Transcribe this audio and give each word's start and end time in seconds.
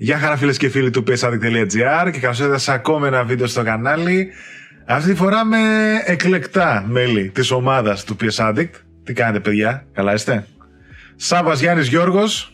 Γεια 0.00 0.18
χαρά 0.18 0.36
φίλες 0.36 0.56
και 0.56 0.68
φίλοι 0.68 0.90
του 0.90 1.04
psaddict.gr 1.06 2.10
και 2.12 2.18
καλώς 2.20 2.38
ήρθατε 2.38 2.58
σε 2.58 2.72
ακόμα 2.72 3.06
ένα 3.06 3.24
βίντεο 3.24 3.46
στο 3.46 3.62
κανάλι. 3.62 4.28
Αυτή 4.86 5.10
τη 5.10 5.16
φορά 5.16 5.44
με 5.44 5.58
εκλεκτά 6.04 6.84
μέλη 6.88 7.30
της 7.30 7.50
ομάδας 7.50 8.04
του 8.04 8.16
PS 8.20 8.48
Addict. 8.48 8.70
Τι 9.04 9.12
κάνετε 9.12 9.40
παιδιά, 9.40 9.86
καλά 9.92 10.12
είστε; 10.12 10.46
Σάββας 11.16 11.60
Γιάννης 11.60 11.86
Γιώργος. 11.88 12.52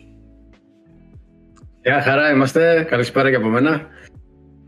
Γεια 1.82 2.02
χαρά 2.02 2.30
είμαστε, 2.30 2.86
καλησπέρα 2.90 3.30
και 3.30 3.36
από 3.36 3.48
μένα. 3.48 3.86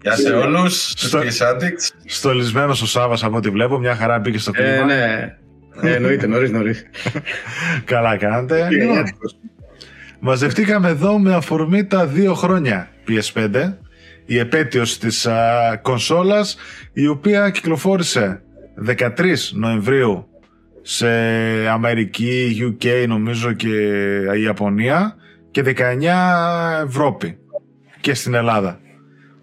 Γεια 0.03 0.17
σε 0.17 0.33
όλους, 0.33 0.93
Στο- 0.97 1.19
PS 1.21 1.53
Addicts. 1.53 1.91
Στολισμένος 2.07 2.83
ο 2.83 2.87
Σάββας 2.87 3.25
από 3.25 3.37
ό,τι 3.37 3.51
βλέπω, 3.51 3.79
μια 3.79 3.95
χαρά 3.95 4.19
μπήκε 4.19 4.39
στο 4.39 4.51
κλίμα. 4.51 4.71
Ε, 4.71 4.85
ναι, 4.85 5.35
ε, 5.83 5.95
εννοείται, 5.95 6.27
νωρίς 6.27 6.51
νωρίς. 6.51 6.87
Καλά 7.85 8.17
κάνατε. 8.17 8.69
Λοιπόν, 10.27 10.41
Μαζευτήκαμε 10.41 10.89
εδώ 10.89 11.19
με 11.19 11.35
αφορμή 11.35 11.85
τα 11.85 12.07
δύο 12.07 12.35
χρόνια 12.35 12.89
PS5, 13.09 13.73
η 14.27 14.39
επέτειος 14.39 14.99
της 14.99 15.27
α, 15.27 15.79
κονσόλας, 15.83 16.57
η 16.93 17.07
οποία 17.07 17.51
κυκλοφόρησε 17.51 18.43
13 18.87 19.09
Νοεμβρίου 19.53 20.29
σε 20.83 21.09
Αμερική, 21.69 22.57
UK 22.61 23.05
νομίζω 23.09 23.53
και 23.53 23.69
η 24.37 24.43
Ιαπωνία 24.43 25.17
και 25.51 25.63
19 25.67 25.75
Ευρώπη 26.85 27.39
και 28.01 28.15
στην 28.15 28.35
Ελλάδα. 28.35 28.81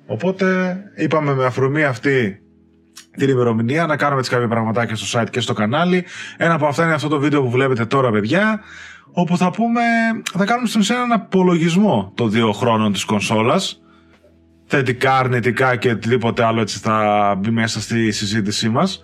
Οπότε 0.05 0.75
είπαμε 0.95 1.33
με 1.33 1.45
αφορμή 1.45 1.83
αυτή 1.83 2.43
την 3.17 3.29
ημερομηνία 3.29 3.85
να 3.85 3.97
κάνουμε 3.97 4.21
τις 4.21 4.29
κάποια 4.29 4.47
πραγματάκια 4.47 4.95
στο 4.95 5.19
site 5.19 5.27
και 5.29 5.39
στο 5.39 5.53
κανάλι. 5.53 6.05
Ένα 6.37 6.53
από 6.53 6.65
αυτά 6.65 6.83
είναι 6.83 6.93
αυτό 6.93 7.07
το 7.07 7.19
βίντεο 7.19 7.41
που 7.41 7.49
βλέπετε 7.49 7.85
τώρα 7.85 8.11
παιδιά 8.11 8.61
όπου 9.13 9.37
θα 9.37 9.51
πούμε, 9.51 9.81
θα 10.33 10.45
κάνουμε 10.45 10.67
στην 10.67 10.79
ουσία 10.79 10.95
έναν 10.95 11.11
απολογισμό 11.11 12.11
των 12.15 12.31
δύο 12.31 12.51
χρόνων 12.51 12.93
της 12.93 13.03
κονσόλας. 13.03 13.81
Θετικά, 14.65 15.17
αρνητικά 15.17 15.75
και 15.75 15.89
οτιδήποτε 15.89 16.43
άλλο 16.43 16.61
έτσι 16.61 16.79
θα 16.79 17.35
μπει 17.39 17.49
μέσα 17.49 17.81
στη 17.81 18.11
συζήτησή 18.11 18.69
μας. 18.69 19.01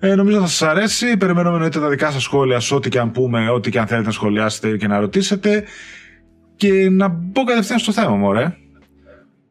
Ε, 0.00 0.14
νομίζω 0.14 0.40
θα 0.40 0.46
σας 0.46 0.62
αρέσει, 0.62 1.16
περιμένουμε 1.16 1.54
εννοείται 1.54 1.80
τα 1.80 1.88
δικά 1.88 2.10
σας 2.10 2.22
σχόλια 2.22 2.60
σε 2.60 2.74
ό,τι 2.74 2.88
και 2.88 2.98
αν 2.98 3.10
πούμε, 3.10 3.50
ό,τι 3.50 3.70
και 3.70 3.78
αν 3.78 3.86
θέλετε 3.86 4.06
να 4.06 4.12
σχολιάσετε 4.12 4.76
και 4.76 4.86
να 4.86 4.98
ρωτήσετε. 4.98 5.64
Και 6.56 6.90
να 6.90 7.08
μπω 7.08 7.44
κατευθείαν 7.44 7.78
στο 7.78 7.92
θέμα 7.92 8.16
μου, 8.16 8.26
ωραία. 8.26 8.56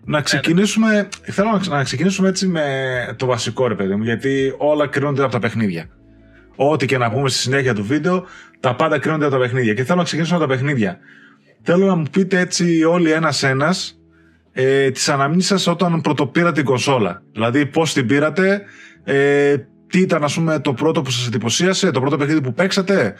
Να 0.05 0.21
ξεκινήσουμε, 0.21 1.07
θέλω 1.21 1.49
να, 1.51 1.75
να 1.77 1.83
ξεκινήσουμε 1.83 2.27
έτσι 2.27 2.47
με 2.47 2.63
το 3.17 3.25
βασικό 3.25 3.67
ρε 3.67 3.75
παιδί 3.75 3.95
μου, 3.95 4.03
γιατί 4.03 4.53
όλα 4.57 4.87
κρίνονται 4.87 5.23
από 5.23 5.31
τα 5.31 5.39
παιχνίδια. 5.39 5.89
Ό,τι 6.55 6.85
και 6.85 6.97
να 6.97 7.11
πούμε 7.11 7.29
στη 7.29 7.39
συνέχεια 7.39 7.73
του 7.73 7.83
βίντεο, 7.83 8.25
τα 8.59 8.75
πάντα 8.75 8.99
κρίνονται 8.99 9.25
από 9.25 9.33
τα 9.33 9.39
παιχνίδια. 9.39 9.73
Και 9.73 9.83
θέλω 9.83 9.97
να 9.97 10.03
ξεκινήσουμε 10.03 10.39
από 10.39 10.47
τα 10.47 10.55
παιχνίδια. 10.55 10.99
Θέλω 11.61 11.85
να 11.85 11.95
μου 11.95 12.05
πείτε 12.11 12.39
έτσι 12.39 12.83
όλοι 12.83 13.11
ένας-ένας 13.11 13.99
ε, 14.51 14.91
τις 14.91 15.09
αναμνήσεις 15.09 15.49
σας 15.49 15.67
όταν 15.67 16.01
πρωτοπήρατε 16.01 16.51
την 16.51 16.65
κονσόλα. 16.65 17.23
Δηλαδή 17.31 17.65
πώς 17.65 17.93
την 17.93 18.07
πήρατε, 18.07 18.61
ε, 19.03 19.55
τι 19.87 19.99
ήταν 19.99 20.23
ας 20.23 20.33
πούμε 20.33 20.59
το 20.59 20.73
πρώτο 20.73 21.01
που 21.01 21.11
σας 21.11 21.27
εντυπωσίασε, 21.27 21.91
το 21.91 21.99
πρώτο 21.99 22.17
παιχνίδι 22.17 22.41
που 22.41 22.53
παίξατε. 22.53 23.15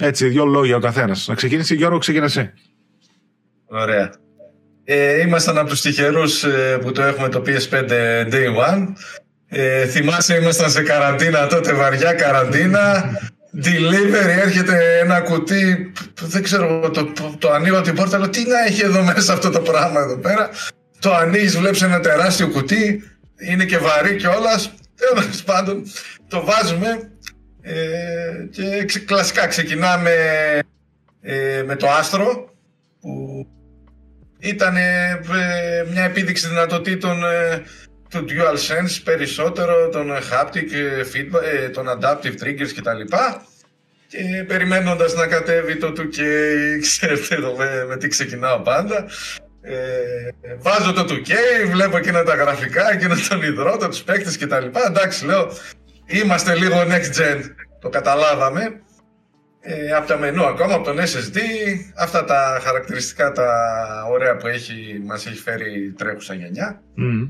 Έτσι, 0.00 0.28
δύο 0.28 0.44
λόγια 0.44 0.76
ο 0.76 0.78
καθένας. 0.78 1.28
Να 1.28 1.34
ξεκινήσει 1.34 1.74
Γιώργο, 1.74 1.98
ξεκινά 1.98 2.24
εσύ. 2.24 2.52
Ωραία. 3.66 4.12
Ε, 4.84 5.20
ήμασταν 5.20 5.58
από 5.58 5.68
τους 5.68 5.80
τυχερούς 5.80 6.44
ε, 6.44 6.78
που 6.80 6.92
το 6.92 7.02
έχουμε 7.02 7.28
το 7.28 7.42
PS5 7.46 7.90
Day 8.32 8.56
One. 8.68 8.86
Ε, 9.46 9.86
θυμάσαι 9.86 10.36
ήμασταν 10.36 10.70
σε 10.70 10.82
καραντίνα 10.82 11.46
τότε, 11.46 11.72
βαριά 11.72 12.12
καραντίνα. 12.12 13.04
Delivery 13.56 14.38
έρχεται 14.42 14.98
ένα 14.98 15.20
κουτί, 15.20 15.92
δεν 16.20 16.42
ξέρω, 16.42 16.90
το, 16.90 17.12
το 17.38 17.50
ανοίγω 17.50 17.80
την 17.80 17.94
πόρτα, 17.94 18.18
λέω 18.18 18.28
τι 18.28 18.48
να 18.48 18.64
έχει 18.66 18.84
εδώ 18.84 19.02
μέσα 19.02 19.32
αυτό 19.32 19.50
το 19.50 19.60
πράγμα 19.60 20.00
εδώ 20.00 20.16
πέρα. 20.16 20.50
Το 20.98 21.14
ανοίγεις, 21.14 21.58
βλέπεις 21.58 21.82
ένα 21.82 22.00
τεράστιο 22.00 22.48
κουτί, 22.48 23.02
είναι 23.50 23.64
και 23.64 23.78
βαρύ 23.78 24.16
κιόλας. 24.16 24.72
Τέλος 24.94 25.42
πάντων, 25.42 25.82
το 26.28 26.44
βάζουμε 26.44 27.10
ε, 27.62 27.74
και 28.50 28.84
ξε- 28.84 29.04
κλασικά 29.04 29.46
ξεκινάμε 29.46 30.10
ε, 31.20 31.62
με 31.66 31.76
το 31.76 31.88
άστρο 31.90 32.54
που 33.00 33.46
ήταν 34.38 34.76
ε, 34.76 35.10
ε, 35.10 35.90
μια 35.92 36.02
επίδειξη 36.04 36.48
δυνατοτήτων 36.48 37.24
ε, 37.24 37.62
του 38.10 38.24
DualSense 38.28 39.00
περισσότερο, 39.04 39.88
των 39.88 40.10
haptic 40.10 40.72
ε, 40.72 41.02
feedback, 41.12 41.42
ε, 41.42 41.68
των 41.68 41.86
adaptive 41.88 42.42
triggers 42.42 42.72
κτλ. 42.76 43.16
Και 44.08 44.44
περιμένοντας 44.46 45.14
να 45.14 45.26
κατέβει 45.26 45.76
το 45.76 45.92
2K, 45.96 46.18
ξέρετε 46.86 47.34
εδώ 47.34 47.56
με, 47.56 47.84
με 47.88 47.96
τι 47.96 48.08
ξεκινάω 48.08 48.58
πάντα. 48.58 49.06
Ε, 49.60 49.76
βάζω 50.58 50.92
το 50.92 51.06
2K, 51.08 51.32
βλέπω 51.70 51.96
εκείνα 51.96 52.22
τα 52.22 52.34
γραφικά, 52.34 52.92
εκείνα 52.92 53.16
τον 53.28 53.42
υδρότα, 53.42 53.88
τους 53.88 54.02
παίκτες 54.02 54.38
κτλ. 54.38 54.66
Εντάξει, 54.86 55.24
λέω, 55.24 55.50
είμαστε 56.06 56.54
λίγο 56.54 56.76
next 56.76 57.20
gen, 57.20 57.40
το 57.80 57.88
καταλάβαμε 57.88 58.80
ε, 59.60 59.92
από 59.92 60.06
τα 60.06 60.18
μενού 60.18 60.44
ακόμα, 60.44 60.74
από 60.74 60.84
τον 60.84 60.98
SSD, 60.98 61.38
αυτά 61.96 62.24
τα 62.24 62.60
χαρακτηριστικά 62.62 63.32
τα 63.32 63.50
ωραία 64.10 64.36
που 64.36 64.46
έχει, 64.46 65.02
μας 65.04 65.26
έχει 65.26 65.38
φέρει 65.38 65.84
η 65.84 65.92
τρέχουσα 65.92 66.34
γενιά. 66.34 66.82
Μμμ. 66.94 67.28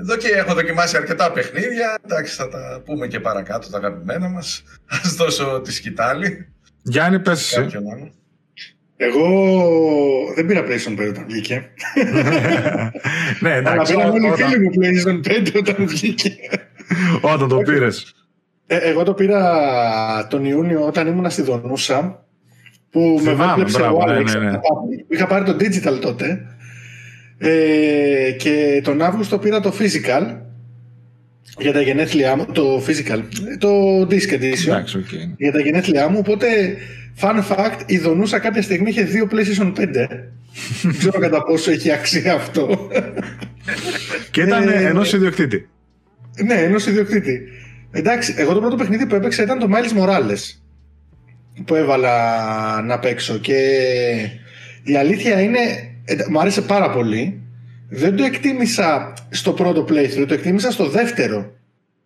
Εδώ 0.00 0.16
και 0.16 0.28
έχω 0.28 0.54
δοκιμάσει 0.54 0.96
αρκετά 0.96 1.32
παιχνίδια, 1.32 1.98
εντάξει 2.04 2.34
θα 2.34 2.48
τα 2.48 2.82
πούμε 2.84 3.06
και 3.06 3.20
παρακάτω 3.20 3.70
τα 3.70 3.78
αγαπημένα 3.78 4.28
μας. 4.28 4.62
Ας 5.04 5.14
δώσω 5.14 5.60
τη 5.60 5.72
σκητάλη. 5.72 6.48
Γιάννη, 6.82 7.20
πες 7.20 7.40
εσύ. 7.40 7.60
Κάποιον 7.60 7.90
άλλο. 7.92 8.12
Εγώ 8.96 9.24
δεν 10.34 10.46
πήρα 10.46 10.60
PlayStation 10.60 11.00
5 11.00 11.08
όταν 11.08 11.24
βγήκε. 11.28 11.54
ναι, 13.40 13.50
Αλλά 13.50 13.72
εντάξει, 13.72 13.94
πήραν 13.94 14.10
όλοι 14.10 14.26
οι 14.26 14.30
όταν, 14.30 14.48
φίλοι 14.48 14.58
μου 14.60 14.70
PlayStation 14.74 15.48
5 15.48 15.52
όταν 15.56 15.86
βγήκε. 15.86 16.36
όταν 17.20 17.48
το 17.48 17.56
πήρες. 17.56 18.14
Ε, 18.66 18.76
εγώ 18.76 19.02
το 19.02 19.14
πήρα 19.14 20.26
τον 20.30 20.44
Ιούνιο 20.44 20.86
όταν 20.86 21.06
ήμουν 21.06 21.30
στη 21.30 21.42
Δονούσα. 21.42 22.26
Που 22.90 23.20
με 23.24 23.30
Θυμάμαι, 23.30 23.52
βόλεψε 23.52 23.78
μπράβο, 23.78 23.96
ο 23.96 24.04
ναι, 24.04 24.12
Άλεξ. 24.12 24.34
ναι, 24.34 24.50
ναι. 24.50 24.58
Είχα 25.08 25.26
πάρει 25.26 25.44
το 25.44 25.56
digital 25.60 25.98
τότε. 26.00 26.51
Ε, 27.44 28.30
και 28.38 28.80
τον 28.84 29.02
Αύγουστο 29.02 29.38
πήρα 29.38 29.60
το 29.60 29.72
physical 29.78 30.36
για 31.58 31.72
τα 31.72 31.80
γενέθλιά 31.80 32.36
μου. 32.36 32.46
Το 32.52 32.84
physical. 32.86 33.20
Το 33.58 34.00
disc 34.00 34.32
edition. 34.32 34.66
Εντάξει, 34.66 34.98
οκ. 34.98 35.04
για 35.36 35.52
τα 35.52 35.60
γενέθλιά 35.60 36.08
μου. 36.08 36.16
Οπότε, 36.18 36.46
fun 37.20 37.42
fact, 37.48 37.80
η 37.86 37.98
Δονούσα 37.98 38.38
κάποια 38.38 38.62
στιγμή 38.62 38.90
είχε 38.90 39.02
δύο 39.02 39.28
PlayStation 39.32 39.66
5. 39.66 39.74
Δεν 40.82 40.96
ξέρω 40.98 41.18
κατά 41.18 41.42
πόσο 41.44 41.70
έχει 41.70 41.90
αξία 41.92 42.34
αυτό. 42.34 42.88
Και 44.30 44.40
ήταν 44.42 44.68
Ε, 44.68 44.84
ενός 44.86 45.12
ιδιοκτήτη. 45.12 45.68
ναι, 46.44 46.54
ενός 46.54 46.86
ιδιοκτήτη. 46.86 47.40
Εντάξει, 47.90 48.34
εγώ 48.36 48.52
το 48.52 48.60
πρώτο 48.60 48.76
παιχνίδι 48.76 49.06
που 49.06 49.14
έπαιξα 49.14 49.42
ήταν 49.42 49.58
το 49.58 49.68
Miles 49.72 50.02
Morales. 50.02 50.56
Που 51.64 51.74
έβαλα 51.74 52.82
να 52.82 52.98
παίξω. 52.98 53.38
Και 53.38 53.56
η 54.82 54.96
αλήθεια 54.96 55.40
είναι, 55.40 55.58
ε, 56.12 56.26
μου 56.30 56.40
άρεσε 56.40 56.62
πάρα 56.62 56.90
πολύ. 56.90 57.40
Δεν 57.88 58.16
το 58.16 58.24
εκτίμησα 58.24 59.12
στο 59.28 59.52
πρώτο 59.52 59.86
playthrough, 59.88 60.24
το 60.28 60.34
εκτίμησα 60.34 60.70
στο 60.70 60.88
δεύτερο. 60.88 61.52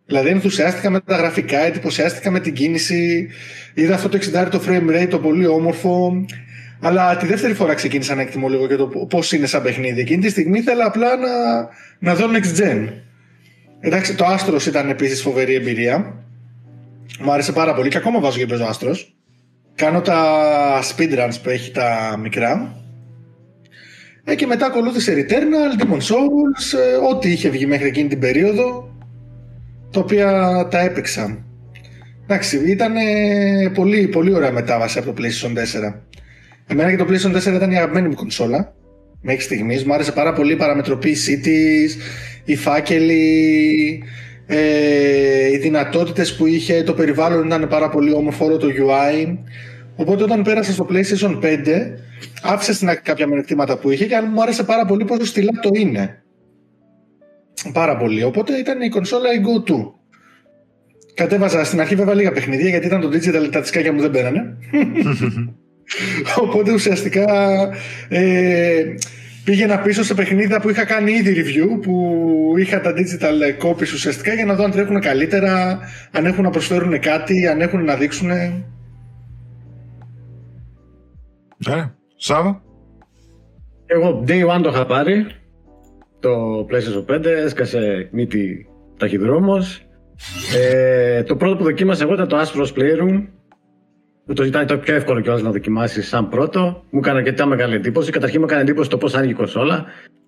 Δηλαδή 0.07 0.29
ενθουσιάστηκα 0.29 0.91
με 0.91 1.01
τα 1.01 1.17
γραφικά, 1.17 1.59
εντυπωσιάστηκα 1.59 2.31
με 2.31 2.41
την 2.41 2.53
κίνηση. 2.53 3.29
Είδα 3.75 3.95
αυτό 3.95 4.09
το 4.09 4.19
60 4.35 4.49
το 4.51 4.63
frame 4.67 5.03
rate, 5.03 5.09
το 5.11 5.19
πολύ 5.19 5.47
όμορφο. 5.47 6.25
Αλλά 6.81 7.17
τη 7.17 7.27
δεύτερη 7.27 7.55
φορά 7.55 7.75
ξεκίνησα 7.75 8.15
να 8.15 8.23
εκτιμώ 8.23 8.49
λίγο 8.49 8.67
και 8.67 8.77
το 8.77 8.87
πώς 8.87 9.33
είναι 9.33 9.47
σαν 9.47 9.63
παιχνίδι. 9.63 10.01
Εκείνη 10.01 10.23
τη 10.23 10.31
στιγμή 10.31 10.59
ήθελα 10.59 10.87
απλά 10.87 11.17
να, 11.17 11.29
να 11.99 12.15
δω 12.15 12.27
next 12.33 12.61
gen. 12.61 12.89
Εντάξει, 13.81 14.15
το 14.15 14.25
Astros 14.27 14.67
ήταν 14.67 14.89
επίσης 14.89 15.23
φοβερή 15.23 15.55
εμπειρία. 15.55 16.15
Μου 17.21 17.33
άρεσε 17.33 17.53
πάρα 17.53 17.75
πολύ 17.75 17.89
και 17.89 17.97
ακόμα 17.97 18.21
βάζω 18.21 18.39
και 18.39 18.47
παίζω 18.47 18.71
Astros. 18.73 18.97
Κάνω 19.75 20.01
τα 20.01 20.83
speedruns 20.83 21.35
που 21.43 21.49
έχει 21.49 21.71
τα 21.71 22.17
μικρά. 22.23 22.81
Ε, 24.29 24.35
και 24.35 24.47
μετά 24.47 24.67
ακολούθησε 24.67 25.15
Returnal, 25.17 25.83
Demon 25.83 25.97
Souls, 25.97 26.79
ε, 26.79 27.15
ό,τι 27.15 27.31
είχε 27.31 27.49
βγει 27.49 27.67
μέχρι 27.67 27.87
εκείνη 27.87 28.09
την 28.09 28.19
περίοδο, 28.19 28.95
τα 29.91 30.01
οποία 30.01 30.29
τα 30.71 30.81
έπαιξα. 30.81 31.45
Εντάξει, 32.23 32.57
ήταν 32.57 32.93
πολύ, 33.75 34.09
πολύ 34.09 34.35
ωραία 34.35 34.53
μετάβαση 34.53 34.99
από 34.99 35.13
το 35.13 35.23
PlayStation 35.23 35.53
4. 35.53 36.03
Εμένα 36.67 36.91
και 36.91 36.97
το 36.97 37.07
PlayStation 37.09 37.51
4 37.53 37.55
ήταν 37.55 37.71
η 37.71 37.77
αγαπημένη 37.77 38.09
μου 38.09 38.15
κονσόλα 38.15 38.75
μέχρι 39.21 39.43
στιγμής. 39.43 39.85
Μου 39.85 39.95
άρεσε 39.95 40.13
πάρα 40.13 40.33
πολύ 40.33 40.53
η 40.53 40.57
παραμετροποίησή 40.57 41.39
της, 41.41 41.97
οι 42.45 42.57
φάκελοι, 42.57 44.03
ε, 44.47 45.51
οι 45.53 45.57
δυνατότητες 45.57 46.37
που 46.37 46.47
είχε, 46.47 46.83
το 46.83 46.93
περιβάλλον 46.93 47.47
ήταν 47.47 47.69
πάρα 47.69 47.89
πολύ 47.89 48.13
όμορφο 48.13 48.45
όλο 48.45 48.57
το 48.57 48.67
UI. 48.67 49.39
Οπότε 49.97 50.23
όταν 50.23 50.43
πέρασα 50.43 50.73
στο 50.73 50.87
PlayStation 50.91 51.41
5, 51.43 51.67
άφησε 52.43 52.73
στην 52.73 52.89
άκρη 52.89 53.03
κάποια 53.03 53.27
μειονεκτήματα 53.27 53.79
που 53.79 53.91
είχε 53.91 54.07
και 54.07 54.21
μου 54.33 54.43
άρεσε 54.43 54.65
πάρα 54.65 54.85
πολύ 54.85 55.05
πόσο 55.05 55.25
στυλά 55.25 55.53
το 55.63 55.71
είναι. 55.73 56.23
Πάρα 57.73 57.97
πολύ. 57.97 58.23
Οπότε 58.23 58.57
ήταν 58.57 58.81
η 58.81 58.89
κονσόλα 58.89 59.33
η 59.33 59.41
go-to. 59.47 59.93
Κατέβαζα 61.15 61.65
στην 61.65 61.81
αρχή 61.81 61.95
βέβαια 61.95 62.15
λίγα 62.15 62.33
παιχνίδια 62.33 62.69
γιατί 62.69 62.87
ήταν 62.87 63.01
το 63.01 63.09
digital 63.09 63.49
τα 63.51 63.61
δισκάκια 63.61 63.93
μου 63.93 64.01
δεν 64.01 64.11
πέρανε. 64.11 64.57
Οπότε 66.45 66.73
ουσιαστικά 66.73 67.25
ε, 68.09 68.85
πήγαινα 69.45 69.79
πίσω 69.79 70.05
σε 70.05 70.15
παιχνίδια 70.15 70.61
που 70.61 70.71
είχα 70.71 70.85
κάνει 70.85 71.13
ήδη 71.13 71.35
review, 71.37 71.83
που 71.83 72.55
είχα 72.59 72.81
τα 72.81 72.93
digital 72.97 73.67
copies 73.67 73.93
ουσιαστικά 73.93 74.35
για 74.35 74.45
να 74.45 74.55
δω 74.55 74.65
αν 74.65 74.71
τρέχουν 74.71 75.01
καλύτερα, 75.01 75.79
αν 76.11 76.27
έχουν 76.27 76.45
να 76.45 76.51
προσφέρουν 76.51 77.01
κάτι, 77.01 77.47
αν 77.47 77.61
έχουν 77.61 77.85
να 77.85 77.95
δείξουν. 77.95 78.31
Ναι, 81.57 81.93
Σάβα. 82.17 82.63
Εγώ 83.87 84.25
day 84.27 84.57
one 84.57 84.63
το 84.63 84.69
είχα 84.69 84.87
πάρει, 84.87 85.27
το 86.21 86.67
PlayStation 86.71 87.17
5, 87.17 87.25
έσκασε 87.25 88.09
μύτη 88.13 88.69
ταχυδρόμος. 88.97 89.87
Ε, 90.57 91.23
το 91.23 91.37
πρώτο 91.37 91.57
που 91.57 91.65
δοκίμασα 91.65 92.05
εγώ 92.05 92.13
ήταν 92.13 92.29
το 92.29 92.41
Astro's 92.41 92.79
Playroom, 92.79 93.27
που 94.27 94.33
το 94.33 94.45
ήταν 94.45 94.67
το 94.67 94.79
πιο 94.79 94.95
εύκολο 94.95 95.21
κιόλας 95.21 95.43
να 95.43 95.51
δοκιμάσεις 95.51 96.09
σαν 96.09 96.29
πρώτο. 96.29 96.85
Μου 96.91 96.99
έκανε 96.99 97.19
αρκετά 97.19 97.47
μεγάλη 97.47 97.75
εντύπωση. 97.75 98.11
Καταρχήν 98.11 98.41
μου 98.41 98.47
έκανε 98.47 98.61
εντύπωση 98.61 98.91
το 98.91 98.99
πώς 98.99 99.15
άνοιγε 99.15 99.33
η 99.33 99.35
κονσόλα. 99.35 99.85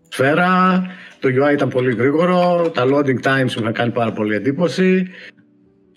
Σφαίρα, 0.08 0.82
το 1.20 1.28
UI 1.28 1.52
ήταν 1.52 1.69
πολύ 1.69 1.94
γρήγορο, 1.94 2.70
τα 2.75 2.84
loading 2.84 3.20
times 3.22 3.54
μου 3.54 3.60
είχαν 3.60 3.72
κάνει 3.72 3.90
πάρα 3.90 4.12
πολύ 4.12 4.34
εντύπωση. 4.34 5.06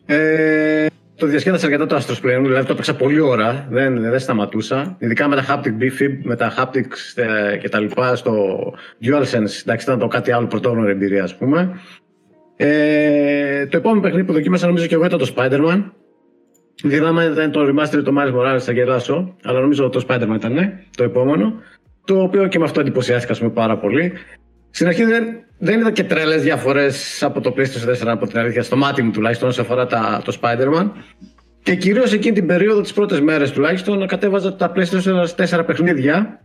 Ε, 0.06 0.86
το 1.22 1.28
διασκέδασα 1.28 1.66
αρκετά 1.66 1.86
το 1.86 1.96
Astros 1.96 2.26
Play, 2.26 2.42
δηλαδή 2.42 2.66
το 2.66 2.72
έπαιξα 2.74 2.96
πολύ 2.96 3.20
ώρα, 3.20 3.68
δεν, 3.70 4.02
δεν 4.02 4.20
σταματούσα. 4.20 4.96
Ειδικά 5.00 5.28
με 5.28 5.36
τα 5.36 5.46
haptic 5.50 5.84
BFib, 5.84 6.18
με 6.24 6.36
τα 6.36 6.54
haptics 6.58 7.24
ε, 7.24 7.58
και 7.58 7.70
τα 7.70 7.80
λοιπά 7.80 8.16
στο 8.16 8.34
DualSense, 9.04 9.62
εντάξει 9.62 9.86
ήταν 9.86 10.00
το 10.00 10.08
κάτι 10.08 10.32
άλλο 10.32 10.48
πρωτόγνωρη 10.48 10.92
εμπειρία 10.92 11.24
ας 11.24 11.36
πούμε. 11.36 11.80
Ε, 12.56 13.66
το 13.66 13.78
επόμενο 13.78 14.02
παιχνίδι 14.02 14.26
που 14.26 14.34
δοκίμασα 14.34 14.68
νομίζω 14.68 14.86
και 14.86 14.94
εγώ 14.94 15.06
ήταν 15.06 15.20
το 15.20 15.34
Spider-Man. 15.36 15.84
Θυμάμαι 16.88 17.24
ήταν 17.24 17.52
το 17.52 17.62
remaster 17.62 18.04
το 18.04 18.14
Miles 18.18 18.34
Morales, 18.36 18.60
θα 18.60 18.72
γελάσω, 18.72 19.36
αλλά 19.44 19.60
νομίζω 19.60 19.90
το 19.90 20.06
Spider-Man 20.08 20.36
ήταν 20.36 20.54
ναι, 20.54 20.84
το 20.98 21.04
επόμενο. 21.04 21.54
Το 22.06 22.22
οποίο 22.22 22.48
και 22.48 22.60
με 22.60 22.66
αυτό 22.66 22.80
εντυπωσιάστηκα 22.80 23.38
πούμε, 23.38 23.50
πάρα 23.50 23.78
πολύ. 23.78 24.14
Στην 24.72 24.88
αρχή 24.88 25.04
δεν, 25.04 25.24
δεν 25.58 25.80
είδα 25.80 25.92
και 25.92 26.04
τρελές 26.04 26.42
διαφορές 26.42 27.24
από 27.24 27.42
το 27.42 27.54
PlayStation 27.58 28.06
4 28.06 28.08
από 28.08 28.28
την 28.28 28.40
αλήθεια, 28.40 28.64
στο 28.64 28.76
μάτι 28.76 29.02
μου 29.02 29.12
τουλάχιστον, 29.12 29.50
όσο 29.50 29.62
αφορά 29.62 29.86
τα, 29.88 30.22
το 30.26 30.38
Spider-Man. 30.42 30.90
Και 31.64 31.76
κυρίως 31.76 32.14
εκείνη 32.14 32.36
την 32.36 32.48
περίοδο, 32.48 32.82
τις 32.82 32.94
πρώτες 32.94 33.20
μέρες 33.20 33.52
τουλάχιστον, 33.52 34.08
κατέβαζα 34.08 34.56
τα 34.56 34.72
PlayStation 34.76 35.26
4 35.60 35.66
παιχνίδια. 35.66 36.42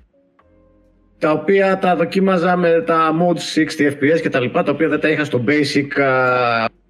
Τα 1.19 1.31
οποία 1.31 1.79
τα 1.79 1.97
δοκίμαζα 1.97 2.57
με 2.57 2.83
τα 2.87 3.11
modes 3.21 3.59
60 3.59 3.87
FPS 3.87 4.21
και 4.21 4.29
τα 4.29 4.41
λοιπά, 4.41 4.63
τα 4.63 4.73
οποία 4.73 4.89
δεν 4.89 5.01
τα 5.01 5.09
είχα 5.09 5.25
στο 5.25 5.45
basic 5.47 6.01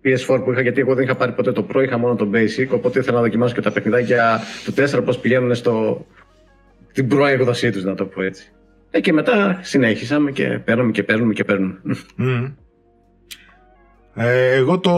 PS4 0.04 0.44
που 0.44 0.52
είχα, 0.52 0.60
γιατί 0.60 0.80
εγώ 0.80 0.94
δεν 0.94 1.04
είχα 1.04 1.14
πάρει 1.14 1.32
ποτέ 1.32 1.52
το 1.52 1.66
Pro, 1.72 1.82
είχα 1.82 1.98
μόνο 1.98 2.14
το 2.14 2.30
basic. 2.34 2.68
Οπότε 2.70 2.98
ήθελα 2.98 3.16
να 3.16 3.22
δοκιμάσω 3.22 3.54
και 3.54 3.60
τα 3.60 3.70
παιχνιδάκια 3.70 4.40
του 4.64 4.74
4 4.98 5.04
πώς 5.04 5.18
πηγαίνουν 5.18 5.54
στο, 5.54 6.06
την 6.92 7.08
προέκδοσή 7.08 7.70
τους, 7.70 7.84
να 7.84 7.94
το 7.94 8.04
πω 8.04 8.22
έτσι. 8.22 8.50
Ε, 8.96 9.00
και 9.00 9.12
μετά 9.12 9.58
συνέχισαμε 9.62 10.30
και 10.30 10.44
παίρνουμε 10.64 10.90
και 10.90 11.02
παίρνουμε 11.02 11.32
και 11.32 11.44
παίρνουμε. 11.44 11.80
Mm. 12.18 12.52
Ε, 14.14 14.54
εγώ 14.54 14.78
το 14.78 14.90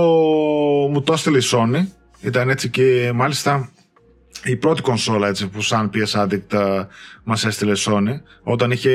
μου 0.90 1.02
το 1.02 1.12
έστειλε 1.12 1.38
η 1.38 1.42
Sony. 1.52 1.86
Ήταν 2.20 2.48
έτσι 2.48 2.68
και 2.68 3.10
μάλιστα 3.14 3.70
η 4.44 4.56
πρώτη 4.56 4.82
κονσόλα 4.82 5.28
έτσι, 5.28 5.48
που 5.48 5.60
σαν 5.62 5.90
PS 5.94 6.22
Addict 6.22 6.58
uh, 6.58 6.86
μας 7.24 7.44
έστειλε 7.44 7.72
Sony. 7.76 8.20
Όταν 8.42 8.70
είχε 8.70 8.90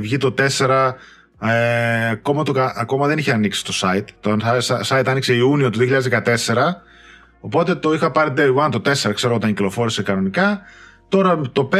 βγει 0.00 0.16
το 0.16 0.34
4 0.58 0.92
ε, 1.40 2.08
ακόμα, 2.10 2.42
το, 2.42 2.52
ακόμα 2.74 3.06
δεν 3.06 3.18
είχε 3.18 3.32
ανοίξει 3.32 3.64
το 3.64 3.72
site. 3.82 4.06
Το 4.20 4.36
site 4.88 5.04
άνοιξε 5.06 5.34
Ιούνιο 5.34 5.70
του 5.70 5.78
2014. 5.78 5.84
Οπότε 7.40 7.74
το 7.74 7.92
είχα 7.92 8.10
πάρει 8.10 8.32
day 8.36 8.66
one, 8.66 8.70
το 8.70 8.82
4 8.84 9.14
ξέρω 9.14 9.34
όταν 9.34 9.48
κυκλοφόρησε 9.48 10.02
κανονικά. 10.02 10.60
Τώρα 11.08 11.40
το 11.52 11.68
5 11.72 11.76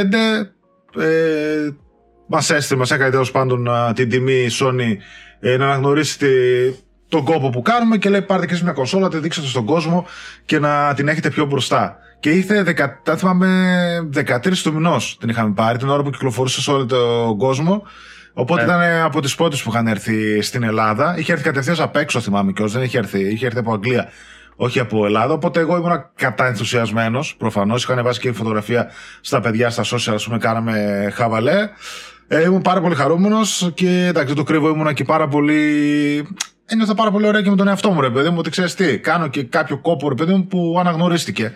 ε, 1.00 1.70
μας 2.32 2.50
έστειλε, 2.50 2.79
μας 2.79 2.90
έκανε 2.90 3.11
τέλος 3.11 3.31
πάντων 3.31 3.69
την 3.94 4.08
τιμή 4.08 4.32
η 4.32 4.50
Sony 4.61 4.96
ε, 5.40 5.56
να 5.56 5.64
αναγνωρίσει 5.64 6.19
τη, 6.19 6.26
τον 7.08 7.25
κόπο 7.25 7.50
που 7.50 7.62
κάνουμε 7.62 7.96
και 7.96 8.08
λέει 8.08 8.23
πάρτε 8.23 8.46
και 8.46 8.52
εσείς 8.52 8.64
μια 8.64 8.73
κονσόλα, 8.73 9.08
τη 9.08 9.19
δείξετε 9.19 9.46
στον 9.46 9.64
κόσμο 9.64 10.06
και 10.44 10.58
να 10.58 10.94
την 10.94 11.08
έχετε 11.08 11.31
πιο 11.31 11.44
μπροστά. 11.44 11.96
Και 12.20 12.31
ήρθε, 12.31 12.62
δεκα, 12.62 13.00
θυμάμαι, 13.17 13.49
13 14.14 14.56
του 14.62 14.73
μηνός 14.73 15.17
την 15.20 15.29
είχαμε 15.29 15.52
πάρει, 15.55 15.79
την 15.79 15.88
ώρα 15.88 16.02
που 16.02 16.11
κυκλοφορούσε 16.11 16.61
σε 16.61 16.70
όλο 16.70 16.87
τον 16.87 17.38
κόσμο. 17.38 17.82
Οπότε 18.32 18.61
ε. 18.61 18.64
ήταν 18.64 18.81
από 19.05 19.20
τις 19.20 19.34
πρώτες 19.34 19.62
που 19.62 19.70
είχαν 19.70 19.87
έρθει 19.87 20.40
στην 20.43 20.62
Ελλάδα. 20.62 21.14
Είχε 21.19 21.32
έρθει 21.32 21.44
κατευθείαν 21.44 21.76
απ' 21.81 21.96
έξω, 21.96 22.20
θυμάμαι 22.20 22.52
κιόλας. 22.52 22.73
Δεν 22.73 22.82
είχε 22.82 22.99
έρθει, 22.99 23.20
είχε 23.20 23.46
έρθει 23.46 23.58
από 23.58 23.73
Αγγλία, 23.73 24.08
όχι 24.56 24.81
από 24.81 25.06
Ελλάδα. 25.06 25.32
Οπότε 25.32 25.61
εγώ 25.61 25.76
ήμουν 25.76 26.05
κατά 26.14 26.46
ενθουσιασμένος. 26.46 27.34
Προφανώς 27.38 27.82
είχαν 27.82 28.02
βάσει 28.02 28.20
και 28.20 28.32
φωτογραφία 28.32 28.90
στα 29.20 29.40
παιδιά 29.40 29.70
στα 29.70 29.82
social, 29.84 30.14
ας 30.14 30.25
πούμε, 30.25 30.38
κάναμε 30.38 31.08
χαβαλέ. 31.14 31.69
Ε, 32.26 32.42
ήμουν 32.42 32.62
πάρα 32.62 32.80
πολύ 32.80 32.94
χαρούμενος 32.94 33.70
και 33.74 34.06
εντάξει, 34.06 34.34
το 34.34 34.42
κρύβω, 34.42 34.69
ήμουν 34.69 34.94
και 34.94 35.04
πάρα 35.04 35.28
πολύ. 35.28 36.28
Ένιωθα 36.66 36.94
πάρα 36.94 37.10
πολύ 37.10 37.26
ωραία 37.26 37.42
και 37.42 37.50
με 37.50 37.56
τον 37.56 37.69
εαυτό 37.69 37.90
μου, 37.90 38.00
ρε 38.00 38.10
παιδί 38.10 38.28
μου, 38.28 38.36
ότι 38.38 38.50
ξέρεις 38.50 38.74
τι, 38.74 38.98
κάνω 38.98 39.28
και 39.28 39.42
κάποιο 39.42 39.78
κόπο, 39.78 40.08
ρε 40.08 40.14
παιδί 40.14 40.32
μου, 40.32 40.46
που 40.46 40.76
αναγνωρίστηκε. 40.80 41.52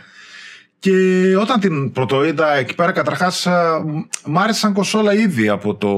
Και 0.78 0.92
όταν 1.40 1.60
την 1.60 1.92
πρωτοείδα 1.92 2.54
εκεί 2.54 2.74
πέρα, 2.74 2.92
καταρχάς, 2.92 3.46
μ' 4.24 4.38
άρεσε 4.38 4.58
σαν 4.58 4.72
κοσόλα 4.72 5.14
ήδη 5.14 5.48
από 5.48 5.74
το. 5.74 5.88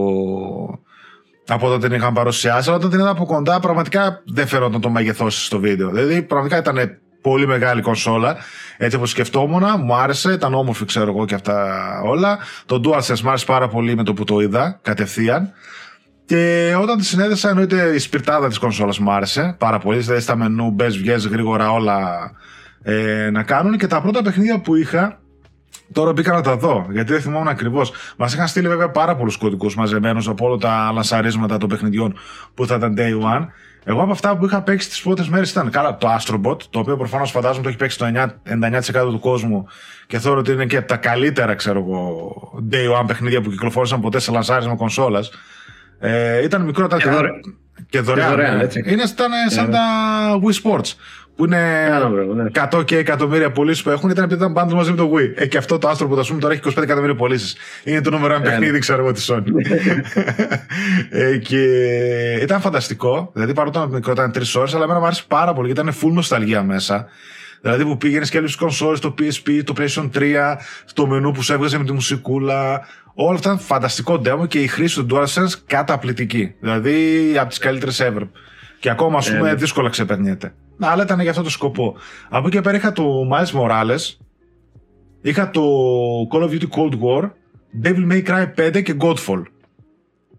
Από 1.50 1.66
όταν 1.66 1.80
την 1.80 1.92
είχαν 1.92 2.12
παρουσιάσει, 2.14 2.68
αλλά 2.68 2.78
όταν 2.78 2.90
την 2.90 2.98
είδα 2.98 3.10
από 3.10 3.26
κοντά, 3.26 3.60
πραγματικά 3.60 4.22
δεν 4.26 4.46
φερόταν 4.46 4.80
το 4.80 4.90
μέγεθός 4.90 5.44
στο 5.44 5.58
βίντεο. 5.58 5.90
Δηλαδή, 5.90 6.22
πραγματικά 6.22 6.58
ήταν 6.58 6.98
πολύ 7.20 7.46
μεγάλη 7.46 7.80
κονσόλα. 7.80 8.36
Έτσι 8.76 8.96
όπως 8.96 9.10
σκεφτόμουν, 9.10 9.64
μου 9.84 9.94
άρεσε, 9.94 10.32
ήταν 10.32 10.54
όμορφη, 10.54 10.84
ξέρω 10.84 11.10
εγώ 11.10 11.24
και 11.24 11.34
αυτά 11.34 11.66
όλα. 12.04 12.38
Το 12.66 12.80
DualSense 12.84 13.20
μου 13.20 13.28
άρεσε 13.28 13.44
πάρα 13.46 13.68
πολύ 13.68 13.96
με 13.96 14.04
το 14.04 14.14
που 14.14 14.24
το 14.24 14.40
είδα 14.40 14.78
κατευθείαν. 14.82 15.52
Και 16.24 16.74
όταν 16.80 16.98
τη 16.98 17.04
συνέδεσα, 17.04 17.48
εννοείται 17.48 17.94
η 17.94 17.98
σπιρτάδα 17.98 18.48
της 18.48 18.58
κονσόλας 18.58 18.98
μου 18.98 19.12
άρεσε 19.12 19.54
πάρα 19.58 19.78
πολύ. 19.78 19.98
Δηλαδή 19.98 20.20
στα 20.20 20.36
μενού, 20.36 20.70
μπες, 20.70 20.98
βγες 20.98 21.26
γρήγορα 21.26 21.72
όλα 21.72 22.30
ε, 22.82 23.30
να 23.32 23.42
κάνουν. 23.42 23.78
Και 23.78 23.86
τα 23.86 24.00
πρώτα 24.00 24.22
παιχνίδια 24.22 24.60
που 24.60 24.74
είχα, 24.74 25.20
Τώρα 25.92 26.12
μπήκα 26.12 26.32
να 26.32 26.40
τα 26.40 26.56
δω, 26.56 26.86
γιατί 26.90 27.12
δεν 27.12 27.20
θυμόμουν 27.20 27.48
ακριβώς. 27.48 27.92
Μας 28.16 28.34
είχαν 28.34 28.48
στείλει 28.48 28.68
βέβαια 28.68 28.90
πάρα 28.90 29.16
πολλούς 29.16 29.36
κωδικούς 29.36 29.76
μαζεμένους 29.76 30.28
από 30.28 30.46
όλα 30.46 30.56
τα 30.56 30.90
λασαρίσματα 30.92 31.58
των 31.58 31.68
παιχνιδιών 31.68 32.18
που 32.54 32.66
θα 32.66 32.74
ήταν 32.74 32.94
day 32.98 33.36
one. 33.36 33.46
Εγώ 33.84 34.02
από 34.02 34.12
αυτά 34.12 34.36
που 34.36 34.44
είχα 34.44 34.62
παίξει 34.62 34.88
τις 34.88 35.02
πρώτες 35.02 35.28
μέρες 35.28 35.50
ήταν 35.50 35.70
καλά 35.70 35.96
το 35.96 36.08
Astrobot, 36.18 36.62
το 36.70 36.78
οποίο 36.78 36.96
προφανώς 36.96 37.30
φαντάζομαι 37.30 37.62
το 37.62 37.68
έχει 37.68 37.78
παίξει 37.78 37.98
το 37.98 38.06
99% 39.06 39.10
του 39.10 39.18
κόσμου 39.20 39.66
και 40.06 40.18
θεωρώ 40.18 40.38
ότι 40.38 40.52
είναι 40.52 40.66
και 40.66 40.80
τα 40.80 40.96
καλύτερα, 40.96 41.54
ξέρω 41.54 41.78
εγώ, 41.78 42.32
day 42.70 43.00
one 43.02 43.06
παιχνίδια 43.06 43.40
που 43.40 43.50
κυκλοφόρησαν 43.50 44.00
ποτέ 44.00 44.18
σε 44.18 44.30
λανσάρισμα 44.30 44.76
κονσόλας. 44.76 45.30
Ε, 45.98 46.42
ήταν 46.42 46.62
μικρό 46.62 46.86
τα 46.86 46.96
και, 46.96 47.10
δωρε... 47.10 47.28
και 47.88 48.00
δωρεάν. 48.00 48.30
δωρεάν 48.30 48.56
ναι. 48.56 48.66
Είναι 48.84 49.02
ήταν 49.02 49.30
σαν 49.48 49.66
yeah. 49.66 49.70
τα 49.70 49.80
Wii 50.42 50.62
Sports 50.62 50.92
που 51.38 51.44
είναι 51.44 51.88
yeah, 52.54 52.78
100 52.78 52.84
και 52.84 52.96
εκατομμύρια 52.96 53.50
πωλήσεις 53.50 53.82
που 53.82 53.90
έχουν, 53.90 54.10
ήταν 54.10 54.24
επειδή 54.24 54.40
ήταν 54.40 54.52
πάντω 54.52 54.74
μαζί 54.74 54.90
με 54.90 54.96
το 54.96 55.12
Wii. 55.14 55.32
Ε, 55.34 55.46
και 55.46 55.58
αυτό 55.58 55.78
το 55.78 55.88
άστρο 55.88 56.08
που 56.08 56.24
θα 56.24 56.36
τώρα 56.38 56.52
έχει 56.52 56.62
25 56.64 56.82
εκατομμύρια 56.82 57.14
πωλήσεις. 57.14 57.56
Είναι 57.84 58.00
το 58.00 58.10
νούμερο 58.10 58.34
ένα 58.34 58.42
παιχνίδι, 58.42 58.78
ξέρω 58.78 59.02
εγώ, 59.02 59.12
της 59.12 59.30
Sony. 59.30 59.44
ε, 61.10 61.36
και 61.36 61.62
ήταν 62.42 62.60
φανταστικό. 62.60 63.30
Δηλαδή, 63.34 63.52
παρότι 63.52 63.78
ήταν 63.78 63.90
μικρό, 63.90 64.12
ήταν 64.12 64.32
τρεις 64.32 64.54
ώρες, 64.54 64.74
αλλά 64.74 64.84
εμένα 64.84 64.98
μου 64.98 65.04
άρεσε 65.04 65.24
πάρα 65.28 65.52
πολύ 65.52 65.72
γιατί 65.72 65.88
ήταν 65.88 65.94
full 66.02 66.12
νοσταλγία 66.12 66.62
μέσα. 66.62 67.06
Δηλαδή 67.60 67.84
που 67.84 67.96
πήγαινες 67.96 68.30
και 68.30 68.38
έλεγε 68.38 68.54
κονσόλες, 68.58 69.00
το 69.00 69.14
PSP, 69.18 69.60
το 69.64 69.74
PlayStation 69.78 70.10
3, 70.14 70.56
το 70.94 71.06
μενού 71.06 71.32
που 71.32 71.42
σε 71.42 71.52
έβγαζε 71.52 71.78
με 71.78 71.84
τη 71.84 71.92
μουσικούλα. 71.92 72.86
Όλα 73.14 73.34
αυτά 73.34 73.52
ήταν 73.52 73.60
φανταστικό 73.64 74.22
demo 74.24 74.48
και 74.48 74.58
η 74.58 74.66
χρήση 74.66 75.04
του 75.04 75.06
DualSense 75.10 75.52
καταπληκτική. 75.66 76.54
Δηλαδή 76.60 77.34
από 77.38 77.48
τις 77.48 77.58
καλύτερες 77.58 78.02
ever. 78.02 78.28
Και 78.80 78.90
ακόμα, 78.90 79.18
ας 79.18 79.30
πούμε, 79.30 79.50
ε, 79.50 79.54
δύσκολα 79.54 79.88
ξεπερνιέται. 79.88 80.54
Αλλά 80.80 81.02
ήταν 81.02 81.20
για 81.20 81.30
αυτό 81.30 81.42
το 81.42 81.50
σκοπό. 81.50 81.96
Από 82.28 82.46
εκεί 82.46 82.56
και 82.56 82.62
πέρα 82.62 82.76
είχα 82.76 82.92
το 82.92 83.28
Miles 83.32 83.60
Morales, 83.60 84.16
είχα 85.20 85.50
το 85.50 85.62
Call 86.32 86.42
of 86.42 86.50
Duty 86.50 86.68
Cold 86.68 86.98
War, 87.00 87.30
Devil 87.82 88.12
May 88.12 88.26
Cry 88.26 88.46
5 88.56 88.82
και 88.82 88.96
Godfall. 89.00 89.42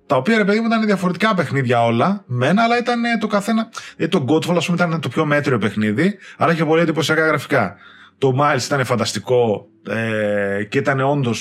Τα 0.06 0.16
οποία 0.16 0.38
ρε 0.38 0.46
παιδί 0.46 0.60
μου 0.60 0.66
ήταν 0.66 0.86
διαφορετικά 0.86 1.34
παιχνίδια 1.34 1.86
όλα, 1.86 2.24
μένα, 2.26 2.64
αλλά 2.64 2.78
ήταν 2.78 3.02
το 3.20 3.28
καθένα. 3.28 3.70
Ε, 3.96 4.08
το 4.08 4.26
Godfall, 4.28 4.56
ας 4.56 4.66
πούμε, 4.66 4.78
ήταν 4.86 5.02
το 5.02 5.10
πιο 5.10 5.26
μέτριο 5.26 5.58
παιχνίδι, 5.58 6.18
αλλά 6.38 6.52
είχε 6.52 6.66
πολύ 6.66 6.82
εντυπωσιακά 6.82 7.26
γραφικά. 7.26 7.76
Το 8.18 8.34
Miles 8.40 8.64
ήταν 8.66 8.86
φανταστικό 8.86 9.68
ε, 9.90 10.64
και 10.64 10.78
ήταν 10.78 11.00
όντω. 11.00 11.32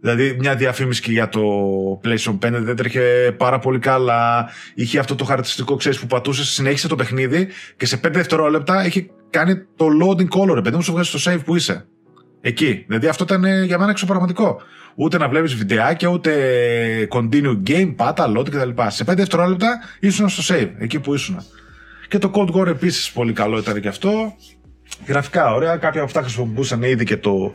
Δηλαδή, 0.00 0.36
μια 0.38 0.54
διαφήμιση 0.54 1.02
και 1.02 1.12
για 1.12 1.28
το 1.28 1.40
PlayStation 2.04 2.38
5 2.38 2.38
δεν 2.52 2.76
τρέχε 2.76 3.34
πάρα 3.36 3.58
πολύ 3.58 3.78
καλά. 3.78 4.50
Είχε 4.74 4.98
αυτό 4.98 5.14
το 5.14 5.24
χαρακτηριστικό, 5.24 5.76
ξέρεις, 5.76 5.98
που 5.98 6.06
πατούσε, 6.06 6.44
συνέχισε 6.44 6.88
το 6.88 6.96
παιχνίδι 6.96 7.48
και 7.76 7.86
σε 7.86 8.00
5 8.06 8.10
δευτερόλεπτα 8.12 8.86
είχε 8.86 9.10
κάνει 9.30 9.54
το 9.76 9.86
loading 10.02 10.28
color, 10.28 10.54
ρε 10.54 10.60
παιδί 10.60 10.76
μου, 10.76 10.82
σου 10.82 10.92
βγάζει 10.92 11.10
το 11.10 11.22
save 11.24 11.44
που 11.44 11.56
είσαι. 11.56 11.86
Εκεί. 12.40 12.84
Δηλαδή, 12.86 13.06
αυτό 13.06 13.24
ήταν 13.24 13.44
ε, 13.44 13.64
για 13.64 13.78
μένα 13.78 13.90
εξωπραγματικό 13.90 14.60
ούτε 15.00 15.18
να 15.18 15.28
βλέπεις 15.28 15.54
βιντεάκια, 15.54 16.08
ούτε 16.08 16.32
continue 17.10 17.62
game, 17.66 17.92
πάτα, 17.96 18.32
load 18.36 18.50
κτλ. 18.50 18.82
Σε 18.86 19.04
5 19.10 19.14
δευτερόλεπτα 19.16 19.80
ήσουν 20.00 20.28
στο 20.28 20.54
save, 20.54 20.70
εκεί 20.78 21.00
που 21.00 21.14
ήσουν. 21.14 21.36
Και 22.08 22.18
το 22.18 22.30
Cold 22.34 22.50
War 22.54 22.66
επίσης 22.66 23.12
πολύ 23.12 23.32
καλό 23.32 23.58
ήταν 23.58 23.80
και 23.80 23.88
αυτό. 23.88 24.34
Γραφικά 25.06 25.54
ωραία, 25.54 25.76
κάποια 25.76 26.00
από 26.00 26.04
αυτά 26.04 26.20
χρησιμοποιούσαν 26.20 26.82
ήδη 26.82 27.04
και 27.04 27.16
το 27.16 27.54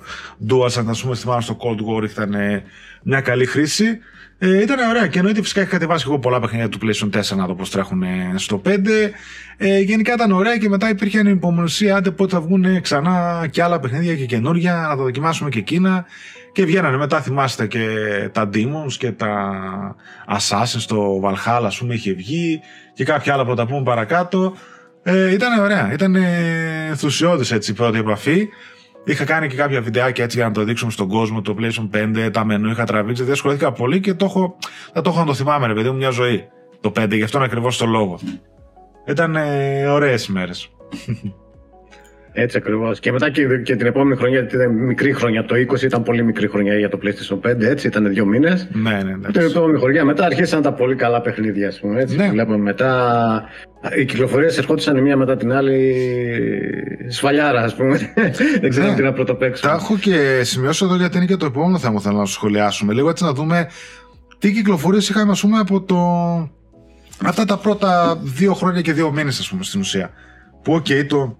DualSense, 0.50 0.86
ας 0.88 1.02
πούμε, 1.02 1.16
θυμάμαι 1.16 1.42
στο 1.42 1.58
Cold 1.60 2.00
War 2.00 2.10
ήταν 2.10 2.36
μια 3.04 3.22
καλή 3.22 3.46
χρήση. 3.46 4.00
Ε, 4.38 4.62
ήταν 4.62 4.90
ωραία 4.90 5.08
και 5.08 5.18
εννοείται 5.18 5.42
φυσικά 5.42 5.62
είχα 5.62 5.70
κατεβάσει 5.70 6.06
εγώ 6.08 6.20
πολλά 6.20 6.40
παιχνίδια 6.40 6.70
του 6.70 6.80
PlayStation 6.82 7.20
4 7.20 7.36
να 7.36 7.46
δω 7.46 7.56
πώ 7.56 7.68
τρέχουν 7.68 8.04
στο 8.36 8.62
5. 8.66 8.70
Ε, 9.58 9.80
γενικά 9.80 10.14
ήταν 10.14 10.32
ωραία 10.32 10.58
και 10.58 10.70
μετά 10.70 10.90
υπήρχε 10.90 11.20
υπομονωσία 11.20 11.96
άντε 11.96 12.12
πότε 12.12 12.36
θα 12.36 12.42
βγουν 12.42 12.82
ξανά 12.82 13.48
και 13.52 13.64
άλλα 13.64 13.80
παιχνίδια 13.80 14.16
και 14.16 14.26
καινούργια, 14.26 14.74
να 14.74 14.88
τα 14.88 14.96
δοκιμάσουμε 14.96 15.50
και 15.50 15.60
εκείνα. 15.60 16.06
Και 16.52 16.66
βγαίνανε 16.66 16.98
μετά, 16.98 17.22
θυμάστε 17.22 17.68
και 17.68 17.88
τα 18.32 18.50
Demons 18.54 18.94
και 18.98 19.12
τα 19.12 19.56
Assassin's 20.28 20.66
στο 20.78 21.22
Valhalla, 21.24 21.64
ας 21.66 21.78
πούμε, 21.78 21.94
είχε 21.94 22.14
βγει 22.14 22.60
και 22.94 23.04
κάποια 23.04 23.34
άλλα 23.34 23.46
που 23.46 23.54
τα 23.54 23.66
πούμε 23.66 23.84
παρακάτω. 23.84 24.56
Ε, 25.04 25.32
ήταν 25.32 25.60
ωραία, 25.60 25.94
ήταν 25.94 26.16
ενθουσιώδης 26.90 27.52
έτσι 27.52 27.72
η 27.72 27.74
πρώτη 27.74 27.98
επαφή. 27.98 28.48
Είχα 29.06 29.26
κάνει 29.26 29.48
και 29.48 29.56
κάποια 29.56 29.82
βιντεάκια 29.82 30.24
έτσι 30.24 30.38
για 30.38 30.48
να 30.48 30.54
το 30.54 30.64
δείξουμε 30.64 30.92
στον 30.92 31.08
κόσμο, 31.08 31.42
το 31.42 31.56
PlayStation 31.60 31.90
5, 32.26 32.30
τα 32.34 32.46
μενού, 32.46 32.70
είχα 32.70 32.86
τραβήξει, 32.86 33.24
δεν 33.24 33.32
ασχολήθηκα 33.32 33.72
πολύ 33.72 34.00
και 34.00 34.14
το 34.14 34.26
έχω, 34.26 34.58
θα 34.94 35.02
το 35.02 35.10
έχω 35.10 35.20
να 35.20 35.26
το 35.26 35.34
θυμάμαι, 35.34 35.68
ρε 35.68 35.74
παιδί 35.74 35.90
μου, 35.90 35.96
μια 35.96 36.10
ζωή. 36.10 36.48
Το 36.80 36.92
5, 37.00 37.12
γι' 37.12 37.24
αυτόν 37.24 37.44
ακριβώς 37.44 37.78
το 37.78 37.86
λόγο. 37.86 38.20
Ήταν 39.08 39.36
ε, 39.36 39.86
ωραίες 39.88 40.26
ημέρε. 40.26 40.52
Έτσι 42.36 42.58
ακριβώς. 42.58 43.00
Και 43.00 43.12
μετά 43.12 43.30
και, 43.30 43.58
και, 43.64 43.76
την 43.76 43.86
επόμενη 43.86 44.16
χρονιά, 44.16 44.40
γιατί 44.40 44.56
ήταν 44.56 44.72
μικρή 44.72 45.14
χρονιά, 45.14 45.46
το 45.46 45.56
20 45.56 45.82
ήταν 45.82 46.04
πολύ 46.04 46.24
μικρή 46.24 46.48
χρονιά 46.48 46.78
για 46.78 46.90
το 46.90 47.00
PlayStation 47.04 47.50
5, 47.50 47.62
έτσι 47.62 47.88
ήταν 47.88 48.10
δύο 48.10 48.26
μήνες. 48.26 48.68
Ναι, 48.72 48.92
ναι, 48.92 49.16
ναι. 49.16 49.32
Την 49.32 49.42
επόμενη 49.42 49.80
χρονιά 49.80 50.06
μετά 50.06 50.26
αρχίσαν 50.26 50.62
τα 50.62 50.74
πολύ 50.74 50.96
καλά 50.96 51.22
παιχνίδια, 51.22 51.68
ας 51.68 51.80
πούμε. 51.80 52.02
Έτσι. 52.02 52.16
Ναι. 52.16 52.30
Βλέπουμε 52.30 52.58
μετά. 52.58 53.44
Οι 53.98 54.06
κυκλοφορίες 54.06 54.58
ερχόντουσαν 54.58 54.98
η 54.98 55.02
μία 55.02 55.18
μετά 55.18 55.38
την 55.38 55.54
άλλη 55.54 55.96
σφαλιάρα, 57.08 57.62
ας 57.62 57.76
πούμε. 57.76 58.14
Δεν 58.62 58.70
ξέρω 58.70 58.88
ναι. 58.88 58.96
τι 58.96 59.02
να 59.02 59.14
πρωτοπαίξουμε. 59.14 59.72
Τα 59.72 59.78
έχω 59.78 59.98
και 59.98 60.42
σημειώσω 60.44 60.86
εδώ 60.86 60.96
γιατί 60.96 61.18
είναι 61.18 61.26
και 61.26 61.38
το 61.38 61.46
επόμενο 61.46 61.78
θέμα 61.78 61.94
που 61.94 62.02
θέλω 62.02 62.18
να 62.18 62.26
σχολιάσουμε. 62.26 62.94
Λίγο 62.94 63.10
έτσι 63.10 63.24
να 63.24 63.34
δούμε 63.34 63.68
τι 64.38 64.52
κυκλοφορίες 64.52 65.10
είχαμε, 65.10 65.32
ας 65.32 65.42
πούμε, 65.42 65.58
από 65.58 65.82
το. 65.82 65.98
Αυτά 67.26 67.46
τα 67.46 67.58
πρώτα 67.58 68.20
δύο 68.24 68.54
χρόνια 68.54 68.82
και 68.82 68.94
δύο 68.94 69.12
μήνες, 69.12 69.40
ας 69.40 69.50
πούμε, 69.50 69.64
στην 69.64 69.80
ουσία. 69.80 70.10
Που, 70.64 70.74
OK, 70.74 70.86
okay, 70.90 71.06
το 71.08 71.38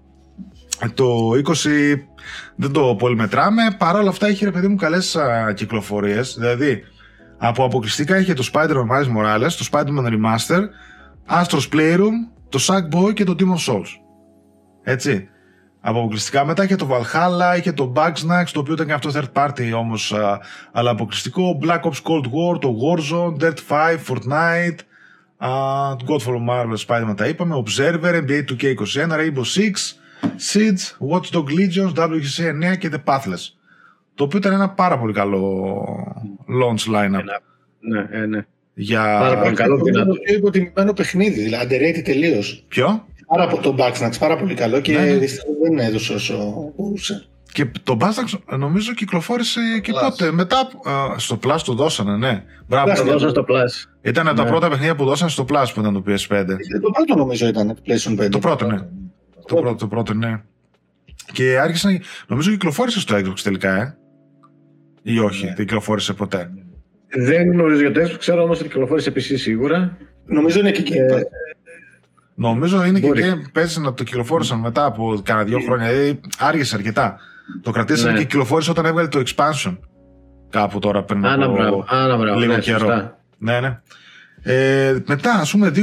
το 0.94 1.30
20 1.30 1.52
δεν 2.56 2.72
το 2.72 2.94
πολύ 2.98 3.16
μετράμε. 3.16 3.62
Παρ' 3.78 3.96
όλα 3.96 4.08
αυτά 4.08 4.28
είχε 4.28 4.44
ρε 4.44 4.50
παιδί 4.50 4.68
μου 4.68 4.76
καλέ 4.76 4.98
κυκλοφορίες. 5.54 6.20
Δηλαδή, 6.20 6.82
από 7.38 7.64
αποκλειστικά 7.64 8.18
είχε 8.18 8.34
το 8.34 8.50
Spider-Man 8.52 8.90
Miles 8.90 9.16
Morales, 9.16 9.52
το 9.58 9.68
Spider-Man 9.70 10.06
Remaster, 10.06 10.60
Astro's 11.42 11.68
Playroom, 11.72 12.12
το 12.48 12.58
Sackboy 12.66 13.14
και 13.14 13.24
το 13.24 13.34
Team 13.38 13.42
of 13.42 13.72
Souls. 13.72 13.88
Έτσι. 14.82 15.28
Από 15.86 15.98
αποκλειστικά 15.98 16.44
μετά 16.44 16.64
είχε 16.64 16.76
το 16.76 16.88
Valhalla, 16.90 17.58
είχε 17.58 17.72
το 17.72 17.92
Bugsnax, 17.96 18.44
το 18.52 18.60
οποίο 18.60 18.72
ήταν 18.72 18.86
και 18.86 18.92
αυτό 18.92 19.10
third 19.14 19.32
party 19.32 19.72
όμω, 19.76 19.94
αλλά 20.72 20.90
αποκλειστικό. 20.90 21.58
Black 21.62 21.80
Ops 21.80 22.02
Cold 22.02 22.24
War, 22.24 22.60
το 22.60 22.74
Warzone, 22.82 23.42
Dirt 23.42 23.58
5, 23.68 23.98
Fortnite, 24.06 24.78
uh, 25.40 25.96
Godfall 26.08 26.40
Marvel, 26.48 26.76
Spider-Man 26.86 27.16
τα 27.16 27.26
είπαμε, 27.26 27.62
Observer, 27.64 28.22
NBA 28.24 28.44
2K21, 28.50 29.10
Rainbow 29.10 29.44
Six, 29.56 29.72
Siege, 30.52 31.08
Watchdog 31.10 31.44
Legions, 31.44 31.94
WC 31.94 32.72
9 32.72 32.78
και 32.78 32.90
The 32.92 33.04
Pathless. 33.04 33.52
Το 34.14 34.24
οποίο 34.24 34.38
ήταν 34.38 34.52
ένα 34.52 34.68
πάρα 34.68 34.98
πολύ 34.98 35.12
καλό 35.12 35.74
launch 36.62 36.94
lineup. 36.94 37.22
Ναι, 37.80 38.18
ναι, 38.18 38.26
ναι. 38.26 38.46
Για... 38.74 39.02
Πάρα 39.02 39.38
πολύ 39.38 39.54
καλό. 39.54 39.82
Είναι 39.86 40.04
το 40.04 40.14
πιο 40.14 40.34
υποτιμημένο 40.34 40.92
παιχνίδι, 40.92 41.42
δηλαδή 41.42 41.76
underrated 41.76 42.02
τελείως. 42.04 42.64
Ποιο; 42.68 43.06
Πάρα 43.26 43.44
από 43.44 43.60
το 43.60 43.76
Backsnacks, 43.78 44.18
πάρα 44.18 44.36
πολύ 44.36 44.54
καλό 44.54 44.80
και 44.80 44.92
ναι, 44.92 45.04
ναι. 45.04 45.26
δεν 45.62 45.78
έδωσε 45.78 46.12
όσο 46.12 46.54
μπορούσε. 46.76 47.26
Και 47.52 47.66
το 47.82 47.96
Backsnacks 48.00 48.58
νομίζω 48.58 48.92
κυκλοφόρησε 48.92 49.60
και 49.82 49.92
Plus. 49.94 50.00
πότε. 50.02 50.32
Μετά 50.32 50.68
στο 51.16 51.38
Plus 51.44 51.58
το 51.64 51.72
δώσανε, 51.72 52.16
ναι. 52.16 52.42
Μπράβο. 52.66 52.94
Το 52.94 53.04
δώσανε 53.04 53.30
στο 53.30 53.44
Plus. 53.48 53.88
Ήταν 54.02 54.24
ναι. 54.24 54.34
τα 54.34 54.44
πρώτα 54.44 54.68
παιχνίδια 54.68 54.94
που 54.94 55.04
δώσανε 55.04 55.30
στο 55.30 55.44
Plus 55.48 55.66
που 55.74 55.80
ήταν 55.80 55.92
το 55.92 56.02
PS5. 56.06 56.30
Ε, 56.30 56.44
το 56.80 56.90
πρώτο 56.92 57.14
νομίζω 57.16 57.46
ήταν 57.46 57.66
το 57.66 57.82
PlayStation 57.86 58.24
5. 58.24 58.30
Το 58.30 58.38
πρώτο, 58.38 58.66
ναι. 58.66 58.78
Το 59.46 59.54
πρώτο, 59.54 59.74
το 59.74 59.86
πρώτο, 59.86 60.14
ναι. 60.14 60.42
Και 61.32 61.58
άρχισε 61.58 61.88
να. 61.88 61.98
Νομίζω 62.26 62.50
κυκλοφόρησε 62.50 63.00
στο 63.00 63.16
Xbox 63.16 63.40
τελικά, 63.42 63.74
ε. 63.74 63.96
Ή 65.02 65.18
όχι, 65.18 65.44
ναι. 65.44 65.54
δεν 65.54 65.66
κυκλοφόρησε 65.66 66.12
ποτέ. 66.12 66.50
Δεν 67.08 67.52
γνωρίζω 67.52 67.80
για 67.80 67.92
το 67.92 68.00
Xbox, 68.00 68.18
ξέρω 68.18 68.42
όμως 68.42 68.60
ότι 68.60 68.68
κυκλοφόρησε 68.68 69.10
PC 69.10 69.20
σίγουρα. 69.20 69.96
Νομίζω 70.26 70.58
είναι 70.58 70.70
και 70.70 70.80
εκεί. 70.80 70.96
Ε, 70.96 71.22
νομίζω 72.34 72.84
είναι 72.84 72.98
Μπορεί. 72.98 73.22
και 73.22 73.28
εκεί. 73.28 73.50
Παίζει 73.52 73.80
να 73.80 73.94
το 73.94 74.04
κυκλοφόρησαν 74.04 74.58
μετά 74.58 74.84
από 74.84 75.20
κάνα 75.24 75.44
δύο 75.44 75.60
χρόνια. 75.60 75.88
Δηλαδή 75.88 76.20
άργησε 76.38 76.76
αρκετά. 76.76 77.18
Το 77.62 77.70
κρατήσαν 77.70 78.12
ναι. 78.12 78.18
και 78.18 78.24
κυκλοφόρησε 78.24 78.70
όταν 78.70 78.84
έβγαλε 78.86 79.08
το 79.08 79.22
expansion. 79.26 79.78
Κάπου 80.50 80.78
τώρα 80.78 81.02
πριν 81.02 81.26
Άνα, 81.26 81.44
από 81.44 81.84
Άνα, 81.88 82.16
μπράβο. 82.16 82.38
λίγο 82.38 82.52
ναι, 82.52 82.58
καιρό. 82.58 82.78
Σωστά. 82.78 83.18
Ναι, 83.38 83.60
ναι. 83.60 83.80
Ε, 84.42 84.96
μετά, 85.06 85.32
ας 85.32 85.50
πούμε, 85.50 85.72
2021 85.74 85.82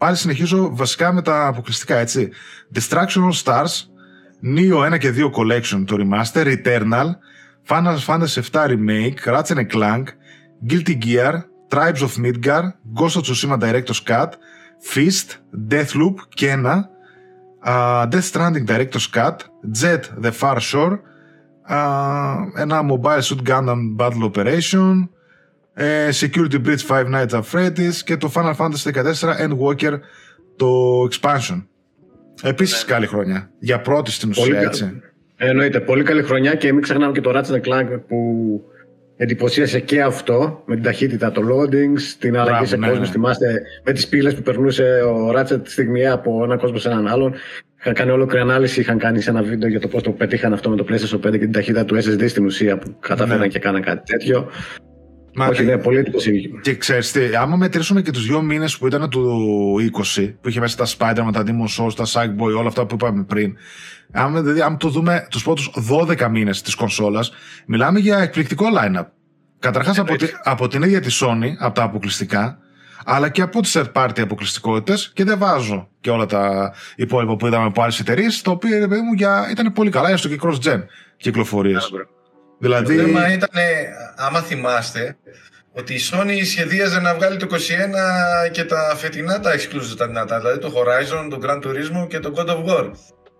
Πάλι 0.00 0.16
συνεχίζω 0.16 0.76
βασικά 0.76 1.12
με 1.12 1.22
τα 1.22 1.46
αποκλειστικά, 1.46 1.96
έτσι. 1.96 2.30
Destruction 2.74 3.30
All 3.30 3.42
Stars, 3.44 3.70
Neo 4.42 4.94
1 4.94 4.98
και 4.98 5.12
2 5.16 5.30
Collection, 5.30 5.84
το 5.86 5.96
Remaster, 5.98 6.56
Eternal, 6.56 7.06
Final 7.68 7.98
Fantasy 8.06 8.42
7 8.52 8.66
Remake, 8.66 9.18
Ratchet 9.24 9.66
Clank, 9.72 10.04
Guilty 10.66 10.98
Gear, 11.04 11.34
Tribes 11.68 12.02
of 12.02 12.16
Midgar, 12.16 12.62
Ghost 12.94 13.16
of 13.16 13.22
Tsushima 13.24 13.58
Director's 13.58 14.02
Cut, 14.10 14.30
Fist, 14.90 15.28
Deathloop, 15.70 16.16
Kena, 16.40 16.76
uh, 17.70 18.06
Death 18.12 18.28
Stranding 18.30 18.66
Director's 18.72 19.08
Cut, 19.16 19.36
Jet 19.80 20.02
The 20.24 20.32
Far 20.40 20.60
Shore, 20.60 20.94
uh, 21.68 22.60
ένα 22.60 22.82
Mobile 22.82 23.20
Suit 23.20 23.42
Gundam 23.48 23.96
Battle 23.96 24.30
Operation, 24.30 24.94
ε, 24.94 25.19
Security 26.20 26.58
Breach 26.66 26.84
Five 26.88 27.06
Nights 27.14 27.30
at 27.30 27.42
Freddy's 27.52 27.96
και 28.04 28.16
το 28.16 28.32
Final 28.34 28.54
Fantasy 28.56 28.92
14 28.92 29.48
Endwalker 29.48 29.98
το 30.56 30.68
expansion. 31.10 31.64
Επίσης 32.42 32.84
ναι. 32.86 32.92
καλή 32.92 33.06
χρονιά. 33.06 33.50
Για 33.58 33.80
πρώτη 33.80 34.10
στην 34.10 34.30
ουσία, 34.30 34.44
πολύ 34.44 34.56
έτσι. 34.56 35.00
Εννοείται. 35.36 35.80
Πολύ 35.80 36.02
καλή 36.02 36.22
χρονιά 36.22 36.54
και 36.54 36.72
μην 36.72 36.82
ξεχνάμε 36.82 37.12
και 37.12 37.20
το 37.20 37.30
Ratchet 37.34 37.60
Clank 37.68 38.00
που 38.08 38.16
εντυπωσίασε 39.16 39.80
και 39.80 40.02
αυτό 40.02 40.62
με 40.66 40.74
την 40.74 40.84
ταχύτητα, 40.84 41.32
το 41.32 41.42
loadings, 41.42 42.00
την 42.18 42.38
αλλαγή 42.38 42.66
σε 42.66 42.76
ναι, 42.76 42.86
κόσμο. 42.86 43.02
Ναι. 43.02 43.10
Θυμάστε 43.10 43.62
με 43.84 43.92
τις 43.92 44.08
πύλες 44.08 44.34
που 44.34 44.42
περνούσε 44.42 45.02
ο 45.02 45.32
Ratchet 45.36 45.60
τη 45.62 45.70
στιγμή 45.70 46.06
από 46.06 46.44
έναν 46.44 46.58
κόσμο 46.58 46.78
σε 46.78 46.88
έναν 46.88 47.06
άλλον. 47.06 47.34
Είχαν 47.80 47.94
κάνει 47.94 48.10
ολόκληρη 48.10 48.42
ανάλυση, 48.42 48.80
είχαν 48.80 48.98
κάνει 48.98 49.20
σε 49.20 49.30
ένα 49.30 49.42
βίντεο 49.42 49.68
για 49.68 49.80
το 49.80 49.88
πώς 49.88 50.02
το 50.02 50.10
πετύχαν 50.10 50.52
αυτό 50.52 50.70
με 50.70 50.76
το 50.76 50.84
PlayStation 50.88 51.26
5 51.26 51.30
και 51.30 51.38
την 51.38 51.52
ταχύτητα 51.52 51.84
του 51.84 51.96
SSD 51.96 52.28
στην 52.28 52.44
ουσία 52.44 52.78
που 52.78 52.96
καταφέραν 53.00 53.48
και 53.48 53.58
κάναν 53.58 53.82
κάτι 53.82 54.12
τέτοιο. 54.12 54.50
Μα 55.34 55.46
Όχι, 55.46 55.64
ναι, 55.64 55.78
πολύ 55.78 55.98
εντυπωσιακή. 55.98 56.50
Και 56.62 56.74
ξέρεις 56.74 57.12
τι, 57.12 57.20
άμα 57.36 57.56
μετρήσουμε 57.56 58.02
και 58.02 58.10
τους 58.10 58.26
δύο 58.26 58.42
μήνες 58.42 58.78
που 58.78 58.86
ήταν 58.86 59.10
του 59.10 59.76
20, 60.16 60.34
που 60.40 60.48
είχε 60.48 60.60
μέσα 60.60 60.76
τα 60.76 60.86
Spider-Man, 60.86 61.32
τα 61.32 61.42
Demon 61.46 61.84
Souls, 61.84 61.94
τα 61.94 62.04
Sackboy, 62.06 62.56
όλα 62.58 62.68
αυτά 62.68 62.86
που 62.86 62.94
είπαμε 62.94 63.24
πριν. 63.24 63.56
Άμα, 64.12 64.40
δηλαδή, 64.40 64.60
άμα 64.60 64.76
το 64.76 64.88
δούμε 64.88 65.26
τους 65.30 65.42
πρώτους 65.42 65.70
12 65.90 66.28
μήνες 66.30 66.62
της 66.62 66.74
κονσόλας, 66.74 67.32
μιλάμε 67.66 67.98
για 67.98 68.18
εκπληκτικό 68.18 68.66
line-up. 68.78 69.06
Καταρχάς 69.58 69.98
από, 69.98 70.14
από 70.42 70.68
την 70.68 70.82
ίδια 70.82 71.00
τη 71.00 71.18
Sony, 71.20 71.50
από 71.58 71.74
τα 71.74 71.82
αποκλειστικά, 71.82 72.58
αλλά 73.04 73.28
και 73.28 73.42
από 73.42 73.60
τις 73.60 73.76
third 73.78 73.92
party 73.92 74.20
αποκλειστικότητες 74.20 75.10
και 75.14 75.24
δεν 75.24 75.38
βάζω 75.38 75.88
και 76.00 76.10
όλα 76.10 76.26
τα 76.26 76.74
υπόλοιπα 76.96 77.36
που 77.36 77.46
είδαμε 77.46 77.64
από 77.64 77.82
άλλες 77.82 78.00
εταιρείες, 78.00 78.42
τα 78.42 78.50
οποία 78.50 78.88
μου 78.88 79.12
για, 79.16 79.48
ήταν 79.50 79.72
πολύ 79.72 79.90
καλά, 79.90 80.10
έστω 80.10 80.28
και 80.28 80.38
cross-gen 80.42 80.84
κυκλοφορίες. 81.16 81.90
Δηλαδή... 82.60 82.96
Το 82.96 83.02
θέμα 83.02 83.32
ήταν, 83.32 83.48
άμα 84.16 84.40
θυμάστε, 84.40 85.16
ότι 85.72 85.94
η 85.94 86.00
Sony 86.10 86.40
σχεδίαζε 86.44 87.00
να 87.00 87.14
βγάλει 87.14 87.36
το 87.36 87.46
21 87.50 88.50
και 88.50 88.64
τα 88.64 88.94
φετινά 88.96 89.40
τα 89.40 89.52
exclusive 89.54 89.96
τα 89.96 90.06
δυνατά, 90.06 90.38
δηλαδή 90.38 90.58
το 90.58 90.72
Horizon, 90.76 91.30
το 91.30 91.38
Gran 91.42 91.56
Turismo 91.56 92.08
και 92.08 92.18
το 92.18 92.32
God 92.36 92.46
of 92.46 92.64
War. 92.64 92.90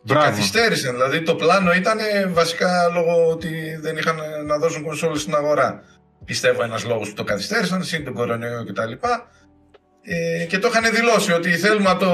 Και 0.05 0.15
καθυστέρησαν, 0.15 0.93
δηλαδή 0.93 1.23
το 1.23 1.35
πλάνο 1.35 1.73
ήταν 1.73 1.99
βασικά 2.29 2.89
λόγω 2.95 3.31
ότι 3.31 3.79
δεν 3.81 3.97
είχαν 3.97 4.17
να 4.47 4.59
δώσουν 4.59 4.83
κονσόλες 4.83 5.21
στην 5.21 5.35
αγορά. 5.35 5.83
Πιστεύω 6.25 6.63
ένας 6.63 6.85
λόγος 6.85 7.09
που 7.09 7.15
το 7.15 7.25
καθυστέρησαν, 7.25 7.83
σύν 7.83 8.05
τον 8.05 8.15
κορονοϊό 8.15 8.65
κτλ. 8.65 8.93
Ε, 10.03 10.45
και 10.45 10.59
το 10.59 10.69
είχαν 10.71 10.95
δηλώσει 10.95 11.33
ότι 11.33 11.51
θέλουμε 11.51 11.89
να 11.89 11.97
το 11.97 12.11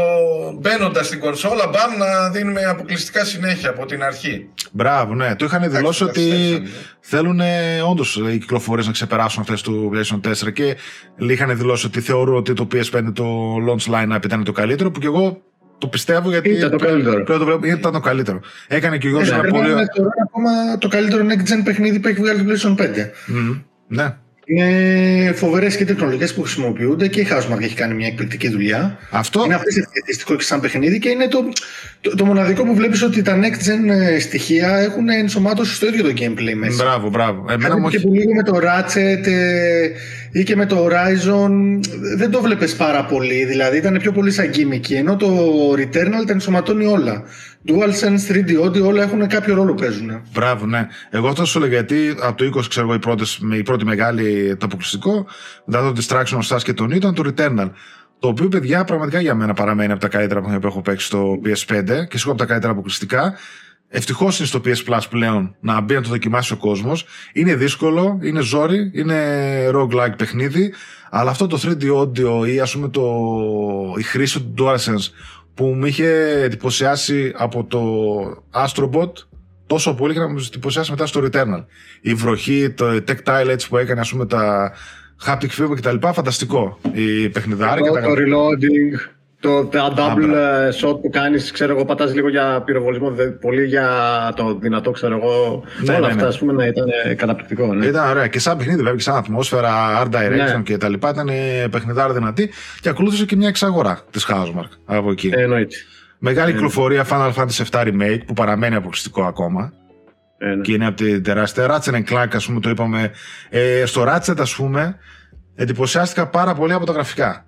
μπαίνοντας 0.61 1.07
στην 1.07 1.21
κονσόλα, 1.21 1.67
μπαμ 1.67 1.99
να 1.99 2.31
δίνουμε 2.31 2.63
αποκλειστικά 2.65 3.25
συνέχεια 3.25 3.71
από 3.71 3.87
την 3.87 4.03
αρχή. 4.03 4.49
Μπράβο, 4.73 5.15
ναι. 5.15 5.35
Το 5.37 5.45
είχαν 5.45 5.71
δηλώσει 5.71 6.05
ότι 6.05 6.21
ναι. 6.63 6.69
θέλουν 7.01 7.41
όντως 7.91 8.17
οι 8.33 8.39
κυκλοφορίες 8.39 8.87
να 8.87 8.93
ξεπεράσουν 8.93 9.43
αυτές 9.43 9.63
του 9.63 9.91
PlayStation 9.95 10.21
4 10.47 10.53
και 10.53 10.77
είχαν 11.17 11.57
δηλώσει 11.57 11.87
ότι 11.87 12.01
θεωρούν 12.01 12.37
ότι 12.37 12.53
το 12.53 12.69
PS5 12.73 13.13
το 13.13 13.57
launch 13.69 13.93
line-up 13.93 14.25
ήταν 14.25 14.45
το 14.45 14.53
καλύτερο 14.53 14.91
που 14.91 15.01
και 15.01 15.07
εγώ 15.07 15.43
το 15.79 15.87
πιστεύω 15.87 16.31
γιατί. 16.31 16.51
Ήταν 16.51 16.71
το 16.71 16.77
καλύτερο. 16.77 17.23
Πρέπει 17.23 17.39
το 17.39 17.45
βλέπω, 17.45 17.67
ήταν 17.67 17.93
το 17.93 18.01
καλύτερο. 18.01 18.41
Έκανε 18.69 18.99
και 18.99 19.07
ο 19.07 19.11
Γιώργο 19.11 19.35
ένα 19.35 19.49
πολύ. 19.49 19.71
Είναι 19.71 19.89
ακόμα 20.25 20.79
το 20.79 20.89
καλύτερο 20.89 21.25
next 21.29 21.53
gen 21.53 21.61
παιχνίδι 21.65 22.01
που 22.01 22.09
έχει 22.09 22.21
βγάλει 22.21 22.45
το 22.45 22.53
PlayStation 22.53 22.81
5. 22.81 22.85
Mm, 22.85 23.63
ναι. 23.87 24.17
Είναι 24.49 25.33
φοβερές 25.33 25.77
και 25.77 25.85
τεχνολογίε 25.85 26.27
που 26.27 26.43
χρησιμοποιούνται 26.43 27.09
και 27.09 27.21
η 27.21 27.27
Housemark 27.31 27.61
έχει 27.63 27.75
κάνει 27.75 27.95
μια 27.95 28.07
εκπληκτική 28.07 28.49
δουλειά. 28.49 28.99
Αυτό; 29.11 29.43
Είναι 29.45 29.55
αυτιστικό 29.55 30.37
και 30.37 30.43
σαν 30.43 30.61
παιχνίδι 30.61 30.99
και 30.99 31.09
είναι 31.09 31.29
το, 31.29 31.49
το, 32.01 32.15
το 32.17 32.25
μοναδικό 32.25 32.65
που 32.65 32.75
βλέπεις 32.75 33.03
ότι 33.03 33.23
τα 33.23 33.39
next 33.41 33.69
gen 33.69 33.91
ε, 33.91 34.19
στοιχεία 34.19 34.77
έχουν 34.79 35.09
ενσωμάτωση 35.09 35.75
στο 35.75 35.87
ίδιο 35.87 36.03
το 36.03 36.13
gameplay 36.17 36.55
μέσα. 36.55 36.85
Μπράβο, 36.85 37.09
μπράβο. 37.09 37.45
Εμένα 37.51 37.79
μου 37.79 37.89
και 37.89 37.97
έχει- 37.97 38.07
που 38.07 38.13
λίγο 38.15 38.35
με 38.35 38.43
το 38.43 38.57
Ratchet 38.63 39.27
ε, 39.27 39.89
ή 40.33 40.43
και 40.43 40.57
με 40.57 40.67
το 40.67 40.87
Horizon 40.87 41.51
δεν 42.17 42.31
το 42.31 42.41
βλέπεις 42.43 42.75
πάρα 42.77 43.05
πολύ. 43.05 43.45
Δηλαδή 43.45 43.77
ήταν 43.77 43.99
πιο 44.01 44.13
πολύ 44.13 44.31
σαν 44.31 44.51
gimmick. 44.55 44.91
Ενώ 44.91 45.17
το 45.17 45.29
Returnal 45.79 46.27
τα 46.27 46.33
ενσωματώνει 46.33 46.87
όλα. 46.87 47.23
DualSense, 47.69 48.33
3D 48.33 48.65
audio, 48.65 48.83
όλα 48.83 49.03
έχουν 49.03 49.27
κάποιο 49.27 49.55
ρόλο 49.55 49.75
που 49.75 49.81
παίζουν. 49.81 50.23
Μπράβο, 50.33 50.67
ναι. 50.67 50.87
Εγώ 51.11 51.29
αυτό 51.29 51.45
σου 51.45 51.59
έλεγα 51.59 51.73
γιατί 51.73 52.15
από 52.21 52.37
το 52.37 52.59
20 52.59 52.65
ξέρω 52.69 52.87
εγώ 52.87 52.95
η, 52.95 52.99
πρώτη, 52.99 53.25
η 53.59 53.63
πρώτη 53.63 53.85
μεγάλη 53.85 54.57
το 54.57 54.67
αποκλειστικό, 54.67 55.27
μετά 55.65 55.93
το 55.93 56.01
Distraction 56.01 56.39
of 56.39 56.57
Stars 56.57 56.63
και 56.63 56.73
τον 56.73 56.91
ήταν 56.91 57.15
το 57.15 57.23
Returnal. 57.27 57.71
Το 58.19 58.29
οποίο, 58.29 58.49
παιδιά, 58.49 58.85
πραγματικά 58.85 59.21
για 59.21 59.35
μένα 59.35 59.55
παραμένει 59.55 59.93
από 59.93 60.01
τα 60.01 60.09
καλύτερα 60.09 60.41
παιχνίδια 60.41 60.61
που 60.61 60.67
έχω 60.67 60.83
παίξει 60.83 61.07
στο 61.07 61.41
PS5 61.45 61.85
και 62.09 62.19
σίγουρα 62.19 62.31
από 62.31 62.37
τα 62.37 62.45
καλύτερα 62.45 62.73
αποκλειστικά. 62.73 63.35
Ευτυχώς 63.89 64.39
είναι 64.39 64.49
στο 64.49 64.61
PS 64.65 64.93
Plus 64.93 65.01
πλέον 65.11 65.57
να 65.61 65.81
μπει 65.81 65.95
να 65.95 66.01
το 66.01 66.09
δοκιμάσει 66.09 66.53
ο 66.53 66.57
κόσμος. 66.57 67.05
Είναι 67.33 67.55
δύσκολο, 67.55 68.19
είναι 68.23 68.41
ζόρι, 68.41 68.91
είναι 68.95 69.17
roguelike 69.75 70.17
παιχνίδι, 70.19 70.73
αλλά 71.11 71.31
αυτό 71.31 71.47
το 71.47 71.61
3D 71.63 71.83
audio 72.01 72.49
ή 72.49 72.61
ας 72.61 72.73
πούμε 72.73 72.89
το, 72.89 73.03
η 73.99 74.03
χρήση 74.03 74.41
του 74.41 74.55
DualSense 74.59 75.11
που 75.57 75.65
με 75.67 75.89
είχε 75.89 76.41
εντυπωσιάσει 76.43 77.33
από 77.37 77.65
το 77.65 77.83
Astrobot 78.53 79.13
τόσο 79.67 79.95
πολύ 79.95 80.13
και 80.13 80.19
να 80.19 80.29
με 80.29 80.41
εντυπωσιάσει 80.47 80.91
μετά 80.91 81.07
στο 81.07 81.21
Returnal. 81.25 81.65
Η 82.01 82.15
βροχή, 82.15 82.71
το 82.71 82.87
tactile 83.09 83.49
έτσι 83.49 83.69
που 83.69 83.77
έκανε, 83.77 84.01
ας 84.01 84.11
πούμε 84.11 84.27
τα 84.27 84.73
haptic 85.27 85.49
feedback 85.59 85.77
κτλ. 85.77 85.97
Φανταστικό. 86.13 86.79
Η 86.93 87.29
παιχνιδάρη 87.29 87.83
και 87.83 87.89
Το, 87.89 87.95
τα 87.95 88.01
το 88.01 88.13
reloading, 88.13 89.16
το 89.47 89.65
τα 89.65 89.93
double 89.93 90.27
μπράβο. 90.27 90.37
ε, 90.37 90.69
shot 90.83 91.01
που 91.01 91.11
κάνεις, 91.11 91.51
ξέρω 91.53 91.73
εγώ, 91.75 91.85
πατάς 91.85 92.15
λίγο 92.15 92.29
για 92.29 92.63
πυροβολισμό, 92.65 93.11
δε- 93.11 93.27
πολύ 93.31 93.65
για 93.65 93.89
το 94.37 94.59
δυνατό, 94.61 94.91
ξέρω 94.91 95.17
εγώ. 95.17 95.65
Ναι, 95.85 95.91
όλα 95.93 96.01
ναι, 96.01 96.07
αυτά, 96.07 96.23
ναι. 96.23 96.29
ας 96.29 96.39
πούμε, 96.39 96.53
να 96.53 96.67
ήταν 96.67 96.87
ε, 97.05 97.15
καταπληκτικό. 97.15 97.75
Ναι. 97.75 97.87
Ήταν 97.87 98.09
ωραία 98.11 98.27
και 98.27 98.39
σαν 98.39 98.57
παιχνίδι, 98.57 98.79
βέβαια, 98.79 98.95
και 98.95 99.01
σαν 99.03 99.17
ατμόσφαιρα, 99.17 100.03
art 100.03 100.15
direction 100.15 100.57
Ναι. 100.57 100.63
και 100.65 100.77
τα 100.77 100.89
λοιπά. 100.89 101.11
Ήταν 101.11 101.29
παιχνιδάρα 101.71 102.13
δυνατή 102.13 102.51
και 102.81 102.89
ακολούθησε 102.89 103.25
και 103.25 103.37
μια 103.37 103.49
εξαγορά 103.49 104.01
της 104.11 104.27
Housemark 104.31 104.69
από 104.85 105.11
εκεί. 105.11 105.31
Ε, 105.35 105.43
εννοείται. 105.43 105.77
Μεγάλη 106.19 106.53
κυκλοφορία 106.53 107.05
Final 107.11 107.33
Fantasy 107.35 107.65
VII 107.71 107.85
Remake 107.87 108.19
που 108.27 108.33
παραμένει 108.33 108.75
αποκλειστικό 108.75 109.23
ακόμα 109.23 109.73
Ε, 110.39 110.47
ναι. 110.47 110.61
και 110.61 110.73
είναι 110.73 110.87
από 110.87 110.97
την 110.97 111.23
τεράστια. 111.23 111.67
Ratchet 111.71 112.03
Clank, 112.11 112.29
ας 112.33 112.47
πούμε, 112.47 112.61
το 112.61 112.71
είπαμε. 112.71 113.11
Ε, 113.51 113.87
στο 113.87 114.05
Ratchet, 114.09 114.39
ας 114.41 114.55
πούμε, 114.55 114.97
εντυπωσιάστηκα 115.55 116.27
πάρα 116.29 116.55
πολύ 116.55 116.73
από 116.73 116.87
τα 116.87 116.93
γραφικά. 116.93 117.46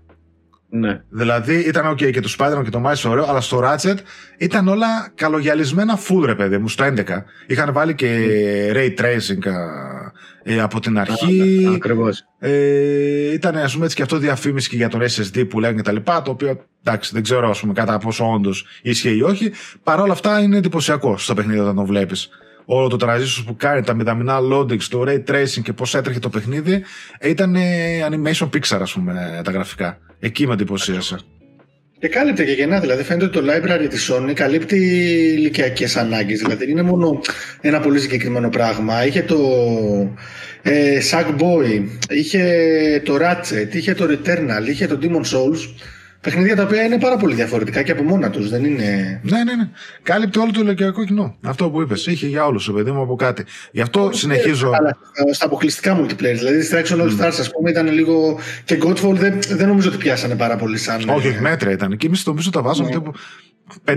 Ναι. 0.70 1.00
Δηλαδή 1.08 1.54
ήταν 1.54 1.92
ok 1.92 2.10
και 2.12 2.20
το 2.20 2.34
Spider-Man 2.38 2.64
και 2.64 2.70
το 2.70 2.82
Miles 2.86 3.10
ωραίο, 3.10 3.24
αλλά 3.28 3.40
στο 3.40 3.62
Ratchet 3.64 3.96
ήταν 4.38 4.68
όλα 4.68 5.12
καλογιαλισμένα 5.14 5.98
full 5.98 6.22
ρε 6.24 6.34
παιδί 6.34 6.58
μου, 6.58 6.68
στο 6.68 6.84
11. 6.84 7.02
Είχαν 7.46 7.72
βάλει 7.72 7.94
και 7.94 8.26
ray 8.74 9.00
tracing 9.00 9.48
α, 9.48 10.52
ε, 10.52 10.60
από 10.60 10.80
την 10.80 10.98
αρχή. 10.98 11.68
Ακριβώς. 11.74 12.24
Ε, 12.38 13.32
ήταν 13.32 13.56
ας 13.56 13.72
πούμε 13.72 13.84
έτσι 13.84 13.96
και 13.96 14.02
αυτό 14.02 14.16
διαφήμιση 14.16 14.68
και 14.68 14.76
για 14.76 14.88
τον 14.88 15.00
SSD 15.00 15.48
που 15.48 15.60
λένε 15.60 15.74
και 15.74 15.82
τα 15.82 15.92
λοιπά, 15.92 16.22
το 16.22 16.30
οποίο 16.30 16.64
εντάξει 16.84 17.10
δεν 17.12 17.22
ξέρω 17.22 17.50
ας 17.50 17.60
πούμε 17.60 17.72
κατά 17.72 17.98
πόσο 17.98 18.32
όντως 18.32 18.66
ίσχυε 18.82 19.10
ή 19.10 19.22
όχι. 19.22 19.52
Παρ' 19.82 20.00
όλα 20.00 20.12
αυτά 20.12 20.40
είναι 20.40 20.56
εντυπωσιακό 20.56 21.18
στο 21.18 21.34
παιχνίδι 21.34 21.58
όταν 21.58 21.74
το 21.74 21.84
βλέπεις. 21.84 22.28
Όλο 22.70 22.88
το 22.88 22.96
transition 23.00 23.42
που 23.46 23.56
κάνει, 23.56 23.82
τα 23.82 23.94
μηδαμινά 23.94 24.38
loadings, 24.52 24.82
το 24.82 25.04
ray 25.06 25.30
tracing 25.30 25.62
και 25.62 25.72
πώς 25.72 25.94
έτρεχε 25.94 26.18
το 26.18 26.28
παιχνίδι, 26.28 26.84
ε, 27.18 27.28
ήταν 27.28 27.54
ε, 27.54 28.06
animation 28.10 28.48
pixar 28.48 28.78
ας 28.80 28.92
πούμε 28.92 29.40
τα 29.44 29.50
γραφικά. 29.50 29.98
Εκεί 30.20 30.46
με 30.46 30.52
εντυπωσίασε. 30.52 31.18
Και 31.98 32.08
κάλυπτε 32.08 32.44
και 32.44 32.52
γεννά, 32.52 32.80
δηλαδή 32.80 33.02
φαίνεται 33.02 33.24
ότι 33.24 33.38
το 33.38 33.52
library 33.52 33.86
της 33.88 34.10
Sony 34.12 34.32
καλύπτει 34.32 34.76
ηλικιακές 35.36 35.96
ανάγκες, 35.96 36.38
δηλαδή 36.38 36.58
δεν 36.58 36.68
είναι 36.68 36.82
μόνο 36.82 37.20
ένα 37.60 37.80
πολύ 37.80 38.00
συγκεκριμένο 38.00 38.48
πράγμα. 38.48 39.06
Είχε 39.06 39.22
το 39.22 39.38
ε, 40.62 40.98
Sackboy, 41.10 41.84
είχε 42.08 43.02
το 43.04 43.16
Ratchet, 43.20 43.74
είχε 43.74 43.94
το 43.94 44.04
Returnal, 44.04 44.68
είχε 44.68 44.86
το 44.86 44.98
Demon 45.02 45.36
Souls, 45.36 45.58
παιχνίδια 46.20 46.56
τα 46.56 46.62
οποία 46.62 46.82
είναι 46.82 46.98
πάρα 46.98 47.16
πολύ 47.16 47.34
διαφορετικά 47.34 47.82
και 47.82 47.92
από 47.92 48.02
μόνα 48.02 48.30
τους, 48.30 48.48
δεν 48.50 48.64
είναι... 48.64 49.20
Ναι, 49.24 49.36
ναι, 49.44 49.54
ναι. 49.54 49.68
Κάλυπτε 50.02 50.38
όλο 50.38 50.50
το 50.52 50.60
ηλικιακό 50.60 51.04
κοινό. 51.04 51.36
Αυτό 51.44 51.70
που 51.70 51.80
είπες. 51.82 52.06
Είχε 52.06 52.26
για 52.26 52.46
όλους, 52.46 52.70
παιδί 52.74 52.90
μου, 52.90 53.02
από 53.02 53.14
κάτι. 53.16 53.44
Γι' 53.72 53.80
αυτό 53.80 54.10
συνεχίζω. 54.12 54.70
Αλλά 54.74 54.96
στα- 55.12 55.32
στα 55.34 55.46
αποκλειστικά 55.46 56.00
multiplayer, 56.00 56.34
δηλαδή 56.36 56.58
Distraction 56.70 56.96
All 57.00 57.10
Stars 57.20 57.36
ας 57.40 57.50
πούμε 57.50 57.70
ήταν 57.70 57.88
λίγο 57.92 58.38
και 58.64 58.78
Godfall 58.84 59.14
δεν, 59.14 59.38
δεν 59.48 59.68
νομίζω 59.68 59.88
ότι 59.88 59.98
πιάσανε 59.98 60.36
πάρα 60.36 60.56
πολύ 60.56 60.78
σαν... 60.78 60.96
Όχι, 61.08 61.26
ε, 61.26 61.30
όχι, 61.30 61.40
μέτρα 61.40 61.70
ήταν. 61.70 61.96
Και 61.96 62.06
εμείς 62.06 62.26
νομίζω 62.26 62.50
τα 62.50 62.62
βάζαμε 62.62 62.90
τύπου 62.90 63.12
5-6. 63.84 63.92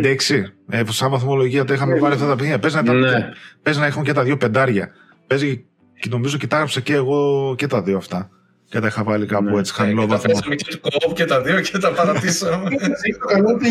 Ε, 0.69 0.81
σαν 0.89 1.09
βαθμολογία 1.09 1.65
τα 1.65 1.73
είχαμε 1.73 1.99
βάλει 1.99 2.13
αυτά 2.13 2.27
τα 2.27 2.33
παιχνίδια. 2.35 2.59
Παίζει 2.59 2.75
να, 2.75 2.81
ήταν- 2.81 2.99
Ναι. 2.99 3.29
παίζει 3.63 3.79
να 3.79 3.85
έχουν 3.85 4.03
και 4.03 4.13
τα 4.13 4.23
δύο 4.23 4.37
πεντάρια. 4.37 4.89
Παίζει 5.27 5.65
και 5.99 6.09
νομίζω 6.11 6.37
και 6.37 6.47
τα 6.47 6.55
έγραψα 6.55 6.79
και 6.79 6.93
εγώ 6.93 7.53
και 7.57 7.67
τα 7.67 7.81
δύο 7.81 7.97
αυτά. 7.97 8.29
Και 8.71 8.79
τα 8.79 8.87
είχα 8.87 9.03
βάλει 9.03 9.25
κάπου 9.25 9.57
έτσι 9.57 9.73
χαμηλό 9.73 10.01
Και 10.01 10.07
τα 10.07 10.13
βαθμό. 10.15 10.31
παίζαμε 10.33 10.55
και 10.55 10.77
το 10.81 10.89
co 11.09 11.13
και 11.13 11.25
τα 11.25 11.41
δύο 11.41 11.59
και 11.61 11.77
τα 11.77 11.91
παρατήσαμε. 11.91 12.63
Έχει 13.03 13.17
το 13.21 13.25
καλό 13.27 13.47
ότι 13.49 13.69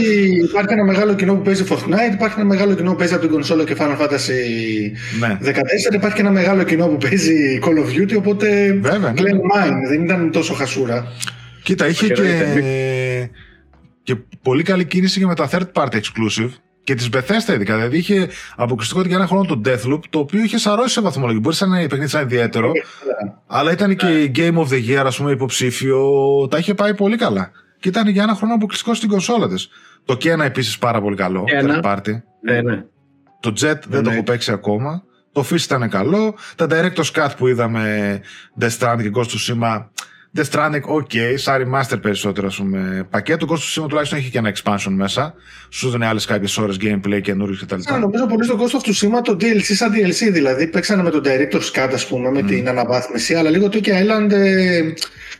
υπάρχει 0.48 0.72
ένα 0.72 0.84
μεγάλο 0.84 1.14
κοινό 1.14 1.34
που 1.34 1.42
παίζει 1.42 1.64
Fortnite, 1.68 2.12
υπάρχει 2.14 2.34
ένα 2.40 2.48
μεγάλο 2.48 2.74
κοινό 2.74 2.90
που 2.90 2.96
παίζει 2.96 3.12
από 3.12 3.22
την 3.22 3.30
κονσόλα 3.32 3.64
και 3.64 3.76
Final 3.78 3.98
Fantasy 4.00 4.38
Ναι. 5.20 5.38
14, 5.90 5.94
υπάρχει 5.94 6.16
και 6.16 6.20
ένα 6.22 6.30
μεγάλο 6.30 6.62
κοινό 6.62 6.86
που 6.86 6.96
παίζει 6.96 7.58
Call 7.62 7.78
of 7.84 8.00
Duty, 8.00 8.16
οπότε 8.18 8.78
Βέβαια, 8.82 8.98
ναι. 8.98 9.12
κλαίν 9.12 9.36
mine, 9.54 9.88
δεν 9.88 10.02
ήταν 10.04 10.30
τόσο 10.32 10.54
χασούρα. 10.54 11.06
Κοίτα, 11.62 11.88
είχε 11.88 12.06
και, 12.06 12.14
Χαιρετίζεται. 12.14 13.30
και 14.02 14.16
πολύ 14.42 14.62
καλή 14.62 14.84
κίνηση 14.84 15.18
και 15.18 15.26
με 15.26 15.34
τα 15.34 15.48
third 15.52 15.66
party 15.72 15.94
exclusive 15.94 16.50
και 16.84 16.94
της 16.94 17.08
Bethesda 17.12 17.52
ειδικά. 17.54 17.74
Δηλαδή 17.74 17.96
είχε 17.96 18.28
αποκλειστικότητα 18.56 19.14
για 19.14 19.18
ένα 19.18 19.26
χρόνο 19.26 19.44
το 19.44 19.60
Deathloop, 19.64 20.00
το 20.10 20.18
οποίο 20.18 20.42
είχε 20.42 20.58
σαρώσει 20.58 20.92
σε 20.92 21.00
βαθμολογία. 21.00 21.40
Μπορεί 21.40 21.56
να 21.60 21.78
είναι 21.78 21.88
παιχνίδι 21.88 22.10
σαν 22.10 22.22
ιδιαίτερο, 22.22 22.72
αλλά 23.46 23.72
ήταν 23.72 23.96
και 23.96 24.22
η 24.22 24.32
Game 24.36 24.56
of 24.56 24.68
the 24.68 24.88
Year, 24.88 25.02
ας 25.06 25.16
πούμε, 25.16 25.30
υποψήφιο. 25.30 26.08
Τα 26.50 26.58
είχε 26.58 26.74
πάει 26.74 26.94
πολύ 26.94 27.16
καλά. 27.16 27.50
Και 27.80 27.88
ήταν 27.88 28.08
για 28.08 28.22
ένα 28.22 28.34
χρόνο 28.34 28.54
αποκλειστικό 28.54 28.94
στην 28.94 29.08
κονσόλα 29.08 29.48
της. 29.48 29.68
Το 30.04 30.16
Kena 30.20 30.40
επίσης 30.44 30.78
πάρα 30.78 31.00
πολύ 31.00 31.16
καλό. 31.16 31.44
Kena. 31.46 31.82
Third 31.82 31.82
party. 31.82 32.20
Ναι, 32.42 32.60
ναι. 32.60 32.84
Το 33.40 33.52
Jet 33.60 33.78
δεν 33.88 34.02
το 34.02 34.10
έχω 34.10 34.22
παίξει 34.22 34.52
ακόμα. 34.52 35.02
Το 35.32 35.44
Fish 35.50 35.60
ήταν 35.60 35.88
καλό. 35.88 36.34
Τα 36.56 36.66
Director's 36.70 37.12
Cut 37.14 37.28
που 37.36 37.46
είδαμε 37.46 38.20
Death 38.60 38.78
Stranding 38.78 39.02
και 39.02 39.10
Ghost 39.14 39.20
of 39.20 39.58
Tsushima. 39.60 39.84
Death 40.36 40.44
Stranding, 40.50 40.82
ok, 40.96 41.14
σαν 41.34 41.62
remaster 41.62 41.98
περισσότερο, 42.02 42.46
ας 42.46 42.56
πούμε. 42.56 43.06
Πακέτο 43.10 43.46
Ghost 43.50 43.52
of 43.52 43.82
Tsushima 43.82 43.88
τουλάχιστον 43.88 44.18
έχει 44.18 44.30
και 44.30 44.38
ένα 44.38 44.52
expansion 44.54 44.90
μέσα. 44.90 45.34
Σου 45.68 45.90
δίνει 45.90 46.04
άλλες 46.04 46.24
κάποιες 46.24 46.58
ώρες 46.58 46.76
gameplay 46.80 47.20
καινούριου 47.22 47.56
κτλ. 47.60 47.80
Α, 47.94 47.98
νομίζω 47.98 48.26
πολύ 48.26 48.44
στο 48.44 48.58
Ghost 48.58 48.76
of 48.76 48.88
Tsushima 48.90 49.20
το 49.24 49.36
DLC 49.40 49.62
σαν 49.62 49.92
DLC, 49.92 50.32
δηλαδή 50.32 50.66
παίξανε 50.66 51.02
με 51.02 51.10
τον 51.10 51.22
Director's 51.24 51.78
Cut, 51.78 51.90
ας 51.92 52.06
πούμε, 52.06 52.30
με 52.30 52.42
την 52.42 52.68
αναβάθμιση, 52.68 53.34
αλλά 53.34 53.50
λίγο 53.50 53.68
το 53.68 53.80
Tokyo 53.82 53.88
Island 53.88 54.30
ε, 54.30 54.80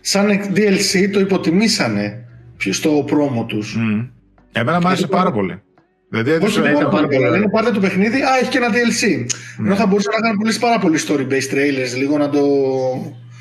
σαν 0.01 0.41
DLC 0.55 1.09
το 1.13 1.21
υποτιμήσανε 1.21 2.25
πιο 2.57 2.73
στο 2.73 3.05
πρόμο 3.07 3.45
τους. 3.45 3.77
Μμμ. 3.77 4.07
Εμένα 4.53 4.81
μου 4.81 4.87
άρεσε 4.89 5.07
πάρα 5.07 5.33
πολύ. 5.33 5.63
Δηλαδή 6.09 6.31
Όχι, 6.31 6.39
έδωσε. 6.39 6.61
δεν 6.61 6.71
ήταν 6.71 6.81
ήταν 6.81 6.93
πάρα 6.93 7.07
πάρα 7.07 7.19
πολύ. 7.19 7.31
Λένε 7.31 7.51
πάρτε 7.51 7.71
το 7.71 7.81
παιχνίδι, 7.81 8.23
α, 8.23 8.37
έχει 8.41 8.51
και 8.51 8.59
ένα 8.59 8.69
DLC. 8.69 9.27
Ενώ 9.59 9.75
θα 9.75 9.87
μπορούσαν 9.87 10.13
να 10.17 10.21
κάνουν 10.21 10.39
πολλές 10.39 10.59
πάρα 10.59 10.79
πολύ 10.79 10.99
story-based 11.07 11.55
trailers, 11.55 11.97
λίγο 11.99 12.19
να 12.19 12.29
το... 12.29 12.41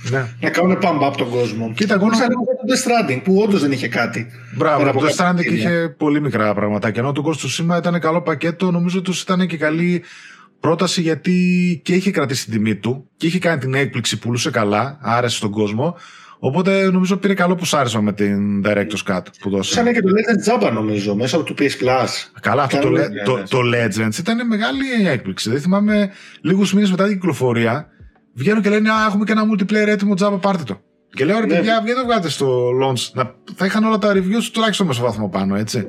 Ναι. 0.10 0.26
να 0.42 0.50
κάνουν 0.50 0.78
pump 0.82 1.08
up 1.10 1.14
τον 1.18 1.30
κόσμο. 1.30 1.72
Κοίτα, 1.76 1.94
εγώ 1.94 2.10
Σαν 2.14 2.20
να- 2.20 2.26
λίγο 2.28 2.42
το 2.44 2.74
Death 2.74 2.84
Stranding, 2.88 3.22
που 3.24 3.42
όντως 3.48 3.62
δεν 3.62 3.72
είχε 3.72 3.88
κάτι. 3.88 4.28
Μπράβο, 4.56 4.78
Πέρα 4.80 4.92
το 4.92 4.98
από 4.98 5.08
Death 5.08 5.10
κάποια 5.16 5.32
Stranding 5.32 5.36
παιχνίδια. 5.36 5.70
είχε 5.70 5.90
πολύ 5.98 6.22
μικρά 6.22 6.54
πραγματάκια. 6.54 7.02
Ενώ 7.02 7.12
το 7.12 7.24
Ghost 7.26 7.32
of 7.46 7.74
Tsushima 7.74 7.78
ήταν 7.78 8.00
καλό 8.00 8.22
πακέτο, 8.22 8.72
νομίζω 8.72 9.02
του 9.02 9.14
ήταν 9.22 9.48
και 9.48 9.58
καλή 9.58 10.04
πρόταση 10.60 11.02
γιατί 11.02 11.36
και 11.84 11.94
είχε 11.94 12.12
κρατήσει 12.12 12.44
την 12.46 12.54
τιμή 12.54 12.76
του 12.76 13.10
και 13.18 13.28
είχε 13.28 13.40
κάνει 13.40 13.60
την 13.60 13.74
έκπληξη, 13.74 14.20
πουλούσε 14.20 14.52
καλά, 14.52 14.98
άρεσε 15.02 15.36
στον 15.36 15.52
κόσμο. 15.52 15.96
Οπότε 16.42 16.90
νομίζω 16.92 17.18
πήρε 17.18 17.34
καλό 17.34 17.56
που 17.56 17.66
σ' 17.66 17.74
άρεσε 17.74 18.02
με 18.02 18.14
την 18.14 18.62
Director's 18.66 19.12
Cut 19.14 19.22
που 19.40 19.50
δώσε. 19.50 19.74
Σαν 19.74 19.94
και 19.94 20.02
το 20.02 20.08
Legend 20.10 20.68
Jabba 20.68 20.72
νομίζω, 20.74 21.16
μέσα 21.16 21.36
από 21.38 21.46
το 21.46 21.54
PS 21.58 21.64
Plus. 21.64 22.08
Καλά, 22.42 22.64
αυτό 22.64 22.78
το, 22.80 22.84
Καλό, 22.92 22.98
Le- 23.06 23.10
ναι, 23.12 23.24
το, 23.24 23.36
ναι. 23.38 23.44
το 23.44 23.58
Legends 23.74 24.18
ήταν 24.20 24.48
μεγάλη 24.48 25.08
έκπληξη. 25.08 25.50
Δεν 25.50 25.62
θυμάμαι 25.62 26.10
λίγους 26.42 26.74
μήνες 26.74 26.92
μετά 26.92 27.04
την 27.04 27.14
κυκλοφορία 27.14 27.88
βγαίνουν 28.40 28.62
και 28.62 28.70
λένε 28.70 28.90
Α, 28.90 29.06
έχουμε 29.08 29.24
και 29.26 29.32
ένα 29.32 29.44
multiplayer 29.52 29.88
έτοιμο, 29.88 30.14
τζάμπα, 30.14 30.38
πάρτε 30.38 30.64
το. 30.64 30.82
Και 31.10 31.26
λέω 31.26 31.40
ρε 31.40 31.46
Ναι. 31.46 31.56
παιδιά, 31.56 31.80
βγαίνετε 31.84 32.06
βγάλετε 32.06 32.30
στο 32.30 32.70
launch. 32.84 33.10
Να, 33.14 33.34
θα 33.56 33.66
είχαν 33.66 33.84
όλα 33.84 33.98
τα 33.98 34.14
reviews 34.14 34.50
τουλάχιστον 34.54 34.88
μέσω 34.88 35.02
βαθμό 35.02 35.30
πάνω, 35.30 35.56
έτσι. 35.56 35.86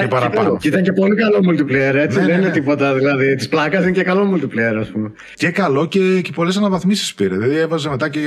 Και 0.00 0.08
παραπάνω. 0.08 0.56
Και 0.56 0.68
ήταν 0.68 0.82
και 0.82 0.92
πολύ 0.92 1.14
καλό 1.14 1.38
multiplayer, 1.50 1.94
έτσι. 1.94 2.18
Ναι, 2.18 2.24
ναι, 2.24 2.30
δεν 2.30 2.40
ναι. 2.40 2.42
είναι 2.42 2.50
τίποτα. 2.50 2.94
Δηλαδή, 2.94 3.34
της 3.34 3.48
πλάκας 3.48 3.82
είναι 3.82 3.92
και 3.92 4.02
καλό 4.02 4.32
multiplayer, 4.34 4.76
ας 4.80 4.88
πούμε. 4.88 5.12
Και 5.34 5.50
καλό 5.50 5.86
και, 5.86 6.20
και 6.20 6.32
πολλές 6.34 6.56
αναβαθμίσεις 6.56 7.14
πήρε. 7.14 7.36
Δηλαδή 7.36 7.56
έβαζε 7.56 7.88
μετά 7.88 8.08
και 8.08 8.20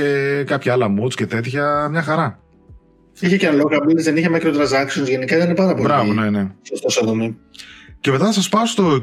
κάποια 0.46 0.72
άλλα 0.72 0.86
mods 1.00 1.14
και 1.14 1.26
τέτοια. 1.26 1.88
Μια 1.90 2.02
χαρά. 2.02 2.40
Είχε 3.20 3.36
και 3.36 3.48
unlockables, 3.52 4.02
δεν 4.02 4.16
είχε 4.16 4.30
microtransactions, 4.32 5.08
γενικά 5.08 5.36
ήταν 5.36 5.54
πάρα 5.54 5.72
πολύ 5.72 5.84
Μπράβο, 5.84 6.12
ναι, 6.12 6.30
ναι. 6.30 6.50
σωστός 6.62 6.92
σαν 6.92 7.06
δομή. 7.06 7.36
Και 8.00 8.10
μετά 8.10 8.24
θα 8.24 8.32
σας 8.32 8.48
πάω 8.48 8.66
στο 8.66 9.00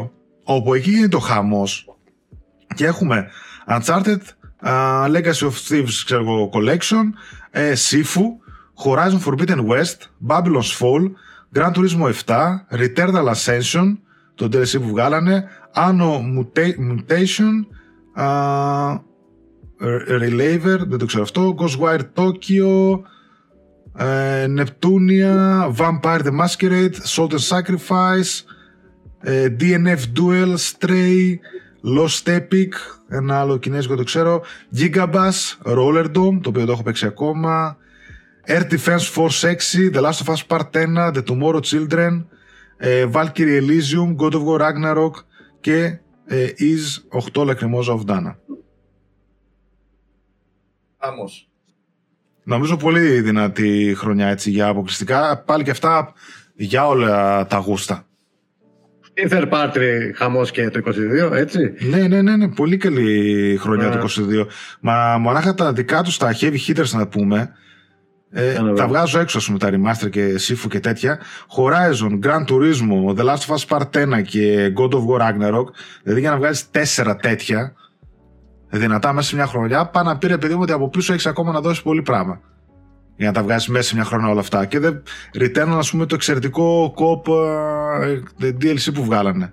22, 0.00 0.10
όπου 0.42 0.74
εκεί 0.74 0.90
γίνεται 0.90 1.16
ο 1.16 1.18
χαμός 1.18 1.86
και 2.74 2.86
έχουμε 2.86 3.26
Uncharted 3.68 4.22
Legacy 5.08 5.44
of 5.44 5.54
Thieves 5.68 6.02
ξέρω 6.04 6.22
εγώ, 6.22 6.50
Collection, 6.52 7.12
ε, 7.50 7.72
Sifu, 7.72 8.24
Horizon 8.84 9.20
Forbidden 9.20 9.66
West, 9.66 10.10
Babylon's 10.26 10.72
Fall, 10.78 11.12
Gran 11.52 11.72
Turismo 11.72 12.10
7, 12.12 12.66
Returnal 12.70 13.28
Ascension, 13.34 13.96
το 14.34 14.48
DLC 14.52 14.80
που 14.80 14.88
βγάλανε, 14.88 15.48
Anno 15.74 16.20
Mutation, 16.78 17.66
uh, 18.16 18.98
Relaver, 20.08 20.78
δεν 20.88 20.98
το 20.98 21.06
ξέρω 21.06 21.22
αυτό, 21.22 21.54
Ghostwire 21.58 22.00
Tokyo, 22.14 23.00
uh, 23.98 24.46
Neptunia, 24.56 25.70
Vampire 25.76 26.22
the 26.22 26.30
Masquerade, 26.30 26.94
Salt 27.02 27.32
and 27.32 27.40
Sacrifice, 27.40 28.44
uh, 29.24 29.48
DNF 29.60 30.02
Duel, 30.12 30.56
Stray, 30.56 31.40
Lost 31.82 32.28
Epic, 32.28 32.72
ένα 33.08 33.40
άλλο 33.40 33.56
κινέζικο 33.56 33.96
το 33.96 34.02
ξέρω, 34.02 34.42
Gigabass, 34.78 35.56
Rollerdome, 35.64 36.38
το 36.42 36.48
οποίο 36.48 36.64
το 36.64 36.72
έχω 36.72 36.82
παίξει 36.82 37.06
ακόμα, 37.06 37.76
Air 38.46 38.62
Defense 38.70 39.14
Force 39.14 39.40
6, 39.40 39.94
The 39.94 40.02
Last 40.02 40.24
of 40.24 40.34
Us 40.34 40.46
Part 40.48 40.70
1, 40.72 41.12
The 41.12 41.22
Tomorrow 41.24 41.60
Children, 41.60 42.24
ε, 42.76 43.06
Valkyrie 43.12 43.60
Elysium, 43.60 44.16
God 44.16 44.32
of 44.32 44.44
War 44.44 44.60
Ragnarok 44.60 45.12
και 45.60 45.98
ε, 46.26 46.48
Is 46.58 47.18
8 47.34 47.46
Lacrimosa 47.46 47.98
of 47.98 48.04
Dana. 48.06 48.36
Άμος. 50.96 51.50
Νομίζω 52.42 52.76
πολύ 52.76 53.20
δυνατή 53.20 53.94
χρονιά 53.96 54.28
έτσι 54.28 54.50
για 54.50 54.68
αποκλειστικά. 54.68 55.42
Πάλι 55.42 55.64
και 55.64 55.70
αυτά 55.70 56.12
για 56.54 56.86
όλα 56.86 57.46
τα 57.46 57.58
γούστα. 57.58 58.06
Η 59.18 59.28
third 59.30 59.48
party 59.48 60.12
χαμός 60.14 60.50
και 60.50 60.70
το 60.70 60.80
22, 61.28 61.32
έτσι. 61.32 61.72
Ναι, 61.90 62.06
ναι, 62.06 62.22
ναι, 62.22 62.36
ναι. 62.36 62.48
πολύ 62.48 62.76
καλή 62.76 63.56
χρονιά 63.60 63.90
το 63.90 63.98
22. 63.98 64.46
Μα 64.80 65.18
μονάχα 65.18 65.54
τα 65.54 65.72
δικά 65.72 66.02
τους 66.02 66.16
τα 66.16 66.36
heavy 66.40 66.56
hitters 66.68 66.90
να 66.90 67.06
πούμε, 67.06 67.50
ε, 68.30 68.72
τα 68.76 68.86
βγάζω 68.86 69.18
έξω 69.18 69.52
με 69.52 69.58
τα 69.58 69.70
remaster 69.72 70.10
και 70.10 70.34
Sifu 70.48 70.68
και 70.68 70.80
τέτοια. 70.80 71.20
Horizon, 71.56 72.18
Gran 72.26 72.44
Turismo, 72.46 73.16
The 73.16 73.24
Last 73.24 73.46
of 73.46 73.56
Us 73.56 73.78
Part 73.78 74.18
1 74.18 74.22
και 74.22 74.72
God 74.76 74.90
of 74.90 75.06
War 75.06 75.20
Ragnarok. 75.20 75.66
Δηλαδή 76.02 76.20
για 76.20 76.30
να 76.30 76.36
βγάλεις 76.36 76.70
τέσσερα 76.70 77.16
τέτοια 77.16 77.74
δυνατά 78.68 79.12
μέσα 79.12 79.28
σε 79.28 79.34
μια 79.34 79.46
χρονιά, 79.46 79.86
πάει 79.86 80.04
να 80.04 80.18
πει 80.18 80.26
ρε 80.26 80.38
παιδί 80.38 80.54
μου 80.54 80.60
ότι 80.62 80.72
από 80.72 80.88
πίσω 80.88 81.12
έχεις 81.12 81.26
ακόμα 81.26 81.52
να 81.52 81.60
δώσεις 81.60 81.82
πολύ 81.82 82.02
πράγμα. 82.02 82.40
Για 83.16 83.26
να 83.26 83.32
τα 83.32 83.42
βγάζεις 83.42 83.68
μέσα 83.68 83.88
σε 83.88 83.94
μια 83.94 84.04
χρονιά 84.04 84.28
όλα 84.28 84.40
αυτά. 84.40 84.64
Και 84.64 84.78
δεν 84.78 85.02
return, 85.38 85.68
ας 85.68 85.90
πούμε, 85.90 86.06
το 86.06 86.14
εξαιρετικό 86.14 86.92
κοπ 86.94 87.26
uh, 87.28 88.44
DLC 88.44 88.94
που 88.94 89.04
βγάλανε. 89.04 89.52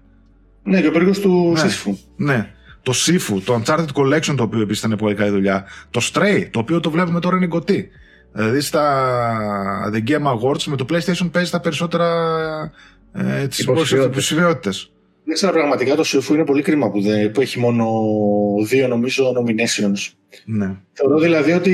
Ναι, 0.63 0.82
και 0.82 0.88
ο 0.88 0.91
περίπου 0.91 1.19
του 1.21 1.54
ναι. 1.56 1.62
Sifu. 1.62 1.97
Ναι. 2.15 2.54
Το 2.84 2.93
Sifu, 2.95 3.41
το 3.45 3.62
Uncharted 3.62 3.88
Collection 3.93 4.34
το 4.38 4.43
οποίο 4.43 4.62
επίσης 4.62 4.84
ήταν 4.84 4.97
πολύ 4.97 5.15
καλή 5.15 5.30
δουλειά. 5.30 5.65
Το 5.89 6.10
Stray, 6.13 6.47
το 6.52 6.60
οποίο 6.60 6.80
το 6.80 6.91
βλέπουμε 6.91 7.19
τώρα 7.19 7.38
είναι 7.38 7.47
κοτή. 7.47 7.89
Δηλαδή 8.34 8.62
στα 8.62 9.91
The 9.93 10.10
Game 10.10 10.26
Awards 10.26 10.63
με 10.63 10.76
το 10.76 10.86
PlayStation 10.89 11.30
παίζει 11.32 11.52
τα 11.52 11.60
περισσότερα 11.60 12.08
ε, 13.13 13.47
τις 13.47 13.60
υποψηφιότητες. 13.60 14.91
Δεν 15.26 15.36
ξέρω 15.36 15.52
πραγματικά 15.52 15.96
το 15.96 16.04
Sifu 16.06 16.34
είναι 16.34 16.46
πολύ 16.46 16.62
κρίμα 16.62 16.92
που, 16.92 17.02
δεν, 17.02 17.32
που 17.32 17.42
έχει 17.42 17.60
μόνο 17.60 17.86
δύο 18.68 18.88
νομίζω 18.88 19.34
nominations. 19.38 20.12
Ναι. 20.46 20.76
Θεωρώ 20.94 21.20
δηλαδή 21.20 21.52
ότι 21.52 21.72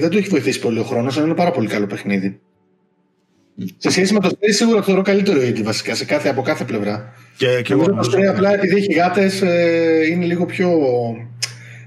δεν 0.00 0.10
το 0.10 0.18
έχει 0.18 0.28
βοηθήσει 0.28 0.60
πολύ 0.60 0.78
ο 0.78 0.82
χρόνος, 0.82 1.16
αλλά 1.16 1.26
είναι 1.26 1.34
πάρα 1.34 1.50
πολύ 1.50 1.68
καλό 1.68 1.86
παιχνίδι. 1.86 2.40
Σε 3.76 3.90
σχέση 3.90 4.12
με 4.12 4.20
το 4.20 4.28
Stray 4.28 4.48
σίγουρα 4.52 4.82
θεωρώ 4.82 5.02
καλύτερο 5.02 5.42
ήδη 5.42 5.62
βασικά 5.62 5.94
σε 5.94 6.04
κάθε, 6.04 6.28
από 6.28 6.42
κάθε 6.42 6.64
πλευρά. 6.64 7.12
Και, 7.36 7.60
και 7.62 7.72
εγώ 7.72 7.82
εγώ 7.82 8.00
το 8.02 8.10
Stray 8.12 8.24
απλά 8.24 8.54
επειδή 8.54 8.76
έχει 8.76 8.92
γάτες 8.92 9.42
ε, 9.42 10.06
είναι 10.10 10.24
λίγο 10.24 10.46
πιο... 10.46 10.70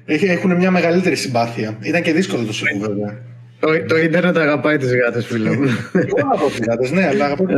Έχουν 0.06 0.56
μια 0.56 0.72
μεγαλύτερη 0.72 1.16
συμπάθεια. 1.16 1.78
Ήταν 1.82 2.02
και 2.02 2.14
δύσκολο 2.14 2.46
το 2.46 2.54
Sifu 2.54 2.80
βέβαια. 2.80 3.22
Το, 3.60 3.86
το 3.88 3.98
ίντερνετ 3.98 4.38
αγαπάει 4.38 4.78
τις 4.78 4.96
γάτες, 4.96 5.26
φίλε 5.26 5.50
μου. 5.50 5.64
Εγώ 5.94 6.18
αγαπάω 6.26 6.48
τις 6.48 6.60
γάτες, 6.68 6.92
ναι, 6.92 7.08
αλλά 7.08 7.26
αγαπάω 7.26 7.48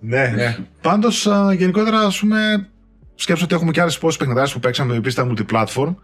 ναι, 0.00 0.26
ναι. 0.26 0.56
Πάντως, 0.80 1.28
γενικότερα, 1.56 2.00
ας 2.00 2.18
πούμε, 2.18 2.68
σκέψω 3.14 3.44
ότι 3.44 3.54
έχουμε 3.54 3.70
και 3.70 3.80
άλλες 3.80 3.98
πόσε 3.98 4.18
παιχνιδάρες 4.18 4.52
που 4.52 4.60
παίξαμε 4.60 4.96
επίση 4.96 5.10
στα 5.10 5.30
multiplatform. 5.30 5.94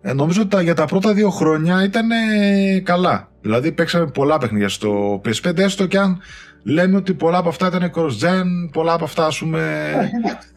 Ε, 0.00 0.12
νομίζω 0.12 0.42
ότι 0.42 0.62
για 0.62 0.74
τα 0.74 0.84
πρώτα 0.84 1.14
δύο 1.14 1.30
χρόνια 1.30 1.84
ήταν 1.84 2.10
ε, 2.10 2.80
καλά. 2.80 3.30
Δηλαδή, 3.40 3.72
παίξαμε 3.72 4.06
πολλά 4.06 4.38
παιχνίδια 4.38 4.68
στο 4.68 5.20
PS5, 5.24 5.58
έστω 5.58 5.86
και 5.86 5.98
αν 5.98 6.18
λέμε 6.62 6.96
ότι 6.96 7.14
πολλά 7.14 7.38
από 7.38 7.48
αυτά 7.48 7.66
ήταν 7.66 7.92
cross-gen, 7.94 8.70
πολλά 8.72 8.92
από 8.92 9.04
αυτά, 9.04 9.26
ας 9.26 9.38
πούμε, 9.38 9.92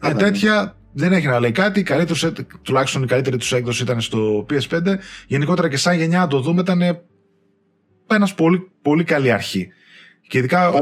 ε, 0.02 0.14
τέτοια. 0.14 0.76
Δεν 0.98 1.12
έχει 1.12 1.26
να 1.26 1.40
λέει 1.40 1.52
κάτι. 1.52 1.82
Καλύτερος, 1.82 2.32
τουλάχιστον 2.62 3.02
η 3.02 3.06
καλύτερη 3.06 3.36
τους 3.36 3.52
έκδοση 3.52 3.82
ήταν 3.82 4.00
στο 4.00 4.46
PS5. 4.50 4.98
Γενικότερα 5.26 5.68
και 5.68 5.76
σαν 5.76 5.96
γενιά, 5.96 6.26
το 6.26 6.40
δούμε, 6.40 6.60
ήταν 6.60 6.82
ένας 8.06 8.34
πολύ, 8.34 8.70
πολύ 8.82 9.04
καλή 9.04 9.32
αρχή. 9.32 9.68
Και 10.28 10.38
ειδικά, 10.38 10.72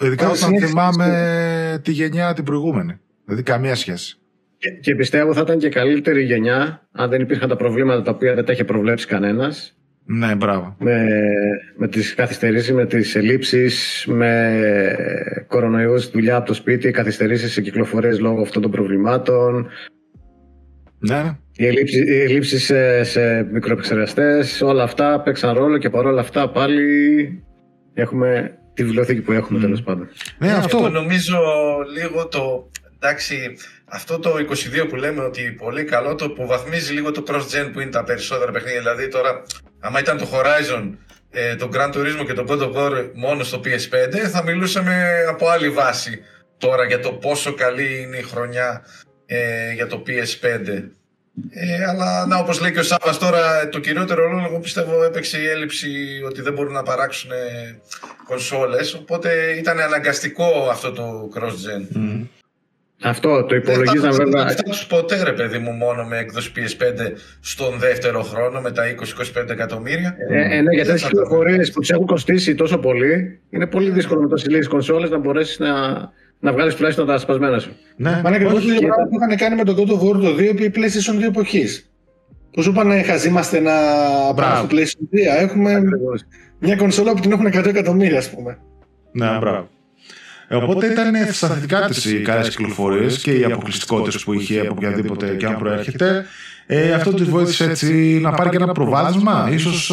ειδικά 0.00 0.30
όταν 0.30 0.60
θυμάμαι 0.60 1.80
τη 1.82 1.92
γενιά 1.92 2.32
την 2.34 2.44
προηγούμενη. 2.44 3.00
Δηλαδή 3.24 3.42
καμία 3.42 3.74
σχέση. 3.74 4.18
Και, 4.58 4.70
και 4.70 4.94
πιστεύω 4.94 5.34
θα 5.34 5.40
ήταν 5.40 5.58
και 5.58 5.68
καλύτερη 5.68 6.22
γενιά 6.22 6.88
αν 6.92 7.10
δεν 7.10 7.20
υπήρχαν 7.20 7.48
τα 7.48 7.56
προβλήματα 7.56 8.02
τα 8.02 8.10
οποία 8.10 8.34
δεν 8.34 8.44
τα 8.44 8.52
είχε 8.52 8.64
προβλέψει 8.64 9.06
κανένας. 9.06 9.76
Ναι, 10.08 10.34
μπράβο. 10.34 10.76
Με, 10.78 11.06
με 11.76 11.88
τις 11.88 12.14
καθυστερήσεις, 12.14 12.72
με 12.72 12.86
τις 12.86 13.14
ελλείψεις, 13.14 14.04
με 14.08 15.44
κορονοϊούς, 15.46 16.10
δουλειά 16.10 16.36
από 16.36 16.46
το 16.46 16.54
σπίτι, 16.54 16.90
καθυστερήσεις 16.90 17.52
σε 17.52 17.60
κυκλοφορίες 17.60 18.20
λόγω 18.20 18.40
αυτών 18.40 18.62
των 18.62 18.70
προβλημάτων. 18.70 19.68
Ναι. 20.98 21.36
Οι 21.56 21.66
ελλείψεις, 21.66 22.08
οι 22.08 22.20
ελλείψεις 22.20 22.64
σε, 22.64 23.02
σε 23.02 23.42
μικροεπεξεργαστές, 23.42 24.62
όλα 24.62 24.82
αυτά 24.82 25.22
παίξαν 25.22 25.54
ρόλο 25.54 25.78
και 25.78 25.90
παρόλα 25.90 26.20
αυτά 26.20 26.50
πάλι 26.50 27.42
έχουμε 27.94 28.55
τη 28.76 28.84
βιβλιοθήκη 28.84 29.20
που 29.20 29.32
έχουμε 29.32 29.58
mm. 29.58 29.62
τέλος 29.62 29.82
πάντων. 29.82 30.08
Ναι, 30.38 30.52
αυτό... 30.52 30.76
αυτό 30.76 30.88
νομίζω 30.88 31.38
λίγο 31.94 32.28
το... 32.28 32.70
Εντάξει, 32.94 33.56
αυτό 33.84 34.18
το 34.18 34.34
22 34.82 34.88
που 34.88 34.96
λέμε 34.96 35.22
ότι 35.22 35.56
πολύ 35.58 35.84
καλό 35.84 36.14
το 36.14 36.30
που 36.30 36.46
βαθμίζει 36.46 36.92
λίγο 36.92 37.10
το 37.10 37.24
cross-gen 37.28 37.70
που 37.72 37.80
είναι 37.80 37.90
τα 37.90 38.04
περισσότερα 38.04 38.50
παιχνίδια. 38.50 38.78
Δηλαδή 38.78 39.08
τώρα, 39.08 39.42
άμα 39.80 40.00
ήταν 40.00 40.18
το 40.18 40.28
Horizon, 40.32 40.90
ε, 41.30 41.56
το 41.56 41.68
Gran 41.72 41.92
Turismo 41.92 42.24
και 42.26 42.32
το 42.32 42.44
God 42.48 42.60
of 42.60 42.72
War 42.72 43.10
μόνο 43.14 43.44
στο 43.44 43.60
PS5, 43.64 44.16
θα 44.30 44.42
μιλούσαμε 44.42 45.24
από 45.28 45.48
άλλη 45.48 45.70
βάση 45.70 46.20
τώρα 46.58 46.84
για 46.84 47.00
το 47.00 47.12
πόσο 47.12 47.54
καλή 47.54 48.02
είναι 48.02 48.16
η 48.16 48.22
χρονιά 48.22 48.84
ε, 49.26 49.72
για 49.72 49.86
το 49.86 50.02
PS5. 50.06 50.82
Ε, 51.50 51.84
αλλά 51.88 52.26
να, 52.26 52.36
όπως 52.36 52.60
λέει 52.60 52.72
και 52.72 52.78
ο 52.78 52.82
Σάββας 52.82 53.18
τώρα, 53.18 53.68
το 53.68 53.78
κυριότερο 53.78 54.22
ρόλο 54.24 54.44
εγώ 54.48 54.58
πιστεύω 54.58 55.04
έπαιξε 55.04 55.38
η 55.40 55.46
έλλειψη 55.46 55.88
ότι 56.26 56.42
δεν 56.42 56.52
μπορούν 56.52 56.72
να 56.72 56.82
παράξουν 56.82 57.30
ε, 57.30 57.78
κονσόλες, 58.24 58.94
οπότε 58.94 59.30
ήταν 59.58 59.80
αναγκαστικό 59.80 60.68
αυτό 60.70 60.92
το 60.92 61.30
cross-gen. 61.34 61.96
Mm. 61.96 62.26
Αυτό 63.02 63.44
το 63.44 63.54
υπολογίζαν 63.54 64.12
βέβαια. 64.12 64.44
Δεν 64.44 64.56
φτάσει 64.56 64.86
ποτέ 64.86 65.22
ρε 65.22 65.32
παιδί 65.32 65.58
μου 65.58 65.72
μόνο 65.72 66.04
με 66.04 66.18
έκδοση 66.18 66.52
PS5 66.56 67.12
στον 67.40 67.78
δεύτερο 67.78 68.22
χρόνο 68.22 68.60
με 68.60 68.70
τα 68.70 68.82
20-25 69.42 69.48
εκατομμύρια. 69.48 70.16
Ε, 70.30 70.56
ε, 70.56 70.60
ναι, 70.60 70.74
γιατί 70.74 70.90
τέτοιε 70.90 71.08
πληροφορίες 71.08 71.72
που 71.72 71.80
τους 71.80 71.90
έχουν 71.90 72.06
κοστίσει 72.06 72.54
τόσο 72.54 72.78
πολύ, 72.78 73.40
είναι 73.50 73.66
πολύ 73.66 73.90
δύσκολο 73.90 74.20
με 74.20 74.28
τόσε 74.28 74.48
λίγε 74.48 74.66
κονσόλες 74.66 75.10
να 75.10 75.18
μπορέσεις 75.18 75.58
να, 75.58 75.68
να 76.40 76.52
βγάλεις 76.52 76.74
τουλάχιστον 76.74 77.06
τα 77.06 77.18
σπασμένα 77.18 77.58
σου. 77.58 77.76
Ναι, 77.96 78.10
Μα 78.10 78.18
είναι 78.18 78.34
ακριβώ 78.34 78.52
το 78.52 78.58
ίδιο 78.58 78.78
πράγμα 78.80 79.04
που 79.08 79.16
είχαν 79.16 79.36
κάνει 79.36 79.56
με 79.56 79.64
τον 79.64 79.76
God 79.76 79.90
of 79.90 80.08
War 80.08 80.20
το 80.22 80.34
2 80.34 80.38
επί 80.38 80.72
PlayStation 80.74 81.18
2 81.18 81.22
εποχής. 81.22 81.90
Που 82.50 82.62
σου 82.62 82.70
είπαν 82.70 83.04
χαζήμαστε 83.04 83.60
να 83.60 83.72
πάμε 84.34 84.56
στο 84.56 84.66
PlayStation 84.70 85.38
2. 85.38 85.42
Έχουμε 85.42 85.80
μια 86.58 86.76
κονσόλα 86.76 87.12
που 87.12 87.20
την 87.20 87.32
έχουν 87.32 87.46
100 87.46 87.66
εκατομμύρια, 87.66 88.18
ας 88.18 88.30
πούμε. 88.30 88.58
Ναι, 89.12 89.38
μπράβο. 89.40 89.68
Οπότε 90.50 90.86
ήταν 90.86 91.14
σταθερικά 91.32 91.80
τις 91.80 92.04
οι 92.04 92.20
καλές 92.20 92.48
κυκλοφορίες 92.48 93.18
και 93.18 93.32
οι 93.32 93.44
αποκλειστικότητες 93.44 94.24
που 94.24 94.32
είχε 94.32 94.60
από 94.60 94.72
οποιαδήποτε 94.76 95.34
και 95.34 95.46
αν 95.46 95.56
προέρχεται. 95.56 96.26
Ε, 96.66 96.92
αυτό 96.92 97.14
τη 97.14 97.24
βοήθησε 97.24 97.64
έτσι 97.64 98.18
να 98.22 98.30
πάρει 98.30 98.50
και 98.50 98.56
ένα 98.56 98.72
προβάδισμα, 98.72 99.48
ίσως 99.52 99.84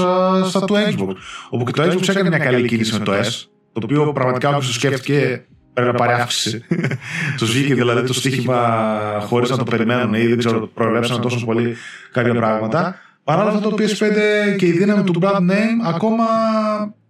στα 0.49 0.65
του 0.65 0.75
Xbox. 0.75 1.13
Όπου 1.49 1.63
και 1.63 1.71
το 1.71 1.83
Xbox 1.83 2.09
έκανε 2.09 2.29
μια 2.29 2.37
καλή 2.37 2.67
κίνηση 2.67 2.93
με 2.99 3.05
το 3.05 3.13
S, 3.13 3.45
το 3.73 3.81
οποίο 3.83 4.11
πραγματικά 4.11 4.49
όποιο 4.49 4.67
το 4.67 4.73
σκέφτηκε 4.73 5.45
πρέπει 5.73 5.91
να 5.91 5.97
πάρει 5.97 6.13
αύξηση. 6.13 6.65
Του 7.37 7.45
βγήκε 7.45 7.75
δηλαδή 7.75 8.07
το 8.07 8.13
στοίχημα 8.13 8.87
χωρίς 9.27 9.49
να 9.49 9.57
το 9.57 9.63
περιμένουν 9.63 10.13
ή 10.13 10.27
δεν 10.27 10.37
ξέρω, 10.37 10.67
προβλέψαν 10.67 11.21
τόσο 11.21 11.45
πολύ 11.45 11.75
κάποια 12.11 12.33
πράγματα. 12.33 12.95
Παρ' 13.23 13.39
όλα 13.39 13.49
αυτά 13.49 13.69
το 13.69 13.75
PS5 13.77 14.55
και 14.57 14.65
η 14.65 14.71
δύναμη 14.71 15.03
του 15.03 15.19
brand 15.21 15.51
name 15.51 15.93
ακόμα 15.93 16.25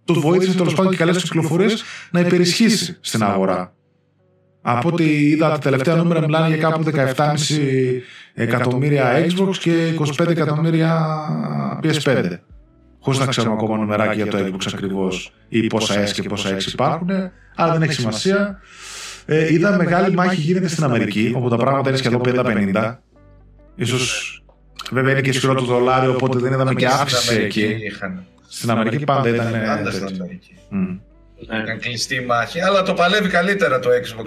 το 0.04 0.14
βοήθησε 0.14 0.56
τέλος 0.56 0.74
πάντων 0.74 0.90
και 0.90 0.98
καλές 0.98 1.22
κυκλοφορίες 1.22 1.84
να 2.10 2.20
υπερισχύσει 2.20 2.98
στην 3.00 3.22
αγορά. 3.22 3.72
Από 4.62 4.88
ό,τι 4.88 5.04
είδα 5.04 5.50
τα 5.50 5.58
τελευταία 5.58 5.94
νούμερα 5.94 6.20
μιλάνε 6.20 6.48
για 6.48 6.56
κάπου 6.56 6.82
17,5 6.94 7.04
εκατομμύρια 8.34 9.26
Xbox 9.26 9.56
και 9.56 9.94
25 10.18 10.28
εκατομμύρια 10.28 11.02
PS5. 11.82 12.38
Χωρίς 13.04 13.18
να 13.18 13.26
ξέρουμε 13.26 13.54
ακόμα 13.54 13.76
νομεράκι 13.76 14.14
για 14.16 14.26
το 14.26 14.38
Xbox 14.38 14.70
ακριβώς 14.74 15.32
ή 15.48 15.66
πόσα 15.66 16.04
S 16.08 16.10
και 16.10 16.22
πόσα 16.22 16.56
X 16.56 16.72
υπάρχουν, 16.72 17.10
αλλά 17.54 17.72
δεν 17.72 17.82
έχει 17.82 17.92
σημασία. 17.92 18.60
Ε, 19.26 19.52
είδα 19.52 19.76
μεγάλη 19.76 20.14
μάχη 20.14 20.40
γίνεται 20.40 20.68
στην 20.68 20.84
Αμερική, 20.84 21.32
όπου 21.36 21.48
τα 21.48 21.56
πράγματα 21.56 21.88
είναι 21.88 21.98
σχεδόν 21.98 22.20
50-50. 22.24 22.94
Ίσως 23.74 24.44
Βέβαια 24.90 25.12
είναι 25.12 25.20
και 25.20 25.30
ισχυρό 25.30 25.54
το 25.54 25.64
δολάριο, 25.64 26.10
οπότε 26.10 26.38
δεν 26.38 26.52
είδαμε 26.52 26.74
και 26.74 26.86
αύξηση 26.86 27.34
εκεί. 27.34 27.76
Είχαν. 27.80 28.24
Στην 28.48 28.70
Αμερική 28.70 29.04
πάντα 29.04 29.28
ήταν. 29.28 29.52
Πάντα 29.52 29.88
ε, 29.88 29.92
στην 29.92 30.06
τέτοιο. 30.06 30.24
Αμερική. 30.24 30.54
Μμ. 30.68 30.98
Ναι. 31.48 31.62
Ήταν 31.62 31.78
κλειστή 31.78 32.14
η 32.14 32.24
μάχη, 32.24 32.60
αλλά 32.60 32.82
το 32.82 32.94
παλεύει 32.94 33.28
καλύτερα 33.28 33.78
το 33.78 33.88
Xbox 33.90 34.26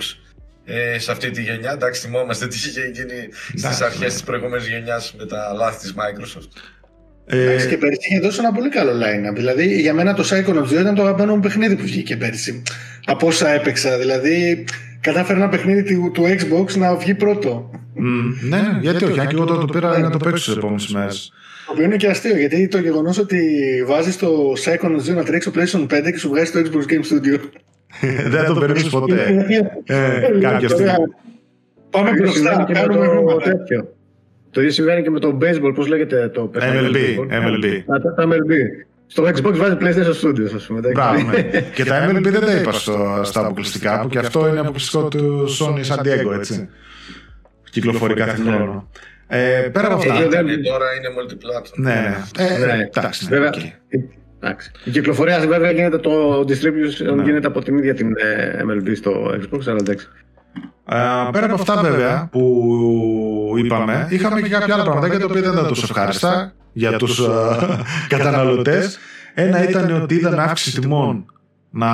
ε, 0.66 1.00
σε 1.00 1.12
αυτή 1.12 1.30
τη 1.30 1.42
γενιά. 1.42 1.72
Εντάξει, 1.72 2.02
θυμόμαστε 2.02 2.48
τι 2.48 2.56
είχε 2.56 2.82
γίνει 2.82 3.30
στις 3.32 3.64
Εντάξει, 3.64 3.84
αρχές 3.84 4.00
ναι. 4.00 4.08
της 4.08 4.24
προηγούμενης 4.24 4.68
γενιάς 4.68 5.16
με 5.18 5.26
τα 5.26 5.54
λάθη 5.54 5.80
της 5.80 5.94
Microsoft. 5.98 6.50
Ε, 7.30 7.42
Εντάξει, 7.42 7.68
και 7.68 7.78
πέρυσι 7.78 8.00
είχε 8.10 8.20
δώσει 8.20 8.40
ένα 8.40 8.52
πολύ 8.52 8.70
καλό 8.70 8.92
line-up. 8.92 9.36
Δηλαδή, 9.36 9.82
για 9.82 9.94
μένα 9.94 10.14
το 10.14 10.24
Psychonauts 10.30 10.68
2 10.68 10.72
ήταν 10.72 10.96
το 10.96 11.02
αγαπημένο 11.02 11.36
μου 11.36 11.42
παιχνίδι 11.42 11.76
που 11.76 11.84
βγήκε 11.84 12.18
πέρυσι. 12.18 12.62
Από 13.06 13.28
όσα 13.28 13.50
έπαιξα. 13.50 13.98
Δηλαδή, 13.98 14.66
κατάφερα 15.02 15.40
ένα 15.40 15.50
παιχνίδι 15.50 15.84
του, 15.84 16.12
του 16.14 16.24
Xbox 16.24 16.76
να 16.78 16.96
βγει 16.96 17.14
πρώτο. 17.14 17.72
μ, 17.94 18.48
ναι, 18.50 18.58
ναι, 18.58 18.80
γιατί 18.82 19.06
όχι. 19.06 19.20
Αν 19.20 19.28
και 19.28 19.36
εγώ 19.36 19.46
τώρα 19.46 19.60
το 19.60 19.66
πήρα 19.66 20.00
να 20.00 20.10
το 20.10 20.18
παίξω 20.18 20.46
τις 20.46 20.58
επόμενες 20.58 20.88
μέρες. 20.88 21.32
Το 21.66 21.72
οποίο 21.72 21.86
είναι 21.86 21.96
και 21.96 22.08
αστείο, 22.08 22.38
γιατί 22.38 22.68
το 22.68 22.78
γεγονός 22.78 23.18
ότι 23.18 23.40
βάζεις 23.88 24.18
το 24.18 24.54
Psychonauts 24.66 25.12
2 25.12 25.16
να 25.16 25.24
τρέξει 25.24 25.50
στο 25.50 25.60
PlayStation 25.62 25.98
5 25.98 26.12
και 26.12 26.18
σου 26.18 26.30
βγάζει 26.30 26.52
το 26.52 26.60
Xbox 26.60 26.92
Game 26.92 27.14
Studio. 27.14 27.40
Δεν 28.32 28.46
το 28.46 28.54
περίμενε 28.54 28.90
ποτέ. 28.90 29.46
Ε, 29.86 30.20
κάποια 30.42 30.70
στιγμή. 30.70 30.92
Πάμε 31.90 32.10
Το 32.10 32.16
ίδιο 32.16 32.32
συμβαίνει 32.32 32.56
μπροστά, 32.56 32.66
και 32.66 32.74
με 32.74 32.80
κάνουμε 32.80 33.06
το 33.06 33.12
βήματα. 33.12 33.50
τέτοιο. 33.50 33.97
Το 34.58 34.64
ίδιο 34.64 34.74
συμβαίνει 34.76 35.02
και 35.02 35.10
με 35.10 35.20
το 35.20 35.38
baseball, 35.42 35.72
πώς 35.76 35.88
λέγεται 35.88 36.30
το 36.30 36.42
παιχνίδι. 36.42 36.88
MLB, 36.92 37.20
baseball; 37.20 37.48
MLB. 37.48 37.66
Α, 37.96 38.00
τα- 38.02 38.14
τα 38.14 38.24
MLB. 38.28 38.52
Στο 39.08 39.24
Xbox 39.24 39.56
βάζει 39.56 39.78
PlayStation 39.80 40.14
Studios, 40.28 40.52
ας 40.56 40.66
πούμε. 40.66 40.80
εντάξει. 40.80 40.92
Μπράβο, 40.94 41.22
ναι. 41.32 41.42
Και 41.76 41.84
τα 41.86 42.10
MLB 42.10 42.22
δεν 42.22 42.40
τα 42.42 42.52
είπα 42.52 42.72
στο, 42.72 43.22
στα 43.24 43.40
αποκλειστικά 43.46 44.00
που 44.02 44.08
και 44.08 44.18
αυτό 44.20 44.48
είναι 44.48 44.60
αποκλειστικό 44.60 45.08
του 45.08 45.46
Sony 45.60 45.94
San 45.96 46.00
Diego, 46.00 46.34
έτσι. 46.36 46.70
Κυκλοφορεί 47.72 48.14
κάθε 48.14 48.42
Ναι. 48.44 48.52
χρόνο. 48.56 48.90
Ε, 49.28 49.70
πέρα 49.72 49.88
από 49.88 49.96
αυτά. 49.96 50.14
Ε, 50.14 50.28
δεν- 50.28 50.48
Ε, 50.48 50.58
τώρα 50.58 50.86
είναι 50.98 51.08
multiplatform. 51.20 51.74
Ναι, 51.76 51.94
ναι. 52.38 52.46
Ε, 52.46 52.76
Ναι. 52.76 52.84
εντάξει, 52.96 53.24
ναι, 53.24 53.30
Βέβαια, 53.30 53.50
οκ. 53.56 53.62
εντάξει. 54.40 54.72
Η 54.84 54.90
κυκλοφορία 54.92 55.40
βέβαια 55.40 55.72
γίνεται 55.72 55.98
το 55.98 56.40
distribution 56.40 57.16
Ναι. 57.16 57.24
γίνεται 57.24 57.48
από 57.48 57.64
την 57.64 57.78
ίδια 57.78 57.94
την 57.94 58.14
ε, 58.18 58.62
MLB 58.64 58.96
στο 58.96 59.12
Xbox, 59.42 59.60
αλλά 59.66 59.78
εντάξει. 59.80 60.08
Ε, 60.90 61.30
πέρα 61.32 61.46
από 61.46 61.54
αυτά 61.54 61.82
βέβαια 61.82 62.28
που 62.32 63.54
είπαμε, 63.58 64.08
είχαμε 64.10 64.42
και 64.42 64.50
κάποια 64.50 64.74
άλλα 64.74 64.84
πραγματάκια 64.84 65.20
τα 65.20 65.26
οποία 65.26 65.42
δεν 65.42 65.52
ήταν 65.52 65.68
τόσο 65.68 65.88
ευχάριστα 65.90 66.54
για 66.74 66.98
τους 66.98 67.20
ε, 67.20 67.28
καταναλωτές. 68.16 69.00
Ένα 69.34 69.70
ήταν 69.70 70.02
ότι 70.02 70.16
είδαμε 70.16 70.42
αύξηση 70.42 70.80
τιμών. 70.80 71.26
να 71.70 71.90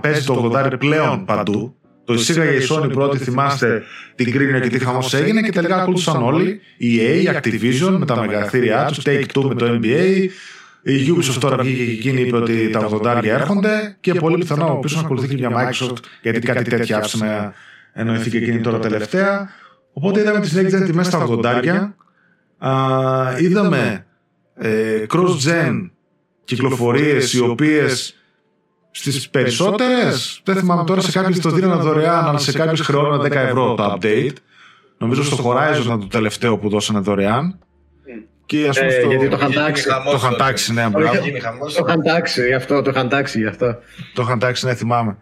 παίζει 0.00 0.24
το 0.24 0.50
80 0.54 0.72
πλέον 0.78 1.24
παντού. 1.24 1.72
Το 2.04 2.14
εισήγαγε 2.14 2.50
η 2.50 2.66
Sony 2.70 2.90
πρώτη, 2.92 3.18
θυμάστε 3.18 3.82
την 4.14 4.32
κρίνια 4.32 4.60
και 4.60 4.68
τι 4.68 4.78
χαμός 4.78 5.14
έγινε 5.14 5.40
και 5.40 5.52
τελικά 5.52 5.76
ακολούθησαν 5.76 6.22
όλοι. 6.22 6.60
Η 6.76 6.98
EA, 6.98 7.34
Activision 7.34 7.96
με 7.98 8.06
τα 8.06 8.20
μεγαθύρια 8.20 8.84
τους, 8.86 9.04
Take-Two 9.04 9.42
με 9.42 9.54
το 9.54 9.66
NBA, 9.82 10.28
η 10.82 11.14
Ubisoft 11.16 11.38
τώρα 11.40 11.56
βγήκε 11.62 11.84
και 11.84 11.90
εκείνη 11.90 12.20
είπε 12.20 12.36
ότι 12.36 12.70
τα 12.70 12.88
80 12.90 13.24
έρχονται 13.24 13.96
και 14.00 14.14
πολύ 14.14 14.38
πιθανό 14.38 14.78
πίσω 14.82 14.96
να 14.96 15.04
ακολουθεί 15.04 15.28
και 15.28 15.34
μια 15.34 15.50
Microsoft 15.50 15.96
γιατί 16.22 16.40
κάτι 16.40 16.70
τέτοια 16.70 16.96
άφησε 16.96 17.24
να 17.24 17.54
εννοηθεί 17.92 18.30
και 18.30 18.36
εκείνη 18.36 18.60
τώρα 18.60 18.78
τελευταία. 18.78 19.48
Οπότε 19.92 20.20
είδαμε 20.20 20.40
τις 20.40 20.54
next 20.56 20.74
gen 20.74 20.84
τιμές 20.86 21.06
στα 21.06 21.26
80 21.28 21.88
Α, 22.58 23.38
είδαμε 23.40 24.06
ε, 24.54 25.02
cross-gen 25.12 25.90
κυκλοφορίες 26.44 27.32
οι 27.32 27.40
οποίες 27.40 28.12
στις 28.90 29.28
περισσότερες 29.30 30.40
δεν 30.44 30.56
θυμάμαι 30.56 30.84
τώρα 30.84 31.00
σε 31.00 31.12
κάποιες 31.12 31.38
το 31.40 31.50
δίνανε 31.50 31.82
δωρεάν 31.82 32.24
αλλά 32.28 32.38
σε 32.38 32.52
κάποιες 32.52 32.80
χρεώνανε 32.80 33.28
10 33.28 33.32
ευρώ 33.32 33.74
το 33.74 33.98
update 34.00 34.32
νομίζω 34.98 35.24
στο 35.24 35.36
Horizon 35.44 35.80
ήταν 35.84 36.00
το 36.00 36.06
τελευταίο 36.06 36.58
που 36.58 36.68
δώσανε 36.68 36.98
δωρεάν 36.98 37.58
και 38.46 38.68
ας 38.68 38.78
πούμε 38.78 38.92
Ε, 38.92 39.00
στο... 39.00 39.08
γιατί 39.08 39.28
το 39.28 39.36
είχαν 39.36 39.48
Είχε 39.50 39.58
γίνει 39.58 39.66
τάξει. 39.70 39.88
χαμός 39.88 40.10
το 40.10 40.16
είχαν 40.16 40.30
τότε. 40.30 40.42
τάξει, 40.44 40.72
ναι, 40.72 40.80
Είχε 40.80 40.90
μπράβο. 40.90 41.18
γίνει 41.24 41.40
χαμός. 41.40 41.74
Το 41.74 41.84
είχαν 41.86 42.02
τάξει 42.02 42.46
γι' 42.46 42.54
αυτό, 42.54 42.82
το 42.82 42.90
είχαν 42.90 43.08
τάξει 43.08 43.38
γι' 43.38 43.46
αυτό. 43.46 43.78
Το 44.14 44.22
είχαν 44.22 44.38
τάξει, 44.38 44.66
ναι, 44.66 44.74
θυμάμαι. 44.74 45.16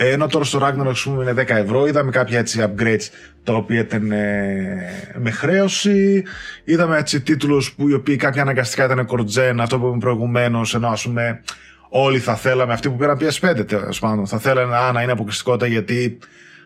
Ε, 0.00 0.10
ενώ 0.10 0.26
τώρα 0.26 0.44
στο 0.44 0.58
Ragnarok 0.62 0.86
ας 0.88 1.02
πούμε, 1.02 1.22
είναι 1.22 1.42
10 1.42 1.48
ευρώ. 1.48 1.86
Είδαμε 1.86 2.10
κάποια 2.10 2.38
έτσι 2.38 2.64
upgrades 2.66 3.08
τα 3.42 3.54
οποία 3.54 3.80
ήταν 3.80 4.10
ε, 4.12 5.14
με 5.18 5.30
χρέωση. 5.30 6.24
Είδαμε 6.64 6.98
έτσι 6.98 7.20
τίτλους 7.20 7.72
που 7.72 7.88
οι 7.88 7.92
οποίοι 7.92 8.16
κάποια 8.16 8.42
αναγκαστικά 8.42 8.84
ήταν 8.84 9.06
κορτζέν, 9.06 9.60
αυτό 9.60 9.78
που 9.78 9.84
είπαμε 9.86 9.98
προηγουμένως, 9.98 10.74
ενώ 10.74 10.88
ας 10.88 11.02
πούμε 11.02 11.42
όλοι 11.88 12.18
θα 12.18 12.36
θέλαμε, 12.36 12.72
αυτοί 12.72 12.88
που 12.88 12.96
πήραν 12.96 13.18
PS5 13.20 13.66
τέλος 13.66 13.98
πάντων, 13.98 14.26
θα 14.26 14.38
θέλανε 14.38 14.76
α, 14.76 14.92
να 14.92 15.02
είναι 15.02 15.12
αποκλειστικότητα 15.12 15.66
γιατί 15.66 16.18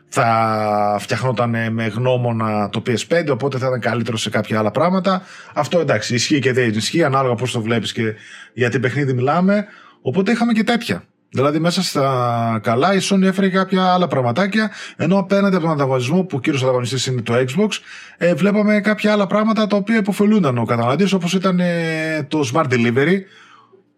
θα 0.08 0.96
φτιαχνόταν 1.00 1.54
ε, 1.54 1.70
με 1.70 1.86
γνώμονα 1.86 2.68
το 2.68 2.82
PS5, 2.86 3.26
οπότε 3.30 3.58
θα 3.58 3.66
ήταν 3.66 3.80
καλύτερο 3.80 4.16
σε 4.16 4.30
κάποια 4.30 4.58
άλλα 4.58 4.70
πράγματα. 4.70 5.22
Αυτό 5.54 5.78
εντάξει, 5.78 6.14
ισχύει 6.14 6.38
και 6.38 6.52
δεν 6.52 6.68
ισχύει, 6.68 7.04
ανάλογα 7.04 7.34
πώς 7.34 7.52
το 7.52 7.60
βλέπεις 7.60 7.92
και 7.92 8.14
για 8.52 8.70
τι 8.70 8.80
παιχνίδι 8.80 9.12
μιλάμε. 9.12 9.66
Οπότε 10.02 10.32
είχαμε 10.32 10.52
και 10.52 10.64
τέτοια. 10.64 11.04
Δηλαδή 11.34 11.58
μέσα 11.58 11.82
στα 11.82 12.60
καλά 12.62 12.94
η 12.94 12.98
Sony 13.10 13.22
έφερε 13.22 13.48
κάποια 13.48 13.84
άλλα 13.92 14.06
πραγματάκια, 14.06 14.70
ενώ 14.96 15.18
απέναντι 15.18 15.54
από 15.56 15.64
τον 15.64 15.72
ανταγωνισμό 15.74 16.22
που 16.24 16.36
ο 16.36 16.40
κύριος 16.40 16.62
ανταγωνιστής 16.62 17.06
είναι 17.06 17.20
το 17.22 17.34
Xbox, 17.34 17.68
ε, 18.18 18.34
βλέπαμε 18.34 18.80
κάποια 18.80 19.12
άλλα 19.12 19.26
πράγματα 19.26 19.66
τα 19.66 19.76
οποία 19.76 19.96
υποφελούνταν 19.96 20.58
ο 20.58 20.64
καταναλωτής, 20.64 21.12
όπως 21.12 21.34
ήταν 21.34 21.60
ε, 21.60 22.26
το 22.28 22.50
Smart 22.54 22.64
Delivery, 22.72 23.16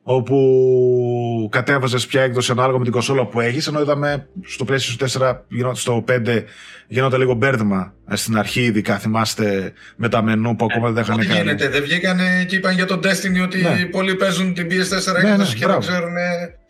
όπου 0.02 1.48
κατέβαζες 1.50 2.06
ποια 2.06 2.22
έκδοση 2.22 2.50
ανάλογα 2.52 2.78
με 2.78 2.84
την 2.84 2.92
κονσόλα 2.92 3.26
που 3.26 3.40
έχεις, 3.40 3.66
ενώ 3.66 3.80
είδαμε 3.80 4.28
στο 4.44 4.64
PlayStation 4.68 4.96
4, 5.30 5.44
γινόταν- 5.48 5.76
στο 5.76 6.04
5 6.08 6.44
γινόταν 6.88 7.20
λίγο 7.20 7.34
μπέρδεμα 7.34 7.92
ε, 8.08 8.16
στην 8.16 8.38
αρχή, 8.38 8.60
ειδικά 8.62 8.98
θυμάστε 8.98 9.72
με 9.96 10.08
τα 10.08 10.22
μενού 10.22 10.56
που 10.56 10.64
ακόμα 10.70 10.90
δεν 10.90 11.02
είχαν 11.02 11.18
Τι 11.18 11.26
κάνει. 11.26 11.38
γίνεται, 11.40 11.68
δεν 11.68 11.82
βγήκανε 11.82 12.44
και 12.48 12.56
είπαν 12.56 12.74
για 12.74 12.86
τον 12.86 12.98
Destiny 13.00 13.42
ότι 13.42 13.62
Ναι. 13.62 13.84
πολλοί 13.90 14.14
παίζουν 14.14 14.54
την 14.54 14.66
PS4 14.66 15.22
Ναι, 15.22 15.30
έκδοση 15.30 15.52
ναι, 15.52 15.58
και 15.58 15.66
δεν 15.66 15.68
μπράβο. 15.68 15.78
ξέρουν 15.80 16.12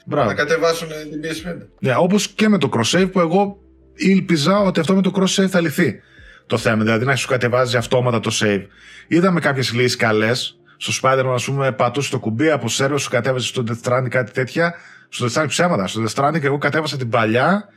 Μπράβο. 0.05 0.29
να 0.29 0.35
κατεβάσουν 0.35 0.88
την 0.88 1.21
PS5. 1.23 1.67
Ναι, 1.81 1.95
όπως 1.97 2.29
και 2.29 2.49
με 2.49 2.59
το 2.59 2.71
cross-save 2.73 3.09
που 3.12 3.21
εγώ 3.21 3.59
ήλπιζα 3.95 4.59
ότι 4.59 4.81
αυτό 4.81 4.95
με 4.95 5.03
το 5.03 5.12
cross-save 5.14 5.47
θα 5.49 5.61
λυθεί 5.61 6.01
το 6.47 6.59
θέμα. 6.59 6.83
Δηλαδή 6.83 7.05
να 7.05 7.17
σου 7.17 7.29
κατεβάζει 7.29 7.77
αυτόματα 7.77 8.21
το 8.21 8.31
save. 8.40 8.62
Είδαμε 9.09 9.40
κάποιες 9.40 9.73
λύσεις 9.73 9.97
καλές. 9.97 10.59
Στο 10.77 10.93
Spider-Man, 11.03 11.33
ας 11.35 11.45
πούμε, 11.45 11.73
πατούσε 11.73 12.11
το 12.11 12.19
κουμπί 12.19 12.51
από 12.51 12.69
σερβερ, 12.69 12.99
σου 12.99 13.11
κατέβαζε 13.11 13.47
στο 13.47 13.64
Death 13.69 13.88
Stranding 13.88 14.09
κάτι 14.09 14.33
τέτοια. 14.33 14.75
Στο 15.09 15.27
Death 15.27 15.43
Stranding 15.43 15.49
ψέματα. 15.49 15.87
Στο 15.87 16.03
Death 16.05 16.14
Stranding 16.14 16.43
εγώ 16.45 16.59
κατέβασα 16.59 16.97
την 16.97 17.09
παλιά 17.09 17.69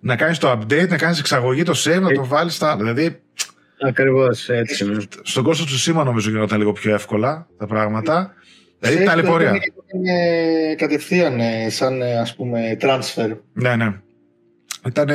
να 0.00 0.16
κάνεις 0.16 0.38
το 0.38 0.50
update, 0.50 0.88
να 0.88 0.96
κάνεις 0.96 1.18
εξαγωγή 1.18 1.62
το 1.62 1.72
save, 1.84 2.00
να 2.00 2.12
το 2.12 2.26
βάλεις 2.26 2.54
στα 2.54 2.70
άλλα. 2.70 2.76
Δηλαδή 2.76 3.18
Ακριβώς 3.86 4.48
έτσι 4.48 4.84
είναι. 4.84 5.02
στον 5.22 5.42
κόσμο 5.44 5.64
του 5.64 5.78
σήμα 5.78 6.04
νομίζω 6.04 6.30
γινόταν 6.30 6.58
λίγο 6.58 6.72
πιο 6.72 6.94
εύκολα 6.94 7.46
τα 7.58 7.66
πράγματα. 7.66 8.34
Δηλαδή 8.84 9.02
Save 9.02 9.04
το 9.04 9.10
ταλαιπωρία. 9.10 9.46
έκανε 9.48 9.58
και 9.58 9.72
το 9.76 9.84
έκανε 9.88 10.74
κατευθείαν 10.74 11.40
ε, 11.40 11.70
σαν 11.70 12.02
ε, 12.02 12.18
ας 12.18 12.34
πούμε 12.34 12.76
transfer. 12.80 13.36
Ναι, 13.52 13.76
ναι. 13.76 13.92
Ήταν 14.86 15.08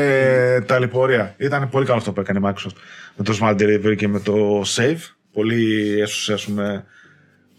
ταλαιπωρία. 0.65 1.35
Ήταν 1.37 1.69
πολύ 1.69 1.85
καλό 1.85 1.97
αυτό 1.97 2.11
που 2.11 2.19
έκανε 2.19 2.39
η 2.39 2.41
Microsoft 2.45 2.75
με 3.15 3.23
το 3.23 3.37
Smart 3.41 3.55
Delivery 3.61 3.95
και 3.95 4.07
με 4.07 4.19
το 4.19 4.61
Save. 4.75 4.97
Πολύ 5.33 5.99
έσωσε 6.01 6.33
ας 6.33 6.45
πούμε, 6.45 6.85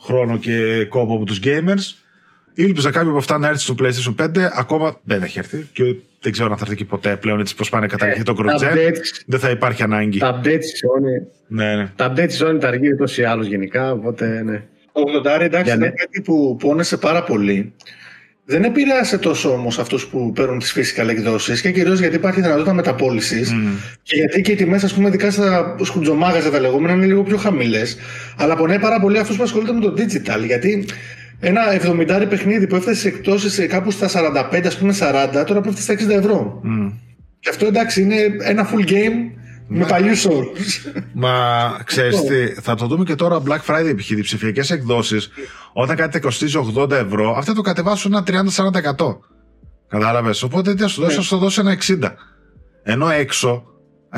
χρόνο 0.01 0.39
και 0.39 0.85
κόπο 0.89 1.15
από 1.15 1.25
τους 1.25 1.41
gamers. 1.45 1.95
Ήλπιζα 2.55 2.91
κάποιο 2.91 3.09
από 3.09 3.19
αυτά 3.19 3.39
να 3.39 3.49
έρθει 3.49 3.61
στο 3.61 3.75
PlayStation 3.79 4.15
5. 4.25 4.49
Ακόμα 4.53 5.01
δεν 5.03 5.23
έχει 5.23 5.39
έρθει 5.39 5.69
και 5.73 5.83
δεν 6.21 6.33
ξέρω 6.33 6.51
αν 6.51 6.57
θα 6.57 6.65
έρθει 6.65 6.77
και 6.77 6.85
ποτέ 6.85 7.17
πλέον 7.17 7.41
έτσι 7.41 7.55
πως 7.55 7.69
πάνε 7.69 7.87
καταρχήν 7.87 8.25
το 8.25 8.35
Τα 8.35 8.43
cross 8.45 8.63
updates, 8.63 9.23
Δεν 9.27 9.41
θα 9.41 9.51
υπάρχει 9.51 9.83
ανάγκη. 9.83 10.19
τα 10.19 10.41
updates 10.41 10.59
της 10.61 10.83
Sony, 10.85 11.27
Ναι, 11.47 11.75
ναι. 11.77 11.91
τα 11.97 12.13
updates 12.13 12.27
της 12.27 12.43
Sony 12.45 12.57
τα 12.61 12.69
αργεί 12.69 12.93
ούτως 12.93 13.19
ή 13.19 13.23
άλλως 13.25 13.47
γενικά, 13.47 13.93
οπότε 13.93 14.43
ναι. 14.43 14.63
Το 14.93 15.03
80 15.25 15.41
εντάξει 15.41 15.65
Για 15.65 15.75
είναι 15.75 15.87
ναι. 15.87 15.91
κάτι 15.91 16.21
που 16.21 16.57
πόνεσε 16.57 16.97
πάρα 16.97 17.23
πολύ. 17.23 17.73
Δεν 18.45 18.65
επηρέασε 18.65 19.19
τόσο 19.19 19.53
όμως 19.53 19.79
αυτούς 19.79 20.07
που 20.07 20.33
παίρνουν 20.33 20.59
τις 20.59 20.75
physical 20.77 21.09
εκδόσεις 21.09 21.61
και 21.61 21.71
κυρίως 21.71 21.99
γιατί 22.01 22.17
υπάρχει 22.17 22.41
δυνατότητα 22.41 22.73
μεταπόλησης 22.75 23.53
Μμ. 23.53 23.69
και 24.03 24.17
γιατί 24.17 24.41
και 24.41 24.53
οι 24.53 24.55
τιμές, 24.55 24.85
ας 24.85 24.95
πούμε, 24.95 25.09
ειδικά 25.09 25.31
στα 25.31 25.77
σκουτζομάγαζα 25.83 26.51
τα 26.51 26.61
λεγόμενα 26.61 26.95
είναι 26.95 27.07
λίγο 27.07 27.23
πιο 27.23 27.37
χαμηλές. 27.37 27.97
Αλλά 28.37 28.57
πονάει 28.57 28.79
πάρα 28.79 29.01
πολύ 29.01 29.19
αυτούς 29.19 29.37
που 29.37 29.43
ασχολούνται 29.43 29.73
με 29.73 29.81
το 29.81 29.95
digital. 29.97 30.45
Γιατί 30.47 30.87
ένα 31.41 31.63
70 31.71 32.27
παιχνίδι 32.29 32.67
που 32.67 32.75
έφτασε 32.75 33.01
σε 33.01 33.09
εκπτώσεις 33.09 33.67
κάπου 33.67 33.91
στα 33.91 34.09
45, 34.09 34.67
ας 34.67 34.79
πούμε 34.79 34.95
40, 35.01 35.45
τώρα 35.47 35.61
πέφτει 35.61 35.83
στα 35.83 35.93
60 35.93 36.09
ευρώ. 36.09 36.61
Μμ. 36.63 36.89
Και 37.41 37.49
αυτό 37.49 37.67
εντάξει 37.67 38.03
είναι 38.03 38.17
ένα 38.43 38.71
full 38.71 38.91
game 38.91 39.40
με 39.73 39.87
παλιούς 39.87 40.25
όρους. 40.25 40.87
Μα 41.15 41.33
ξέρεις 41.85 42.21
τι, 42.21 42.47
θα 42.61 42.75
το 42.75 42.87
δούμε 42.87 43.05
και 43.05 43.15
τώρα 43.15 43.43
Black 43.47 43.61
Friday 43.67 43.95
π.χ. 43.97 44.11
Οι 44.11 44.21
ψηφιακέ 44.21 44.73
εκδόσεις, 44.75 45.31
όταν 45.73 45.97
κάτι 45.97 46.21
κοστίζει 46.21 46.73
80 46.77 46.91
ευρώ, 46.91 47.35
αυτά 47.37 47.53
το 47.53 47.61
κατεβάσουν 47.61 48.15
ένα 48.15 48.45
30-40%. 48.99 49.19
Κατάλαβες; 49.89 50.43
Οπότε 50.43 50.75
τι 50.75 50.83
θα 50.83 50.89
σου 50.89 51.01
δώσει, 51.03 51.17
θα 51.17 51.23
σου 51.23 51.37
δώσει 51.39 51.61
ένα 51.61 51.71
60. 51.73 52.15
Ενώ 52.83 53.09
έξω 53.11 53.65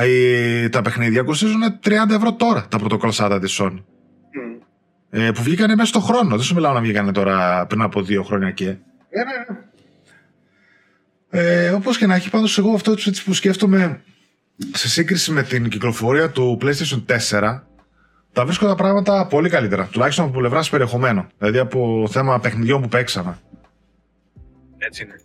οι- 0.05 0.69
τα 0.69 0.81
παιχνίδια 0.81 1.23
κοστίζουν 1.23 1.61
30 1.83 2.13
ευρώ 2.15 2.33
τώρα 2.33 2.65
τα 2.69 2.77
πρωτοκολλσάτα 2.77 3.39
της 3.39 3.59
Sony. 3.61 3.83
Ε, 5.09 5.31
που 5.31 5.43
βγήκανε 5.43 5.75
μέσα 5.75 5.87
στο 5.87 5.99
χρόνο. 5.99 6.29
Δεν 6.35 6.41
σου 6.45 6.53
μιλάω 6.53 6.73
να 6.73 6.81
βγήκανε 6.81 7.11
τώρα 7.11 7.65
πριν 7.65 7.81
από 7.81 8.01
δύο 8.01 8.23
χρόνια 8.23 8.51
και. 8.51 8.65
Ναι, 8.65 8.73
ναι, 9.23 9.45
ναι. 9.49 9.57
Ε, 11.65 11.69
Όπως 11.69 11.97
και 11.97 12.05
να 12.07 12.15
έχει, 12.15 12.29
πάντως 12.29 12.57
εγώ 12.57 12.73
αυτό 12.73 12.91
έτσι 12.91 13.23
που 13.23 13.33
σκέφτομαι 13.33 14.01
σε 14.73 14.89
σύγκριση 14.89 15.31
με 15.31 15.43
την 15.43 15.69
κυκλοφορία 15.69 16.29
του 16.29 16.57
PlayStation 16.61 17.03
4, 17.29 17.61
τα 18.33 18.45
βρίσκω 18.45 18.67
τα 18.67 18.75
πράγματα 18.75 19.27
πολύ 19.27 19.49
καλύτερα. 19.49 19.87
Τουλάχιστον 19.91 20.25
από 20.25 20.37
πλευράς 20.39 20.69
περιεχομένου. 20.69 21.27
Δηλαδή 21.37 21.57
από 21.59 22.07
θέμα 22.11 22.39
παιχνιδιών 22.39 22.81
που 22.81 22.87
παίξαμε. 22.87 23.37
Έτσι 24.77 25.03
είναι. 25.03 25.15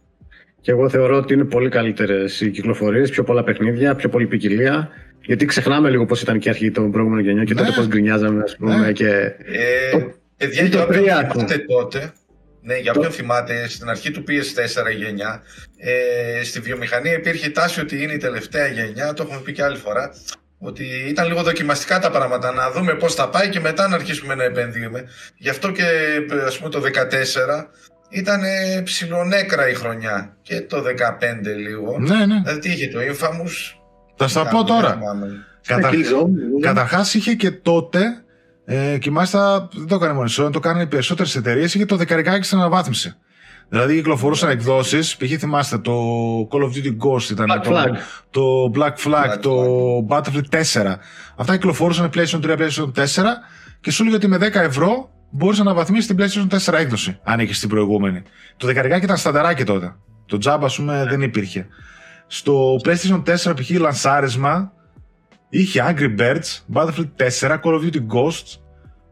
Και 0.60 0.70
εγώ 0.70 0.88
θεωρώ 0.88 1.16
ότι 1.16 1.34
είναι 1.34 1.44
πολύ 1.44 1.68
καλύτερες 1.68 2.40
οι 2.40 2.50
κυκλοφορίες, 2.50 3.10
πιο 3.10 3.24
πολλά 3.24 3.44
παιχνίδια, 3.44 3.94
πιο 3.94 4.08
πολλή 4.08 4.26
ποικιλία. 4.26 4.88
Γιατί 5.24 5.44
ξεχνάμε 5.44 5.90
λίγο 5.90 6.04
πώς 6.06 6.20
ήταν 6.22 6.38
και 6.38 6.48
η 6.48 6.50
αρχή 6.50 6.70
των 6.70 6.90
προηγούμενων 6.90 7.24
γενιών 7.24 7.44
και 7.44 7.54
Ναι. 7.54 7.60
τότε 7.60 7.72
πώς 7.76 7.86
γκρινιάζαμε, 7.86 8.42
ας 8.42 8.56
πούμε. 8.56 8.76
Ναι. 8.76 8.92
Και... 8.92 9.08
Ε, 9.08 9.90
Το- 9.92 10.12
παιδιά, 10.36 10.60
είναι 10.60 10.68
το 10.70 10.76
για 10.76 10.84
όποιον 10.86 11.02
τρία, 11.02 11.28
θυμάται 11.32 11.58
τότε, 11.58 12.12
ναι, 12.68 12.76
για 12.78 12.92
Το- 12.92 12.98
όποιον 12.98 13.12
θυμάται, 13.14 13.68
στην 13.68 13.88
αρχή 13.88 14.10
του 14.10 14.24
PS4 14.28 14.90
η 14.90 14.94
γενιά, 14.94 15.42
ε, 15.76 16.44
στη 16.44 16.60
βιομηχανία 16.60 17.12
υπήρχε 17.12 17.46
η 17.46 17.50
τάση 17.50 17.80
ότι 17.80 18.02
είναι 18.02 18.12
η 18.12 18.16
τελευταία 18.16 18.66
γενιά, 18.66 19.12
το 19.12 19.22
έχουμε 19.22 19.40
πει 19.40 19.52
και 19.52 19.62
άλλη 19.62 19.76
φορά, 19.76 20.10
ότι 20.58 20.84
ήταν 21.08 21.26
λίγο 21.26 21.42
δοκιμαστικά 21.42 21.98
τα 21.98 22.10
πράγματα, 22.10 22.52
να 22.52 22.70
δούμε 22.70 22.94
πώς 22.94 23.14
θα 23.14 23.28
πάει 23.28 23.48
και 23.48 23.60
μετά 23.60 23.88
να 23.88 23.94
αρχίσουμε 23.94 24.34
να 24.34 24.44
επενδύουμε. 24.44 25.04
Γι' 25.36 25.48
αυτό 25.48 25.70
και 25.72 25.84
ας 26.46 26.58
πούμε 26.58 26.70
το 26.70 26.80
14 26.80 27.70
ήταν 28.10 28.42
ε, 28.44 28.80
ψιλονέκρα 28.84 29.68
η 29.68 29.74
χρονιά 29.74 30.36
και 30.42 30.60
το 30.60 30.82
15 30.82 31.56
λίγο. 31.56 31.98
Ναι, 31.98 32.26
ναι. 32.26 32.40
Δηλαδή 32.42 32.58
τι 32.60 32.68
είχε 32.70 32.88
το 32.88 32.98
Infamous. 33.00 33.54
Θα 34.16 34.28
στα 34.28 34.40
ήταν, 34.40 34.52
πω 34.52 34.58
δεν 34.58 34.66
τώρα. 34.66 34.92
θυμάμαι. 34.92 35.26
Κατα... 35.66 35.90
Killzone, 35.92 36.60
Καταρχάς 36.60 37.14
είχε 37.14 37.34
και 37.34 37.50
τότε. 37.50 38.00
Ε, 38.70 38.98
και 38.98 39.10
μάλιστα 39.10 39.68
δεν 39.72 39.86
το 39.86 39.94
έκανε 39.94 40.12
μόνος 40.12 40.38
η 40.38 40.42
Sony, 40.42 40.52
το 40.52 40.60
κάνανε 40.60 40.82
οι 40.82 40.86
περισσότερες 40.86 41.36
εταιρείες. 41.36 41.74
Είχε 41.74 41.84
το 41.84 41.96
δεκαρικάκι 41.96 42.44
στην 42.44 42.58
αναβάθμιση. 42.58 43.14
Δηλαδή 43.68 43.94
κυκλοφορούσαν 43.94 44.50
εκδόσεις. 44.50 45.16
Π.χ. 45.16 45.38
θυμάστε 45.38 45.78
το 45.78 45.92
Call 46.50 46.62
of 46.62 46.76
Duty 46.76 46.96
Ghost 47.06 47.30
ήταν. 47.30 47.46
Black 47.50 47.62
το, 47.62 47.70
Flag. 47.70 47.88
το 48.30 48.70
Black 48.74 49.06
Flag, 49.06 49.34
Black 49.34 49.38
το 49.40 49.52
Battlefield 50.08 50.82
4. 50.82 50.94
Αυτά 51.36 51.52
κυκλοφορούσαν 51.52 52.10
PlayStation 52.14 52.40
3, 52.40 52.56
PlayStation 52.56 52.92
4 52.94 53.04
και 53.80 53.90
σου 53.90 54.02
έλεγε 54.02 54.16
ότι 54.16 54.28
με 54.28 54.36
10 54.36 54.54
ευρώ 54.54 55.10
μπορείς 55.30 55.58
να 55.58 55.64
αναβαθμίσεις 55.64 56.06
την 56.06 56.16
PlayStation 56.18 56.72
4 56.72 56.78
έκδοση. 56.78 57.18
Αν 57.22 57.40
είχες 57.40 57.58
την 57.58 57.68
προηγούμενη. 57.68 58.22
Το 58.56 58.66
δεκαρικάκι 58.66 59.04
ήταν 59.04 59.16
σταντεράκι 59.16 59.64
τότε. 59.64 59.94
Το 60.26 60.38
τζάμπα, 60.38 60.66
ας 60.66 60.76
πούμε, 60.76 61.06
δεν 61.08 61.22
υπήρχε. 61.22 61.66
Στο 62.26 62.76
PlayStation 62.84 63.22
4 63.22 63.54
π.χ. 63.56 63.70
λανσάρισμα 63.70 64.72
είχε 65.48 65.82
Angry 65.88 66.16
Birds, 66.18 66.62
Battlefield 66.74 67.10
4, 67.16 67.60
Call 67.62 67.74
of 67.74 67.82
Duty 67.82 68.00
Ghosts, 68.14 68.58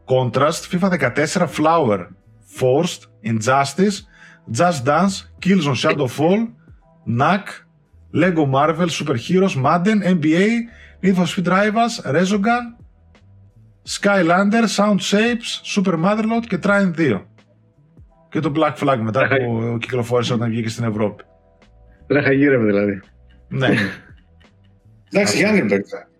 Contrast, 0.07 0.67
FIFA 0.71 0.89
14, 0.89 1.47
Flower, 1.47 1.99
Forced, 2.57 3.01
Injustice, 3.23 3.97
Just 4.59 4.85
Dance, 4.85 5.15
Killzone 5.41 5.79
Shadowfall, 5.83 6.41
Knack, 7.05 7.45
Lego 8.11 8.45
Marvel, 8.45 8.89
Super 8.89 9.15
Heroes, 9.15 9.55
Madden, 9.55 9.99
NBA, 10.01 10.49
Need 11.01 11.15
for 11.15 11.27
Speed 11.27 11.47
Rivals, 11.47 11.95
Resogun, 12.15 12.63
Skylander, 13.95 14.65
Sound 14.77 15.01
Shapes, 15.01 15.49
Super 15.63 15.95
Motherload 16.05 16.45
και 16.47 16.59
Trine 16.63 16.91
2. 16.97 17.21
Και 18.29 18.39
το 18.39 18.51
Black 18.55 18.75
Flag 18.75 18.99
μετά 19.01 19.27
που 19.27 19.77
κυκλοφόρησε 19.79 20.33
όταν 20.33 20.49
βγήκε 20.49 20.69
στην 20.69 20.83
Ευρώπη. 20.83 21.23
Τρέχα 22.07 22.31
γύρευε 22.31 22.65
δηλαδή. 22.65 23.01
Ναι, 23.47 23.67
Εντάξει, 25.11 25.37
για 25.37 25.51
Angry 25.51 25.71
Birds. 25.71 26.16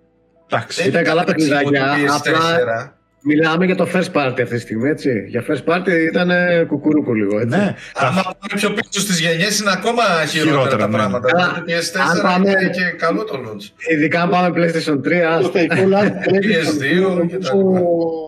Εντάξει. 0.49 0.87
Ήταν 0.87 1.03
καλά 1.03 1.23
παίξει 1.23 1.47
παιχνιδάκια, 1.49 1.85
το 2.07 2.13
PS4. 2.13 2.33
απλά- 2.35 2.91
Μιλάμε 3.29 3.65
για 3.65 3.75
το 3.75 3.87
first 3.93 4.11
party 4.13 4.27
αυτή 4.41 4.43
τη 4.43 4.59
στιγμή, 4.59 4.89
έτσι. 4.89 5.23
Για 5.27 5.43
first 5.49 5.63
party 5.73 5.89
ήταν 6.09 6.29
ε, 6.29 6.63
κουκουρούκου 6.67 7.13
λίγο, 7.13 7.39
έτσι. 7.39 7.57
Ναι, 7.57 7.75
Άμα 7.93 8.21
πάμε 8.21 8.53
πιο 8.55 8.69
πίσω 8.69 8.99
στις 8.99 9.19
γενιές 9.19 9.59
είναι 9.59 9.71
ακόμα 9.73 10.03
χειρότερα, 10.27 10.55
Χειρότερα, 10.57 10.77
τα 10.77 10.87
ναι. 10.87 10.95
πράγματα. 10.97 11.29
Αλλά, 11.33 11.53
Το 11.53 11.63
PS4 11.67 11.99
αν 12.15 12.21
πάμε- 12.21 12.49
είναι 12.49 12.69
και 12.69 12.83
καλό 12.97 13.23
το 13.23 13.39
launch. 13.45 13.91
Ειδικά 13.91 14.21
αν 14.21 14.29
πάμε 14.29 14.47
PlayStation 14.55 14.97
3, 15.03 15.41
Το 15.41 15.51
Take 15.53 15.71
All 15.71 15.93
Lunch, 15.93 16.11
PS2 16.43 17.27
και 17.27 17.37
τα 17.37 17.45
στο- 17.45 18.26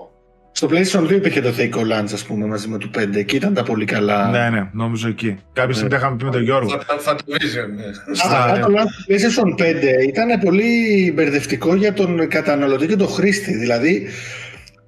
Στο 0.59 0.67
PlayStation 0.71 1.03
2 1.07 1.11
υπήρχε 1.11 1.41
το 1.41 1.53
Take 1.57 1.73
All 1.73 1.99
Lunch, 2.01 2.09
ας 2.13 2.23
πούμε, 2.23 2.45
μαζί 2.45 2.67
με 2.67 2.77
το 2.77 2.89
5 2.97 3.23
και 3.25 3.35
ήταν 3.35 3.53
τα 3.53 3.63
πολύ 3.63 3.85
καλά. 3.85 4.29
ναι, 4.29 4.49
ναι, 4.57 4.69
νομίζω 4.73 5.07
εκεί. 5.07 5.35
Κάποια 5.53 5.73
στιγμή 5.73 5.89
τα 5.89 5.95
είχαμε 5.97 6.15
πει 6.17 6.23
με 6.25 6.31
τον 6.31 6.43
Γιώργο. 6.43 6.69
Θα- 6.69 6.97
θα 6.99 7.15
το 7.15 7.23
vision, 7.27 7.69
ναι. 7.75 8.15
Στα- 8.15 8.43
Αυτό 8.43 8.59
το 8.67 8.73
Lunch 8.77 8.85
του 8.85 9.13
PlayStation 9.13 9.63
5 9.63 10.07
ήταν 10.07 10.39
πολύ 10.39 10.71
μπερδευτικό 11.15 11.75
για 11.75 11.93
τον 11.93 12.27
καταναλωτή 12.27 12.87
και 12.87 12.95
τον 12.95 13.07
χρήστη. 13.07 13.57
Δηλαδή, 13.57 14.07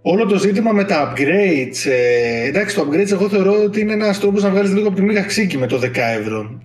όλο 0.01 0.25
το 0.25 0.37
ζήτημα 0.37 0.71
με 0.71 0.83
τα 0.83 1.13
upgrades. 1.13 1.89
Ε, 1.89 2.47
εντάξει, 2.47 2.75
το 2.75 2.87
upgrades 2.91 3.11
εγώ 3.11 3.29
θεωρώ 3.29 3.63
ότι 3.63 3.79
είναι 3.79 3.93
ένας 3.93 4.19
τρόπος 4.19 4.43
να 4.43 4.49
βγάλεις 4.49 4.73
λίγο 4.73 4.87
από 4.87 4.95
τη 4.95 5.01
μίγα 5.01 5.21
ξύκι 5.21 5.57
με 5.57 5.67
το 5.67 5.77
10 5.77 6.01
ευρώ. 6.19 6.61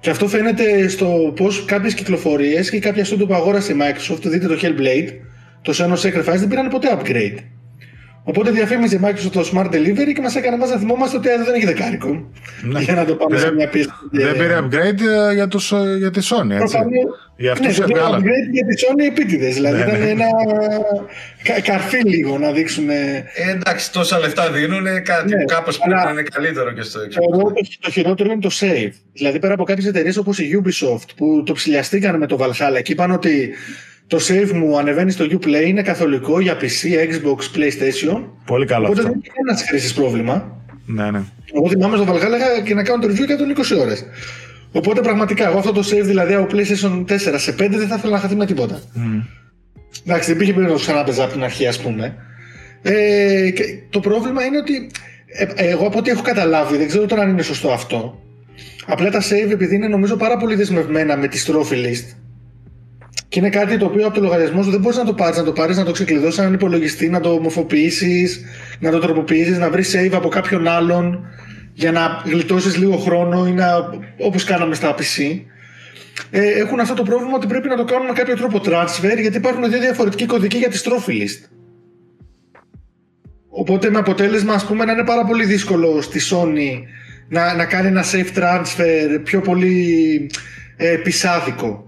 Και 0.00 0.10
αυτό 0.10 0.28
φαίνεται 0.28 0.88
στο 0.88 1.32
πώς 1.36 1.64
κάποιες 1.64 1.94
κυκλοφορίες 1.94 2.70
και 2.70 2.78
κάποια 2.78 3.04
στούντιο 3.04 3.26
που 3.26 3.34
αγόρασε 3.34 3.72
η 3.72 3.76
Microsoft, 3.80 4.20
δείτε 4.22 4.46
το 4.46 4.58
Hellblade, 4.62 5.08
το 5.62 5.72
Senos 5.76 6.06
Sacrifice, 6.08 6.36
δεν 6.38 6.48
πήραν 6.48 6.68
ποτέ 6.68 6.88
upgrade. 6.98 7.38
Οπότε 8.28 8.50
διαφήμιζε 8.50 8.96
η 8.96 9.00
Microsoft 9.04 9.30
το 9.32 9.50
Smart 9.54 9.66
Delivery 9.74 10.12
και 10.14 10.20
μας 10.22 10.36
έκανε 10.36 10.56
μας 10.56 10.70
να 10.70 10.76
θυμόμαστε 10.78 11.16
ότι 11.16 11.28
ε, 11.28 11.36
δεν 11.44 11.54
έχει 11.54 11.64
δεκάρικο. 11.66 12.30
Ναι. 12.62 12.80
Για 12.80 12.94
να 12.94 13.04
το 13.04 13.14
πάμε 13.14 13.38
σε 13.38 13.44
Δεν- 13.44 13.54
μια 13.54 13.68
πίστη. 13.68 13.92
Δεν 14.10 14.32
πήρε 14.32 14.58
upgrade 14.62 15.28
ε, 15.30 15.34
για, 15.34 15.48
τους, 15.48 15.72
ε, 15.72 15.94
για 15.98 16.10
τη 16.10 16.20
Sony, 16.22 16.50
έτσι. 16.50 16.56
Προφανώς- 16.58 16.92
Για 17.36 17.46
ναι, 17.46 17.50
αυτούς 17.50 17.76
δεν 17.78 17.86
πήρε 17.86 17.98
έβγαλαν. 17.98 18.20
upgrade 18.22 18.50
για 18.52 18.64
τη 18.66 18.74
Sony 18.82 19.06
επίτηδες. 19.10 19.54
Δηλαδή 19.54 19.76
Ναι, 19.78 19.84
ήταν 19.84 20.00
ναι. 20.00 20.08
ένα 20.10 20.26
κα- 21.42 21.60
καρφί 21.60 22.00
λίγο 22.08 22.38
να 22.38 22.52
δείξουν. 22.52 22.90
Ε, 22.90 23.24
εντάξει, 23.50 23.92
τόσα 23.92 24.18
λεφτά 24.18 24.50
δίνουν, 24.50 24.84
κάτι 25.02 25.34
Ναι, 25.34 25.38
που 25.40 25.44
κάπως 25.44 25.78
πρέπει 25.78 25.94
αλλά- 25.94 26.04
να 26.04 26.10
είναι 26.10 26.22
καλύτερο 26.22 26.72
και 26.72 26.82
στο 26.82 27.00
έξω. 27.00 27.18
Θεωρώ 27.30 27.46
ότι 27.46 27.68
το 27.80 27.90
χειρότερο 27.90 28.32
είναι 28.32 28.40
το 28.40 28.50
save. 28.60 28.90
Δηλαδή 29.12 29.38
πέρα 29.38 29.54
από 29.54 29.64
κάποιες 29.64 29.86
εταιρείες 29.86 30.16
όπως 30.16 30.38
η 30.38 30.60
Ubisoft 30.64 31.08
που 31.16 31.42
το 31.46 31.52
ψηλιαστήκαν 31.52 32.18
με 32.18 32.26
το 32.26 32.38
Valhalla 32.40 32.82
και 32.82 32.92
είπαν 32.92 33.10
ότι 33.10 33.50
το 34.06 34.18
save 34.28 34.50
μου 34.52 34.78
ανεβαίνει 34.78 35.10
στο 35.10 35.24
Uplay 35.24 35.66
είναι 35.66 35.82
καθολικό 35.82 36.40
για 36.40 36.56
PC, 36.60 37.10
Xbox, 37.12 37.56
PlayStation. 37.56 38.22
Πολύ 38.46 38.66
καλό 38.66 38.86
Οπότε 38.86 39.00
αυτό. 39.00 39.10
δεν 39.10 39.12
είναι 39.12 39.48
ένα 39.48 39.58
χρήσης 39.58 39.94
πρόβλημα. 39.94 40.60
Ναι, 40.86 41.10
ναι. 41.10 41.22
Εγώ 41.54 41.68
θυμάμαι 41.68 41.96
στο 41.96 42.06
Valhalla 42.12 42.36
είχα 42.36 42.60
και 42.64 42.74
να 42.74 42.82
κάνω 42.82 43.06
το 43.06 43.12
review 43.12 43.76
120 43.76 43.80
ώρες. 43.80 44.04
Οπότε 44.72 45.00
πραγματικά 45.00 45.48
εγώ 45.48 45.58
αυτό 45.58 45.72
το 45.72 45.82
save 45.90 46.02
δηλαδή 46.04 46.34
από 46.34 46.46
PlayStation 46.56 47.04
4 47.04 47.16
σε 47.36 47.52
5 47.52 47.56
δεν 47.56 47.86
θα 47.88 47.94
ήθελα 47.94 48.12
να 48.12 48.18
χαθεί 48.18 48.34
με 48.36 48.46
τίποτα. 48.46 48.80
Μμ. 48.92 49.20
Εντάξει, 50.06 50.28
δεν 50.30 50.38
πήγε 50.38 50.52
περίπτωση 50.52 50.84
ξανά 50.84 51.04
παίζα 51.04 51.24
από 51.24 51.32
την 51.32 51.42
αρχή, 51.42 51.66
ας 51.66 51.80
πούμε. 51.80 52.16
Ε, 52.82 53.50
και 53.50 53.62
το 53.90 54.00
πρόβλημα 54.00 54.44
είναι 54.44 54.56
ότι 54.56 54.90
ε, 55.26 55.46
εγώ 55.56 55.86
από 55.86 55.98
ό,τι 55.98 56.10
έχω 56.10 56.22
καταλάβει, 56.22 56.76
δεν 56.76 56.88
ξέρω 56.88 57.06
τώρα 57.06 57.22
αν 57.22 57.30
είναι 57.30 57.42
σωστό 57.42 57.70
αυτό. 57.70 58.22
Απλά 58.86 59.10
τα 59.10 59.22
save 59.22 59.50
επειδή 59.50 59.74
είναι 59.74 59.88
νομίζω 59.88 60.16
πάρα 60.16 60.36
πολύ 60.36 60.54
δεσμευμένα 60.54 61.16
με 61.16 61.28
τη 61.28 61.44
strophy 61.46 61.74
list. 61.74 62.16
Και 63.36 63.42
είναι 63.42 63.50
κάτι 63.50 63.76
το 63.76 63.84
οποίο 63.84 64.06
από 64.06 64.14
το 64.14 64.20
λογαριασμό 64.20 64.62
σου 64.62 64.70
δεν 64.70 64.80
μπορείς 64.80 64.96
να 64.96 65.04
το 65.04 65.14
πάρεις, 65.14 65.36
να 65.36 65.44
το 65.44 65.52
πάρεις, 65.52 65.76
να 65.76 65.84
το 65.84 65.92
ξεκλειδώσεις 65.92 66.38
έναν 66.38 66.52
υπολογιστή, 66.52 67.08
να 67.08 67.20
το 67.20 67.28
ομοφοποιήσεις, 67.32 68.44
να 68.78 68.90
το 68.90 68.98
τροποποιήσεις, 68.98 69.58
να 69.58 69.70
βρεις 69.70 69.96
save 69.96 70.10
από 70.12 70.28
κάποιον 70.28 70.68
άλλον 70.68 71.26
για 71.72 71.92
να 71.92 72.22
γλιτώσεις 72.24 72.76
λίγο 72.76 72.96
χρόνο 72.96 73.46
ή 73.46 73.50
να. 73.50 73.90
όπως 74.18 74.44
κάναμε 74.44 74.74
στα 74.74 74.94
PC 74.94 75.40
ε, 76.30 76.48
έχουν 76.48 76.80
αυτό 76.80 76.94
το 76.94 77.02
πρόβλημα 77.02 77.34
ότι 77.34 77.46
πρέπει 77.46 77.68
να 77.68 77.76
το 77.76 77.84
κάνουν 77.84 78.06
με 78.06 78.12
κάποιο 78.12 78.36
τρόπο 78.36 78.60
transfer 78.64 79.20
γιατί 79.20 79.36
υπάρχουν 79.36 79.70
δύο 79.70 79.80
διαφορετικοί 79.80 80.26
κωδικοί 80.26 80.58
για 80.58 80.68
τη 80.68 80.80
strophy 80.84 81.10
list. 81.10 81.48
Οπότε 83.48 83.90
με 83.90 83.98
αποτέλεσμα 83.98 84.54
ας 84.54 84.66
πούμε 84.66 84.84
να 84.84 84.92
είναι 84.92 85.04
πάρα 85.04 85.24
πολύ 85.24 85.44
δύσκολο 85.44 86.00
στη 86.00 86.20
Sony 86.30 86.82
να, 87.28 87.54
να 87.54 87.64
κάνει 87.64 87.86
ένα 87.86 88.04
safe 88.04 88.38
transfer 88.38 89.20
πιο 89.24 89.40
πολύ 89.40 90.30
ε, 90.76 90.96
πισάδικο 90.96 91.85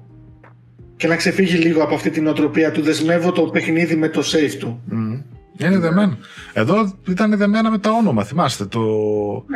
και 0.99 1.07
να 1.07 1.17
ξεφύγει 1.17 1.57
λίγο 1.57 1.83
από 1.83 1.95
αυτή 1.95 2.11
την 2.11 2.27
οτροπία 2.27 2.71
του 2.71 2.83
δεσμεύω 2.83 3.33
το 3.33 3.43
παιχνίδι 3.43 3.97
με 3.97 4.09
το 4.09 4.21
save 4.21 4.57
του. 4.59 4.83
Μμ. 4.85 5.21
Είναι 5.59 5.79
δεμένο. 5.79 6.17
Εδώ 6.53 6.99
ήταν 7.09 7.37
δεμένα 7.37 7.71
με 7.71 7.79
τα 7.79 7.91
όνομα, 7.91 8.25
θυμάστε. 8.25 8.65
Το, 8.65 8.81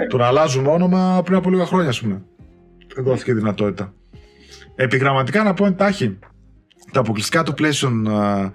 το 0.09 0.17
να 0.17 0.27
αλλάζουμε 0.27 0.69
όνομα 0.69 1.21
πριν 1.25 1.37
από 1.37 1.51
λίγα 1.51 1.67
χρόνια, 1.67 1.89
ας 1.89 2.01
πούμε. 2.01 2.23
Δεν 2.95 3.05
δόθηκε 3.05 3.31
η 3.31 3.35
δυνατότητα. 3.35 3.93
Επιγραμματικά 4.75 5.43
να 5.43 5.55
πω 5.55 5.67
εντάχει, 5.67 6.19
τα 6.93 7.01
αποκλειστικά 7.01 7.43
του 7.43 7.55
PlayStation 7.59 8.11
α, 8.11 8.51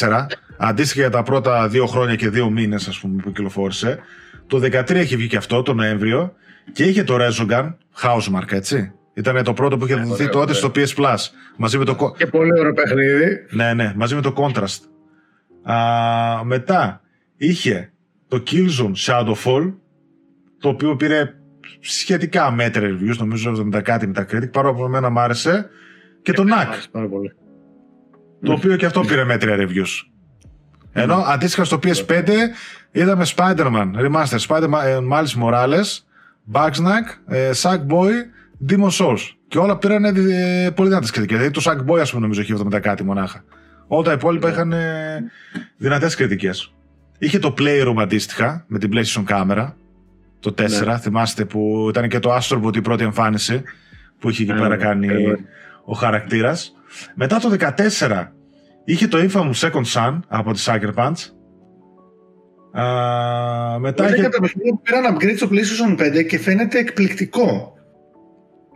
4, 0.00 0.26
αντίστοιχα 0.58 1.00
για 1.00 1.10
τα 1.10 1.22
πρώτα 1.22 1.68
δύο 1.68 1.86
χρόνια 1.86 2.16
και 2.16 2.28
δύο 2.28 2.50
μήνες, 2.50 2.88
ας 2.88 3.00
πούμε, 3.00 3.22
που 3.22 3.28
κυκλοφόρησε, 3.28 3.98
το 4.46 4.58
13 4.58 4.90
έχει 4.90 5.16
βγει 5.16 5.26
και 5.26 5.36
αυτό, 5.36 5.62
το 5.62 5.74
Νοέμβριο, 5.74 6.32
και 6.72 6.84
είχε 6.84 7.04
το 7.04 7.16
Resogun, 7.20 7.74
Housemark, 8.02 8.52
έτσι. 8.52 8.92
Ήταν 9.14 9.44
το 9.44 9.52
πρώτο 9.52 9.76
που 9.78 9.84
είχε 9.84 9.94
δοθεί 9.94 10.12
ωραίο, 10.12 10.28
τότε 10.28 10.38
ωραίο. 10.40 10.54
στο 10.54 10.70
PS 10.74 11.04
Plus. 11.04 11.16
Μαζί 11.56 11.78
με 11.78 11.84
το, 11.84 11.96
co- 12.00 12.16
και 12.16 12.26
πολύ 12.26 12.58
ωραίο 12.58 12.72
παιχνίδι. 12.72 13.46
ναι, 13.50 13.74
ναι, 13.74 13.92
μαζί 13.96 14.14
με 14.14 14.20
το 14.20 14.34
Contrast. 14.36 14.78
Α, 15.72 16.44
μετά 16.44 17.00
είχε 17.36 17.92
το 18.28 18.42
Killzone 18.50 18.92
Shadowfall, 19.06 19.72
το 20.60 20.68
οποίο 20.68 20.96
πήρε 20.96 21.34
σχετικά 21.80 22.50
μέτρα 22.50 22.88
reviews, 22.88 23.16
νομίζω 23.18 23.68
70 23.74 23.80
κάτι 23.82 24.06
με 24.06 24.12
τα 24.12 24.26
critic, 24.30 24.50
παρόλο 24.52 24.74
που 24.74 24.84
εμένα 24.84 25.10
μ' 25.10 25.18
άρεσε, 25.18 25.68
και 26.22 26.32
το 26.32 26.42
Μ' 26.42 26.46
NAC, 26.46 26.66
άρεσε 26.68 26.88
πάρα 26.90 27.06
πολύ. 27.08 27.34
το 28.42 28.52
οποίο 28.52 28.76
και 28.76 28.86
αυτό 28.86 29.00
πήρε 29.00 29.24
μέτρια 29.24 29.56
reviews. 29.58 30.04
Ενώ 30.92 31.14
αντίστοιχα 31.14 31.64
στο 31.64 31.78
PS5 31.82 32.28
είδαμε 32.90 33.26
Spider-Man, 33.36 33.90
Remaster, 33.94 34.38
Spider-Man 34.48 34.82
ε, 34.84 34.98
Miles 35.12 35.42
Morales, 35.44 35.98
Bugsnack, 36.52 37.06
ε, 37.26 37.50
Sackboy, 37.62 38.12
Demon 38.68 38.90
Souls. 38.90 39.20
Και 39.48 39.58
όλα 39.58 39.78
πήραν 39.78 40.04
ε, 40.04 40.70
πολύ 40.74 40.88
δυνατές 40.88 41.10
κριτικές. 41.10 41.38
Δηλαδή 41.38 41.54
το 41.54 41.62
Sackboy, 41.64 41.98
ας 42.00 42.10
πούμε, 42.10 42.22
νομίζω 42.22 42.40
έχει 42.40 42.54
70 42.74 42.80
κάτι 42.80 43.04
μονάχα. 43.04 43.44
Όλα 43.86 44.02
τα 44.02 44.12
υπόλοιπα 44.12 44.48
είχαν 44.50 44.72
ε, 44.72 45.24
δυνατές 45.76 46.14
κριτικές. 46.14 46.74
Είχε 47.18 47.38
το 47.38 47.54
Playroom 47.58 47.94
αντίστοιχα 47.98 48.64
με 48.68 48.78
την 48.78 48.90
PlayStation 48.92 49.24
Camera. 49.28 49.72
Το 50.40 50.54
4, 50.58 50.86
Ναι. 50.86 50.98
θυμάστε 50.98 51.44
που 51.44 51.86
ήταν 51.88 52.08
και 52.08 52.18
το 52.18 52.36
Astrobot 52.36 52.76
η 52.76 52.80
πρώτη 52.80 53.04
εμφάνιση 53.04 53.62
που 54.18 54.30
είχε 54.30 54.42
εκεί 54.42 54.52
Α, 54.52 54.54
πέρα 54.54 54.68
ναι, 54.68 54.76
κάνει 54.76 55.06
ναι. 55.06 55.34
ο 55.84 55.92
χαρακτήρας. 55.94 56.72
Μετά 57.14 57.38
το 57.38 57.56
14 57.58 58.26
είχε 58.84 59.06
το 59.06 59.18
Infamous 59.18 59.68
Second 59.68 59.84
Son 59.94 60.18
από 60.28 60.52
τη 60.52 60.62
Sucker 60.66 60.94
Punch. 60.94 61.30
Α, 62.80 63.78
μετά 63.78 64.04
Είναι 64.06 64.12
είχε... 64.12 64.22
και 64.22 64.28
τα 64.28 64.40
παιχνίδια 64.40 64.72
που 64.72 64.80
πήραν 64.82 65.16
upgrade 65.16 65.36
στο 65.36 65.48
PlayStation 65.50 66.18
5 66.20 66.26
και 66.26 66.38
φαίνεται 66.38 66.78
εκπληκτικό. 66.78 67.74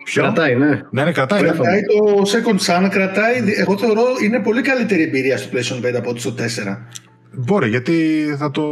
Ποιο; 0.04 0.22
Κρατάει, 0.22 0.54
ναι. 0.54 0.80
Ναι, 0.90 1.04
ναι, 1.04 1.12
κρατάει. 1.12 1.40
Infamous. 1.40 1.44
Κρατάει 1.44 1.80
το 1.82 2.22
Second 2.32 2.58
Sun, 2.84 2.88
κρατάει. 2.90 3.34
Εγώ 3.56 3.78
θεωρώ 3.78 4.02
είναι 4.24 4.40
πολύ 4.40 4.62
καλύτερη 4.62 5.02
εμπειρία 5.02 5.38
στο 5.38 5.48
PlayStation 5.52 5.86
5 5.90 5.94
από 5.96 6.10
ό,τι 6.10 6.20
στο 6.20 6.34
4. 6.38 6.76
Μπορεί, 7.36 7.68
γιατί 7.68 8.24
θα 8.38 8.50
το. 8.50 8.62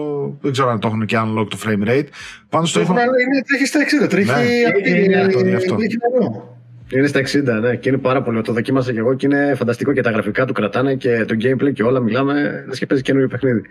Δεν 0.40 0.52
ξέρω 0.52 0.70
αν 0.70 0.80
το 0.80 0.88
έχουν 0.88 1.06
και 1.06 1.16
unlock 1.18 1.46
το 1.50 1.58
frame 1.64 1.88
rate. 1.88 2.04
Πάντως 2.48 2.72
το 2.72 2.78
Το 2.78 2.84
είπα. 2.84 2.94
Infamous 2.94 2.98
είναι, 3.04 3.42
τρέχει 3.46 3.66
στα 3.66 3.80
60, 4.04 4.08
τρέχει 4.08 4.26
Ναι. 4.26 4.34
απ' 4.68 4.82
τη- 4.82 5.04
Είναι 5.04 5.20
αυτό, 5.20 5.38
είναι 5.38 5.56
αυτό. 5.56 5.74
τρέχει 5.74 5.96
νερό. 6.12 6.56
Είναι 6.94 7.06
στα 7.06 7.18
60, 7.18 7.60
ναι, 7.60 7.76
και 7.76 7.88
είναι 7.88 7.98
πάρα 7.98 8.22
πολύ. 8.22 8.42
Το 8.42 8.52
δοκίμασα 8.52 8.92
και 8.92 8.98
εγώ 8.98 9.14
και 9.14 9.26
είναι 9.26 9.54
φανταστικό 9.56 9.92
και 9.92 10.00
τα 10.00 10.10
γραφικά 10.10 10.44
του 10.44 10.52
κρατάνε 10.52 10.94
και 10.94 11.24
το 11.28 11.34
gameplay 11.42 11.72
και 11.72 11.82
όλα. 11.82 12.00
Μιλάμε, 12.00 12.64
λες 12.68 12.78
και 12.78 12.86
παίζει 12.86 13.02
καινούριο 13.02 13.28
παιχνίδι. 13.28 13.62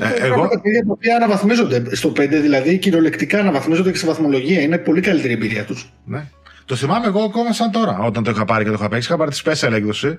Ε, 0.00 0.24
Εγώ... 0.26 0.34
εγώ- 0.34 0.42
Τα 0.42 0.48
παιχνίδια 0.48 0.80
τα 0.80 0.86
οποία 0.92 1.16
αναβαθμίζονται 1.16 1.82
στο 1.94 2.08
5, 2.16 2.40
δηλαδή 2.40 2.78
κυριολεκτικά 2.78 3.38
αναβαθμίζονται 3.38 3.90
και 3.90 3.96
σε 3.98 4.06
βαθμολογία. 4.06 4.60
Είναι 4.60 4.78
πολύ 4.78 5.00
καλύτερη 5.00 5.32
η 5.32 5.36
εμπειρία 5.36 5.64
τους. 5.64 5.92
Ναι. 6.04 6.22
Το 6.70 6.76
θυμάμαι 6.76 7.06
εγώ 7.06 7.22
ακόμα 7.22 7.52
σαν 7.52 7.70
τώρα, 7.70 7.98
όταν 7.98 8.22
το 8.22 8.30
είχα 8.30 8.44
πάρει 8.44 8.64
και 8.64 8.70
το 8.70 8.76
είχα 8.78 8.88
παίξει. 8.88 9.06
Είχα 9.08 9.16
πάρει 9.16 9.30
τη 9.30 9.40
special 9.44 9.72
έκδοση. 9.72 10.18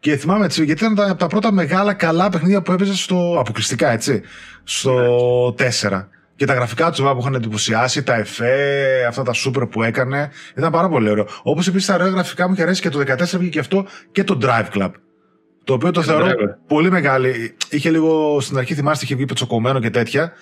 Και 0.00 0.16
θυμάμαι 0.16 0.44
έτσι, 0.44 0.64
γιατί 0.64 0.84
ήταν 0.84 0.94
τα, 0.94 1.10
από 1.10 1.18
τα 1.18 1.26
πρώτα 1.26 1.52
μεγάλα 1.52 1.92
καλά 1.92 2.28
παιχνίδια 2.28 2.62
που 2.62 2.72
έπαιζε 2.72 2.96
στο. 2.96 3.36
αποκλειστικά 3.38 3.90
έτσι. 3.90 4.22
Στο 4.64 5.54
4. 5.80 6.06
Και 6.36 6.46
τα 6.46 6.54
γραφικά 6.54 6.90
του 6.90 6.96
βέβαια 6.96 7.14
που 7.14 7.20
είχαν 7.20 7.34
εντυπωσιάσει, 7.34 8.02
τα 8.02 8.14
εφέ, 8.14 9.04
αυτά 9.08 9.22
τα 9.22 9.32
super 9.44 9.70
που 9.70 9.82
έκανε. 9.82 10.30
Ήταν 10.56 10.70
πάρα 10.70 10.88
πολύ 10.88 11.10
ωραίο. 11.10 11.26
Όπως 11.42 11.68
επίσης 11.68 11.86
τα 11.86 11.94
ωραία 11.94 12.08
γραφικά 12.08 12.46
μου 12.46 12.52
είχε 12.52 12.62
αρέσει 12.62 12.80
και 12.80 12.88
το 12.88 12.98
14 12.98 13.04
βγήκε 13.18 13.48
και 13.48 13.58
αυτό 13.58 13.86
και 14.12 14.24
το 14.24 14.38
Drive 14.42 14.66
Club. 14.74 14.90
Το 15.64 15.72
οποίο 15.72 15.90
το 15.90 16.02
θεωρώ 16.02 16.26
Drive. 16.26 16.54
πολύ 16.66 16.90
μεγάλη. 16.90 17.56
Είχε 17.70 17.90
λίγο 17.90 18.40
στην 18.40 18.58
αρχή, 18.58 18.74
θυμάστε, 18.74 19.04
είχε 19.04 19.14
βγει 19.14 19.24
πετσοκομμένο 19.24 19.80
και 19.80 19.90
τέτοια. 19.90 20.32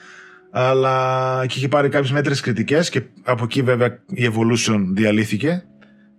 Αλλά 0.51 1.45
και 1.47 1.55
είχε 1.59 1.69
πάρει 1.69 1.89
κάποιες 1.89 2.11
μέτρες 2.13 2.41
κριτικές 2.41 2.89
και 2.91 3.03
από 3.25 3.45
εκεί 3.45 3.63
βέβαια 3.63 3.99
η 4.07 4.31
Evolution 4.33 4.79
διαλύθηκε. 4.95 5.65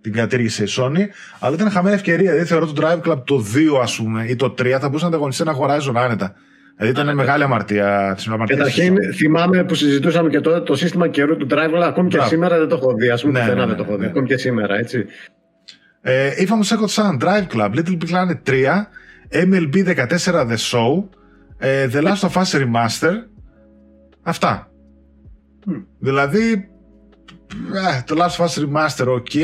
Την 0.00 0.12
κατήργησε 0.12 0.62
η 0.64 0.66
Sony. 0.76 0.98
Αλλά 1.40 1.54
ήταν 1.54 1.70
χαμένη 1.70 1.94
ευκαιρία. 1.94 2.30
Δηλαδή 2.30 2.48
θεωρώ 2.48 2.66
το 2.66 2.82
Drive 2.86 3.08
Club 3.10 3.22
το 3.24 3.44
2 3.54 3.80
ας 3.82 3.96
πούμε 3.96 4.24
ή 4.28 4.36
το 4.36 4.54
3 4.58 4.66
θα 4.80 4.86
μπορούσε 4.86 5.04
να 5.04 5.08
ανταγωνιστεί 5.10 5.42
ένα 5.46 5.56
Horizon 5.58 5.92
άνετα. 5.94 6.34
Δηλαδή 6.76 7.00
ήταν 7.00 7.14
μεγάλη 7.14 7.42
αμαρτία 7.42 8.12
της 8.16 8.26
αμαρτίας. 8.28 8.58
Καταρχήν, 8.58 8.96
θυμάμαι 9.14 9.64
που 9.64 9.74
συζητούσαμε 9.74 10.28
και 10.28 10.40
τότε 10.40 10.60
το 10.60 10.74
σύστημα 10.76 11.08
καιρού 11.08 11.36
του 11.36 11.46
Drive, 11.50 11.70
αλλά 11.74 11.86
ακόμη 11.86 12.08
και 12.08 12.14
Μπράβο. 12.16 12.30
σήμερα 12.32 12.58
δεν 12.58 12.68
το 12.68 12.74
έχω 12.74 12.94
δει. 12.94 13.10
Α 13.10 13.18
πούμε, 13.22 13.32
Ναι, 13.32 13.38
πουθενά 13.38 13.54
ναι, 13.54 13.66
δεν 13.66 13.68
ναι, 13.68 13.74
το 13.76 13.82
έχω 13.88 13.94
δει. 13.96 14.00
ναι. 14.04 14.06
Ακόμη 14.10 14.26
και 14.26 14.36
σήμερα, 14.36 14.74
έτσι. 14.78 15.04
Ε, 16.00 16.30
Infamous 16.38 16.76
Second 16.76 16.88
Son, 16.94 17.18
Drive 17.26 17.46
Club, 17.56 17.70
Little 17.74 17.96
Big 17.98 18.10
Planet 18.10 18.42
3, 18.50 18.86
MLB 19.46 19.84
14 19.84 20.46
The 20.48 20.56
Show, 20.70 21.04
ε, 21.58 21.88
The 21.92 22.02
Last 22.02 22.28
of 22.28 22.42
Us 22.42 22.60
Remaster. 22.60 23.14
Αυτά. 24.22 24.70
Δηλαδή, 25.98 26.68
ε, 27.74 28.02
το 28.06 28.16
Last 28.18 28.44
of 28.44 28.46
Us 28.46 28.64
Remaster 28.64 29.06
ok, 29.06 29.36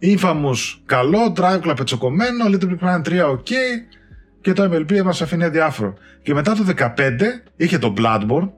Infamous 0.00 0.80
καλό, 0.86 1.32
Drive 1.36 1.60
Club 1.60 1.80
ετσοκομμένο, 1.80 2.44
Little 2.48 2.70
Big 2.70 2.78
Planet 2.78 3.02
3 3.04 3.30
ok 3.30 3.50
και 4.40 4.52
το 4.52 4.70
MLB 4.72 5.02
μας 5.02 5.22
αφήνει 5.22 5.44
αδιάφορο. 5.44 5.94
Και 6.22 6.34
μετά 6.34 6.54
το 6.54 6.64
15 6.76 6.92
είχε 7.56 7.78
το 7.78 7.94
Bloodborne, 7.96 8.50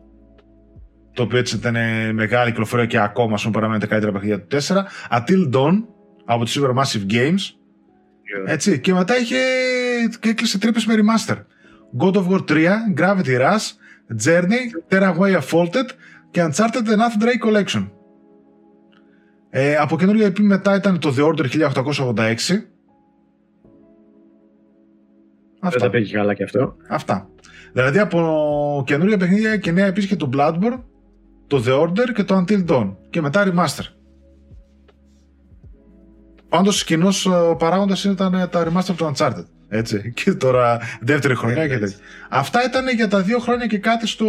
το 1.13 1.23
οποίο 1.23 1.39
έτσι 1.39 1.57
ήταν 1.57 1.77
ε, 1.77 2.13
μεγάλη 2.13 2.51
κυκλοφορία 2.51 2.87
και 2.87 3.01
ακόμα 3.01 3.37
σου 3.37 3.51
παραμένει 3.51 3.81
τα 3.81 3.87
καλύτερα 3.87 4.13
παιχνίδια 4.13 4.41
του 4.41 4.57
4. 4.57 4.77
Until 5.11 5.55
Dawn 5.55 5.85
από 6.25 6.45
τη 6.45 6.53
Supermassive 6.55 7.13
Games. 7.13 7.41
Έτσι. 8.47 8.81
Και 8.81 8.93
μετά 8.93 9.19
είχε 9.19 9.37
και 10.21 10.29
έκλεισε 10.29 10.59
τρύπες 10.59 10.87
με 10.87 10.95
remaster. 10.95 11.37
God 12.01 12.13
of 12.13 12.29
War 12.29 12.45
3, 12.49 12.67
Gravity 12.97 13.41
Rush, 13.41 13.67
Journey, 14.25 14.89
Terraway 14.89 15.41
Faulted 15.51 15.89
και 16.31 16.43
Uncharted 16.45 16.85
The 16.87 16.97
Nathan 16.97 17.23
Drake 17.23 17.47
Collection. 17.49 17.89
Ε, 19.51 19.77
από 19.77 19.97
καινούργια 19.99 20.27
EP 20.27 20.41
μετά 20.41 20.75
ήταν 20.75 20.99
το 20.99 21.15
The 21.17 21.25
Order 21.25 21.47
1886. 21.47 22.67
Δεν 25.61 25.69
Αυτά. 25.69 25.81
τα 25.81 25.91
πήγε 25.91 26.17
καλά 26.17 26.35
και 26.35 26.43
αυτό. 26.43 26.77
Αυτά. 26.89 27.29
Δηλαδή 27.73 27.99
από 27.99 28.83
καινούργια 28.87 29.17
παιχνίδια 29.17 29.57
και 29.57 29.71
νέα 29.71 29.87
επίσης 29.87 30.09
και 30.09 30.17
το 30.17 30.31
Bloodborne, 30.33 30.83
το 31.47 31.63
The 31.67 31.81
Order 31.83 32.13
και 32.15 32.25
το 32.25 32.45
Until 32.45 32.67
Dawn. 32.67 32.97
Και 33.11 33.21
μετά 33.21 33.45
Remaster. 33.47 33.85
Πάντως 36.49 36.85
κοινός 36.85 37.29
παράγοντας 37.59 38.05
ήταν 38.05 38.49
τα 38.51 38.69
Remaster 38.69 38.95
του 38.97 39.13
Uncharted. 39.15 39.45
Έτσι. 39.69 40.13
Και 40.17 40.33
τώρα 40.33 40.79
δεύτερη 41.01 41.35
χρονιά 41.35 41.69
και 41.69 41.79
τέτοια. 41.79 41.97
Αυτά 42.29 42.65
ήταν 42.65 42.89
για 42.89 43.09
τα 43.09 43.21
δύο 43.21 43.39
χρόνια 43.39 43.67
και 43.67 43.79
κάτι 43.79 44.07
στο 44.07 44.27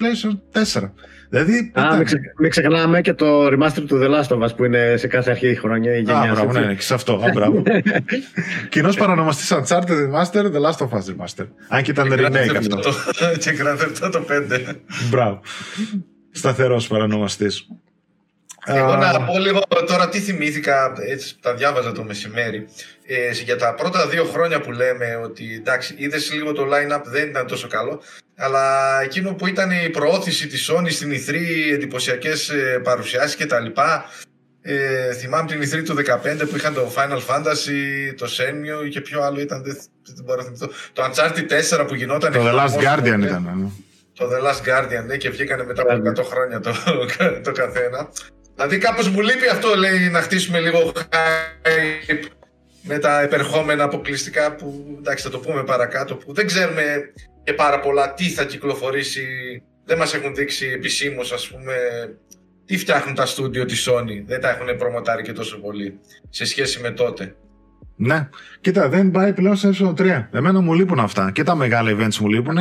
PlayStation 0.00 0.60
4. 0.62 0.90
Δηλαδή. 1.30 1.56
Α, 1.58 1.62
ήταν- 1.70 1.96
μην, 1.96 2.04
ξε, 2.06 2.16
μην 2.38 2.50
ξεχνάμε 2.50 3.00
και 3.00 3.12
το 3.14 3.46
remaster 3.46 3.82
του 3.86 4.00
The 4.02 4.08
Last 4.10 4.28
of 4.36 4.42
Us 4.42 4.56
που 4.56 4.64
είναι 4.64 4.94
σε 4.96 5.06
κάθε 5.06 5.30
αρχή 5.30 5.54
χρονιά 5.54 5.92
η 5.92 5.96
Α, 5.96 6.00
γενιά. 6.00 6.30
μπράβο, 6.34 6.52
ναι, 6.52 6.60
ναι, 6.60 6.74
και 6.74 6.82
σε 6.82 6.94
αυτό. 6.94 7.12
Α, 7.12 7.30
μπράβο. 7.34 7.62
Κοινός 8.68 8.96
παρανομαστής 8.96 9.52
Uncharted 9.52 9.88
Remaster, 9.88 10.42
The 10.44 10.60
Last 10.70 10.86
of 10.86 10.88
Us 10.88 11.02
Remaster. 11.14 11.46
Αν 11.68 11.82
και 11.82 11.90
ήταν 11.90 12.12
remake 12.12 12.56
αυτό. 12.58 12.78
Και 13.42 13.52
Grand 13.60 13.78
Theft 13.80 14.06
Auto 14.12 14.18
5. 14.18 14.74
Μπράβο. 15.10 15.40
Σταθερός 16.30 16.86
παρανομαστής. 16.86 17.68
Εγώ 18.66 18.96
να 18.96 19.24
πω 19.24 19.38
λίγο 19.38 19.60
τώρα 19.86 20.08
τι 20.08 20.18
θυμήθηκα, 20.20 20.92
έτσι 21.08 21.36
τα 21.40 21.54
διάβαζα 21.54 21.92
το 21.92 22.02
μεσημέρι. 22.02 22.66
Ε, 23.06 23.30
για 23.30 23.56
τα 23.56 23.74
πρώτα 23.74 24.06
δύο 24.08 24.24
χρόνια 24.24 24.60
που 24.60 24.72
λέμε 24.72 25.20
ότι 25.24 25.54
εντάξει, 25.54 25.94
είδες 25.98 26.32
λίγο 26.32 26.52
το 26.52 26.62
line-up 26.62 27.02
δεν 27.04 27.28
ήταν 27.28 27.46
τόσο 27.46 27.68
καλό, 27.68 28.02
αλλά 28.36 29.00
εκείνο 29.02 29.34
που 29.34 29.46
ήταν 29.46 29.70
η 29.70 29.90
προώθηση 29.90 30.46
της 30.46 30.70
Sony 30.70 30.90
στην 30.90 31.10
E3, 31.12 31.34
εντυπωσιακές 31.72 32.52
παρουσιάσεις 32.82 33.36
κτλ. 33.36 33.66
Ε, 34.66 35.12
θυμάμαι 35.12 35.48
την 35.48 35.60
E3 35.62 35.84
του 35.84 35.94
15 35.94 36.48
που 36.50 36.56
είχαν 36.56 36.74
το 36.74 36.92
Final 36.96 37.18
Fantasy, 37.34 38.12
το 38.16 38.26
Senmue 38.26 38.88
και 38.90 39.00
ποιο 39.00 39.22
άλλο 39.22 39.40
ήταν, 39.40 39.62
δεν, 39.62 39.76
δεν 40.14 40.24
μπορώ 40.24 40.38
να 40.38 40.44
θυμηθώ. 40.44 40.68
Το 40.92 41.02
Uncharted 41.02 41.80
4 41.80 41.86
που 41.88 41.94
γινόταν. 41.94 42.32
Το 42.32 42.40
The 42.40 42.52
Last 42.52 42.56
χαμός 42.56 42.74
Guardian 42.74 43.04
τότε. 43.04 43.26
ήταν. 43.26 43.52
ναι. 43.56 43.68
Το 44.12 44.28
The 44.32 44.46
Last 44.46 44.68
Guardian, 44.68 45.04
ναι, 45.06 45.16
και 45.16 45.30
βγήκανε 45.30 45.64
μετά 45.64 45.82
από 45.82 46.22
100 46.22 46.24
χρόνια 46.24 46.60
το, 46.60 46.74
το 47.44 47.52
καθένα. 47.52 48.08
Δηλαδή 48.54 48.78
κάπως 48.78 49.08
μου 49.08 49.20
λείπει 49.20 49.48
αυτό, 49.48 49.76
λέει, 49.76 50.08
να 50.08 50.20
χτίσουμε 50.20 50.60
λίγο 50.60 50.92
hype 51.62 52.24
με 52.82 52.98
τα 52.98 53.20
επερχόμενα 53.20 53.84
αποκλειστικά 53.84 54.54
που, 54.54 54.96
εντάξει, 54.98 55.24
θα 55.24 55.30
το 55.30 55.38
πούμε 55.38 55.64
παρακάτω, 55.64 56.16
που 56.16 56.32
δεν 56.32 56.46
ξέρουμε 56.46 57.12
και 57.44 57.52
πάρα 57.52 57.80
πολλά 57.80 58.14
τι 58.14 58.28
θα 58.28 58.44
κυκλοφορήσει. 58.44 59.26
Δεν 59.84 59.98
μας 59.98 60.14
έχουν 60.14 60.34
δείξει 60.34 60.66
επισήμως, 60.66 61.32
ας 61.32 61.48
πούμε, 61.48 61.74
τι 62.66 62.78
φτιάχνουν 62.78 63.14
τα 63.14 63.26
στούντιο 63.26 63.64
της 63.64 63.88
Sony. 63.88 64.22
Δεν 64.26 64.40
τα 64.40 64.50
έχουν 64.50 64.76
προμοτάρει 64.76 65.22
και 65.22 65.32
τόσο 65.32 65.60
πολύ 65.60 66.00
σε 66.30 66.44
σχέση 66.44 66.80
με 66.80 66.90
τότε. 66.90 67.36
Ναι. 67.96 68.28
Κοίτα, 68.60 68.88
δεν 68.88 69.10
πάει 69.10 69.32
πλέον 69.32 69.56
σε 69.56 69.70
ε3. 69.80 70.26
Εμένα 70.32 70.60
μου 70.60 70.74
λείπουν 70.74 70.98
αυτά. 70.98 71.30
Και 71.30 71.42
τα 71.42 71.54
μεγάλα 71.54 71.90
events 71.90 72.16
μου 72.20 72.28
λείπουν. 72.28 72.56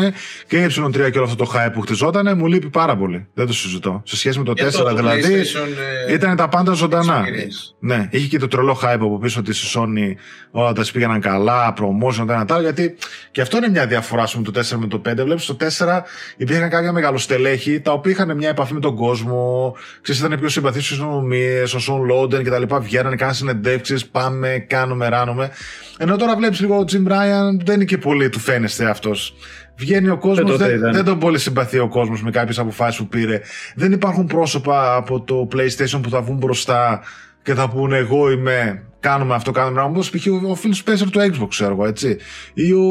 Και 0.47 0.57
η 0.57 0.65
ε3 0.65 1.11
και 1.11 1.17
όλο 1.17 1.23
αυτό 1.23 1.35
το 1.45 1.51
hype 1.55 1.69
που 1.73 1.81
χτιζόταν 1.81 2.37
μου 2.37 2.47
λείπει 2.47 2.69
πάρα 2.69 2.97
πολύ. 2.97 3.27
Δεν 3.33 3.47
το 3.47 3.53
συζητώ. 3.53 4.01
Σε 4.05 4.17
σχέση 4.17 4.37
με 4.37 4.43
το 4.43 4.53
Και 4.53 4.65
4 4.65 4.71
το 4.71 4.95
δηλαδή. 4.95 5.21
PlayStation, 5.21 5.67
ε, 6.07 6.13
Ήταν 6.13 6.35
τα 6.35 6.47
πάντα 6.49 6.73
ζωντανά. 6.73 7.23
experience. 7.23 7.75
Ναι, 7.79 8.07
είχε 8.11 8.27
και 8.27 8.37
το 8.37 8.47
τρελό 8.47 8.79
hype 8.83 8.93
από 8.93 9.17
πίσω 9.19 9.41
της 9.41 9.75
Sony 9.77 10.13
όλα 10.51 10.73
τα 10.73 10.85
πήγαιναν 10.93 11.21
καλά, 11.21 11.73
promotion, 11.77 12.23
τα 12.27 12.33
ένα 12.33 12.45
τα 12.45 12.53
άλλα, 12.53 12.63
γιατί 12.63 12.95
και 13.31 13.41
αυτό 13.41 13.57
είναι 13.57 13.69
μια 13.69 13.87
διαφορά 13.87 14.25
σου 14.25 14.37
με 14.37 14.43
το 14.43 14.51
4 14.51 14.77
με 14.77 14.87
το 14.87 15.01
5. 15.09 15.23
Βλέπεις 15.23 15.43
στο 15.43 15.57
4 15.77 16.01
υπήρχαν 16.37 16.69
κάποια 16.69 16.91
μεγαλοστελέχη 16.91 17.79
τα 17.79 17.91
οποία 17.91 18.11
είχαν 18.11 18.35
μια 18.35 18.49
επαφή 18.49 18.73
με 18.73 18.79
τον 18.79 18.95
κόσμο, 18.95 19.75
ξέρεις, 20.01 20.21
ήταν 20.21 20.39
πιο 20.39 20.49
συμπαθείς 20.49 20.85
στι 20.85 20.99
νομίε, 20.99 21.61
ο 21.61 21.65
Σον 21.79 22.03
Λόντεν 22.03 22.43
κτλ. 22.43 22.75
Βγαίνανε, 22.81 23.15
κάνανε 23.15 23.35
συνεντεύξεις, 23.37 24.05
πάμε, 24.07 24.65
κάνουμε, 24.69 25.05
ράνουμε. 25.23 25.49
Ενώ 25.97 26.15
τώρα 26.15 26.35
βλέπεις 26.35 26.59
λίγο 26.59 26.77
ο 26.77 26.83
Jim 26.91 27.11
Ryan, 27.11 27.63
δεν 27.65 27.75
είναι 27.75 27.85
και 27.85 27.97
πολύ 27.97 28.29
του 28.29 28.39
φαίνεστε 28.39 28.89
αυτός. 28.89 29.33
Βγαίνει 29.75 30.09
ο 30.09 30.17
κόσμος, 30.17 30.51
τότε 30.51 30.67
δεν, 30.67 30.77
ήταν. 30.77 30.93
δεν 30.93 31.03
τον 31.03 31.19
πολύ 31.19 31.39
συμπαθεί 31.39 31.79
ο 31.79 31.87
κόσμος 31.87 32.23
με 32.23 32.31
κάποιες 32.31 32.59
αποφάσεις 32.59 32.99
που 32.99 33.07
πήρε. 33.07 33.41
Δεν 33.75 33.91
υπάρχουν 33.91 34.25
πρόσωπα 34.25 34.95
από 34.95 35.21
το 35.21 35.47
PlayStation 35.51 35.99
που 36.01 36.09
θα 36.09 36.21
βγουν 36.21 36.37
μπροστά 36.37 37.01
και 37.43 37.53
θα 37.53 37.69
πούνε 37.69 37.97
εγώ 37.97 38.31
είμαι, 38.31 38.83
κάνουμε 38.99 39.35
αυτό, 39.35 39.51
κάνουμε 39.51 39.79
αυτό. 39.79 39.91
Όπως 39.91 40.09
π.χ. 40.09 40.27
ο, 40.27 40.49
ο 40.49 40.57
Phil 40.63 40.69
Spencer 40.83 41.07
του 41.11 41.19
Xbox, 41.19 41.47
ξέρω 41.49 41.71
εγώ, 41.71 41.85
έτσι. 41.85 42.17
Ή 42.53 42.73
ο, 42.73 42.85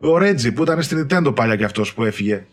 ο 0.00 0.16
Reggie 0.20 0.54
που 0.54 0.62
ήταν 0.62 0.82
στην 0.82 1.06
Nintendo 1.06 1.34
παλιά 1.34 1.56
και 1.56 1.64
αυτός 1.64 1.94
που 1.94 2.04
έφυγε. 2.04 2.44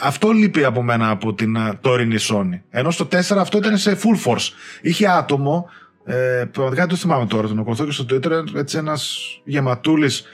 Αυτό 0.00 0.30
λείπει 0.30 0.64
από 0.64 0.82
μένα 0.82 1.10
από 1.10 1.34
την 1.34 1.56
α, 1.56 1.78
τωρινή 1.80 2.16
Sony. 2.20 2.60
Ενώ 2.70 2.90
στο 2.90 3.08
4 3.12 3.18
αυτό 3.38 3.58
ήταν 3.58 3.78
σε 3.78 3.98
full 4.02 4.30
force. 4.30 4.52
Είχε 4.80 5.06
άτομο, 5.08 5.68
ε, 6.10 6.44
πραγματικά 6.44 6.80
δεν 6.80 6.88
το 6.88 6.96
θυμάμαι 6.96 7.26
τώρα, 7.26 7.48
τον 7.48 7.58
ακολουθώ 7.58 7.84
και 7.84 7.90
στο 7.90 8.04
Twitter, 8.10 8.54
έτσι 8.56 8.76
ένας 8.76 9.18
γεματούλης 9.44 10.24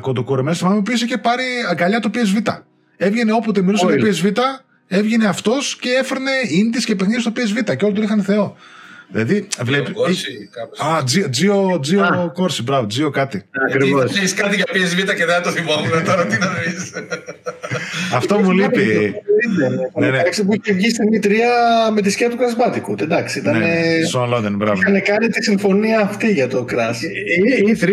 κοντοκορεμένος, 0.00 0.58
θυμάμαι, 0.58 0.82
που 0.82 0.90
είχε 0.90 1.18
πάρει 1.18 1.42
αγκαλιά 1.70 2.00
το 2.00 2.10
PSV. 2.14 2.62
έβγαινε 2.96 3.32
όποτε 3.32 3.62
μιλούσε 3.62 3.86
για 3.86 4.12
PSV, 4.12 4.32
έβγαινε 4.86 5.26
αυτός 5.26 5.76
και 5.76 5.88
έφερνε 5.90 6.30
ίντι 6.48 6.84
και 6.84 6.94
παιχνίδια 6.94 7.20
στο 7.20 7.32
PSV 7.36 7.76
και 7.76 7.84
όλοι 7.84 7.94
τον 7.94 8.04
είχαν 8.04 8.22
θεό. 8.22 8.56
Δηλαδή, 9.08 9.46
βλέπει. 9.62 9.90
Α, 10.84 11.02
Τζιο, 11.30 11.78
Τζιο 11.80 12.30
Κόρση, 12.34 12.62
μπράβο, 12.62 12.86
Τζιο 12.86 13.10
κάτι. 13.10 13.42
Ακριβώς. 13.68 14.16
Έχεις 14.16 14.34
κάτι 14.34 14.56
για 14.56 14.64
PSV 14.68 15.14
και 15.16 15.24
δεν 15.24 15.42
το 15.42 15.50
θυμόμουν 15.50 16.04
τώρα, 16.04 16.26
τι 16.26 16.38
να 16.38 16.46
δει. 16.46 17.00
Αυτό 18.14 18.38
μου 18.38 18.50
λείπει. 18.50 19.14
Ναι, 19.98 20.10
ναι. 20.10 20.22
που 20.46 20.52
είχε 20.52 20.72
βγει 20.72 20.90
στην 20.90 21.04
E3 21.12 21.30
με 21.94 22.00
τη 22.00 22.10
σκιά 22.10 22.30
του 22.30 22.36
Κρασμπάτικου. 22.36 22.94
Εντάξει, 23.00 23.38
ήταν. 23.38 23.58
Ναι, 23.58 24.04
Σον 24.08 24.28
Λόντεν, 24.28 24.56
μπράβο. 24.56 24.78
Είχαν 24.80 25.02
κάνει 25.02 25.28
τη 25.28 25.42
συμφωνία 25.42 26.00
αυτή 26.00 26.32
για 26.32 26.48
το 26.48 26.66
Crash. 26.70 27.00
Η 27.64 27.76
E3 27.80 27.86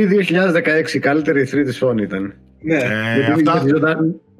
2016, 0.89 0.93
η 0.93 0.99
καλύτερη 0.99 1.47
E3 1.51 1.64
της 1.66 1.84
Sony 1.84 2.01
ήταν. 2.01 2.34
Ναι, 2.59 2.78
αυτά 3.34 3.64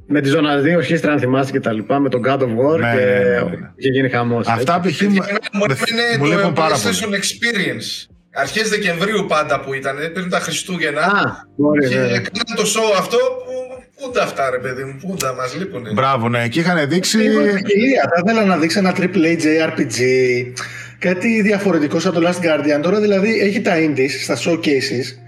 με 0.08 0.22
τη 0.22 0.30
ζώνα 0.30 0.62
2 0.80 0.84
χίστρα, 0.84 1.12
αν 1.12 1.20
θυμάστε 1.20 1.52
και 1.52 1.60
τα 1.60 1.72
λοιπά, 1.72 2.00
με 2.00 2.10
τον 2.10 2.22
God 2.26 2.40
of 2.40 2.44
War 2.44 2.80
ναι, 2.80 2.96
και 2.96 3.06
ναι, 3.06 3.14
ναι, 3.14 3.58
ναι. 3.58 3.72
είχε 3.76 3.90
γίνει 3.90 4.10
χαμός. 4.10 4.48
Αυτά 4.48 4.80
π.χ. 4.80 5.02
μου 5.02 6.26
είναι 6.26 6.36
το 6.42 6.54
PlayStation 6.56 7.10
Experience. 7.10 8.08
Αρχές 8.34 8.70
Δεκεμβρίου 8.70 9.26
πάντα 9.28 9.60
που 9.60 9.74
ήταν, 9.74 9.96
πριν 10.14 10.30
τα 10.30 10.40
Χριστούγεννα. 10.40 11.02
Α, 11.02 11.48
μπορεί, 11.56 11.88
και 11.88 11.96
ναι. 11.96 12.02
έκαναν 12.02 12.56
το 12.56 12.64
show 12.64 12.98
αυτό 12.98 13.18
που. 13.18 13.52
Πού 14.02 14.12
τα 14.12 14.24
αυτά, 14.24 14.50
ρε 14.50 14.58
παιδί 14.58 14.84
μου, 14.84 14.98
πού 15.02 15.16
τα 15.20 15.34
μας 15.34 15.56
λείπουν. 15.56 15.88
Μπράβο, 15.94 16.30
ναι, 16.30 16.48
και 16.48 16.60
είχαν 16.60 16.90
δείξει. 16.90 17.18
Θα 17.18 18.22
ήθελα 18.26 18.46
να 18.46 18.58
δείξει 18.58 18.78
ένα 18.78 18.96
AAA 18.98 19.38
JRPG. 19.44 20.00
Κάτι 21.00 21.42
διαφορετικό 21.42 22.00
σαν 22.00 22.14
το 22.14 22.22
Last 22.28 22.46
Guardian. 22.46 22.82
Τώρα 22.82 23.00
δηλαδή 23.00 23.40
έχει 23.40 23.62
τα 23.62 23.74
indies 23.76 24.10
στα 24.22 24.38
showcases 24.38 25.23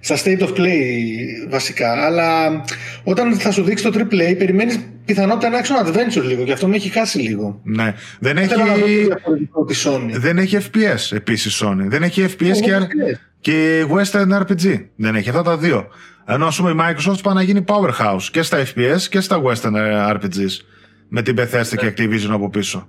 στα 0.00 0.16
state 0.16 0.40
of 0.40 0.48
play 0.56 0.78
βασικά. 1.48 2.04
Αλλά 2.04 2.62
όταν 3.04 3.34
θα 3.34 3.50
σου 3.50 3.62
δείξει 3.62 3.84
το 3.84 3.90
AAA, 3.94 4.34
περιμένεις 4.38 4.78
πιθανότητα 5.04 5.48
να 5.48 5.60
action 5.60 5.86
adventure 5.86 6.24
λίγο. 6.24 6.44
Και 6.44 6.52
αυτό 6.52 6.68
με 6.68 6.76
έχει 6.76 6.88
χάσει 6.88 7.18
λίγο. 7.18 7.60
Ναι. 7.64 7.94
Δεν 8.20 8.36
έχει, 8.36 8.54
της 9.66 9.86
Sony. 9.88 10.10
δεν 10.10 10.38
έχει 10.38 10.58
FPS 10.60 11.16
επίσης 11.16 11.62
Sony. 11.64 11.84
Δεν 11.86 12.02
έχει 12.02 12.26
FPS 12.28 12.56
και, 12.60 12.72
και 13.40 13.84
Western 13.94 14.40
RPG. 14.40 14.86
Δεν 14.96 15.14
έχει 15.14 15.28
αυτά 15.28 15.42
τα 15.42 15.56
δύο. 15.56 15.86
Ενώ 16.26 16.46
ας 16.46 16.56
πούμε 16.56 16.70
η 16.70 16.74
Microsoft 16.78 17.22
πάει 17.22 17.34
να 17.34 17.42
γίνει 17.42 17.64
powerhouse 17.66 18.22
και 18.30 18.42
στα 18.42 18.58
FPS 18.58 19.00
και 19.08 19.20
στα 19.20 19.42
Western 19.42 19.74
RPGs. 20.14 20.64
Με 21.08 21.22
την 21.22 21.36
Bethesda 21.38 21.76
και 21.76 21.92
Activision 21.96 22.30
από 22.30 22.50
πίσω. 22.50 22.88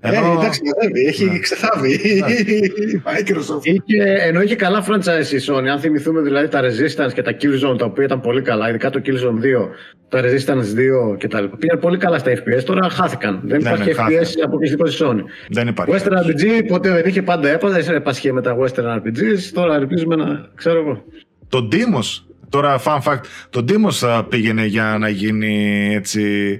Ενώ... 0.00 0.26
Ε, 0.26 0.38
εντάξει, 0.38 0.60
μαζεύει, 0.64 1.06
έχει 1.06 1.24
ναι. 1.24 1.38
ξεθάβει 1.38 1.92
η 1.92 3.02
Microsoft. 3.08 3.62
Είχε, 3.62 4.02
ενώ 4.20 4.40
είχε 4.40 4.56
καλά 4.56 4.84
franchise 4.88 5.32
η 5.32 5.38
Sony, 5.46 5.66
αν 5.66 5.78
θυμηθούμε 5.78 6.20
δηλαδή 6.20 6.48
τα 6.48 6.60
Resistance 6.60 7.12
και 7.12 7.22
τα 7.22 7.32
Killzone 7.32 7.78
τα 7.78 7.84
οποία 7.84 8.04
ήταν 8.04 8.20
πολύ 8.20 8.42
καλά, 8.42 8.68
ειδικά 8.68 8.90
το 8.90 9.00
Killzone 9.04 9.64
2, 9.64 9.68
τα 10.08 10.20
Resistance 10.20 11.12
2 11.12 11.18
κτλ. 11.18 11.44
Πήγαν 11.58 11.78
πολύ 11.78 11.96
καλά 11.96 12.18
στα 12.18 12.32
FPS, 12.32 12.62
τώρα 12.64 12.88
χάθηκαν. 12.88 13.40
Δεν 13.44 13.62
ναι, 13.62 13.68
υπάρχει 13.68 13.88
ναι, 13.88 14.20
FPS 14.20 14.26
από 14.44 14.56
οποιασδήποτε 14.56 14.90
Sony. 14.98 15.22
Δεν 15.48 15.68
υπάρχει. 15.68 15.94
Western 15.94 16.12
RPG 16.12 16.66
ποτέ 16.66 16.90
δεν 16.90 17.02
είχε, 17.06 17.22
πάντα 17.22 17.48
έπαζε, 17.48 17.94
έπασχε 17.94 18.32
με 18.32 18.42
τα 18.42 18.56
Western 18.58 18.96
RPGs, 18.96 19.40
τώρα 19.52 19.74
ελπίζουμε 19.74 20.16
να 20.16 20.48
ξέρω 20.54 20.78
εγώ. 20.78 21.04
Το 21.48 21.68
Deimos 21.72 22.27
Τώρα, 22.48 22.80
fun 22.84 23.00
fact, 23.00 23.20
το 23.50 23.64
Deimos 23.68 24.24
πήγαινε 24.28 24.64
για 24.64 24.96
να 24.98 25.08
γίνει 25.08 25.88
έτσι 25.94 26.58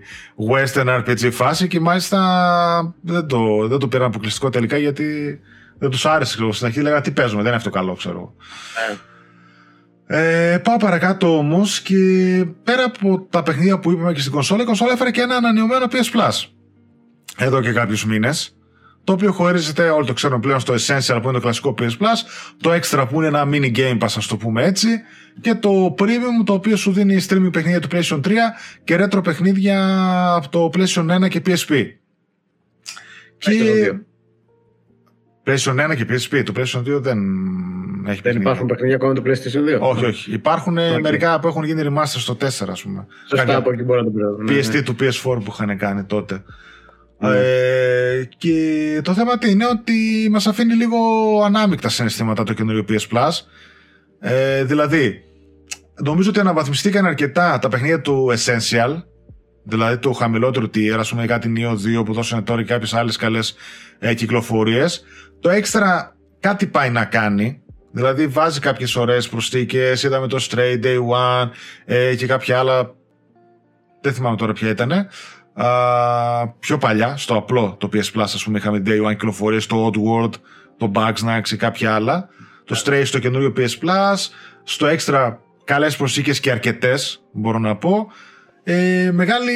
western 0.51 0.87
RPG 0.87 1.31
φάση 1.33 1.69
και 1.69 1.81
μάλιστα 1.81 2.95
δεν 3.01 3.27
το, 3.27 3.69
δεν 3.69 3.79
το 3.79 3.89
πήραν 3.89 4.07
αποκλειστικό 4.07 4.49
τελικά 4.49 4.77
γιατί 4.77 5.41
δεν 5.79 5.91
τους 5.91 6.07
άρεσε. 6.07 6.35
Ξέρω, 6.35 6.53
στην 6.53 6.67
αρχή 6.67 6.81
λέγανε 6.81 7.01
τι 7.01 7.11
παίζουμε, 7.11 7.39
δεν 7.39 7.47
είναι 7.47 7.57
αυτό 7.57 7.71
καλό, 7.71 7.95
ξέρω. 7.95 8.35
Ε. 10.07 10.53
ε, 10.53 10.59
πάω 10.59 10.77
παρακάτω 10.77 11.39
όμως 11.39 11.81
και 11.81 11.95
πέρα 12.65 12.85
από 12.85 13.27
τα 13.31 13.43
παιχνίδια 13.43 13.79
που 13.79 13.91
είπαμε 13.91 14.13
και 14.13 14.21
στην 14.21 14.33
κονσόλα, 14.33 14.63
η 14.63 14.65
κονσόλα 14.65 14.93
έφερε 14.93 15.11
και 15.11 15.21
ένα 15.21 15.37
ανανεωμένο 15.37 15.87
PS 15.91 16.19
Plus. 16.19 16.45
Εδώ 17.37 17.61
και 17.61 17.73
κάποιους 17.73 18.05
μήνες 18.05 18.58
το 19.09 19.15
οποίο 19.15 19.33
χωρίζεται, 19.33 19.89
όλοι 19.89 20.07
το 20.07 20.13
ξέρουν 20.13 20.41
πλέον, 20.41 20.61
στο 20.61 20.75
Essential 20.75 21.19
που 21.23 21.29
είναι 21.29 21.33
το 21.33 21.41
κλασικό 21.41 21.75
PS 21.79 21.83
Plus, 21.83 22.19
το 22.61 22.71
Extra 22.73 23.07
που 23.11 23.17
είναι 23.17 23.27
ένα 23.27 23.49
mini 23.53 23.77
game 23.77 23.99
pass, 23.99 24.13
ας 24.17 24.27
το 24.27 24.37
πούμε 24.37 24.65
έτσι, 24.65 24.89
και 25.41 25.55
το 25.55 25.95
Premium 25.99 26.45
το 26.45 26.53
οποίο 26.53 26.77
σου 26.77 26.93
δίνει 26.93 27.25
streaming 27.29 27.53
παιχνίδια 27.53 27.81
του 27.81 27.89
PlayStation 27.93 28.21
3 28.21 28.31
και 28.85 28.99
retro 29.01 29.25
παιχνίδια 29.25 29.79
από 30.35 30.49
το 30.49 30.71
PlayStation 30.75 31.25
1 31.25 31.29
και 31.29 31.43
PSP. 31.47 31.85
Και... 33.39 33.53
PlayStation 35.45 35.91
1 35.91 35.97
και 35.97 36.07
PSP. 36.09 36.43
Το 36.45 36.53
PlayStation 36.57 36.97
2 36.97 37.01
δεν 37.01 37.19
έχει 38.07 38.21
Δεν 38.23 38.37
υπάρχουν 38.37 38.67
παιχνίδια 38.67 38.97
ακόμα 38.97 39.13
το 39.13 39.23
PlayStation 39.25 39.77
2. 39.77 39.81
Όχι, 39.81 40.05
όχι. 40.05 40.33
Υπάρχουν 40.33 40.79
okay. 40.79 41.01
μερικά 41.01 41.41
που 41.41 41.49
έχουν 41.49 41.65
γίνει 41.65 41.83
remaster 41.85 42.05
στο 42.05 42.37
4, 42.41 42.47
ας 42.47 42.83
πούμε. 42.83 43.07
Σωστά, 43.29 43.57
από 43.57 43.73
εκεί 43.73 43.83
μπορεί 43.83 44.05
να 44.05 44.11
το 44.11 44.45
πει. 44.45 44.61
PST 44.61 44.73
ναι. 44.73 44.83
του 44.83 44.97
PS4 45.01 45.45
που 45.45 45.53
είχαν 45.53 45.79
κάνει 45.79 46.05
τότε. 46.05 46.43
Mm. 47.21 47.33
Ε, 47.33 48.25
και 48.39 49.01
το 49.05 49.15
θέμα 49.15 49.39
τι 49.39 49.51
είναι 49.51 49.67
ότι 49.67 50.29
μας 50.31 50.47
αφήνει 50.47 50.75
λίγο 50.75 50.99
ανάμεικτα 51.45 51.89
συναισθήματα 51.89 52.43
το 52.43 52.53
καινούριο 52.53 52.85
PS 52.89 53.17
Plus. 53.17 53.31
Ε, 54.21 54.65
δηλαδή, 54.65 55.23
νομίζω 56.03 56.31
ότι 56.31 56.41
αναβαθμιστήκαν 56.41 57.07
αρκετά 57.07 57.59
τα 57.59 57.69
παιχνίδια 57.69 58.01
του 58.01 58.33
Essential, 58.37 59.03
δηλαδή 59.63 59.99
του 59.99 60.15
χαμηλότερου 60.15 60.67
tier, 60.67 60.97
ας 60.99 61.11
πούμε 61.11 61.27
κάτι 61.27 61.53
Neo 61.57 62.01
2 62.01 62.05
που 62.05 62.13
δώσανε 62.13 62.43
τώρα 62.43 62.63
και 62.63 62.73
κάποιες 62.73 62.95
άλλες 62.95 63.17
καλές 63.17 63.55
ε, 63.99 64.15
κυκλοφορίες. 64.15 65.05
Το 65.41 65.51
Extra 65.51 66.13
κάτι 66.41 66.67
πάει 66.67 66.91
να 66.91 67.05
κάνει. 67.05 67.63
Δηλαδή 67.91 68.27
βάζει 68.27 68.61
κάποιες 68.61 68.97
ωραίες 68.97 69.29
προσθήκες, 69.29 70.03
είδαμε 70.03 70.27
το 70.27 70.47
Stray 70.51 70.85
Day 70.85 70.97
One 70.97 71.51
ε, 71.85 72.15
και 72.15 72.27
κάποια 72.27 72.59
άλλα, 72.59 72.95
δεν 74.01 74.13
θυμάμαι 74.13 74.37
τώρα 74.37 74.53
ποια 74.53 74.69
ήτανε 74.69 75.09
πιο 76.59 76.79
παλιά, 76.79 77.17
στο 77.17 77.37
απλό 77.37 77.77
το 77.79 77.89
PS 77.93 78.19
Plus, 78.19 78.23
ας 78.23 78.45
πούμε, 78.45 78.59
είχαμε 78.59 78.83
Day 78.87 79.07
One 79.07 79.11
κυκλοφορίες, 79.11 79.67
το 79.67 79.91
Oddworld, 79.91 80.33
το 80.77 80.91
Bugsnax 80.95 81.41
και 81.43 81.57
κάποια 81.57 81.95
άλλα. 81.95 82.29
Το 82.65 82.83
Stray 82.85 83.03
στο 83.05 83.19
καινούριο 83.19 83.53
PS 83.57 83.85
Plus, 83.85 84.17
στο 84.63 84.87
Extra 84.87 85.37
καλές 85.65 85.97
προσήκες 85.97 86.41
και 86.41 86.51
αρκετές, 86.51 87.23
μπορώ 87.33 87.59
να 87.59 87.77
πω. 87.77 88.07
Ε, 88.63 89.11
μεγάλη 89.13 89.53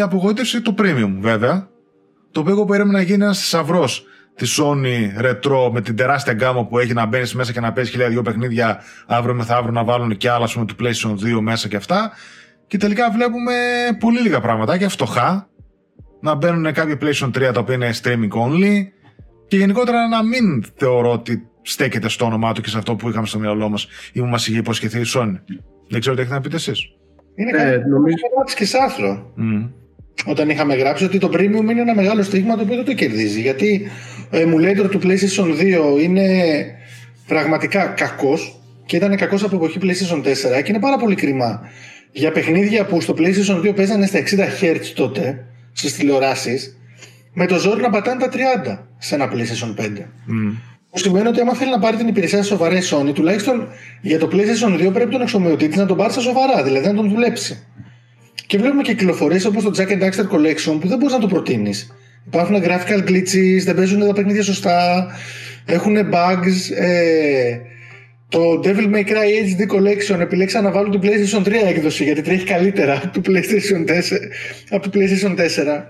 απογοήτευση 0.00 0.62
το 0.62 0.74
Premium, 0.78 1.16
βέβαια. 1.18 1.68
Το 2.30 2.40
οποίο 2.40 2.52
εγώ 2.52 2.64
περίμενα 2.64 2.98
να 2.98 3.04
γίνει 3.04 3.24
ένας 3.24 3.38
θησαυρός 3.38 4.06
της 4.34 4.60
Sony 4.60 5.24
Retro 5.24 5.70
με 5.72 5.80
την 5.80 5.96
τεράστια 5.96 6.32
γκάμα 6.32 6.66
που 6.66 6.78
έχει 6.78 6.92
να 6.92 7.06
μπαίνει 7.06 7.30
μέσα 7.34 7.52
και 7.52 7.60
να 7.60 7.72
παίζει 7.72 7.90
χιλιάδια 7.90 8.14
δυο 8.14 8.22
παιχνίδια 8.22 8.82
αύριο 9.06 9.34
μεθαύριο 9.34 9.72
να 9.72 9.84
βάλουν 9.84 10.16
και 10.16 10.30
άλλα, 10.30 10.48
πούμε, 10.52 10.64
του 10.64 10.74
PlayStation 10.80 11.36
2 11.36 11.40
μέσα 11.40 11.68
και 11.68 11.76
αυτά. 11.76 12.12
Και 12.68 12.76
τελικά 12.76 13.10
βλέπουμε 13.10 13.54
πολύ 13.98 14.20
λίγα 14.20 14.40
πράγματα 14.40 14.78
και 14.78 14.88
φτωχά. 14.88 15.48
Να 16.20 16.34
μπαίνουν 16.34 16.72
κάποια 16.72 16.98
PlayStation 17.00 17.26
3 17.26 17.50
τα 17.54 17.60
οποία 17.60 17.74
είναι 17.74 17.90
streaming 18.02 18.28
only. 18.44 18.86
Και 19.48 19.56
γενικότερα 19.56 20.08
να 20.08 20.24
μην 20.24 20.64
θεωρώ 20.76 21.12
ότι 21.12 21.48
στέκεται 21.62 22.08
στο 22.08 22.24
όνομά 22.24 22.52
του 22.52 22.60
και 22.60 22.68
σε 22.68 22.78
αυτό 22.78 22.94
που 22.94 23.08
είχαμε 23.08 23.26
στο 23.26 23.38
μυαλό 23.38 23.68
μας 23.68 23.88
ή 24.12 24.20
που 24.20 24.26
μας 24.26 24.48
είχε 24.48 24.58
υποσχεθεί 24.58 25.00
η 25.00 25.04
Sony. 25.14 25.34
Δεν 25.88 26.00
ξέρω 26.00 26.14
τι 26.14 26.20
έχετε 26.20 26.36
να 26.36 26.40
πείτε 26.40 26.56
εσείς. 26.56 26.92
Είναι 27.34 27.50
κάτι 27.50 27.70
ε, 27.70 27.76
νομίζω 27.76 28.16
ότι 28.40 28.54
και 28.54 28.64
σε 28.64 28.78
άρθρο. 28.82 29.32
Mm. 29.38 29.70
Όταν 30.26 30.50
είχαμε 30.50 30.74
γράψει 30.74 31.04
ότι 31.04 31.18
το 31.18 31.30
premium 31.32 31.70
είναι 31.70 31.80
ένα 31.80 31.94
μεγάλο 31.94 32.22
στίγμα 32.22 32.56
το 32.56 32.62
οποίο 32.62 32.76
δεν 32.76 32.84
το 32.84 32.94
κερδίζει. 32.94 33.40
Γιατί 33.40 33.88
ο 34.32 34.36
emulator 34.36 34.90
του 34.90 35.00
PlayStation 35.02 35.60
2 35.96 36.02
είναι 36.02 36.26
πραγματικά 37.26 37.86
κακός 37.86 38.60
και 38.86 38.96
ήταν 38.96 39.16
κακός 39.16 39.42
από 39.44 39.56
εποχή 39.56 39.78
PlayStation 39.82 40.18
4 40.18 40.22
και 40.62 40.70
είναι 40.70 40.80
πάρα 40.80 40.96
πολύ 40.96 41.14
κρίμα 41.14 41.60
για 42.12 42.32
παιχνίδια 42.32 42.86
που 42.86 43.00
στο 43.00 43.14
PlayStation 43.18 43.68
2 43.68 43.74
παίζανε 43.74 44.06
στα 44.06 44.18
60 44.18 44.64
Hz 44.64 44.80
τότε 44.94 45.44
στις 45.72 45.94
τηλεοράσεις 45.94 46.78
με 47.32 47.46
το 47.46 47.58
ζόρι 47.58 47.80
να 47.80 47.90
πατάνε 47.90 48.20
τα 48.20 48.30
30 48.66 48.78
σε 48.98 49.14
ένα 49.14 49.32
PlayStation 49.32 49.82
5. 49.82 49.86
Mm. 49.86 50.56
Που 50.90 50.98
σημαίνει 50.98 51.28
ότι 51.28 51.40
άμα 51.40 51.54
θέλει 51.54 51.70
να 51.70 51.78
πάρει 51.78 51.96
την 51.96 52.08
υπηρεσία 52.08 52.42
σοβαρά 52.42 52.76
η 52.76 52.80
Sony, 52.90 53.14
τουλάχιστον 53.14 53.68
για 54.00 54.18
το 54.18 54.28
PlayStation 54.32 54.88
2 54.88 54.92
πρέπει 54.92 55.10
τον 55.10 55.20
εξομοιωτή 55.20 55.68
να 55.68 55.86
τον 55.86 55.96
πάρει 55.96 56.12
στα 56.12 56.20
σοβαρά, 56.20 56.62
δηλαδή 56.62 56.86
να 56.86 56.94
τον 56.94 57.08
δουλέψει. 57.08 57.62
Και 58.46 58.58
βλέπουμε 58.58 58.82
και 58.82 58.94
κυκλοφορίες 58.94 59.44
όπως 59.44 59.64
το 59.64 59.70
Jack 59.76 59.88
and 59.88 60.02
Daxter 60.02 60.28
Collection 60.30 60.78
που 60.80 60.88
δεν 60.88 60.98
μπορείς 60.98 61.12
να 61.12 61.18
το 61.18 61.26
προτείνεις. 61.26 61.94
Υπάρχουν 62.26 62.56
graphical 62.62 63.08
glitches, 63.08 63.62
δεν 63.64 63.74
παίζουν 63.74 64.06
τα 64.06 64.12
παιχνίδια 64.12 64.42
σωστά, 64.42 65.06
έχουν 65.64 65.96
bugs. 66.12 66.76
Ε, 66.76 67.58
το 68.28 68.60
Devil 68.64 68.94
May 68.94 69.04
Cry 69.08 69.28
HD 69.44 69.76
Collection 69.76 70.20
επιλέξα 70.20 70.60
να 70.60 70.70
βάλω 70.70 70.88
το 70.88 71.00
PlayStation 71.02 71.42
3 71.42 71.52
έκδοση 71.66 72.04
γιατί 72.04 72.22
τρέχει 72.22 72.44
καλύτερα 72.44 73.02
από 73.04 73.20
το 73.20 73.30
PlayStation 73.32 73.90
4. 73.90 74.02
Από 74.70 74.90
το 74.90 74.98
PlayStation 74.98 75.36
4. 75.36 75.84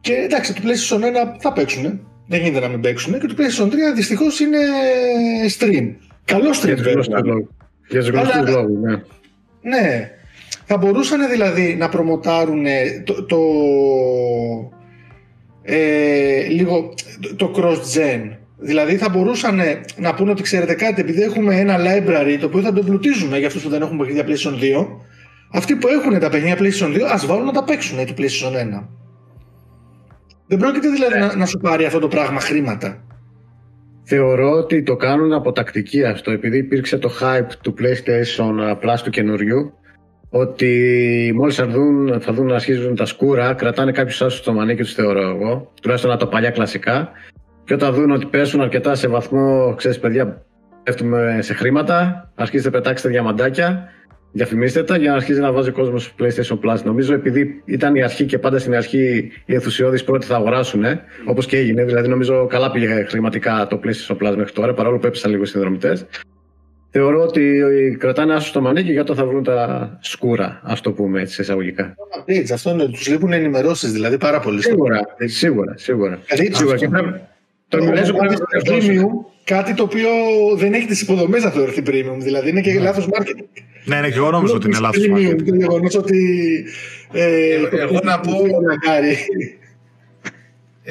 Και 0.00 0.12
εντάξει, 0.12 0.54
το 0.54 0.60
PlayStation 0.64 1.00
1 1.00 1.02
θα 1.38 1.52
παίξουν. 1.52 2.00
Δεν 2.26 2.40
γίνεται 2.40 2.60
να 2.60 2.68
μην 2.68 2.80
παίξουν. 2.80 3.20
Και 3.20 3.26
το 3.26 3.34
PlayStation 3.38 3.66
3 3.66 3.70
δυστυχώς 3.94 4.40
είναι 4.40 4.58
stream. 5.58 5.94
Καλό 6.24 6.50
stream. 6.50 6.76
Για 7.88 8.00
τους 8.00 8.08
γνωστούς 8.08 8.48
λόγους, 8.48 8.78
ναι. 8.78 9.02
Ναι. 9.62 10.10
Θα 10.64 10.76
μπορούσαν 10.76 11.30
δηλαδή 11.30 11.74
να 11.74 11.88
προμοτάρουν 11.88 12.64
το, 13.04 13.24
το 13.24 13.38
ε, 15.62 16.46
λίγο 16.48 16.94
το 17.36 17.52
cross-gen 17.56 18.36
Δηλαδή 18.60 18.96
θα 18.96 19.08
μπορούσαν 19.08 19.60
να 19.96 20.14
πούνε 20.14 20.30
ότι 20.30 20.42
ξέρετε 20.42 20.74
κάτι, 20.74 21.00
επειδή 21.00 21.22
έχουμε 21.22 21.54
ένα 21.54 21.76
library 21.78 22.36
το 22.40 22.46
οποίο 22.46 22.60
θα 22.60 22.72
το 22.72 22.80
εμπλουτίζουμε 22.80 23.38
για 23.38 23.46
αυτούς 23.46 23.62
που 23.62 23.68
δεν 23.68 23.82
έχουν 23.82 23.98
παιχνίδια 23.98 24.24
PlayStation 24.26 24.84
2, 24.84 24.86
αυτοί 25.52 25.76
που 25.76 25.88
έχουν 25.88 26.18
τα 26.18 26.28
παιχνίδια 26.28 26.56
PlayStation 26.58 26.96
2 26.96 27.00
ας 27.12 27.26
βάλουν 27.26 27.44
να 27.44 27.52
τα 27.52 27.64
παίξουν 27.64 28.06
του 28.06 28.14
PlayStation 28.18 28.80
1. 28.80 28.86
Δεν 30.46 30.58
πρόκειται 30.58 30.88
δηλαδή 30.88 31.18
να, 31.18 31.36
να 31.36 31.46
σου 31.46 31.58
πάρει 31.58 31.84
αυτό 31.84 31.98
το 31.98 32.08
πράγμα 32.08 32.40
χρήματα. 32.40 33.02
Θεωρώ 34.02 34.50
ότι 34.50 34.82
το 34.82 34.96
κάνουν 34.96 35.32
από 35.32 35.52
τακτική 35.52 36.04
αυτό, 36.04 36.30
επειδή 36.30 36.58
υπήρξε 36.58 36.98
το 36.98 37.10
hype 37.20 37.52
του 37.62 37.74
PlayStation 37.78 38.70
Plus 38.70 38.96
του 39.04 39.10
καινούριου, 39.10 39.72
ότι 40.30 41.32
μόλις 41.36 41.54
θα 41.54 41.66
δουν, 41.66 42.20
θα 42.20 42.32
δουν 42.32 42.46
να 42.46 42.54
αρχίζουν 42.54 42.96
τα 42.96 43.04
σκούρα, 43.04 43.54
κρατάνε 43.54 43.92
κάποιους 43.92 44.22
άσους 44.22 44.38
στο 44.38 44.52
μανίκι 44.52 44.82
τους, 44.82 44.94
θεωρώ 44.94 45.20
εγώ, 45.20 45.72
τουλάχιστον 45.82 46.10
από 46.10 46.20
τα 46.20 46.28
παλιά 46.28 46.50
κλασικά. 46.50 47.10
Και 47.68 47.74
όταν 47.74 47.94
δουν 47.94 48.10
ότι 48.10 48.26
πέσουν 48.26 48.60
αρκετά 48.60 48.94
σε 48.94 49.08
βαθμό, 49.08 49.74
ξέρεις, 49.76 49.98
παιδιά, 49.98 50.44
πέφτουμε 50.82 51.38
σε 51.42 51.54
χρήματα, 51.54 52.30
αρχίζετε 52.34 52.70
να 52.70 52.76
πετάξετε 52.78 53.08
διαμαντάκια, 53.08 53.88
διαφημίστε 54.32 54.82
τα 54.82 54.96
για 54.96 55.10
να 55.10 55.16
αρχίσει 55.16 55.40
να 55.40 55.52
βάζει 55.52 55.68
ο 55.68 55.72
κόσμος 55.72 56.14
PlayStation 56.18 56.58
Plus. 56.64 56.82
Νομίζω 56.84 57.14
επειδή 57.14 57.62
ήταν 57.64 57.94
η 57.94 58.02
αρχή 58.02 58.24
και 58.24 58.38
πάντα 58.38 58.58
στην 58.58 58.74
αρχή 58.74 59.30
οι 59.44 59.54
ενθουσιώδεις 59.54 60.04
πρώτοι 60.04 60.26
θα 60.26 60.36
αγοράσουν, 60.36 60.84
ε, 60.84 61.00
όπως 61.24 61.46
και 61.46 61.56
έγινε. 61.56 61.84
Δηλαδή, 61.84 62.08
νομίζω 62.08 62.46
καλά 62.46 62.70
πήγε 62.70 63.04
χρηματικά 63.08 63.66
το 63.70 63.80
PlayStation 63.84 64.16
Plus 64.16 64.34
μέχρι 64.36 64.52
τώρα, 64.52 64.74
παρόλο 64.74 64.98
που 64.98 65.06
έπεσαν 65.06 65.30
λίγο 65.30 65.42
οι 65.42 65.46
συνδρομητές. 65.46 66.06
Θεωρώ 66.90 67.22
ότι 67.22 67.96
κρατάνε 68.00 68.34
άσο 68.34 68.48
στο 68.48 68.60
μανίκι 68.60 68.92
για 68.92 69.00
όταν 69.00 69.16
θα 69.16 69.26
βρουν 69.26 69.42
τα 69.42 69.98
σκούρα, 70.00 70.60
ας 70.62 70.80
το 70.80 70.92
πούμε 70.92 71.20
έτσι 71.20 71.40
εισαγωγικά. 71.40 71.94
Έτσι, 72.24 72.52
αυτό 72.52 72.70
είναι, 72.70 72.84
τους 72.84 73.08
λείπουν 73.08 73.32
ενημερώσεις 73.32 73.92
δηλαδή 73.92 74.18
πάρα 74.18 74.40
πολύ. 74.40 74.62
Σίγουρα, 74.62 75.00
σίγουρα. 75.24 75.74
σίγουρα. 75.76 76.18
Δηλαδή, 76.26 76.54
σίγουρα. 76.54 76.74
Αυτό, 76.74 77.36
το 77.68 77.78
English 77.80 78.72
premium, 78.72 79.06
κάτι 79.44 79.74
το 79.74 79.82
οποίο 79.82 80.08
δεν 80.56 80.74
έχει 80.74 80.86
τις 80.86 81.00
υποδομές 81.00 81.44
να 81.44 81.50
θεωρηθεί 81.50 81.82
premium, 81.86 82.16
δηλαδή 82.18 82.48
είναι 82.50 82.60
και 82.60 82.72
ναι. 82.72 82.80
λάθος 82.80 83.08
marketing. 83.12 83.44
Ναι, 83.84 84.00
ναι, 84.00 84.10
και 84.10 84.16
εγώ 84.16 84.30
νόμιζα 84.30 84.54
ότι 84.54 84.66
είναι 84.66 84.78
λάθος 84.78 85.06
marketing. 85.14 85.42
Το 85.46 85.54
γεγονός 85.54 85.94
ότι. 85.94 86.18
Ε, 87.12 87.54
εγώ 87.70 88.00
να 88.02 88.20
πω. 88.20 88.32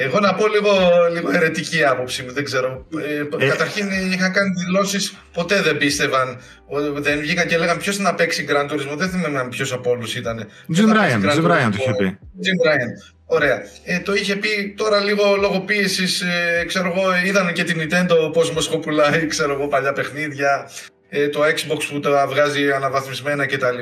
Εγώ 0.00 0.20
να 0.20 0.34
πω 0.34 0.46
λίγο, 0.48 0.70
λίγο 1.12 1.30
αιρετική 1.34 1.84
άποψη 1.84 2.22
μου, 2.22 2.32
δεν 2.32 2.44
ξέρω. 2.44 2.86
Ε, 3.38 3.44
ε. 3.44 3.48
Καταρχήν 3.48 3.90
είχαν 4.12 4.32
κάνει 4.32 4.50
δηλώσεις, 4.64 5.16
ποτέ 5.32 5.62
δεν 5.62 5.76
πίστευαν. 5.76 6.40
Δεν 6.94 7.18
βγήκαν 7.18 7.46
και 7.46 7.58
λέγαν 7.58 7.78
ποιος 7.78 7.98
να 7.98 8.14
παίξει 8.14 8.46
Grand 8.48 8.72
Turismo. 8.72 8.96
Δεν 8.96 9.08
θυμάμαι 9.08 9.48
ποιος 9.48 9.72
από 9.72 9.90
όλους 9.90 10.16
ήταν. 10.16 10.48
Jim 10.76 10.88
Ryan, 10.88 11.34
Jim 11.34 11.44
Ryan 11.44 11.70
το 11.70 11.76
είχε 11.78 11.94
πει. 11.98 12.18
Jim 12.44 12.66
Ryan. 12.66 13.14
Ωραία. 13.26 13.62
Ε, 13.84 13.98
το 13.98 14.14
είχε 14.14 14.36
πει 14.36 14.74
τώρα 14.76 15.00
λίγο 15.00 15.36
λόγω 15.40 15.60
πίεση, 15.60 16.04
ε, 16.60 16.64
ξέρω 16.64 16.94
εγώ, 16.96 17.04
είδαν 17.26 17.52
και 17.52 17.64
την 17.64 17.80
Nintendo 17.80 18.32
πώς 18.32 18.52
μας 18.52 18.68
πουλάει, 18.68 19.26
ξέρω 19.26 19.52
εγώ, 19.52 19.66
παλιά 19.68 19.92
παιχνίδια. 19.92 20.70
Ε, 21.08 21.28
το 21.28 21.40
Xbox 21.42 21.78
που 21.92 22.00
τα 22.00 22.26
βγάζει 22.26 22.70
αναβαθμισμένα 22.70 23.46
κτλ. 23.46 23.78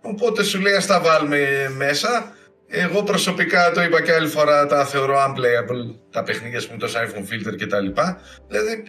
Οπότε 0.00 0.42
σου 0.42 0.60
λέει, 0.60 0.74
ας 0.74 0.86
τα 0.86 1.00
βάλουμε 1.00 1.72
μέσα. 1.76 2.32
Εγώ 2.70 3.02
προσωπικά 3.02 3.70
το 3.70 3.82
είπα 3.82 4.02
και 4.02 4.12
άλλη 4.12 4.28
φορά, 4.28 4.66
τα 4.66 4.84
θεωρώ 4.84 5.14
unplayable 5.14 5.94
τα 6.10 6.22
παιχνίδια 6.22 6.60
με 6.70 6.76
το 6.76 6.86
iPhone 6.86 7.22
filter 7.22 7.54
κτλ. 7.58 8.00
Δηλαδή, 8.48 8.84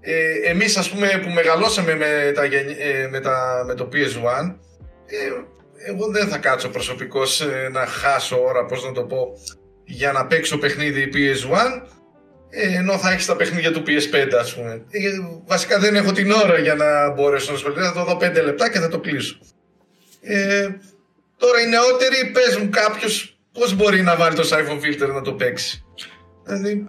ε, 0.00 0.50
εμείς 0.50 0.76
ας 0.76 0.90
πούμε 0.90 1.20
που 1.22 1.28
μεγαλώσαμε 1.28 1.94
με, 1.94 2.32
τα, 2.34 2.42
ε, 2.44 3.08
με, 3.10 3.20
τα, 3.20 3.64
με 3.66 3.74
το 3.74 3.88
PS1, 3.92 4.54
ε, 5.06 5.16
εγώ 5.86 6.06
δεν 6.06 6.28
θα 6.28 6.38
κάτσω 6.38 6.68
προσωπικώς 6.68 7.40
ε, 7.40 7.68
να 7.72 7.86
χάσω 7.86 8.44
ώρα, 8.44 8.64
πώς 8.64 8.84
να 8.84 8.92
το 8.92 9.02
πω, 9.02 9.32
για 9.84 10.12
να 10.12 10.26
παίξω 10.26 10.58
παιχνίδι 10.58 11.10
PS1, 11.14 11.82
ε, 12.50 12.76
ενώ 12.76 12.98
θα 12.98 13.10
έχεις 13.12 13.26
τα 13.26 13.36
παιχνίδια 13.36 13.72
του 13.72 13.82
PS5 13.86 14.32
ας 14.40 14.54
πούμε. 14.54 14.72
Ε, 14.90 15.10
βασικά 15.46 15.78
δεν 15.78 15.94
έχω 15.94 16.12
την 16.12 16.30
ώρα 16.30 16.58
για 16.58 16.74
να 16.74 17.10
μπορέσω 17.10 17.50
να 17.50 17.56
ασχοληθώ, 17.56 17.82
θα 17.82 17.92
το 17.92 18.04
δω 18.04 18.16
5 18.16 18.44
λεπτά 18.44 18.70
και 18.70 18.78
θα 18.78 18.88
το 18.88 19.00
κλείσω. 19.00 19.38
Ε, 21.42 21.46
Τώρα 21.46 21.60
οι 21.60 21.68
νεότεροι, 21.68 22.30
πες 22.32 22.56
μου 22.56 22.68
κάποιος 22.70 23.36
πώς 23.52 23.74
μπορεί 23.74 24.02
να 24.02 24.16
βάλει 24.16 24.36
το 24.36 24.42
iPhone 24.42 25.06
filter 25.06 25.14
να 25.14 25.22
το 25.22 25.32
παίξει; 25.32 25.84
Δηλαδή... 26.44 26.84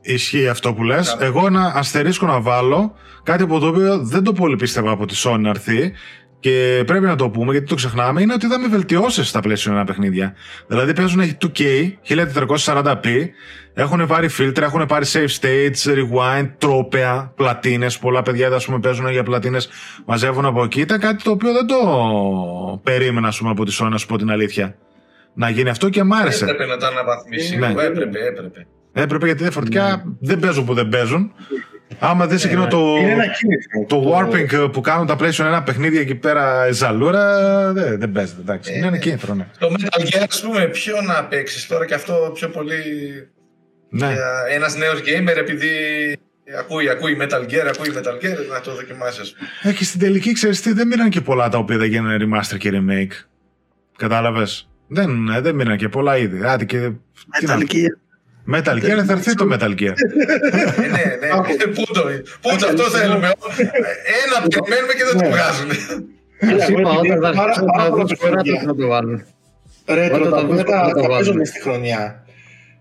ισχύει 0.00 0.48
αυτό 0.48 0.74
που 0.74 0.82
λες. 0.82 1.16
Εγώ 1.20 1.46
ένα 1.46 1.72
αστερίσκο 1.74 2.26
να 2.26 2.40
βάλω 2.40 2.94
κάτι 3.22 3.42
από 3.42 3.58
το 3.58 3.66
οποίο 3.66 3.98
δεν 3.98 4.22
το 4.22 4.32
πολύ 4.32 4.56
πίστευα 4.56 4.90
από 4.90 5.06
τη 5.06 5.22
Sony 5.24 5.38
να 5.40 5.48
έρθει 5.48 5.92
και 6.40 6.82
πρέπει 6.86 7.04
να 7.04 7.16
το 7.16 7.30
πούμε 7.30 7.52
γιατί 7.52 7.66
το 7.66 7.74
ξεχνάμε 7.74 8.22
είναι 8.22 8.32
ότι 8.32 8.46
είδαμε 8.46 8.68
βελτιώσεις 8.68 9.28
στα 9.28 9.40
πλαίσια 9.40 9.72
ένα 9.72 9.84
παιχνίδια. 9.84 10.34
Δηλαδή 10.66 10.92
παίζουν 10.92 11.22
2K, 11.40 11.62
1440p, 12.64 13.06
έχουν 13.74 14.06
πάρει 14.06 14.28
φίλτρα, 14.28 14.64
έχουν 14.64 14.86
πάρει 14.86 15.06
save 15.12 15.28
states, 15.40 15.94
rewind, 15.94 16.50
τρόπεα, 16.58 17.32
πλατίνες. 17.36 17.98
Πολλά 17.98 18.22
παιδιά 18.22 18.48
ας 18.48 18.64
πούμε, 18.64 18.80
παίζουν 18.80 19.08
για 19.10 19.22
πλατίνες, 19.22 19.68
μαζεύουν 20.04 20.44
από 20.44 20.64
εκεί. 20.64 20.80
Ήταν 20.80 21.00
κάτι 21.00 21.22
το 21.22 21.30
οποίο 21.30 21.52
δεν 21.52 21.66
το 21.66 21.76
περίμενα 22.82 23.32
πούμε, 23.38 23.50
από 23.50 23.64
τη 23.64 23.76
Sony, 23.80 23.88
να 23.90 23.96
σου 23.96 24.06
πω 24.06 24.18
την 24.18 24.30
αλήθεια. 24.30 24.76
Να 25.34 25.48
γίνει 25.48 25.68
αυτό 25.68 25.88
και 25.88 26.02
μ' 26.02 26.12
άρεσε. 26.12 26.44
Έπρεπε 26.44 26.66
να 26.66 26.76
τα 26.76 26.86
αναβαθμίσει. 26.86 27.56
Ναι. 27.56 27.66
Έπρεπε, 27.66 28.18
έπρεπε. 28.26 28.66
Έπρεπε 28.92 29.26
γιατί 29.26 29.42
διαφορετικά 29.42 29.88
ναι. 29.88 30.02
δεν 30.20 30.38
παίζουν 30.38 30.64
που 30.64 30.74
δεν 30.74 30.88
παίζουν. 30.88 31.32
Άμα 31.98 32.26
δεις 32.26 32.44
εκείνο 32.44 32.66
το, 32.66 32.94
το 33.86 34.14
warping 34.14 34.72
που 34.72 34.80
κάνουν 34.80 35.06
τα 35.06 35.16
PlayStation 35.20 35.44
ένα 35.44 35.62
παιχνίδι 35.62 35.98
εκεί 35.98 36.14
πέρα 36.14 36.72
ζαλούρα, 36.72 37.72
δεν, 37.72 37.98
δεν 37.98 38.12
παίζεται. 38.12 38.40
Εντάξει. 38.40 38.76
είναι 38.76 38.86
ένα 38.86 38.96
ε, 38.96 38.98
κίνητρο, 38.98 39.34
ναι. 39.34 39.46
Το 39.58 39.68
Metal 39.78 40.00
Gear, 40.00 40.26
ας 40.28 40.42
πούμε, 40.42 40.66
ποιο 40.66 41.00
να 41.00 41.24
παίξεις 41.24 41.66
τώρα 41.66 41.86
και 41.86 41.94
αυτό 41.94 42.30
πιο 42.34 42.48
πολύ. 42.48 42.82
Ναι. 43.90 44.14
Ένας 44.50 44.76
νέος 44.76 44.98
gamer 45.00 45.36
επειδή 45.36 45.68
ακούει, 46.58 46.88
ακούει 46.88 47.16
Metal 47.20 47.42
Gear, 47.42 47.72
ακούει 47.74 47.92
Metal 47.96 48.24
Gear, 48.24 48.36
να 48.52 48.60
το 48.60 48.74
δοκιμάσεις. 48.74 49.34
Ε, 49.62 49.72
και 49.72 49.84
στην 49.84 50.00
τελική, 50.00 50.32
ξέρεις 50.32 50.60
τι, 50.60 50.72
δεν 50.72 50.86
μείναν 50.86 51.08
και 51.08 51.20
πολλά 51.20 51.48
τα 51.48 51.58
οποία 51.58 51.78
δεν 51.78 51.88
γίνανε 51.88 52.16
remaster 52.24 52.58
και 52.58 52.70
remake. 52.72 53.12
Κατάλαβες; 53.96 54.68
Δεν, 54.88 55.28
ε, 55.28 55.40
δεν 55.40 55.54
μείναν 55.54 55.76
και 55.76 55.88
πολλά 55.88 56.16
ήδη. 56.16 56.44
Άντε 56.44 56.64
και. 56.64 56.90
Metal 57.42 57.58
Gear. 57.58 58.07
Metal 58.54 58.76
Gear, 58.84 59.02
θα 59.06 59.12
έρθει 59.12 59.34
το 59.34 59.48
Metal 59.52 59.70
Gear. 59.80 59.94
ναι, 60.78 61.04
ναι. 61.20 61.28
Πού 61.74 61.82
το, 61.92 62.02
πού 62.40 62.56
το 62.58 62.66
αυτό 62.66 62.82
θέλουμε. 62.82 63.32
Ένα 64.24 64.46
περιμένουμε 64.48 64.92
και 64.92 65.04
δεν 65.04 65.22
το 65.22 65.28
βγάζουν. 65.30 65.70
Είπα 66.78 66.90
όταν 66.90 67.34
θα 68.64 68.74
το 68.74 68.86
βάλουν. 68.86 69.24
Ρε, 69.86 70.08
τα 70.98 71.08
παίζουν 71.08 71.44
στη 71.44 71.60
χρονιά. 71.60 72.22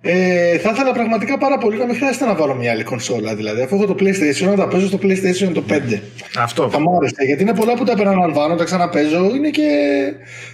Ε, 0.10 0.58
θα 0.58 0.70
ήθελα 0.70 0.92
πραγματικά 0.94 1.38
πάρα 1.38 1.58
πολύ 1.58 1.78
να 1.78 1.86
μην 1.86 1.96
χρειάζεται 1.96 2.26
να 2.26 2.36
βάλω 2.36 2.56
μια 2.56 2.72
άλλη 2.72 2.84
κονσόλα. 2.84 3.36
Δηλαδή, 3.36 3.62
αφού 3.62 3.76
έχω 3.76 3.86
το 3.86 3.96
PlayStation, 4.00 4.46
να 4.46 4.56
τα 4.56 4.68
παίζω 4.68 4.88
στο 4.88 5.00
PlayStation 5.02 5.52
το 5.54 5.64
5. 5.70 6.02
Αυτό. 6.38 6.70
Θα 6.70 6.80
μου 6.80 6.96
άρεσε. 6.96 7.24
Γιατί 7.26 7.42
είναι 7.42 7.54
πολλά 7.54 7.74
που 7.74 7.84
τα 7.84 7.92
επαναλαμβάνω, 7.92 8.56
τα 8.56 8.64
ξαναπέζω. 8.64 9.36
Είναι 9.36 9.50
και 9.50 9.70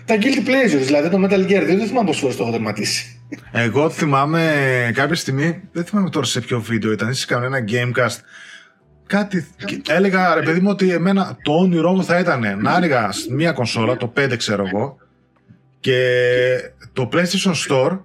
τα 0.06 0.16
guilty 0.16 0.48
pleasures. 0.48 0.86
Δηλαδή, 0.86 1.10
το 1.10 1.22
Metal 1.24 1.52
Gear 1.52 1.64
2 1.64 1.66
δεν 1.66 1.88
θυμάμαι 1.88 2.06
πόσε 2.06 2.20
φορές 2.20 2.36
το 2.36 2.44
έχω 2.44 2.52
τερματίσει. 2.52 3.20
Εγώ 3.52 3.90
θυμάμαι 3.90 4.42
κάποια 4.94 5.16
στιγμή, 5.16 5.62
δεν 5.72 5.84
θυμάμαι 5.84 6.10
τώρα 6.10 6.26
σε 6.26 6.42
ποιο 6.42 6.60
βίντεο 6.60 6.92
ήταν, 6.92 7.10
είσαι 7.10 7.26
κάνω 7.26 7.46
ένα 7.46 7.64
gamecast. 7.68 8.18
Κάτι. 9.08 9.48
Έλεγα 9.88 10.34
ρε 10.34 10.42
παιδί 10.42 10.60
μου 10.60 10.70
ότι 10.70 10.92
εμένα 10.92 11.38
το 11.42 11.54
όνειρό 11.54 11.92
μου 11.92 12.04
θα 12.04 12.20
ήταν 12.20 12.58
να 12.62 12.72
άνοιγα 12.72 13.10
μια 13.30 13.52
κονσόλα, 13.52 13.98
το 13.98 14.14
5 14.20 14.38
ξέρω 14.38 14.64
εγώ, 14.68 14.98
και 15.80 15.98
το 16.94 17.10
PlayStation 17.14 17.54
Store 17.70 18.00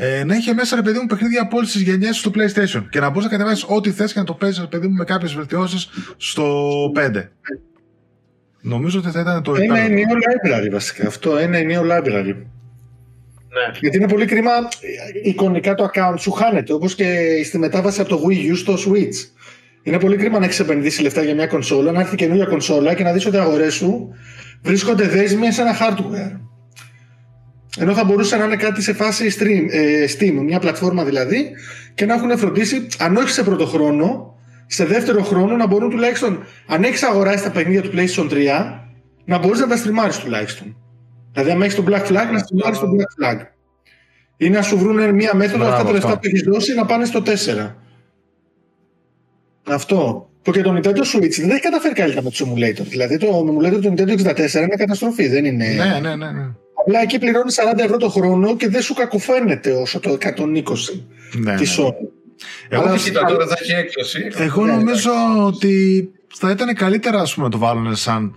ε, 0.00 0.24
να 0.24 0.34
είχε 0.34 0.54
μέσα 0.54 0.76
ρε 0.76 0.82
παιδί 0.82 0.98
μου 0.98 1.06
παιχνίδια 1.06 1.42
από 1.42 1.56
όλες 1.56 1.72
τις 1.72 1.80
γενιές 1.80 2.16
στο 2.16 2.30
PlayStation 2.34 2.82
και 2.90 3.00
να 3.00 3.08
μπορείς 3.08 3.24
να 3.24 3.30
κατεβάσεις 3.30 3.64
ό,τι 3.68 3.90
θες 3.90 4.12
και 4.12 4.18
να 4.18 4.24
το 4.24 4.34
παίζεις 4.34 4.60
ρε 4.60 4.66
παιδί 4.66 4.86
μου 4.86 4.94
με 4.94 5.04
κάποιες 5.04 5.34
βελτιώσεις 5.34 5.88
στο 6.16 6.62
5. 6.96 7.28
Νομίζω 8.60 8.98
ότι 8.98 9.10
θα 9.10 9.20
ήταν 9.20 9.42
το 9.42 9.54
Ένα 9.54 9.78
ενιαίο 9.78 10.06
library 10.08 10.68
βασικά. 10.72 11.06
Αυτό, 11.06 11.36
ένα 11.36 11.56
ενιαίο 11.56 11.82
library. 11.82 12.34
Ναι. 13.48 13.78
Γιατί 13.80 13.96
είναι 13.96 14.08
πολύ 14.08 14.24
κρίμα, 14.24 14.50
εικονικά 15.22 15.74
το 15.74 15.90
account 15.94 16.14
σου 16.18 16.30
χάνεται, 16.30 16.72
όπως 16.72 16.94
και 16.94 17.40
στη 17.44 17.58
μετάβαση 17.58 18.00
από 18.00 18.10
το 18.10 18.22
Wii 18.28 18.52
U 18.52 18.56
στο 18.56 18.74
Switch. 18.74 19.28
Είναι 19.82 19.98
πολύ 19.98 20.16
κρίμα 20.16 20.38
να 20.38 20.44
έχεις 20.44 20.60
επενδύσει 20.60 21.02
λεφτά 21.02 21.22
για 21.22 21.34
μια 21.34 21.46
κονσόλα, 21.46 21.92
να 21.92 22.00
έρθει 22.00 22.16
καινούργια 22.16 22.46
κονσόλα 22.46 22.94
και 22.94 23.02
να 23.02 23.12
δεις 23.12 23.26
ότι 23.26 23.36
οι 23.36 23.38
αγορές 23.38 23.74
σου 23.74 24.14
βρίσκονται 24.62 25.08
δέσμοι 25.08 25.52
σε 25.52 25.60
ένα 25.60 25.76
hardware. 25.80 26.47
Ενώ 27.76 27.92
θα 27.92 28.04
μπορούσε 28.04 28.36
να 28.36 28.44
είναι 28.44 28.56
κάτι 28.56 28.82
σε 28.82 28.92
φάση 28.92 29.36
stream, 29.38 29.66
ε, 29.70 30.04
Steam, 30.18 30.32
μια 30.32 30.58
πλατφόρμα 30.58 31.04
δηλαδή, 31.04 31.50
και 31.94 32.06
να 32.06 32.14
έχουν 32.14 32.38
φροντίσει, 32.38 32.86
αν 32.98 33.16
όχι 33.16 33.30
σε 33.30 33.42
πρώτο 33.42 33.66
χρόνο, 33.66 34.36
σε 34.66 34.84
δεύτερο 34.84 35.22
χρόνο 35.22 35.56
να 35.56 35.66
μπορούν 35.66 35.90
τουλάχιστον, 35.90 36.44
αν 36.66 36.82
έχεις 36.82 37.02
αγοράσει 37.02 37.44
τα 37.44 37.50
παιχνίδια 37.50 37.82
του 37.82 37.90
PlayStation 37.94 38.28
3, 38.30 38.84
να 39.24 39.38
μπορείς 39.38 39.60
να 39.60 39.66
τα 39.66 39.76
στριμάρεις 39.76 40.18
τουλάχιστον. 40.18 40.76
Δηλαδή, 41.32 41.50
αν 41.50 41.62
έχεις 41.62 41.74
τον 41.74 41.84
Black 41.88 42.06
Flag, 42.06 42.32
να 42.32 42.38
στριμάρεις 42.38 42.78
τον 42.78 42.90
Black 42.96 43.24
Flag. 43.24 43.46
Ή 44.36 44.50
να 44.50 44.62
σου 44.62 44.78
βρουν 44.78 45.14
μια 45.14 45.34
μέθοδο 45.34 45.66
αυτά 45.66 45.84
τα 45.84 45.92
λεφτά 45.92 46.12
που 46.12 46.20
έχεις 46.22 46.42
δώσει 46.42 46.74
να 46.74 46.84
πάνε 46.84 47.04
στο 47.04 47.22
4. 47.22 47.74
Αυτό. 49.68 50.30
Που 50.42 50.52
και 50.52 50.62
το 50.62 50.74
Nintendo 50.76 50.98
Switch 50.98 51.40
δεν 51.40 51.50
έχει 51.50 51.60
καταφέρει 51.60 51.94
καλύτερα 51.94 52.22
με 52.22 52.30
το 52.30 52.54
emulator. 52.54 52.86
Δηλαδή 52.88 53.18
το 53.18 53.46
emulator 53.46 53.80
του 53.80 53.94
Nintendo 53.96 54.10
64 54.10 54.54
είναι 54.54 54.76
καταστροφή, 54.76 55.28
δεν 55.28 55.44
είναι. 55.44 55.66
Ναι, 55.66 55.98
ναι, 56.00 56.16
ναι. 56.16 56.30
ναι. 56.30 56.48
Απλά 56.88 57.02
εκεί 57.02 57.18
πληρώνεις 57.18 57.58
40 57.74 57.78
ευρώ 57.78 57.96
το 57.96 58.08
χρόνο 58.08 58.56
και 58.56 58.68
δεν 58.68 58.82
σου 58.82 58.94
κακοφαίνεται 58.94 59.70
όσο 59.70 60.00
το 60.00 60.18
120 60.20 60.34
ναι, 61.38 61.54
της 61.54 61.78
Sony. 61.78 61.92
Ναι. 62.70 62.78
Εγώ, 62.78 62.96
κοίτα, 62.96 63.24
τώρα 63.24 63.46
θα 63.46 63.56
έχει 63.60 63.72
έκπτωση. 63.72 64.30
Εγώ 64.36 64.66
νομίζω 64.66 65.10
ότι 65.44 66.08
θα 66.34 66.50
ήταν 66.50 66.74
καλύτερα 66.74 67.20
ας 67.20 67.34
πούμε, 67.34 67.46
να 67.46 67.52
το 67.52 67.58
βάλουν 67.58 67.96
σαν 67.96 68.34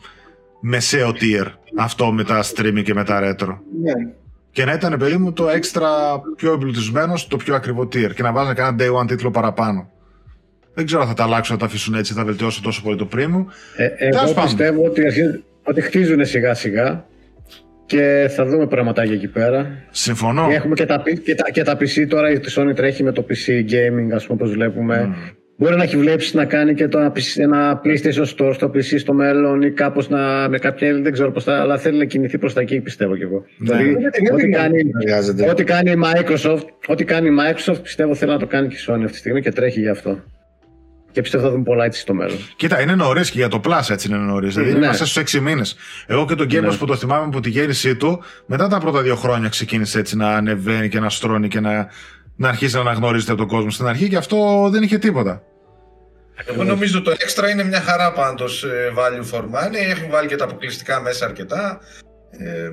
μεσαίο 0.61 1.09
tier 1.09 1.45
αυτό 1.77 2.11
με 2.11 2.23
τα 2.23 2.43
streaming 2.43 2.83
και 2.83 2.93
με 2.93 3.03
τα 3.03 3.19
retro. 3.23 3.57
Ναι. 3.81 3.91
Και 4.51 4.65
να 4.65 4.73
ήταν, 4.73 4.97
παιδί 4.97 5.17
μου, 5.17 5.33
το 5.33 5.49
έξτρα 5.49 5.89
πιο 6.35 6.53
εμπλουτισμένο 6.53 7.17
στο 7.17 7.37
πιο 7.37 7.55
ακριβό 7.55 7.83
tier 7.83 8.13
και 8.15 8.21
να 8.21 8.31
βάζουν 8.31 8.55
κανένα 8.55 8.83
day 8.83 9.01
one 9.01 9.07
τίτλο 9.07 9.31
παραπάνω. 9.31 9.89
Δεν 10.73 10.85
ξέρω 10.85 11.01
αν 11.01 11.07
θα 11.07 11.13
τα 11.13 11.23
αλλάξουν, 11.23 11.53
να 11.53 11.59
τα 11.59 11.65
αφήσουν 11.65 11.93
έτσι, 11.93 12.13
θα 12.13 12.23
βελτιώσουν 12.23 12.63
τόσο 12.63 12.81
πολύ 12.81 12.97
το 12.97 13.07
premium. 13.13 13.45
Ε, 13.75 13.87
εγώ 13.97 14.33
πιστεύω 14.43 14.85
ότι, 14.85 15.01
ότι 15.63 15.81
χτίζουν 15.81 16.25
σιγά 16.25 16.53
σιγά 16.53 17.05
και 17.91 18.27
θα 18.29 18.45
δούμε 18.45 18.67
πραγματάκια 18.67 19.13
εκεί 19.13 19.27
πέρα. 19.27 19.67
Συμφωνώ. 19.89 20.47
Και 20.47 20.55
έχουμε 20.55 20.75
και 20.75 20.85
τα, 20.85 21.03
και 21.23 21.35
τα, 21.35 21.51
και 21.51 21.63
τα 21.63 21.73
PC 21.73 22.07
τώρα, 22.09 22.31
η 22.31 22.39
Sony 22.55 22.75
τρέχει 22.75 23.03
με 23.03 23.11
το 23.11 23.25
PC 23.29 23.49
gaming, 23.49 24.13
ας 24.13 24.25
πούμε, 24.25 24.39
όπως 24.41 24.51
βλέπουμε. 24.51 25.09
Mm. 25.09 25.35
Μπορεί 25.57 25.75
να 25.75 25.83
έχει 25.83 25.97
βλέψει 25.97 26.35
να 26.35 26.45
κάνει 26.45 26.73
και 26.73 26.87
το, 26.87 27.11
ένα 27.35 27.81
PlayStation 27.83 28.25
Store 28.35 28.53
στο 28.53 28.71
PC 28.73 28.99
στο 28.99 29.13
μέλλον 29.13 29.61
ή 29.61 29.71
κάπως 29.71 30.09
να, 30.09 30.49
με 30.49 30.57
κάποια, 30.57 30.93
δεν 31.01 31.11
ξέρω 31.11 31.31
πώς 31.31 31.43
θα, 31.43 31.59
αλλά 31.59 31.77
θέλει 31.77 31.97
να 31.97 32.05
κινηθεί 32.05 32.37
προς 32.37 32.53
τα 32.53 32.61
εκεί 32.61 32.79
πιστεύω 32.79 33.15
κι 33.15 33.23
εγώ. 33.23 33.45
Ναι. 33.57 33.75
Δηλαδή, 33.75 33.95
ό,τι, 34.33 34.49
κάνει, 34.49 34.81
ό,τι 35.49 35.63
κάνει 35.63 35.91
η 35.91 35.99
Microsoft, 36.03 36.65
ό,τι 36.87 37.03
κάνει 37.03 37.27
η 37.27 37.37
Microsoft 37.39 37.81
πιστεύω 37.81 38.15
θέλει 38.15 38.31
να 38.31 38.39
το 38.39 38.47
κάνει 38.47 38.67
και 38.67 38.75
η 38.75 38.83
Sony 38.87 38.99
αυτή 38.99 39.11
τη 39.11 39.17
στιγμή 39.17 39.41
και 39.41 39.51
τρέχει 39.51 39.79
γι' 39.79 39.89
αυτό. 39.89 40.23
Και 41.11 41.21
πιστεύω 41.21 41.43
θα 41.43 41.49
δούμε 41.49 41.63
πολλά 41.63 41.85
έτσι 41.85 42.01
στο 42.01 42.13
μέλλον. 42.13 42.37
Κοίτα, 42.55 42.81
είναι 42.81 42.95
νωρίς 42.95 43.31
και 43.31 43.37
για 43.37 43.47
το 43.47 43.61
Plus 43.63 43.89
έτσι 43.89 44.07
είναι 44.07 44.17
νωρίς. 44.17 44.53
Δηλαδή 44.53 44.71
ναι. 44.71 44.77
είμαστε 44.77 45.05
στους 45.05 45.37
6 45.37 45.39
μήνες. 45.39 45.75
Εγώ 46.05 46.25
και 46.25 46.35
τον 46.35 46.47
Game 46.47 46.61
ναι. 46.61 46.75
που 46.75 46.85
το 46.85 46.95
θυμάμαι 46.95 47.25
από 47.25 47.39
τη 47.39 47.49
γέννησή 47.49 47.95
του, 47.95 48.23
μετά 48.45 48.67
τα 48.67 48.79
πρώτα 48.79 49.01
δύο 49.01 49.15
χρόνια 49.15 49.49
ξεκίνησε 49.49 49.99
έτσι 49.99 50.17
να 50.17 50.35
ανεβαίνει 50.35 50.89
και 50.89 50.99
να 50.99 51.09
στρώνει 51.09 51.47
και 51.47 51.59
να, 51.59 51.89
να 52.35 52.49
αρχίσει 52.49 52.75
να 52.75 52.81
αναγνωρίζεται 52.81 53.31
από 53.31 53.41
τον 53.41 53.49
κόσμο 53.49 53.69
στην 53.69 53.85
αρχή 53.85 54.09
και 54.09 54.17
αυτό 54.17 54.69
δεν 54.71 54.83
είχε 54.83 54.97
τίποτα. 54.97 55.43
Εγώ 56.45 56.63
νομίζω 56.63 57.01
το 57.01 57.11
extra 57.11 57.51
είναι 57.51 57.63
μια 57.63 57.81
χαρά 57.81 58.11
πάντως 58.11 58.63
ε, 58.63 58.93
value 58.97 59.35
for 59.35 59.41
money. 59.41 59.89
Έχουν 59.89 60.09
βάλει 60.09 60.27
και 60.27 60.35
τα 60.35 60.43
αποκλειστικά 60.43 61.01
μέσα 61.01 61.25
αρκετά. 61.25 61.79
Ε, 62.31 62.71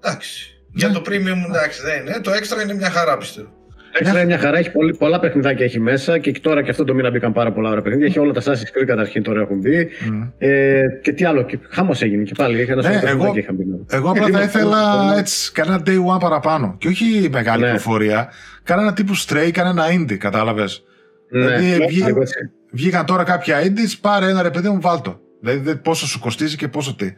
εντάξει. 0.00 0.48
Για 0.72 0.88
ναι. 0.88 0.94
το 0.94 1.02
premium 1.06 1.48
εντάξει 1.48 1.82
δεν 1.82 2.00
είναι. 2.00 2.20
Το 2.20 2.30
extra 2.30 2.62
είναι 2.62 2.74
μια 2.74 2.90
χαρά 2.90 3.16
πιστεύω. 3.16 3.63
Έξτρα 3.98 4.18
είναι 4.18 4.26
μια 4.26 4.38
χαρά, 4.38 4.58
έχει 4.58 4.70
πολύ, 4.70 4.94
πολλά 4.94 5.20
παιχνιδάκια 5.20 5.64
έχει 5.64 5.80
μέσα 5.80 6.18
και 6.18 6.32
τώρα 6.40 6.62
και 6.62 6.70
αυτό 6.70 6.84
το 6.84 6.94
μήνα 6.94 7.10
μπήκαν 7.10 7.32
πάρα 7.32 7.52
πολλά 7.52 7.68
ωραία 7.68 7.82
παιχνίδια. 7.82 8.06
Έχει 8.06 8.18
όλα 8.18 8.32
τα 8.32 8.40
Assassin's 8.40 8.78
Creed 8.78 8.84
καταρχήν 8.86 9.22
τώρα 9.22 9.40
έχουν 9.40 9.58
μπει. 9.58 9.88
Mm. 9.88 10.30
Ε, 10.38 10.80
και 11.02 11.12
τι 11.12 11.24
άλλο, 11.24 11.46
χάμο 11.68 11.94
έγινε 11.98 12.22
και 12.22 12.32
πάλι. 12.36 12.60
Έχει 12.60 12.70
ένα 12.70 12.88
ναι, 12.88 13.00
εγώ, 13.04 13.32
μπει. 13.32 13.46
Εγώ 13.90 14.10
απλά 14.10 14.28
θα 14.28 14.42
ήθελα 14.42 15.14
έτσι, 15.18 15.52
κανένα 15.52 15.82
day 15.86 16.14
one 16.14 16.20
παραπάνω. 16.20 16.74
Και 16.78 16.88
όχι 16.88 17.28
μεγάλη 17.32 17.62
ναι. 17.62 17.68
προφορία. 17.68 18.32
Κανένα 18.62 18.92
τύπου 18.92 19.16
stray, 19.16 19.50
κανένα 19.52 19.84
indie, 19.90 20.16
κατάλαβες; 20.16 20.84
Ναι, 21.28 21.40
δηλαδή 21.40 21.66
ναι, 21.66 21.86
βγή, 21.86 22.02
βγήκαν 22.70 23.06
τώρα 23.06 23.24
κάποια 23.24 23.62
indies, 23.62 23.98
πάρε 24.00 24.28
ένα 24.28 24.42
ρε 24.42 24.50
παιδί 24.50 24.68
μου, 24.68 24.80
βάλτο. 24.80 25.20
Δηλαδή 25.40 25.76
πόσο 25.76 26.06
σου 26.06 26.20
κοστίζει 26.20 26.56
και 26.56 26.68
πόσο 26.68 26.94
τι. 26.94 27.12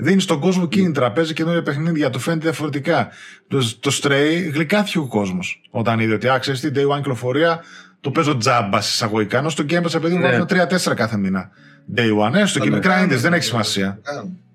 Δίνεις 0.00 0.22
στον 0.22 0.40
κόσμο 0.40 0.66
κίνητρα, 0.66 1.12
παίζει 1.12 1.32
καινούργια 1.32 1.62
παιχνίδια, 1.62 2.10
του 2.10 2.18
φαίνεται 2.18 2.42
διαφορετικά. 2.42 3.08
Το, 3.48 3.78
το 3.80 3.98
Stray 4.02 4.50
γλυκάθηκε 4.52 4.98
ο 4.98 5.06
κόσμος 5.06 5.62
όταν 5.70 6.00
είδε 6.00 6.14
ότι 6.14 6.28
άξιζε 6.28 6.70
την 6.70 6.82
Day 6.82 6.94
One 6.94 6.96
κυκλοφορία, 6.96 7.64
το 8.00 8.10
παίζω 8.10 8.36
τζάμπα 8.36 8.78
εισαγωγικά. 8.78 9.38
Ενώ 9.38 9.48
στο 9.48 9.64
Game 9.68 9.82
Pass 9.82 9.94
επειδή 9.94 10.14
μου 10.14 10.22
βάζουν 10.22 10.46
3-4 10.90 10.94
κάθε 10.96 11.16
μήνα. 11.16 11.50
Day 11.96 12.26
One, 12.26 12.34
έστω 12.34 12.58
και 12.58 12.70
μικρά 12.70 13.02
είναι, 13.02 13.16
δεν 13.16 13.32
έχει 13.32 13.42
σημασία. 13.42 13.98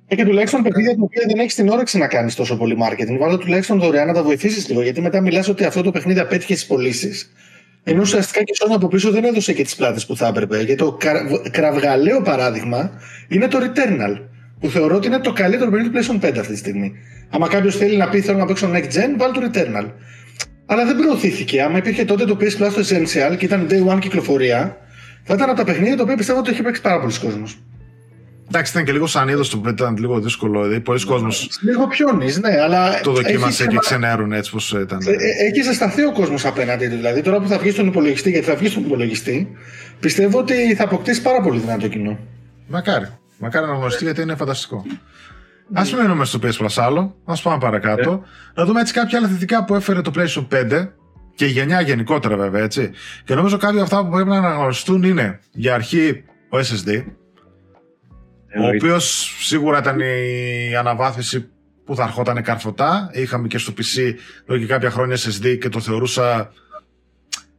Ε, 0.07 0.15
και 0.15 0.25
τουλάχιστον 0.25 0.63
παιχνίδια 0.63 0.95
τα 0.95 1.01
οποία 1.01 1.23
δεν 1.27 1.39
έχεις 1.39 1.55
την 1.55 1.69
όρεξη 1.69 1.97
να 1.97 2.07
κάνεις 2.07 2.35
τόσο 2.35 2.57
πολύ 2.57 2.77
marketing. 2.83 3.17
Βάλω 3.19 3.37
τουλάχιστον 3.37 3.79
δωρεάν 3.79 4.07
να 4.07 4.13
τα 4.13 4.23
βοηθήσεις 4.23 4.67
λίγο. 4.67 4.81
Γιατί 4.81 5.01
μετά 5.01 5.21
μιλάς 5.21 5.47
ότι 5.47 5.65
αυτό 5.65 5.81
το 5.81 5.91
παιχνίδι 5.91 6.19
απέτυχε 6.19 6.55
στι 6.55 6.67
πωλήσεις. 6.67 7.31
Ενώ 7.83 8.01
ουσιαστικά 8.01 8.43
και 8.43 8.51
η 8.51 8.55
Sony 8.63 8.75
από 8.75 8.87
πίσω 8.87 9.11
δεν 9.11 9.23
έδωσε 9.23 9.53
και 9.53 9.63
τις 9.63 9.75
πλάτες 9.75 10.05
που 10.05 10.15
θα 10.15 10.27
έπρεπε. 10.27 10.57
Γιατί 10.57 10.75
το 10.75 10.97
κραυγαλαίο 11.51 12.21
παράδειγμα 12.21 12.91
είναι 13.27 13.47
το 13.47 13.59
Returnal 13.61 14.31
που 14.64 14.70
θεωρώ 14.70 14.95
ότι 14.95 15.07
είναι 15.07 15.20
το 15.20 15.34
καλύτερο 15.34 15.72
παιχνίδι 15.72 15.89
του 15.89 16.20
PlayStation 16.20 16.26
5 16.26 16.38
αυτή 16.39 16.53
τη 16.53 16.57
στιγμή. 16.57 16.93
Άμα 17.30 17.47
κάποιος 17.47 17.78
θέλει 17.78 17.97
να 17.97 18.09
πει 18.09 18.22
θέλω 18.22 18.38
να 18.38 18.45
παίξω 18.45 18.70
Next 18.74 18.95
Gen, 18.95 19.18
βάλει 19.18 19.34
το 19.34 19.41
Returnal. 19.45 19.86
Αλλά 20.66 20.86
δεν 20.86 20.95
προωθήθηκε. 20.95 21.61
Άμα 21.61 21.78
υπήρχε 21.78 22.05
τότε 22.05 22.26
το 22.26 22.38
PS 22.39 22.43
Plus 22.43 22.72
το 22.74 22.82
Essential 22.82 23.38
και 23.38 23.45
ήταν 23.45 23.68
Day 23.70 23.93
One 23.93 23.99
κυκλοφορία, 23.99 24.78
θα 25.24 25.34
ήταν 25.34 25.49
από 25.49 25.57
τα 25.57 25.64
παιχνίδια 25.64 25.95
τα 25.97 26.03
οποία 26.03 26.16
πιστεύω 26.16 26.39
ότι 26.39 26.51
έχει 26.51 26.61
παίξει 26.61 26.82
πάρα 26.82 26.99
πολλοί 26.99 27.14
κόσμος. 27.20 27.57
Εντάξει, 28.47 28.72
ήταν 28.72 28.86
και 28.86 28.91
λίγο 28.91 29.07
σαν 29.07 29.28
είδος 29.28 29.49
το 29.49 29.61
ήταν 29.68 29.97
λίγο 29.97 30.20
δύσκολο. 30.20 30.61
Δηλαδή, 30.61 30.80
πολλοί 30.80 31.05
κόσμος. 31.05 31.49
Λίγο 31.61 31.88
πιόνι, 31.88 32.26
ναι, 32.39 32.61
αλλά. 32.61 33.01
Το 33.01 33.11
δοκίμασε 33.11 33.68
και 33.68 33.78
ξενέρουν 33.80 34.32
έτσι 34.32 34.51
πώ 34.51 34.80
ήταν. 34.80 34.99
Ε, 35.05 35.11
ε, 35.11 35.47
έχει 35.47 35.61
ζεσταθεί 35.61 36.03
ο 36.03 36.11
κόσμος 36.11 36.45
απέναντι 36.45 36.88
του. 36.88 36.95
Δηλαδή, 36.95 37.22
τώρα 37.22 37.39
που 37.39 37.47
θα 37.47 37.57
βγει 37.57 37.72
στον 37.72 37.88
υπολογιστή, 37.88 38.30
γιατί 38.30 38.45
θα 38.45 38.55
βγει 38.55 38.68
στον 38.68 38.84
υπολογιστή, 38.84 39.47
πιστεύω 39.99 40.39
ότι 40.39 40.76
θα 40.76 40.84
αποκτήσει 40.84 41.22
πάρα 41.22 41.41
πολύ 41.41 41.59
δυνατό 41.59 41.88
κοινό. 41.88 42.20
Μακάρι. 42.68 43.07
Μακάρι 43.38 43.65
να 43.65 43.73
γνωριστεί 43.73 44.03
γιατί 44.03 44.21
είναι 44.21 44.36
φανταστικό. 44.36 44.86
Α 45.73 45.81
μην 45.84 46.01
μείνουμε 46.01 46.25
στο 46.25 46.39
PS 46.43 46.65
Plus 46.65 46.75
άλλο, 46.75 47.15
ας 47.25 47.41
πάμε 47.41 47.57
παρακάτω. 47.57 48.23
Yeah. 48.23 48.53
Να 48.55 48.65
δούμε 48.65 48.79
έτσι 48.79 48.93
κάποια 48.93 49.17
άλλα 49.17 49.27
θετικά 49.27 49.65
που 49.65 49.75
έφερε 49.75 50.01
το 50.01 50.11
PlayStation 50.15 50.47
5 50.51 50.89
και 51.36 51.45
η 51.45 51.49
γενιά 51.49 51.81
γενικότερα 51.81 52.38
βέβαια 52.38 52.63
έτσι. 52.63 52.91
Και 53.23 53.36
νομίζω 53.36 53.57
κάποια 53.57 53.81
αυτά 53.81 54.03
που 54.03 54.11
πρέπει 54.11 54.29
να 54.29 54.38
αναγνωριστούν 54.38 55.03
είναι 55.03 55.39
για 55.51 55.73
αρχή 55.73 56.23
ο 56.49 56.57
SSD, 56.57 57.03
ο 58.61 58.67
οποίος 58.75 59.36
σίγουρα 59.39 59.77
ήταν 59.77 59.99
η 59.99 60.75
αναβάθμιση 60.75 61.49
που 61.86 61.95
θα 61.95 62.03
ερχόταν 62.03 62.43
καρφωτά. 62.43 63.09
Είχαμε 63.13 63.47
και 63.47 63.57
στο 63.57 63.73
PC 63.77 64.13
εδώ 64.47 64.59
και 64.59 64.65
κάποια 64.65 64.89
χρόνια 64.89 65.15
SSD 65.15 65.57
και 65.59 65.69
το 65.69 65.79
θεωρούσα 65.79 66.51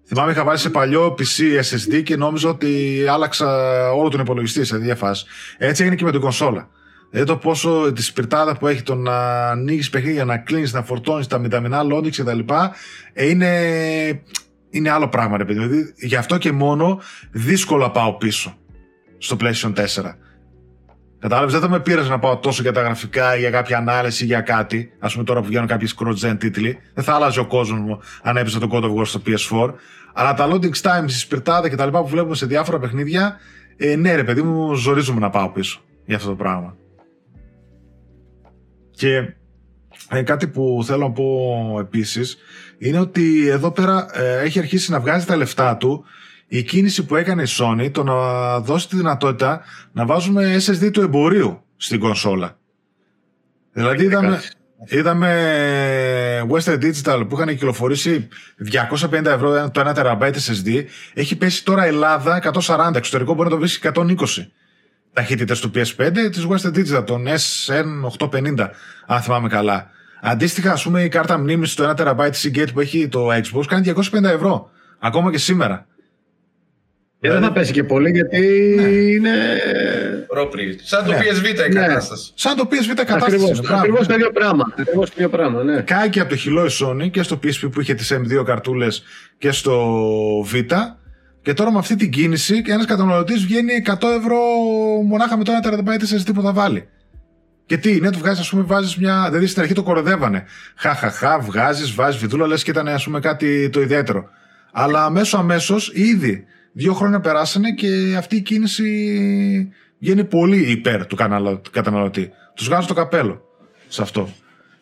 Θυμάμαι 0.07 0.33
είχα 0.33 0.45
βάλει 0.45 0.59
σε 0.59 0.71
παλιό 0.71 1.15
PC 1.19 1.61
SSD 1.61 2.03
και 2.03 2.17
νόμιζα 2.17 2.49
ότι 2.49 3.05
άλλαξα 3.09 3.47
όλο 3.93 4.09
τον 4.09 4.21
υπολογιστή 4.21 4.65
σε 4.65 4.77
διάφαση. 4.77 5.25
Έτσι 5.59 5.83
έγινε 5.83 5.97
και 5.97 6.05
με 6.05 6.11
την 6.11 6.21
κονσόλα. 6.21 6.69
Δηλαδή 7.11 7.31
το 7.33 7.37
πόσο 7.37 7.93
τη 7.93 8.03
σπιρτάδα 8.03 8.57
που 8.57 8.67
έχει 8.67 8.83
το 8.83 8.95
να 8.95 9.49
ανοίγεις 9.49 9.91
παιχνίδια, 9.91 10.25
να 10.25 10.39
κλείνεις, 10.39 10.73
να 10.73 10.83
φορτώνεις 10.83 11.27
τα 11.27 11.39
μηταμινά 11.39 11.83
loading 11.93 12.11
κτλ. 12.11 12.39
Ε, 13.13 13.29
είναι, 13.29 14.23
είναι 14.71 14.91
άλλο 14.91 15.09
πράγμα, 15.09 15.37
ρε 15.37 15.45
παιδί. 15.45 15.59
Δηλαδή, 15.59 15.95
γι' 15.97 16.17
αυτό 16.17 16.39
και 16.39 16.53
μόνο 16.53 17.01
δύσκολα 17.31 17.91
πάω 17.91 18.13
πίσω 18.13 18.57
στο 19.19 19.37
PlayStation 19.41 19.73
4. 19.75 19.85
Κατάλαβες, 21.25 21.53
δεν 21.53 21.61
θα 21.63 21.69
με 21.69 21.81
πήρε 21.81 22.03
να 22.03 22.19
πάω 22.19 22.37
τόσο 22.37 22.63
για 22.63 22.73
τα 22.73 22.83
γραφικά, 22.83 23.37
για 23.37 23.51
κάποια 23.51 23.77
ανάλυση, 23.77 24.25
για 24.25 24.41
κάτι. 24.41 24.93
Α 24.99 25.09
πούμε 25.09 25.25
τώρα 25.25 25.41
που 25.41 25.47
βγαίνουν 25.47 25.67
κάποιε 25.67 25.89
cross-gen 25.99 26.37
τίτλοι. 26.39 26.79
Δεν 26.95 27.05
θα 27.05 27.15
άλλαζε 27.15 27.41
ο 27.41 27.47
κόσμος 27.47 27.81
μου 27.81 28.01
αν 28.23 28.37
έπαιζε 28.37 28.59
το 28.59 28.69
God 28.73 28.83
of 28.83 28.95
War 28.95 29.07
στο 29.07 29.23
PS4. 29.27 29.75
Αλλά 30.15 30.35
τα 30.35 30.49
loading 30.51 30.81
times, 30.81 31.07
η 31.07 31.09
σπιρτάδα 31.09 31.69
και 31.69 31.77
τα 31.77 31.85
λοιπά 31.85 32.01
που 32.01 32.09
βλέπουμε 32.09 32.35
σε 32.35 32.47
διάφορα 32.47 32.79
παιχνίδια, 32.79 33.37
ε, 33.77 33.97
ναι, 33.97 34.15
ρε 34.15 34.25
παιδί 34.25 34.43
μου, 34.43 34.75
ζορίζουμε 34.75 35.21
να 35.21 35.31
πάω 35.31 35.49
πίσω 35.49 35.81
για 36.05 36.17
αυτό 36.17 36.29
το 36.29 36.35
πράγμα. 36.35 36.77
Και 38.91 39.35
ε, 40.11 40.23
κάτι 40.23 40.47
που 40.47 40.83
θέλω 40.87 41.07
να 41.07 41.13
πω 41.13 41.77
επίσης 41.81 42.37
είναι 42.79 42.99
ότι 42.99 43.49
εδώ 43.49 43.71
πέρα 43.71 44.07
ε, 44.13 44.41
έχει 44.41 44.59
αρχίσει 44.59 44.91
να 44.91 45.01
βγάζει 45.01 45.27
τα 45.27 45.37
λεφτά 45.37 45.77
του 45.77 46.05
η 46.57 46.63
κίνηση 46.63 47.05
που 47.05 47.17
έκανε 47.17 47.43
η 47.43 47.47
Sony 47.49 47.91
το 47.93 48.03
να 48.03 48.61
δώσει 48.61 48.89
τη 48.89 48.97
δυνατότητα 48.97 49.61
να 49.93 50.07
βάζουμε 50.07 50.57
SSD 50.67 50.91
του 50.93 51.01
εμπορίου 51.01 51.63
στην 51.77 52.01
κονσόλα. 52.01 52.59
Δηλαδή 53.73 54.05
είδαμε, 54.05 54.43
είδαμε 54.85 55.31
Western 56.51 56.79
Digital 56.79 57.27
που 57.29 57.37
είχαν 57.37 57.49
κυκλοφορήσει 57.49 58.29
250 59.11 59.25
ευρώ 59.25 59.71
το 59.71 59.83
1 59.87 59.95
TB 59.95 60.33
SSD. 60.33 60.85
Έχει 61.15 61.37
πέσει 61.37 61.65
τώρα 61.65 61.85
Ελλάδα 61.85 62.53
140, 62.67 62.93
εξωτερικό 62.95 63.35
μπορεί 63.35 63.49
να 63.49 63.55
το 63.55 63.61
βρεις 63.61 63.81
120 63.83 64.15
ταχύτητες 65.13 65.61
του 65.61 65.71
PS5 65.75 66.11
της 66.33 66.47
Western 66.49 66.75
Digital, 66.75 67.07
τον 67.07 67.25
SN850 67.27 68.69
αν 69.07 69.21
θυμάμαι 69.21 69.49
καλά. 69.49 69.91
Αντίστοιχα, 70.23 70.73
ας 70.73 70.83
πούμε, 70.83 71.03
η 71.03 71.09
κάρτα 71.09 71.39
μνήμης 71.39 71.73
στο 71.73 71.85
1 71.85 71.95
TB 71.95 72.31
Seagate 72.31 72.73
που 72.73 72.81
έχει 72.81 73.09
το 73.09 73.29
Xbox 73.29 73.65
κάνει 73.67 73.93
250 73.97 74.23
ευρώ. 74.23 74.71
Ακόμα 74.99 75.31
και 75.31 75.39
σήμερα. 75.39 75.87
Και 77.25 77.31
δεν 77.31 77.43
θα 77.43 77.53
πέσει 77.53 77.73
και 77.73 77.85
πολύ 77.85 78.11
γιατί 78.11 78.39
ναι. 78.77 78.89
είναι. 78.89 79.31
Πρόπρι. 80.29 80.79
Σαν 80.83 81.05
το 81.05 81.11
ναι. 81.11 81.19
PSV 81.19 81.69
η 81.69 81.73
ναι. 81.73 81.81
κατάσταση. 81.87 82.33
Σαν 82.35 82.57
το 82.57 82.69
PSV 82.71 83.01
η 83.01 83.05
κατάσταση. 83.05 83.61
Ακριβώς 83.69 84.07
το 84.07 84.15
ίδιο 84.15 84.31
πράγμα. 84.31 84.65
Ακριβώς 84.79 85.09
το 85.09 85.15
ίδιο 85.17 85.29
πράγμα 85.29 85.63
ναι. 85.63 85.81
Κάει 85.81 86.09
από 86.21 86.29
το 86.29 86.37
χυλό 86.37 86.65
η 86.65 86.69
Sony 86.81 87.11
και 87.11 87.23
στο 87.23 87.39
PSP 87.45 87.71
που 87.73 87.81
είχε 87.81 87.95
τις 87.95 88.13
M2 88.13 88.45
καρτούλες 88.45 89.03
και 89.39 89.51
στο 89.51 90.01
Β. 90.45 90.55
Και 91.43 91.53
τώρα 91.53 91.73
με 91.73 91.79
αυτή 91.79 91.97
την 91.97 92.11
κίνηση 92.11 92.63
και 92.63 92.73
ένας 92.73 92.87
καταναλωτής 92.87 93.45
βγαίνει 93.45 93.73
100 93.87 93.93
ευρώ 94.19 94.39
μονάχα 95.05 95.37
με 95.37 95.45
το 95.45 95.53
1 95.63 95.69
TB 95.69 95.89
SSD 95.89 96.35
που 96.35 96.43
θα 96.43 96.53
βάλει. 96.53 96.89
Και 97.67 97.77
τι, 97.77 98.01
ναι, 98.01 98.11
του 98.11 98.19
βγάζεις, 98.19 98.41
ας 98.41 98.49
πούμε, 98.49 98.63
βάζεις 98.63 98.97
μια. 98.97 99.25
Δηλαδή 99.29 99.47
στην 99.47 99.63
αρχή 99.63 99.75
το 99.75 99.83
κοροδεύανε. 99.83 100.45
Χαχαχά, 100.75 101.39
βγάζεις, 101.39 101.95
βάζεις 101.95 102.21
βιδούλα, 102.21 102.47
λες 102.47 102.63
και 102.63 102.71
ήταν 102.71 102.89
ας 102.89 103.05
πούμε 103.05 103.21
κάτι 103.21 103.69
το 103.69 103.81
ιδιαίτερο. 103.81 104.29
Αλλά 104.73 105.05
αμέσως 105.05 105.35
αμέσως 105.35 105.91
ήδη 105.95 106.47
Δύο 106.77 106.93
χρόνια 106.95 107.21
περάσανε 107.21 107.71
και 107.73 108.15
αυτή 108.19 108.37
η 108.37 108.41
κίνηση 108.41 109.73
βγαίνει 109.99 110.25
πολύ 110.25 110.71
υπέρ 110.71 111.07
του 111.07 111.17
καταναλωτή. 111.71 112.31
Τους 112.55 112.67
βγάζω 112.67 112.87
το 112.87 112.95
καπέλο 112.95 113.41
σε 113.89 114.03
αυτό. 114.03 114.29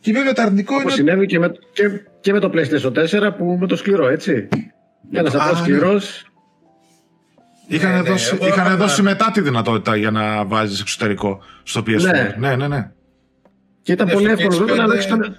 Και 0.01 0.13
βέβαια 0.13 0.33
το 0.33 0.43
αρνητικό 0.43 0.81
είναι. 0.81 0.91
συνέβη 0.91 1.27
και 1.27 1.39
με, 1.39 1.53
και, 1.73 1.83
και 2.21 2.33
με 2.33 2.39
το 2.39 2.51
PlayStation 2.55 2.93
4 2.93 3.31
που 3.37 3.57
με 3.61 3.67
το 3.67 3.77
σκληρό, 3.77 4.09
έτσι. 4.09 4.49
Ένας 5.13 5.35
απλός 5.35 5.59
σκληρός. 5.59 6.27
Είχαν, 7.69 7.91
Ναι, 7.91 7.97
ναι, 8.01 8.03
δώσει, 8.09 8.31
εγώ 8.35 8.47
είχαν 8.47 8.59
έκανα- 8.61 8.77
δώσει 8.77 9.03
μετά 9.03 9.31
τη 9.33 9.41
δυνατότητα 9.41 9.97
για 9.97 10.11
να 10.11 10.45
βάζεις 10.45 10.81
εξωτερικό 10.81 11.41
στο 11.63 11.81
PS4. 11.87 12.01
Ναι. 12.03 12.35
Ναι, 12.39 12.57
ναι, 12.57 12.69
ναι. 12.69 12.91
Και 13.83 13.93
ήταν 13.93 14.07
Ναι, 14.07 14.13
πολύ 14.13 14.25
στο 14.29 14.33
εύκολο 14.43 14.59
βέβαια 14.67 14.77
να 14.77 14.85
PS5 14.85 14.91
ανοίξει 14.91 15.09
τον. 15.09 15.37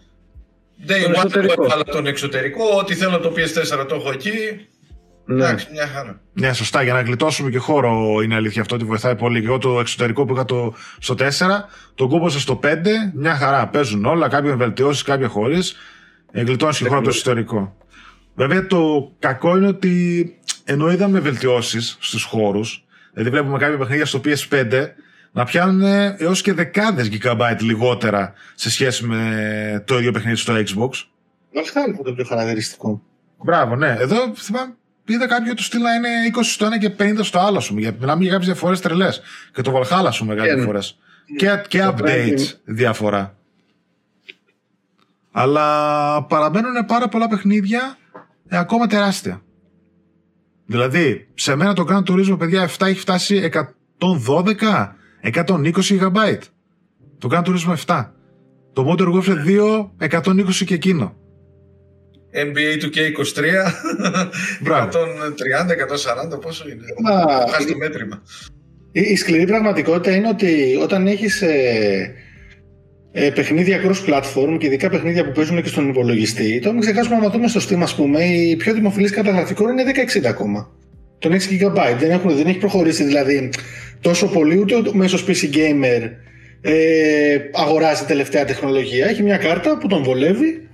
Day 0.87 1.01
Τον 1.03 1.11
one 1.11 1.15
εσωτερικό. 1.15 1.63
έβαλα 1.65 1.83
τον 1.83 2.07
εξωτερικό, 2.07 2.63
ό,τι 2.79 2.93
θέλω 2.95 3.19
το 3.19 3.33
PS4 3.37 3.85
το 3.87 3.95
έχω 3.95 4.11
εκεί. 4.11 4.31
Ναι. 5.25 5.43
Εντάξει, 5.43 5.67
μια 5.71 5.87
χαρά. 5.87 6.21
Ναι, 6.33 6.53
σωστά. 6.53 6.83
Για 6.83 6.93
να 6.93 7.01
γλιτώσουμε 7.01 7.49
και 7.49 7.57
χώρο 7.57 8.21
είναι 8.23 8.35
αλήθεια 8.35 8.61
αυτό 8.61 8.75
ότι 8.75 8.83
βοηθάει 8.85 9.15
πολύ. 9.15 9.39
Και 9.39 9.45
εγώ 9.45 9.57
το 9.57 9.79
εξωτερικό 9.79 10.25
που 10.25 10.33
είχα 10.33 10.45
το, 10.45 10.73
στο 10.99 11.15
4, 11.19 11.29
το 11.95 12.07
κούμπωσα 12.07 12.39
στο 12.39 12.59
5, 12.63 12.67
μια 13.13 13.35
χαρά. 13.35 13.67
Παίζουν 13.67 14.05
όλα, 14.05 14.27
κάποια 14.27 14.55
βελτιώσεις, 14.55 15.03
κάποια 15.03 15.27
χωρίς. 15.27 15.75
Ε, 16.31 16.41
γλιτώνεις 16.41 16.77
και 16.77 16.87
χώρο 16.87 17.01
το 17.01 17.09
εξωτερικό. 17.09 17.77
Βέβαια 18.35 18.67
το 18.67 19.11
κακό 19.19 19.57
είναι 19.57 19.67
ότι 19.67 20.37
ενώ 20.63 20.91
είδαμε 20.91 21.19
βελτιώσεις 21.19 21.97
στους 21.99 22.23
χώρους, 22.23 22.85
δηλαδή 23.13 23.29
βλέπουμε 23.29 23.57
κάποια 23.57 23.77
παιχνίδια 23.77 24.05
στο 24.05 24.21
PS5 24.25 24.87
να 25.31 25.43
πιάνουν 25.43 25.81
έως 26.17 26.41
και 26.41 26.53
δεκάδες 26.53 27.09
gigabyte 27.11 27.59
λιγότερα 27.59 28.33
σε 28.55 28.69
σχέση 28.69 29.05
με 29.05 29.83
το 29.87 29.97
ίδιο 29.97 30.11
παιχνίδι 30.11 30.37
στο 30.37 30.53
Xbox. 30.53 30.89
Valhalla 31.53 31.87
είναι 31.87 31.97
το 32.03 32.13
πιο 32.13 32.25
χαρακτηριστικό. 32.25 33.01
Μπράβο, 33.43 33.75
ναι. 33.75 33.95
Εδώ 33.99 34.33
θυμάμαι, 34.35 34.75
είδα 35.05 35.27
κάποιο 35.27 35.53
του 35.53 35.63
στυλ 35.63 35.81
να 35.81 35.93
είναι 35.93 36.07
20 36.35 36.39
στο 36.43 36.65
ένα 36.65 36.79
και 36.79 36.89
50 36.99 37.17
στο 37.23 37.39
άλλο, 37.39 37.57
ας 37.57 37.67
πούμε. 37.67 37.79
Για- 37.79 37.95
Μιλάμε 37.99 38.21
για 38.21 38.31
κάποιες 38.31 38.47
διαφορές 38.49 38.79
τρελές. 38.81 39.21
Και 39.53 39.61
το 39.61 39.79
Valhalla, 39.79 40.05
ας 40.07 40.17
πούμε, 40.17 40.35
κάποιε 40.35 40.55
Ναι. 40.55 40.61
φορέ. 40.63 40.79
Και, 41.37 41.49
και 41.67 41.79
Το 41.79 41.95
updates 41.97 42.37
Prime. 42.39 42.55
διαφορά. 42.65 43.35
Αλλά 45.31 46.23
παραμένουν 46.23 46.85
πάρα 46.85 47.07
πολλά 47.07 47.27
παιχνίδια 47.27 47.97
ε, 48.47 48.57
ακόμα 48.57 48.87
τεράστια. 48.87 49.41
Δηλαδή, 50.65 51.27
σε 51.33 51.55
μένα 51.55 51.73
το 51.73 51.85
Gran 51.89 52.03
Turismo, 52.11 52.35
παιδιά, 52.39 52.69
7 52.77 52.85
έχει 52.87 52.99
φτάσει 52.99 53.49
112, 53.97 54.95
120 55.21 55.71
GB. 55.99 56.37
Το 57.17 57.29
Gran 57.31 57.43
Turismo 57.43 57.75
7. 57.85 58.11
Το 58.73 58.85
Modern 58.89 59.13
Warfare 59.13 59.45
2, 59.45 59.91
120 59.97 60.63
και 60.65 60.73
εκείνο. 60.73 61.15
NBA 62.33 62.83
2K23, 62.83 63.43
Μπράβο. 64.61 64.89
130, 66.31 66.35
140, 66.35 66.41
πόσο 66.41 66.65
είναι. 66.69 66.83
Μα, 67.01 67.45
Χάσει 67.51 67.67
το 67.67 67.77
μέτρημα. 67.77 68.23
η, 68.91 69.01
η 69.01 69.15
σκληρή 69.15 69.45
πραγματικότητα 69.45 70.15
είναι 70.15 70.27
ότι 70.27 70.77
όταν 70.81 71.07
έχεις 71.07 71.41
ε, 71.41 72.13
ε, 73.11 73.29
παιχνίδια 73.29 73.81
cross-platform 73.83 74.57
και 74.57 74.65
ειδικά 74.65 74.89
παιχνίδια 74.89 75.25
που 75.25 75.31
παίζουν 75.31 75.61
και 75.61 75.67
στον 75.67 75.89
υπολογιστή, 75.89 76.59
το 76.59 76.71
μην 76.71 76.81
ξεχάσουμε 76.81 77.17
να 77.17 77.29
δούμε 77.29 77.47
στο 77.47 77.61
Steam, 77.69 77.81
ας 77.81 77.95
πούμε, 77.95 78.23
η 78.23 78.55
πιο 78.55 78.73
δημοφιλής 78.73 79.11
καταγραφικό 79.11 79.69
είναι 79.69 79.83
1060 80.21 80.25
ακόμα. 80.25 80.71
Τον 81.19 81.31
6 81.31 81.35
GB. 81.35 81.95
Δεν, 81.99 82.11
έχουν, 82.11 82.35
δεν 82.35 82.47
έχει 82.47 82.57
προχωρήσει 82.57 83.03
δηλαδή 83.03 83.49
τόσο 84.01 84.27
πολύ, 84.27 84.57
ούτε 84.57 84.75
ο 84.75 84.83
μέσος 84.93 85.25
PC 85.27 85.55
gamer 85.55 86.09
ε, 86.61 87.37
αγοράζει 87.53 88.03
τελευταία 88.05 88.45
τεχνολογία. 88.45 89.05
Έχει 89.07 89.23
μια 89.23 89.37
κάρτα 89.37 89.77
που 89.77 89.87
τον 89.87 90.03
βολεύει, 90.03 90.67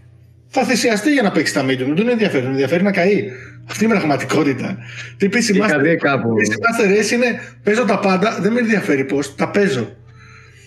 θα 0.50 0.64
θυσιαστεί 0.64 1.12
για 1.12 1.22
να 1.22 1.32
παίξει 1.32 1.54
τα 1.54 1.66
medium. 1.66 1.78
Δεν 1.78 1.96
τον 1.96 2.10
ενδιαφέρει, 2.10 2.44
τον 2.44 2.52
ενδιαφέρει 2.52 2.84
να 2.84 2.92
καεί. 2.92 3.24
Αυτή 3.70 3.84
είναι 3.84 3.94
η 3.94 3.98
πραγματικότητα. 3.98 4.78
Τι 5.18 5.28
PC 5.32 5.56
Είχα 5.56 5.78
Master 5.78 5.82
δει 5.82 5.96
κάπου. 5.96 6.30
PC 6.30 6.52
Master 6.52 7.00
Race 7.00 7.12
είναι 7.12 7.42
παίζω 7.64 7.86
τα 7.86 8.00
πάντα, 8.00 8.38
δεν 8.42 8.52
με 8.52 8.60
ενδιαφέρει 8.60 9.04
πώς, 9.04 9.36
τα 9.36 9.50
παίζω. 9.50 9.96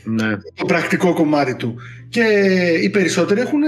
Ναι. 0.05 0.37
Το 0.55 0.65
πρακτικό 0.65 1.13
κομμάτι 1.13 1.55
του. 1.55 1.77
Και 2.09 2.23
οι 2.83 2.91
περισσότεροι 2.91 3.41
έχουν 3.41 3.61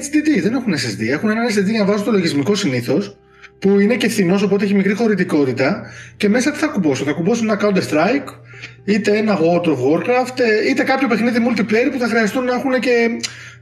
HDD, 0.00 0.42
δεν 0.42 0.54
έχουν 0.54 0.74
SSD. 0.74 1.08
Έχουν 1.10 1.30
ένα 1.30 1.48
SSD 1.50 1.70
για 1.70 1.78
να 1.78 1.84
βάζουν 1.84 2.04
το 2.04 2.10
λογισμικό 2.10 2.54
συνήθως, 2.54 3.16
που 3.58 3.80
είναι 3.80 3.96
και 3.96 4.08
φθηνός, 4.08 4.42
οπότε 4.42 4.64
έχει 4.64 4.74
μικρή 4.74 4.94
χωρητικότητα. 4.94 5.86
Και 6.16 6.28
μέσα 6.28 6.50
τι 6.50 6.58
θα 6.58 6.66
κουμπώσω; 6.66 7.04
Θα 7.04 7.12
κουμπώσω 7.12 7.42
ένα 7.44 7.60
Counter 7.60 7.82
Strike, 7.90 8.28
είτε 8.84 9.16
ένα 9.16 9.38
World 9.38 9.64
of 9.66 9.76
Warcraft, 9.76 10.38
ε, 10.38 10.68
είτε 10.68 10.82
κάποιο 10.82 11.08
παιχνίδι 11.08 11.38
multiplayer 11.48 11.90
που 11.92 11.98
θα 11.98 12.08
χρειαστούν 12.08 12.44
να 12.44 12.54
έχουν 12.54 12.80
και 12.80 13.08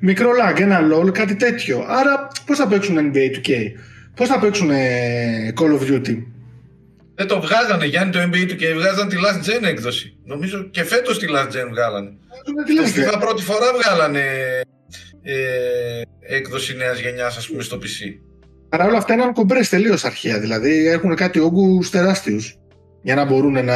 μικρό 0.01 0.31
lag, 0.31 0.61
ένα 0.61 0.81
LOL, 0.93 1.13
κάτι 1.13 1.35
τέτοιο. 1.37 1.85
Άρα, 1.89 2.29
πώς 2.47 2.59
θα 2.59 2.67
παίξουν 2.67 3.13
NBA 3.13 3.49
2K, 3.49 3.53
πώς 4.15 4.29
θα 4.29 4.39
παίξουν 4.39 4.71
ε, 4.71 5.53
Call 5.61 5.81
of 5.81 5.93
Duty; 5.93 6.17
Δεν 7.15 7.27
το 7.27 7.41
βγάζανε 7.41 7.87
Γιάννη 7.87 8.13
το 8.13 8.19
NBA 8.19 8.51
2K, 8.51 8.75
βγάζαν 8.75 9.09
τη 9.09 9.17
Last 9.25 9.49
Gen 9.49 9.63
έκδοση. 9.69 10.17
Νομίζω 10.25 10.63
και 10.63 10.85
φέτος 10.85 11.19
τη 11.19 11.27
Last 11.31 11.47
Gen 11.47 11.69
βγάλανε. 11.71 12.11
Τι 12.67 12.75
λες, 12.75 12.89
Στο 12.89 13.01
ρε. 13.01 13.09
FIFA 13.09 13.21
πρώτη 13.21 13.43
φορά 13.43 13.67
βγάλανε 13.83 14.21
ε, 15.23 16.03
έκδοση 16.21 16.77
νέας 16.77 17.01
γενιάς 17.01 17.37
ας 17.37 17.47
πούμε 17.49 17.63
στο 17.63 17.79
PC. 17.83 18.19
Άρα 18.79 18.89
όλα 18.89 18.97
αυτά 18.97 19.15
είναι 19.15 19.33
κομπρές 19.33 19.69
τελείως 19.69 20.05
αρχαία. 20.05 20.39
Δηλαδή 20.39 20.87
έχουν 20.87 21.15
κάτι 21.15 21.39
όγκους 21.39 21.91
τεράστιους 21.91 22.59
για 23.03 23.15
να 23.15 23.25
μπορούν 23.25 23.53
να. 23.65 23.75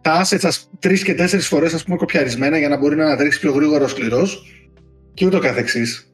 Τα 0.00 0.24
assets 0.24 0.50
τρεις 0.78 1.02
και 1.02 1.14
τέσσερις 1.14 1.48
φορές 1.48 1.74
ας 1.74 1.84
πούμε 1.84 1.96
κοπιαρισμένα 1.96 2.58
για 2.58 2.68
να 2.68 2.78
μπορεί 2.78 2.96
να 2.96 3.04
ανατρέξει 3.04 3.40
πιο 3.40 3.52
γρήγορα 3.52 3.84
ο 3.84 3.88
σκληρός 3.88 4.46
και 5.14 5.26
ούτω 5.26 5.38
καθεξής. 5.38 6.12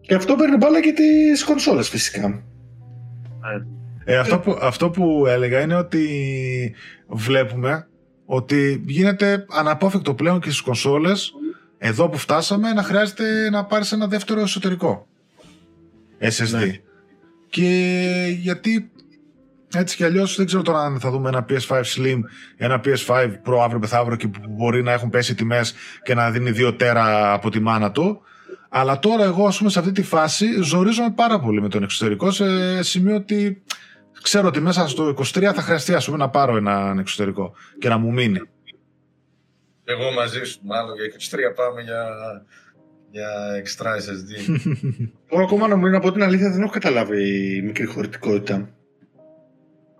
Και 0.00 0.14
αυτό 0.14 0.34
παίρνει 0.34 0.56
μπάλα 0.56 0.80
και 0.80 0.92
τις 0.92 1.44
κονσόλες 1.44 1.88
φυσικά. 1.88 2.42
Ε, 4.04 4.16
αυτό, 4.16 4.38
που, 4.38 4.58
αυτό 4.60 4.90
που 4.90 5.26
έλεγα 5.26 5.60
είναι 5.60 5.74
ότι 5.74 6.08
βλέπουμε 7.08 7.88
ότι 8.24 8.82
γίνεται 8.86 9.46
αναπόφευκτο 9.50 10.14
πλέον 10.14 10.40
και 10.40 10.50
στις 10.50 10.60
κονσόλες 10.60 11.32
εδώ 11.78 12.08
που 12.08 12.18
φτάσαμε 12.18 12.72
να 12.72 12.82
χρειάζεται 12.82 13.50
να 13.50 13.64
πάρεις 13.64 13.92
ένα 13.92 14.06
δεύτερο 14.06 14.40
εσωτερικό 14.40 15.06
SSD. 16.20 16.50
Ναι. 16.50 16.80
Και 17.48 18.36
γιατί 18.40 18.90
έτσι 19.74 19.96
κι 19.96 20.04
αλλιώς 20.04 20.36
δεν 20.36 20.46
ξέρω 20.46 20.62
τώρα 20.62 20.80
αν 20.80 21.00
θα 21.00 21.10
δούμε 21.10 21.28
ένα 21.28 21.46
PS5 21.48 21.82
Slim 21.82 22.18
ένα 22.56 22.80
PS5 22.84 23.30
Pro 23.44 23.58
αύριο 23.62 23.78
μεθαύριο 23.78 24.16
και 24.16 24.28
που 24.28 24.40
μπορεί 24.48 24.82
να 24.82 24.92
έχουν 24.92 25.10
πέσει 25.10 25.34
τιμές 25.34 25.74
και 26.02 26.14
να 26.14 26.30
δίνει 26.30 26.52
2 26.56 26.74
τέρα 26.78 27.32
από 27.32 27.50
τη 27.50 27.60
μάνα 27.60 27.90
του. 27.90 28.20
Αλλά 28.68 28.98
τώρα 28.98 29.24
εγώ 29.24 29.46
ας 29.46 29.58
πούμε 29.58 29.70
σε 29.70 29.78
αυτή 29.78 29.92
τη 29.92 30.02
φάση 30.02 30.62
ζορίζομαι 30.62 31.12
πάρα 31.14 31.40
πολύ 31.40 31.60
με 31.60 31.68
τον 31.68 31.82
εξωτερικό 31.82 32.30
σε 32.30 32.82
σημείο 32.82 33.16
ότι 33.16 33.62
ξέρω 34.22 34.48
ότι 34.48 34.60
μέσα 34.60 34.88
στο 34.88 35.14
23 35.18 35.42
θα 35.54 35.62
χρειαστεί 35.62 35.94
ας 35.94 36.04
πούμε 36.04 36.16
να 36.16 36.28
πάρω 36.28 36.56
έναν 36.56 36.98
εξωτερικό 36.98 37.52
και 37.78 37.88
να 37.88 37.98
μου 37.98 38.12
μείνει. 38.12 38.40
Εγώ 39.88 40.12
μαζί 40.12 40.44
σου, 40.44 40.58
μάλλον 40.62 40.94
για 40.94 41.50
23 41.50 41.54
πάμε 41.54 41.80
για, 41.82 42.02
για 43.10 43.28
extra 43.62 43.86
SSD. 43.86 44.30
Εγώ 45.30 45.42
ακόμα 45.46 45.68
να 45.68 45.76
μου 45.76 45.86
είναι 45.86 45.96
από 45.96 46.12
την 46.12 46.22
αλήθεια 46.22 46.50
δεν 46.50 46.62
έχω 46.62 46.70
καταλάβει 46.72 47.56
η 47.56 47.62
μικρή 47.62 47.84
χωρητικότητα. 47.84 48.68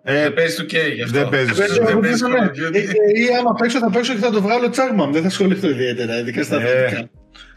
Ε, 0.03 0.23
δεν 0.23 0.35
παίζεις 0.35 0.57
του 0.57 0.65
K 0.65 0.75
γι' 0.95 1.03
αυτό. 1.03 1.19
δεν 1.19 1.29
παίζεις. 1.29 1.57
Δεν 1.57 1.85
Δεν 1.87 2.01
παίζει 2.01 2.23
ναι. 2.25 2.31
Call 2.39 2.43
of 2.43 2.51
Duty. 2.51 2.75
Ε, 2.75 2.79
ε, 2.79 3.21
Ή 3.23 3.37
άμα 3.41 3.55
παίξω 3.55 3.79
θα 3.79 3.91
παίξω 3.91 4.13
και 4.13 4.19
θα 4.19 4.31
το 4.31 4.43
βγάλω 4.43 4.69
τσάγμαμ. 4.69 5.13
Δεν 5.13 5.23
θα 5.23 5.29
ασχοληθώ 5.29 5.69
ιδιαίτερα, 5.69 6.19
ειδικά 6.19 6.43
στα 6.43 6.61
Ε, 6.61 6.85
αθλητικά. 6.85 7.09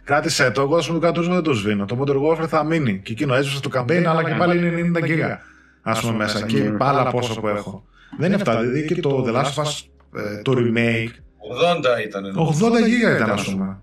κράτησε 0.04 0.52
το, 0.52 0.62
εγώ 0.62 0.76
ας 0.76 0.88
πούμε 0.88 1.12
το 1.12 1.22
δεν 1.22 1.42
το 1.44 1.54
σβήνω. 1.54 1.86
Το 1.86 1.98
Modern 2.02 2.22
Warfare 2.22 2.48
θα 2.48 2.64
μείνει. 2.64 3.00
Και 3.04 3.12
εκείνο 3.12 3.34
έσβησε 3.36 3.62
το 3.62 3.70
campaign, 3.74 4.04
αλλά 4.04 4.24
και 4.24 4.36
πάλι 4.38 4.68
είναι 4.68 5.00
90 5.00 5.06
γίγα. 5.06 5.42
Ας 5.82 6.02
πούμε 6.02 6.14
μέσα. 6.14 6.46
Και 6.46 6.58
ναι. 6.58 6.78
πάλα 6.78 7.12
πόσο 7.12 7.40
που 7.40 7.48
έχω. 7.48 7.86
Δεν 8.18 8.28
είναι 8.28 8.36
αυτά. 8.36 8.60
Δηλαδή 8.60 8.86
και 8.86 9.02
το 9.02 9.26
The 9.28 9.32
Last 9.32 9.44
of 9.44 9.64
Us, 9.64 9.84
ε, 10.16 10.42
το 10.42 10.54
remake, 10.58 11.14
80 12.00 12.06
ήταν. 12.06 12.24
80 12.84 12.88
γίγα 12.88 13.16
ήταν 13.16 13.30
ας 13.30 13.52
πούμε. 13.52 13.82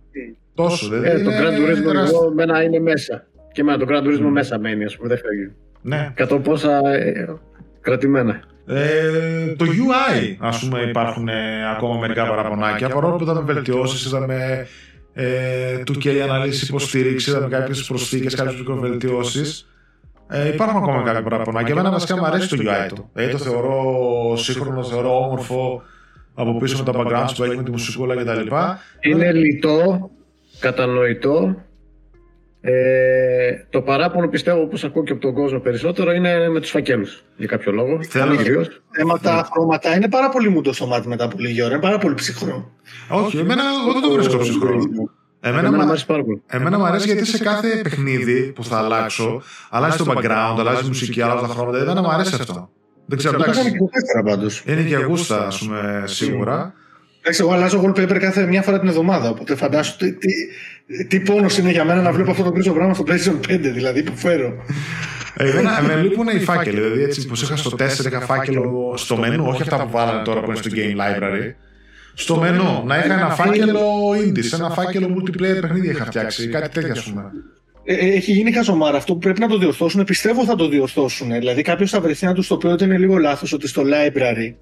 Τόσο, 0.55 0.89
δηλαδή. 0.89 1.09
Ε, 1.09 1.23
το 1.23 1.31
είναι 1.31 1.39
Grand 1.41 1.59
Turismo 1.59 1.85
τεράστιο. 1.85 2.19
εγώ 2.19 2.33
μένα 2.35 2.63
είναι 2.63 2.79
μέσα. 2.79 3.27
Και 3.53 3.61
εμένα 3.61 3.79
το 3.79 3.87
Grand 3.89 4.07
Turismo 4.07 4.29
μέσα 4.31 4.59
μένει, 4.59 4.85
ας 4.85 4.97
πούμε, 4.97 5.09
δεν 5.09 5.19
φεύγει. 5.19 5.53
Ναι. 5.83 6.13
Κατ' 6.15 6.35
πόσα 6.35 6.81
ε, 6.89 7.35
κρατημένα. 7.81 8.43
Ε, 8.67 9.55
το 9.57 9.65
UI, 9.65 10.37
ας 10.39 10.59
πούμε, 10.59 10.81
υπάρχουν 10.81 11.29
ε, 11.29 11.71
ακόμα 11.71 11.99
μερικά 11.99 12.27
παραπονάκια. 12.27 12.89
Παρόλο 12.89 13.17
που 13.17 13.23
είδαμε 13.23 13.41
βελτιώσεις, 13.41 14.05
είδαμε 14.07 14.67
ε, 15.13 15.79
του 15.79 15.93
και 15.93 16.23
αναλύσει 16.23 16.67
υποστήριξη, 16.69 17.31
είδαμε 17.31 17.49
κάποιες 17.49 17.85
προσθήκες, 17.85 18.35
κάποιες 18.35 18.57
μικροβελτιώσεις. 18.59 19.69
Ε, 20.29 20.49
υπάρχουν 20.49 20.83
ακόμα 20.83 21.03
κάποια 21.03 21.23
παραπονάκια. 21.23 21.71
Εμένα 21.73 21.91
βασικά 21.91 22.17
μου 22.17 22.25
αρέσει 22.25 22.49
το 22.49 22.57
UI 22.61 22.89
του. 22.95 23.11
Ε, 23.15 23.29
το 23.29 23.39
θεωρώ 23.39 24.37
σύγχρονο, 24.37 24.81
το 24.81 24.89
θεωρώ 24.89 25.25
όμορφο 25.25 25.83
από 26.39 26.57
πίσω 26.59 26.83
με 26.85 26.93
τα 26.93 27.01
backgrounds 27.01 27.33
που 27.37 27.45
έχει 27.45 27.57
με 27.57 27.63
τη 27.63 27.71
μουσικούλα 27.71 28.15
κτλ. 28.17 28.55
Είναι 29.01 29.33
λιτό, 29.33 30.11
κατανοητό. 30.61 31.57
Ε, 32.61 33.67
το 33.71 33.81
παράπονο 33.83 34.29
πιστεύω, 34.29 34.61
όπως 34.63 34.85
ακούω 34.85 35.03
και 35.05 35.13
από 35.13 35.21
τον 35.21 35.35
κόσμο 35.35 35.59
περισσότερο, 35.59 36.13
είναι 36.13 36.49
με 36.49 36.61
τους 36.61 36.71
φακέλους, 36.71 37.25
για 37.37 37.47
κάποιο 37.47 37.73
λόγο. 37.73 37.99
Θέλω- 38.03 38.37
Κυρίως. 38.37 38.69
Θέματα 38.91 39.49
χρώματα 39.53 39.97
είναι 39.97 40.09
πάρα 40.09 40.29
πολύ 40.29 40.49
μουντό 40.49 40.73
στο 40.73 40.87
μάτι 40.87 41.09
μετά 41.09 41.25
από 41.25 41.37
λίγη 41.39 41.63
ώρα. 41.63 41.73
Είναι 41.73 41.83
πάρα 41.83 41.99
πολύ 41.99 42.15
ψυχρό. 42.15 42.71
Όχι, 43.11 43.39
εμένα 43.39 43.63
εγώ 43.83 43.93
δεν 43.93 44.03
το 44.03 44.11
βρίσκω 44.11 44.37
ψυχρό. 44.39 44.71
Εμένα, 45.41 45.59
Εμένα 45.61 45.71
μου 45.77 45.83
μου 45.85 45.89
αρέσει 45.91 46.07
πάρα 46.07 46.25
πολύ. 46.25 46.43
Εμένα 46.47 46.79
μου 46.79 46.85
αρέσει 46.85 47.07
γιατί 47.07 47.27
σε 47.27 47.39
κάθε 47.39 47.69
παιχνίδι 47.83 48.53
που 48.55 48.65
θα 48.65 48.79
αλλάξω, 48.79 49.43
αλλάζει 49.71 49.97
το 49.97 50.05
background, 50.17 50.57
αλλάζει 50.59 50.85
η 50.85 50.89
μουσική, 50.89 51.23
αλλάζει 51.23 51.47
τα 51.47 51.53
χρώματα. 51.53 51.79
Εμένα 51.79 52.03
μου 52.03 52.09
αρέσει 52.09 52.35
αυτό. 52.35 52.71
Δεν 53.07 53.19
ξέρω, 53.19 53.37
Το 53.37 53.43
εντάξει. 53.43 53.61
είχαμε 53.61 53.77
και 53.77 53.79
το 53.79 53.91
τέσσερα 53.93 54.23
πάντω. 54.23 54.47
Είναι 54.65 54.89
και 54.89 54.97
αγούστα, 54.97 55.47
ας 55.47 55.59
πούμε, 55.59 56.03
σίγουρα. 56.07 56.75
Εντάξει, 57.21 57.41
εγώ 57.41 57.53
αλλάζω 57.53 57.83
wallpaper 57.85 58.19
κάθε 58.21 58.47
μια 58.47 58.63
φορά 58.63 58.79
την 58.79 58.89
εβδομάδα. 58.89 59.29
Οπότε 59.29 59.55
φαντάσου 59.55 59.97
τι, 59.97 60.13
τι, 60.13 60.29
τι 61.09 61.21
πόνος 61.21 61.59
είναι 61.59 61.71
για 61.71 61.85
μένα 61.85 62.03
να 62.03 62.13
βλέπω 62.13 62.31
αυτό 62.31 62.43
το 62.43 62.51
κρίσο 62.51 62.73
πράγμα 62.73 62.95
στο 62.95 63.05
PlayStation 63.07 63.53
5, 63.53 63.59
δηλαδή 63.61 64.03
που 64.03 64.17
φέρω. 64.17 64.53
Εμένα 65.37 65.83
με 65.83 65.95
λείπουν 66.03 66.29
οι 66.29 66.39
φάκελοι. 66.39 66.81
Δηλαδή, 66.81 67.03
έτσι 67.03 67.27
που 67.27 67.35
είχα 67.43 67.57
στο 67.57 67.71
4 67.71 68.07
είχα 68.07 68.21
φάκελο 68.21 68.95
στο 68.97 69.17
μενού, 69.17 69.45
όχι 69.47 69.63
αυτά 69.63 69.83
που 69.83 69.91
βάλανε 69.91 70.23
τώρα 70.23 70.41
που 70.41 70.51
είναι 70.51 70.61
στο 70.61 70.71
Game 70.75 70.97
Library. 71.01 71.53
Στο 72.15 72.37
μενού, 72.37 72.83
να 72.87 72.99
είχα 72.99 73.15
ένα 73.15 73.31
φάκελο 73.31 74.11
indies, 74.11 74.53
ένα 74.53 74.71
φάκελο 74.71 75.17
multiplayer 75.17 75.61
παιχνίδι 75.61 75.89
είχα 75.89 76.05
φτιάξει, 76.05 76.49
κάτι 76.49 76.69
τέτοια 76.69 76.93
ας 76.93 77.03
πούμε. 77.03 77.33
Ε, 77.89 77.95
ε, 77.95 78.15
έχει 78.15 78.33
γίνει 78.33 78.53
χαζομάρα. 78.53 78.97
Αυτό 78.97 79.13
που 79.13 79.19
πρέπει 79.19 79.41
να 79.41 79.49
το 79.49 79.59
διορθώσουν, 79.59 80.05
πιστεύω 80.05 80.45
θα 80.45 80.55
το 80.55 80.69
διορθώσουν. 80.69 81.29
Δηλαδή, 81.29 81.63
κάποιος 81.63 81.91
θα 81.91 82.01
βρεθεί 82.01 82.25
να 82.25 82.35
τους 82.35 82.47
το 82.47 82.57
πει 82.57 82.67
ότι 82.67 82.85
είναι 82.85 82.99
λίγο 82.99 83.17
λάθος 83.17 83.53
ότι 83.53 83.69
στο 83.69 83.83
library 83.83 84.55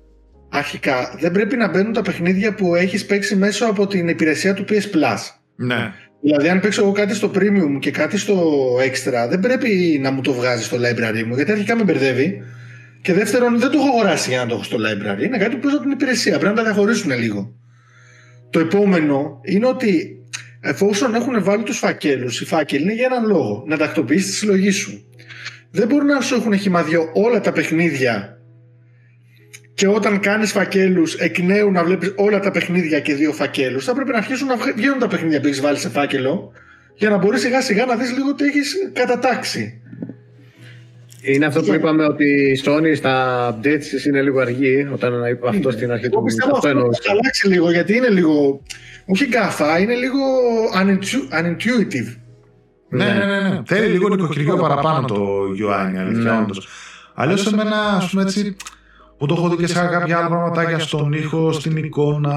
αρχικά 0.48 1.16
δεν 1.20 1.32
πρέπει 1.32 1.56
να 1.56 1.68
μπαίνουν 1.68 1.92
τα 1.92 2.02
παιχνίδια 2.02 2.54
που 2.54 2.74
έχεις 2.74 3.06
παίξει 3.06 3.36
μέσω 3.36 3.66
από 3.66 3.86
την 3.86 4.08
υπηρεσία 4.08 4.54
του 4.54 4.64
PS 4.68 4.96
Plus. 4.96 5.18
Ναι. 5.56 5.92
Δηλαδή, 6.20 6.48
αν 6.48 6.60
παίξω 6.60 6.82
εγώ 6.82 6.92
κάτι 6.92 7.14
στο 7.14 7.30
premium 7.34 7.78
και 7.78 7.90
κάτι 7.90 8.18
στο 8.18 8.52
extra, 8.76 9.28
δεν 9.28 9.40
πρέπει 9.40 9.98
να 10.02 10.10
μου 10.10 10.20
το 10.20 10.32
βγάζει 10.32 10.64
στο 10.64 10.76
library 10.76 11.22
μου, 11.26 11.34
γιατί 11.34 11.52
αρχικά 11.52 11.76
με 11.76 11.82
μπερδεύει. 11.82 12.42
Και 13.02 13.12
δεύτερον, 13.12 13.58
δεν 13.58 13.70
το 13.70 13.78
έχω 13.78 13.88
αγοράσει 13.88 14.30
για 14.30 14.38
να 14.38 14.46
το 14.46 14.54
έχω 14.54 14.64
στο 14.64 14.76
library. 14.76 15.22
Είναι 15.22 15.38
κάτι 15.38 15.54
που 15.54 15.60
παίζω 15.60 15.74
από 15.74 15.84
την 15.84 15.92
υπηρεσία. 15.92 16.38
Πρέπει 16.38 16.54
να 16.54 16.62
τα 16.62 16.72
διαχωρίσουν 16.72 17.10
λίγο. 17.18 17.54
Το 18.50 18.58
επόμενο 18.58 19.40
είναι 19.42 19.66
ότι 19.66 20.18
εφόσον 20.64 21.14
έχουν 21.14 21.44
βάλει 21.44 21.62
τους 21.62 21.78
φακέλους, 21.78 22.40
οι 22.40 22.44
φάκελοι 22.44 22.82
είναι 22.82 22.94
για 22.94 23.08
έναν 23.10 23.26
λόγο. 23.26 23.64
Να 23.66 23.76
τακτοποιήσει 23.76 24.26
τη 24.26 24.32
συλλογή 24.32 24.70
σου. 24.70 25.04
Δεν 25.70 25.88
μπορεί 25.88 26.04
να 26.04 26.20
σου 26.20 26.34
έχουν 26.34 26.58
χυμαδιό 26.58 27.10
όλα 27.12 27.40
τα 27.40 27.52
παιχνίδια 27.52 28.38
και 29.74 29.86
όταν 29.86 30.20
κάνεις 30.20 30.52
φακέλους 30.52 31.14
εκ 31.14 31.38
νέου 31.38 31.70
να 31.70 31.84
βλέπεις 31.84 32.12
όλα 32.16 32.40
τα 32.40 32.50
παιχνίδια 32.50 33.00
και 33.00 33.14
δύο 33.14 33.32
φακέλους, 33.32 33.84
θα 33.84 33.94
πρέπει 33.94 34.10
να 34.10 34.16
αρχίσουν 34.16 34.46
να 34.46 34.56
βγαίνουν 34.76 34.98
τα 34.98 35.08
παιχνίδια 35.08 35.40
που 35.40 35.46
έχεις 35.46 35.60
βάλει 35.60 35.78
σε 35.78 35.88
φάκελο 35.88 36.52
για 36.94 37.10
να 37.10 37.16
μπορείς 37.16 37.40
σιγά 37.40 37.60
σιγά 37.60 37.84
να 37.84 37.96
δεις 37.96 38.12
λίγο 38.12 38.34
τι 38.34 38.44
έχεις 38.44 38.74
κατατάξει. 38.92 39.80
Είναι 41.22 41.46
αυτό 41.46 41.62
που 41.62 41.74
είπαμε 41.74 42.04
ότι 42.04 42.24
η 42.24 42.62
Sony 42.64 42.96
στα 42.96 43.48
updates 43.50 44.06
είναι 44.06 44.22
λίγο 44.22 44.40
αργή 44.40 44.88
όταν 44.92 45.26
είπα 45.30 45.48
αυτό 45.48 45.70
στην 45.70 45.92
αρχή 45.92 46.08
του 46.08 46.24
Εγώ 46.42 46.56
αυτό 46.56 46.70
θα 47.02 47.10
αλλάξει 47.10 47.48
λίγο 47.48 47.70
γιατί 47.70 47.96
είναι 47.96 48.08
λίγο. 48.08 48.62
Όχι 49.06 49.26
γκάφα, 49.26 49.78
είναι 49.78 49.94
λίγο 49.94 50.18
unintuitive. 51.32 52.16
Ναι, 52.88 53.04
ναι, 53.04 53.24
ναι. 53.24 53.48
ναι. 53.48 53.62
Θέλει 53.66 53.86
λίγο 53.86 54.08
νοικοκυριό 54.08 54.56
παραπάνω 54.56 55.06
το 55.06 55.40
UI, 55.42 55.98
αλήθεια, 55.98 56.32
ναι. 56.32 56.38
όντως. 56.38 56.68
Αλλιώς 57.14 57.46
εμένα, 57.46 57.76
ας 57.76 58.10
πούμε 58.10 58.22
έτσι, 58.22 58.56
που 59.18 59.26
το 59.26 59.34
έχω 59.38 59.48
δει 59.48 59.56
και 59.56 59.66
σε 59.66 59.74
κάποια 59.74 60.18
άλλα 60.18 60.28
πραγματάκια 60.28 60.78
στον 60.78 61.12
ήχο, 61.12 61.52
στην 61.52 61.76
εικόνα, 61.76 62.34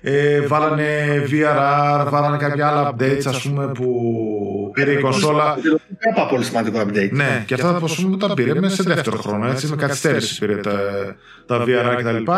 ε, 0.00 0.40
βάλανε 0.46 1.22
VRR, 1.30 2.06
βάλανε 2.10 2.36
κάποια 2.36 2.68
άλλα 2.68 2.94
updates 2.94 3.26
ας 3.26 3.42
πούμε 3.42 3.66
που 3.66 4.70
πήρε 4.72 4.92
η 4.92 5.00
κονσόλα. 5.00 5.56
Κάπα 5.98 6.28
πολύ 6.28 6.44
σημαντικό 6.44 6.80
update. 6.80 7.10
Ναι, 7.10 7.44
και 7.46 7.54
αυτά 7.54 7.74
που 7.74 7.94
πούμε 8.02 8.16
τα 8.16 8.34
πήρε 8.34 8.60
μέσα 8.60 8.74
σε 8.74 8.82
δεύτερο 8.82 9.16
χρόνο, 9.16 9.46
έτσι, 9.46 9.66
με 9.66 9.76
καθυστέρηση 9.76 10.38
πήρε 10.38 10.56
τα, 10.56 10.80
τα 11.46 11.64
VRR 11.64 11.96
κτλ. 11.98 12.32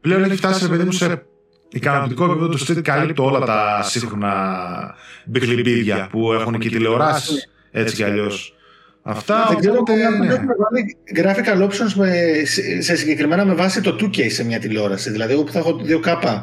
Πλέον 0.00 0.24
έχει 0.24 0.36
φτάσει 0.36 0.68
παιδί 0.68 0.84
μου 0.84 0.92
σε 0.92 1.24
ικανοποιητικό 1.72 2.24
επίπεδο 2.24 2.48
του 2.48 2.58
Street 2.58 2.82
καλύπτει 2.82 3.20
όλα 3.20 3.40
τα 3.40 3.82
σύγχρονα 3.82 4.94
μπιχλιμπίδια 5.24 6.08
που 6.10 6.32
έχουν 6.32 6.58
και 6.58 6.68
τηλεοράσεις 6.68 7.50
έτσι 7.70 7.94
κι 7.94 8.02
αλλιώς. 8.02 8.54
Αυτά 9.02 9.46
δεν 9.48 9.58
ξέρω 9.58 9.74
οπότε, 9.74 9.94
ναι. 9.94 10.32
έχουμε 10.32 10.54
βάλει 10.58 10.96
graphical 11.14 11.68
options 11.68 11.92
με, 11.94 12.12
σε 12.80 12.96
συγκεκριμένα 12.96 13.44
με 13.44 13.54
βάση 13.54 13.80
το 13.80 13.96
2K 14.00 14.30
σε 14.30 14.44
μια 14.44 14.58
τηλεόραση. 14.58 15.10
Δηλαδή, 15.10 15.32
εγώ 15.32 15.44
που 15.44 15.52
θα 15.52 15.58
έχω 15.58 15.80
2K, 15.88 16.42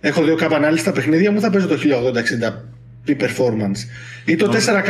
έχω 0.00 0.22
2K 0.22 0.52
ανάλυση 0.52 0.82
στα 0.82 0.92
παιχνίδια 0.92 1.32
μου, 1.32 1.40
θα 1.40 1.50
παίζω 1.50 1.66
το 1.66 1.78
1080-60p 3.06 3.20
performance. 3.20 3.80
Ή 4.24 4.36
το 4.36 4.50
4K 4.52 4.88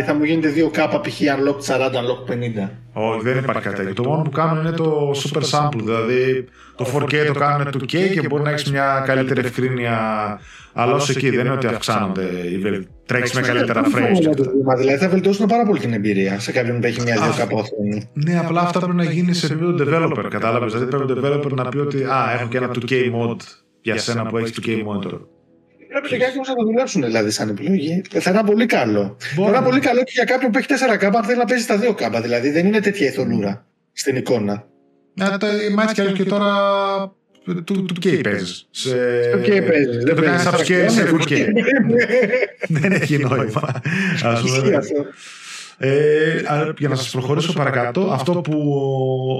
30 0.00 0.02
θα 0.06 0.14
μου 0.14 0.24
γίνεται 0.24 0.52
2K 0.56 1.00
π.χ. 1.02 1.20
unlocked 1.20 1.76
40, 1.76 1.90
unlocked 1.90 2.64
50. 2.64 2.68
Όχι, 2.92 3.20
δεν 3.22 3.38
υπάρχει 3.38 3.62
κάτι 3.62 3.76
τέτοιο. 3.76 3.94
Το 3.94 4.04
μόνο 4.04 4.22
που 4.22 4.30
κάνουν 4.30 4.64
είναι 4.64 4.76
το 4.76 5.10
super 5.14 5.42
sample. 5.50 5.82
Δηλαδή 5.82 6.44
το 6.76 6.86
4K 6.94 7.26
το 7.26 7.32
κάνουν 7.32 7.68
2K 7.74 7.86
και 8.20 8.26
μπορεί 8.28 8.42
να 8.42 8.50
έχεις 8.50 8.70
μια 8.70 9.02
καλύτερη 9.06 9.40
ευκρίνεια 9.40 9.98
αλλά 10.76 10.92
όσο 10.94 11.12
εκεί 11.16 11.30
δεν 11.30 11.40
είναι 11.44 11.54
ότι 11.54 11.66
αυξάνονται 11.66 12.22
οι 12.22 12.86
τρέξεις 13.06 13.34
με 13.34 13.40
καλύτερα 13.40 13.82
frames. 13.84 14.36
Δηλαδή 14.78 14.98
θα 14.98 15.08
βελτιώσουν 15.08 15.46
πάρα 15.46 15.64
πολύ 15.64 15.80
την 15.80 15.92
εμπειρία 15.92 16.40
σε 16.40 16.52
κάποιον 16.52 16.80
που 16.80 16.86
έχει 16.86 17.02
μια 17.02 17.14
δύο 17.14 17.32
καπόθεση. 17.36 18.08
Ναι, 18.12 18.38
απλά 18.38 18.60
αυτά 18.60 18.78
πρέπει 18.78 18.96
να 18.96 19.04
γίνει 19.04 19.34
σε 19.34 19.46
επίπεδο 19.46 19.74
developer. 19.78 20.24
Κατάλαβες. 20.30 20.72
Δηλαδή 20.72 20.90
πρέπει 20.90 21.12
ο 21.12 21.16
developer 21.22 21.50
να 21.50 21.68
πει 21.68 21.78
ότι 21.78 22.04
Α, 22.04 22.32
έχω 22.38 22.48
και 22.48 22.56
ένα 22.56 22.70
2K 22.74 22.92
mod 22.92 23.36
για 23.80 23.98
σένα 23.98 24.26
που 24.26 24.38
έχεις 24.38 24.58
2K 24.62 24.68
monitor. 24.68 25.20
Πρέπει 25.94 26.12
λιγάκι 26.12 26.36
να 26.36 26.54
το 26.54 26.64
δουλέψουν 26.64 27.02
δηλαδή 27.02 27.30
σαν 27.30 27.48
επιλογή. 27.48 28.02
Θα 28.10 28.30
είναι 28.30 28.42
πολύ 28.44 28.66
καλό. 28.66 29.16
Θα 29.18 29.42
είναι 29.42 29.60
πολύ 29.60 29.80
καλό 29.80 30.02
και 30.02 30.12
για 30.14 30.24
κάποιον 30.24 30.50
που 30.50 30.58
έχει 30.58 30.66
4K 30.70 31.10
αν 31.16 31.24
θέλει 31.24 31.38
να 31.38 31.44
παίζει 31.44 31.62
στα 31.62 31.80
2K. 31.82 32.22
Δηλαδή 32.22 32.50
δεν 32.50 32.66
είναι 32.66 32.80
τέτοια 32.80 33.06
ηθολούρα 33.06 33.66
στην 33.92 34.16
εικόνα. 34.16 34.66
Ναι, 35.14 35.38
το 35.38 35.46
μάτια 35.74 36.04
και 36.04 36.24
τώρα 36.24 36.52
του, 37.44 37.84
του 37.84 37.94
K 38.02 38.20
παίζεις. 38.22 38.66
Σε... 38.70 38.90
Το 39.32 39.38
K 39.38 39.48
παίζεις. 39.48 40.04
Δεν 40.04 40.14
το 40.14 40.22
κάνεις 40.22 40.46
upscale 40.46 40.86
σε 40.88 41.10
full 41.10 41.28
K. 41.28 41.46
Δεν 42.68 42.92
έχει 42.92 43.18
νόημα. 43.18 43.82
Ας 44.22 44.40
πούμε. 44.40 44.78
Ε, 45.78 46.42
για 46.78 46.88
να 46.88 46.94
σας 46.94 47.10
προχωρήσω 47.10 47.52
παρακάτω, 47.52 48.08
αυτό 48.12 48.32
που 48.32 48.56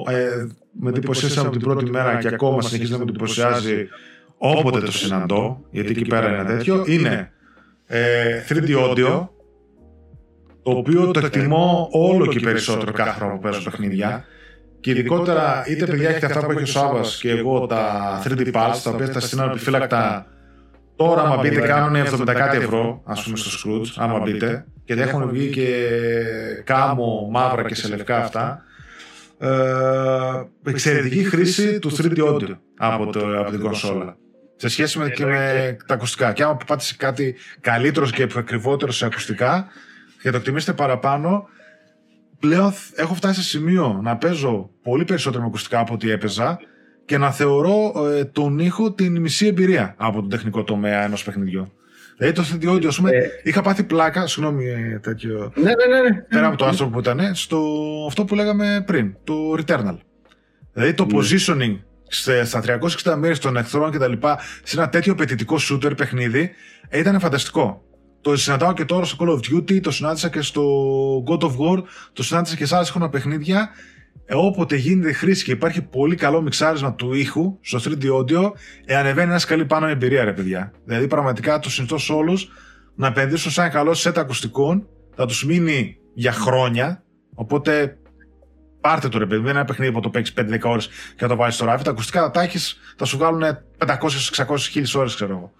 ε, 0.08 0.46
με 0.72 0.88
εντυπωσίασε 0.88 1.40
από 1.40 1.50
την 1.50 1.60
πρώτη 1.60 1.90
μέρα 1.90 2.18
και 2.18 2.28
ακόμα 2.28 2.62
συνεχίζει 2.62 2.92
να 2.92 2.98
με 2.98 3.04
εντυπωσιάζει 3.08 3.88
όποτε 4.38 4.80
το 4.80 4.92
συναντώ, 4.92 5.64
γιατί 5.70 5.90
εκεί 5.90 6.04
πέρα 6.04 6.28
είναι 6.28 6.44
τέτοιο, 6.44 6.84
είναι 6.86 7.32
ε, 7.86 8.42
3D 8.48 8.68
audio, 8.68 9.28
το 10.62 10.70
οποίο 10.70 11.10
το 11.10 11.20
εκτιμώ 11.24 11.88
όλο 11.92 12.26
και 12.26 12.40
περισσότερο 12.40 12.92
κάθε 12.92 13.10
χρόνο 13.10 13.34
που 13.34 13.40
παίζω 13.40 13.62
παιχνίδια. 13.62 14.24
Και 14.80 14.90
ειδικότερα, 14.90 15.64
είτε 15.68 15.86
παιδιά 15.86 16.08
έχετε 16.08 16.26
αυτά 16.26 16.44
που 16.44 16.50
έχει 16.50 16.62
ο 16.62 16.66
Σάβα 16.66 17.00
και 17.20 17.30
εγώ 17.30 17.66
τα 17.66 18.22
3D 18.24 18.52
Pulse, 18.52 18.80
τα 18.84 18.90
οποία 18.90 19.10
τα 19.12 19.20
στείλω 19.20 19.44
επιφύλακτα. 19.44 20.26
Τώρα, 20.96 21.22
άμα 21.22 21.36
μπείτε, 21.36 21.60
κάνουν 21.60 22.06
70 22.20 22.32
κάτι 22.34 22.56
ευρώ, 22.56 23.02
ας 23.04 23.22
πούμε, 23.24 23.36
στο 23.36 23.70
Scrooge, 23.70 23.92
άμα 23.96 24.18
μπείτε. 24.18 24.64
Και 24.84 24.92
έχουν 24.92 25.28
βγει 25.28 25.50
και 25.50 25.88
κάμω, 26.64 27.28
μαύρα 27.30 27.62
και 27.62 27.74
σε 27.74 27.88
λευκά 27.88 28.16
αυτά. 28.16 28.62
Ε, 29.38 29.50
εξαιρετική 30.70 31.24
χρήση 31.24 31.78
του 31.78 31.96
3D 31.96 32.18
audio 32.18 32.56
από, 32.76 33.12
το, 33.12 33.40
από 33.40 33.50
την 33.50 33.60
κονσόλα. 33.60 34.16
Σε 34.64 34.70
σχέση 34.70 34.98
με, 34.98 35.10
και 35.10 35.24
με 35.24 35.76
τα 35.86 35.94
ακουστικά. 35.94 36.32
Και 36.32 36.42
άμα 36.42 36.56
πάτε 36.66 36.82
σε 36.82 36.94
κάτι 36.96 37.34
καλύτερος 37.60 38.12
και 38.12 38.28
ακριβότερο 38.36 38.92
σε 38.92 39.04
ακουστικά, 39.04 39.66
και 40.22 40.30
το 40.30 40.36
εκτιμήσετε 40.36 40.72
παραπάνω, 40.72 41.48
πλέον 42.38 42.72
έχω 42.94 43.14
φτάσει 43.14 43.42
σε 43.42 43.48
σημείο 43.48 44.00
να 44.02 44.16
παίζω 44.16 44.70
πολύ 44.82 45.04
περισσότερο 45.04 45.42
με 45.42 45.48
ακουστικά 45.48 45.78
από 45.78 45.94
ό,τι 45.94 46.10
έπαιζα 46.10 46.58
και 47.04 47.18
να 47.18 47.30
θεωρώ 47.30 47.92
ε, 48.10 48.24
τον 48.24 48.58
ήχο 48.58 48.92
την 48.92 49.20
μισή 49.20 49.46
εμπειρία 49.46 49.94
από 49.98 50.20
τον 50.20 50.28
τεχνικό 50.28 50.64
τομέα 50.64 51.02
ενός 51.02 51.24
παιχνιδιού. 51.24 51.72
Δηλαδή 52.16 52.34
το 52.34 52.42
θετικό 52.42 52.72
ότι 52.72 52.88
πούμε, 52.96 53.10
ε... 53.10 53.30
είχα 53.42 53.62
πάθει 53.62 53.84
πλάκα, 53.84 54.26
συγγνώμη 54.26 54.66
ε, 54.66 54.98
τέτοιο. 54.98 55.52
Ναι, 55.54 55.62
ναι, 55.62 55.96
ναι. 55.96 56.08
ναι. 56.08 56.20
Πέρα 56.20 56.46
από 56.46 56.56
το 56.56 56.66
άνθρωπο 56.66 56.92
που 56.92 56.98
ήταν, 56.98 57.34
στο 57.34 57.76
αυτό 58.08 58.24
που 58.24 58.34
λέγαμε 58.34 58.82
πριν, 58.86 59.16
το 59.24 59.34
Returnal. 59.52 59.96
Δηλαδή 60.72 60.94
το 60.94 61.06
ναι. 61.54 61.84
Positioning 62.10 62.42
στα 62.44 62.62
360 63.04 63.16
μέρες 63.16 63.38
των 63.38 63.56
εχθρών 63.56 63.90
κτλ. 63.90 64.12
σε 64.62 64.76
ένα 64.76 64.88
τέτοιο 64.88 65.12
απαιτητικό 65.12 65.56
shooter 65.70 65.96
παιχνίδι 65.96 66.50
ήταν 66.90 67.20
φανταστικό. 67.20 67.82
Το 68.20 68.36
συναντάω 68.36 68.72
και 68.72 68.84
τώρα 68.84 69.04
στο 69.04 69.16
Call 69.20 69.28
of 69.28 69.54
Duty, 69.54 69.80
το 69.80 69.90
συνάντησα 69.90 70.28
και 70.28 70.40
στο 70.40 70.62
God 71.26 71.40
of 71.40 71.50
War, 71.50 71.82
το 72.12 72.22
συνάντησα 72.22 72.56
και 72.56 72.66
σε 72.66 72.74
άλλα 72.74 72.84
σύγχρονα 72.84 73.08
παιχνίδια. 73.08 73.68
Ε, 74.26 74.34
όποτε 74.34 74.76
γίνεται 74.76 75.12
χρήση 75.12 75.44
και 75.44 75.52
υπάρχει 75.52 75.82
πολύ 75.82 76.14
καλό 76.14 76.42
μιξάρισμα 76.42 76.94
του 76.94 77.14
ήχου 77.14 77.58
στο 77.60 77.78
3D 77.84 78.04
audio, 78.04 78.52
ε, 78.84 78.96
ανεβαίνει 78.96 79.30
ένας 79.30 79.44
καλή 79.44 79.64
πάνω 79.64 79.86
εμπειρία, 79.86 80.24
ρε 80.24 80.32
παιδιά. 80.32 80.72
Δηλαδή, 80.84 81.06
πραγματικά 81.06 81.58
το 81.58 81.70
συνιστώ 81.70 81.98
σε 81.98 82.12
όλους 82.12 82.48
να 82.94 83.06
επενδύσουν 83.06 83.50
σε 83.50 83.60
ένα 83.60 83.70
καλό 83.70 83.94
σετ 83.94 84.18
ακουστικών, 84.18 84.88
θα 85.14 85.26
τους 85.26 85.44
μείνει 85.44 85.96
για 86.14 86.32
χρόνια. 86.32 87.02
Οπότε 87.34 87.98
πάρτε 88.84 89.08
το 89.08 89.18
ρε 89.18 89.26
παιδί, 89.26 89.40
δεν 89.40 89.50
είναι 89.50 89.58
ένα 89.58 89.64
παιχνίδι 89.64 89.92
που 89.92 90.00
το 90.00 90.10
παίξεις 90.10 90.34
5-10 90.40 90.58
ώρες 90.62 90.86
και 90.86 91.16
θα 91.16 91.28
το 91.28 91.36
βάλει 91.36 91.52
στο 91.52 91.64
ράφι. 91.64 91.84
Τα 91.84 91.90
ακουστικά 91.90 92.30
τα 92.30 92.42
έχεις, 92.42 92.80
θα 92.96 93.04
σου 93.04 93.18
βγάλουν 93.18 93.42
500, 93.78 93.96
600, 94.36 94.70
1000 94.74 94.94
ώρες, 94.96 95.14
ξέρω 95.14 95.32
εγώ. 95.32 95.52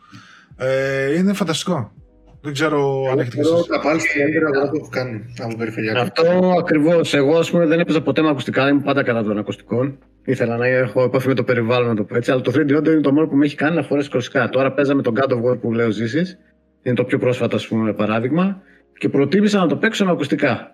Ε, 0.57 1.19
είναι 1.19 1.33
φανταστικό. 1.33 1.93
Δεν 2.41 2.53
ξέρω 2.53 3.11
αν 3.11 3.19
έχετε 3.19 3.41
Εγώ 3.41 3.65
τα 3.65 3.81
πάλι 3.81 4.01
στην 4.01 4.21
έγκυρα 4.21 4.51
δεν 4.51 4.61
το 4.61 4.77
έχω 4.77 4.89
κάνει 4.91 5.35
από 5.39 5.57
περιφερειακά. 5.57 6.01
Αυτό 6.01 6.55
ακριβώς. 6.59 7.15
Εγώ 7.15 7.39
ας 7.39 7.51
πούμε, 7.51 7.67
δεν 7.67 7.81
έπαιζα 7.81 8.03
ποτέ 8.03 8.23
με 8.23 8.29
ακουστικά, 8.29 8.69
ήμουν 8.69 8.83
πάντα 8.83 9.03
κατά 9.03 9.23
των 9.23 9.39
ακουστικών. 9.39 9.99
Ήθελα 10.25 10.57
να 10.57 10.67
έχω 10.67 11.03
επαφή 11.03 11.29
με 11.29 11.35
το 11.35 11.45
περιβάλλον, 11.45 11.89
να 11.89 11.95
το 11.95 12.05
πω 12.05 12.17
έτσι. 12.17 12.31
Αλλά 12.31 12.41
το 12.41 12.53
3D 12.55 12.79
audio 12.79 12.87
είναι 12.87 13.01
το 13.01 13.13
μόνο 13.13 13.27
που 13.27 13.37
με 13.37 13.45
έχει 13.45 13.57
κάνει 13.57 13.77
να 13.77 13.83
φορέσει 13.83 14.09
ακουστικά. 14.13 14.49
Τώρα 14.49 14.73
παίζαμε 14.73 15.03
τον 15.03 15.15
God 15.17 15.33
of 15.33 15.51
War 15.51 15.61
που 15.61 15.73
λέω 15.73 15.91
ζήσεις. 15.91 16.39
Είναι 16.83 16.95
το 16.95 17.05
πιο 17.05 17.19
πρόσφατο 17.19 17.57
ας 17.57 17.67
πούμε, 17.67 17.93
παράδειγμα. 17.93 18.63
Και 18.99 19.09
προτίμησα 19.09 19.59
να 19.59 19.67
το 19.67 19.77
παίξω 19.77 20.05
με 20.05 20.11
ακουστικά. 20.11 20.74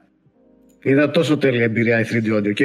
Είδα 0.82 1.10
τόσο 1.10 1.38
τέλεια 1.38 1.62
εμπειρία 1.64 2.00
η 2.00 2.04
3D 2.10 2.36
audio. 2.36 2.52
Και 2.54 2.64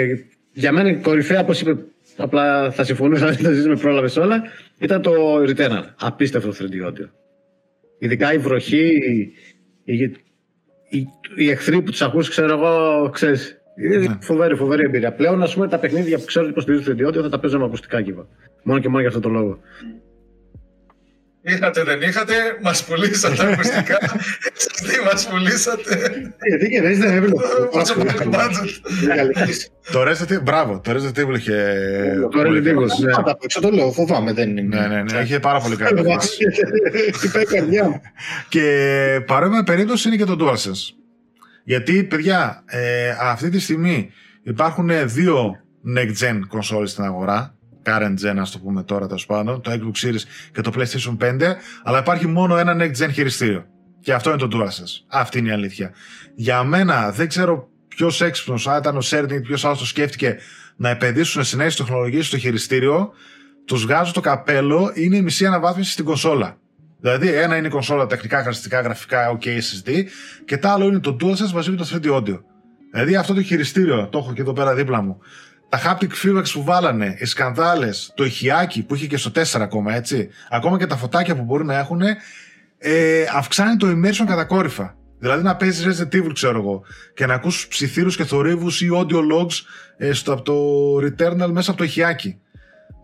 για 0.51 0.71
μένα 0.71 0.89
η 0.89 0.95
κορυφαία, 0.95 1.39
όπως 1.39 1.61
είπε 1.61 1.75
απλά 2.17 2.71
θα 2.71 2.83
συμφωνούσα 2.83 3.25
να 3.25 3.51
ζήσει 3.51 3.67
με 3.67 3.75
πρόλαβες 3.75 4.17
όλα, 4.17 4.43
ήταν 4.79 5.01
το 5.01 5.11
Returnal. 5.47 5.83
Απίστευτο 5.99 6.49
3D 6.59 6.87
audio. 6.87 7.09
Ειδικά 7.99 8.33
η 8.33 8.37
βροχή, 8.37 8.99
οι, 9.83 9.93
οι, 10.89 11.07
οι 11.35 11.49
εχθροί 11.49 11.81
που 11.81 11.89
τους 11.91 12.01
ακούς, 12.01 12.29
ξέρω 12.29 12.53
εγώ, 12.53 13.09
ξέρεις. 13.13 13.57
Είναι 13.83 13.97
Ναι. 13.97 14.17
φοβερή, 14.21 14.55
φοβερή 14.55 14.83
εμπειρία. 14.83 15.13
Πλέον, 15.13 15.41
ας 15.41 15.53
πούμε, 15.53 15.67
τα 15.67 15.79
παιχνίδια 15.79 16.17
που 16.17 16.25
ξέρω 16.25 16.45
ότι 16.45 16.53
υποστηρίζουν 16.53 16.97
3D 16.97 17.07
audio 17.09 17.21
θα 17.21 17.29
τα 17.29 17.39
παίζω 17.39 17.59
με 17.59 17.65
ακουστικά 17.65 18.01
κύβα. 18.01 18.27
Μόνο 18.63 18.79
και 18.79 18.87
μόνο 18.87 18.99
για 18.99 19.07
αυτό 19.09 19.19
το 19.19 19.29
λόγο. 19.29 19.59
Είχατε, 21.47 21.83
δεν 21.83 22.01
είχατε, 22.01 22.33
μας 22.61 22.83
πουλήσατε 22.83 23.45
ακουστικά. 23.53 23.97
Εσείς 24.55 24.93
τι 24.93 25.03
μας 25.05 25.27
πουλήσατε. 25.27 26.11
Γιατί 26.47 26.69
και 26.69 26.81
δεν 26.81 27.01
έβλεπε. 27.01 27.41
Πόσο 27.71 27.93
πολύ 27.93 28.13
το 28.13 28.29
budget. 28.33 28.69
Το 29.91 30.01
Resident 30.01 30.31
Evil, 30.31 30.41
μπράβο, 30.43 30.79
το 30.79 30.91
Resident 30.91 31.19
Evil 31.19 31.35
είχε. 31.37 31.77
Το 32.21 32.27
πολύ 32.27 32.59
Resident 32.59 32.65
καλό. 32.65 32.85
Evil, 32.85 33.05
ναι. 33.05 33.11
Πάντα 33.11 33.37
παίξω, 33.37 33.61
το 33.61 33.69
λέω, 33.69 33.91
φοβάμαι, 33.91 34.33
δεν 34.33 34.57
είναι. 34.57 34.79
Ναι, 34.79 34.87
ναι, 34.87 35.03
ναι, 35.03 35.19
είχε 35.19 35.39
πάρα 35.39 35.59
πολύ 35.59 35.75
καλή 35.75 36.01
χρήση. 36.01 36.45
Χτυπάει 37.13 37.43
η 37.43 37.45
καρδιά 37.45 37.83
μου. 37.83 38.01
Και 38.49 39.23
παρόμοια 39.25 39.63
περίπτωση 39.63 40.07
είναι 40.07 40.17
και 40.17 40.25
το 40.25 40.37
DualSense. 40.39 40.95
Γιατί, 41.63 42.03
παιδιά, 42.03 42.63
ε, 42.65 43.09
αυτή 43.21 43.49
τη 43.49 43.59
στιγμή 43.59 44.11
υπάρχουν 44.43 44.89
δύο 45.05 45.55
next 45.95 46.25
gen 46.25 46.39
consoles 46.57 46.87
στην 46.87 47.03
αγορά. 47.03 47.55
Current 47.85 48.15
gen, 48.23 48.37
ας 48.39 48.51
το 48.51 48.59
πούμε 48.59 48.83
τώρα, 48.83 49.07
τέλος 49.07 49.25
πάντων. 49.25 49.61
Το 49.61 49.71
Xbox 49.71 50.07
Series 50.07 50.21
και 50.51 50.61
το 50.61 50.71
PlayStation 50.75 51.17
5. 51.17 51.55
Αλλά 51.83 51.99
υπάρχει 51.99 52.27
μόνο 52.27 52.57
ένα 52.57 52.75
next 52.79 53.03
gen 53.03 53.09
χειριστήριο. 53.11 53.65
Και 54.01 54.13
αυτό 54.13 54.29
είναι 54.29 54.39
το 54.39 54.47
DualSense. 54.51 55.03
Αυτή 55.07 55.39
είναι 55.39 55.49
η 55.49 55.51
αλήθεια. 55.51 55.91
Για 56.35 56.63
μένα, 56.63 57.11
δεν 57.11 57.27
ξέρω 57.27 57.69
ποιος 57.87 58.21
έξυπνος, 58.21 58.67
αν 58.67 58.77
ήταν 58.77 58.97
ο 58.97 59.01
Σέρντινγκ, 59.01 59.41
ποιος 59.41 59.65
άλλος 59.65 59.79
το 59.79 59.85
σκέφτηκε 59.85 60.37
να 60.75 60.89
επενδύσουν 60.89 61.43
σε 61.43 61.55
νέες 61.55 61.75
τεχνολογίες 61.75 62.27
στο 62.27 62.37
χειριστήριο. 62.37 63.11
Τους 63.65 63.81
βγάζω 63.81 64.13
το 64.13 64.19
καπέλο, 64.19 64.91
είναι 64.93 65.17
η 65.17 65.21
μισή 65.21 65.45
αναβάθμιση 65.45 65.91
στην 65.91 66.05
κονσόλα. 66.05 66.57
Δηλαδή, 66.99 67.27
ένα 67.27 67.57
είναι 67.57 67.67
η 67.67 67.69
κονσόλα 67.69 68.05
τεχνικά, 68.05 68.37
χαρακτηριστικά, 68.37 68.81
γραφικά, 68.81 69.37
OK, 69.37 69.45
SSD, 69.45 70.03
και 70.45 70.57
το 70.57 70.69
άλλο 70.69 70.85
είναι 70.85 70.99
το 70.99 71.17
DualSense 71.21 71.51
μαζί 71.53 71.71
με 71.71 71.77
το 71.77 71.87
3D 71.91 72.05
Audio. 72.05 72.39
Δηλαδή, 72.91 73.15
αυτό 73.15 73.33
το 73.33 73.41
χειριστήριο, 73.41 74.07
το 74.07 74.17
έχω 74.17 74.33
και 74.33 74.41
εδώ 74.41 74.53
πέρα 74.53 74.73
δίπλα 74.73 75.01
μου. 75.01 75.19
Τα 75.75 75.97
haptic 75.99 76.09
feedbacks 76.23 76.49
που 76.53 76.63
βάλανε, 76.63 77.15
οι 77.19 77.25
σκανδάλες, 77.25 78.11
το 78.15 78.23
ηχιάκι 78.23 78.83
που 78.83 78.95
είχε 78.95 79.07
και 79.07 79.17
στο 79.17 79.31
4 79.35 79.61
ακόμα, 79.61 79.95
έτσι. 79.95 80.29
Ακόμα 80.49 80.77
και 80.77 80.85
τα 80.85 80.95
φωτάκια 80.95 81.35
που 81.35 81.43
μπορεί 81.43 81.65
να 81.65 81.77
έχουν, 81.77 82.01
ε, 82.77 83.23
αυξάνει 83.35 83.77
το 83.77 83.87
immersion 83.87 84.25
κατακόρυφα. 84.27 84.95
Δηλαδή 85.19 85.43
να 85.43 85.55
παίζεις 85.55 85.85
Resident 85.87 86.15
Evil, 86.15 86.31
ξέρω 86.33 86.57
εγώ, 86.59 86.83
και 87.13 87.25
να 87.25 87.33
ακούς 87.33 87.67
ψιθύρους 87.67 88.15
και 88.15 88.23
θορύβους 88.23 88.81
ή 88.81 88.89
audio 88.93 89.17
logs 89.17 89.61
ε, 89.97 90.13
στο, 90.13 90.33
από 90.33 90.41
το 90.41 90.55
Returnal 90.97 91.49
μέσα 91.51 91.69
από 91.69 91.79
το 91.79 91.83
ηχιάκι. 91.83 92.39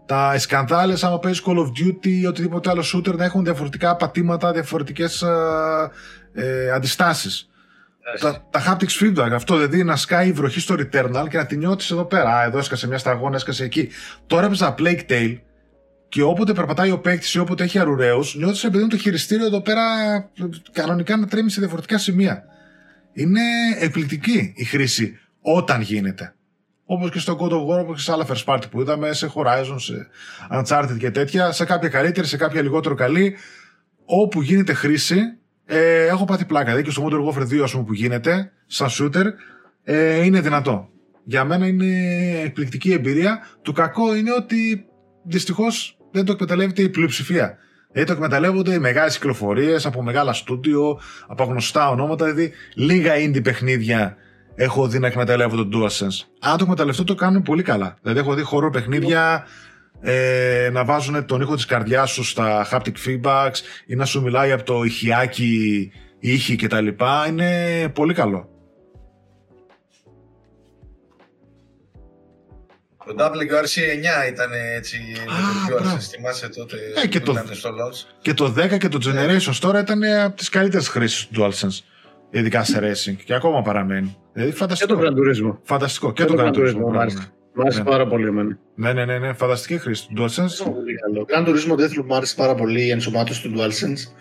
Τα 0.05 0.39
σκανδάλες, 0.39 1.03
άμα 1.03 1.19
παίζεις 1.19 1.43
Call 1.45 1.57
of 1.57 1.67
Duty 1.67 2.07
ή 2.07 2.25
οτιδήποτε 2.25 2.69
άλλο 2.69 2.83
shooter, 2.93 3.15
να 3.15 3.23
έχουν 3.23 3.43
διαφορετικά 3.43 3.95
πατήματα, 3.95 4.51
διαφορετικές 4.51 5.21
ε, 6.33 6.71
αντιστάσεις. 6.71 7.50
Τα, 8.19 8.47
τα 8.49 8.63
haptics 8.67 9.03
feedback, 9.03 9.29
αυτό 9.31 9.55
δηλαδή 9.55 9.83
να 9.83 9.95
σκάει 9.95 10.27
η 10.27 10.31
βροχή 10.31 10.59
στο 10.59 10.75
Returnal 10.75 11.25
και 11.29 11.37
να 11.37 11.45
την 11.45 11.57
νιώθεις 11.59 11.91
εδώ 11.91 12.05
πέρα. 12.05 12.35
Α, 12.35 12.43
εδώ 12.43 12.57
έσκασε 12.57 12.87
μια 12.87 12.97
σταγόνα, 12.97 13.35
έσκασε 13.35 13.63
εκεί. 13.63 13.89
Τώρα 14.27 14.45
έπαιζα 14.45 14.75
Plague 14.77 15.01
Tale 15.09 15.37
και 16.09 16.21
όποτε 16.21 16.53
περπατάει 16.53 16.91
ο 16.91 16.99
παίκτης 16.99 17.33
ή 17.33 17.39
όποτε 17.39 17.63
έχει 17.63 17.79
αρουραίους, 17.79 18.35
νιώθεις 18.35 18.63
επειδή 18.63 18.83
είναι 18.83 18.91
το 18.91 18.97
χειριστήριο 18.97 19.45
εδώ 19.45 19.61
πέρα 19.61 19.83
κανονικά 20.71 21.17
να 21.17 21.27
τρέμει 21.27 21.49
σε 21.49 21.59
διαφορετικά 21.59 21.97
σημεία. 21.97 22.43
Είναι 23.13 23.41
εκπληκτική 23.79 24.53
η 24.55 24.63
χρήση 24.63 25.19
όταν 25.41 25.81
γίνεται. 25.81 26.35
Όπως 26.85 27.11
και 27.11 27.19
στο 27.19 27.37
God 27.39 27.51
of 27.51 27.77
War, 27.77 27.81
όπως 27.81 27.95
και 27.95 28.01
σε 28.01 28.11
άλλα 28.11 28.25
first 28.27 28.43
party 28.45 28.69
που 28.71 28.81
είδαμε, 28.81 29.13
σε 29.13 29.31
Horizon, 29.35 29.75
σε 29.77 30.07
Uncharted 30.51 30.95
και 30.97 31.11
τέτοια, 31.11 31.51
σε 31.51 31.65
κάποια 31.65 31.89
καλύτερη, 31.89 32.27
σε 32.27 32.37
κάποια 32.37 32.61
λιγότερο 32.61 32.95
καλή. 32.95 33.35
Όπου 34.05 34.41
γίνεται 34.41 34.73
χρήση, 34.73 35.19
ε, 35.65 36.05
έχω 36.05 36.25
πάθει 36.25 36.45
πλάκα. 36.45 36.65
Δηλαδή 36.65 36.83
και 36.83 36.91
στο 36.91 37.07
Modern 37.07 37.27
Warfare 37.27 37.59
2, 37.59 37.63
ας 37.63 37.71
πούμε, 37.71 37.83
που 37.83 37.93
γίνεται, 37.93 38.51
σαν 38.65 38.87
shooter, 38.89 39.25
ε, 39.83 40.23
είναι 40.23 40.41
δυνατό. 40.41 40.89
Για 41.23 41.43
μένα 41.43 41.67
είναι 41.67 41.85
εκπληκτική 42.43 42.91
εμπειρία. 42.91 43.39
Το 43.61 43.71
κακό 43.71 44.15
είναι 44.15 44.33
ότι 44.33 44.85
δυστυχώς 45.23 45.97
δεν 46.11 46.25
το 46.25 46.31
εκμεταλλεύεται 46.31 46.81
η 46.81 46.89
πλειοψηφία. 46.89 47.57
Δηλαδή 47.91 48.11
το 48.11 48.15
εκμεταλλεύονται 48.15 48.73
οι 48.73 48.79
μεγάλες 48.79 49.13
κυκλοφορίες 49.13 49.85
από 49.85 50.03
μεγάλα 50.03 50.33
στούντιο, 50.33 50.99
από 51.27 51.43
γνωστά 51.43 51.89
ονόματα. 51.89 52.25
Δηλαδή 52.25 52.51
λίγα 52.73 53.13
indie 53.15 53.43
παιχνίδια 53.43 54.17
έχω 54.55 54.87
δει 54.87 54.99
να 54.99 55.07
εκμεταλλεύω 55.07 55.55
το 55.55 55.69
DualSense. 55.73 56.25
Αν 56.39 56.57
το 56.57 56.63
εκμεταλλευτώ, 56.63 57.03
το 57.03 57.15
κάνουν 57.15 57.41
πολύ 57.41 57.63
καλά. 57.63 57.97
Δηλαδή 58.01 58.19
έχω 58.19 58.33
δει 58.33 58.41
χώρο 58.41 58.69
παιχνίδια 58.69 59.45
ε, 60.01 60.69
να 60.71 60.85
βάζουν 60.85 61.25
τον 61.25 61.41
ήχο 61.41 61.55
της 61.55 61.65
καρδιάς 61.65 62.11
σου 62.11 62.23
στα 62.23 62.67
haptic 62.71 62.93
feedbacks 63.05 63.55
ή 63.85 63.95
να 63.95 64.05
σου 64.05 64.21
μιλάει 64.21 64.51
από 64.51 64.63
το 64.63 64.83
ηχιάκι 64.83 65.91
ήχη 66.19 66.55
και 66.55 66.67
τα 66.67 66.81
λοιπά. 66.81 67.25
Είναι 67.29 67.89
πολύ 67.93 68.13
καλό. 68.13 68.45
Το 73.05 73.15
WRC 73.17 73.75
9 74.25 74.29
ήταν 74.31 74.49
έτσι 74.75 74.97
με 75.15 75.33
Α, 75.33 75.35
το 75.69 75.75
μπράβο. 75.81 75.95
DualSense, 75.97 75.99
θυμάσαι 76.09 76.49
τότε 76.49 76.75
Ε, 77.03 77.07
και 77.07 77.19
που 77.19 77.25
το- 77.25 77.31
ήταν 77.31 77.55
στο 77.55 77.69
launch. 77.69 78.15
Και 78.21 78.33
το 78.33 78.53
10 78.57 78.77
και 78.77 78.87
το 78.87 78.99
Generations 79.05 79.55
τώρα 79.59 79.79
ήταν 79.79 80.03
από 80.03 80.35
τις 80.37 80.49
καλύτερες 80.49 80.87
χρήσεις 80.87 81.27
του 81.27 81.41
DualSense. 81.41 81.79
Ειδικά 82.29 82.63
σε 82.63 82.79
racing. 82.83 83.15
Και 83.25 83.33
ακόμα 83.33 83.61
παραμένει. 83.61 84.17
Δηλαδή 84.33 84.51
Και 84.51 84.57
φανταστικό. 84.57 84.95
το 84.95 85.01
Gran 85.01 85.11
Turismo. 85.11 85.57
Φανταστικό. 85.63 86.11
Και 86.13 86.23
Και 86.23 86.29
το 86.29 86.35
το 86.35 86.43
Gran 86.43 86.47
Gran 86.47 86.55
Turismo, 86.55 87.01
Turismo. 87.01 87.25
Μ' 87.53 87.61
άρεσε. 87.61 87.61
Μ' 87.61 87.61
άρεσε 87.61 87.79
Ναι. 87.83 87.89
πάρα 87.89 88.07
πολύ 88.07 88.27
εμένα. 88.27 88.57
Ναι, 88.75 88.93
ναι, 88.93 89.05
ναι, 89.05 89.17
ναι. 89.19 89.33
Φανταστική 89.33 89.77
χρήση 89.79 90.07
του 90.07 90.13
DualSense. 90.23 90.63
Πολύ 90.73 90.95
καλό. 90.95 91.25
Grand 91.29 91.47
Turismo 91.49 91.73
Deathloop 91.79 92.05
μου 92.05 92.15
άρεσε 92.15 92.35
πάρα 92.35 92.55
πολύ 92.55 92.81
η 92.85 92.89
ενσωμάτωση 92.89 93.41
του 93.41 93.53
DualSense. 93.57 94.13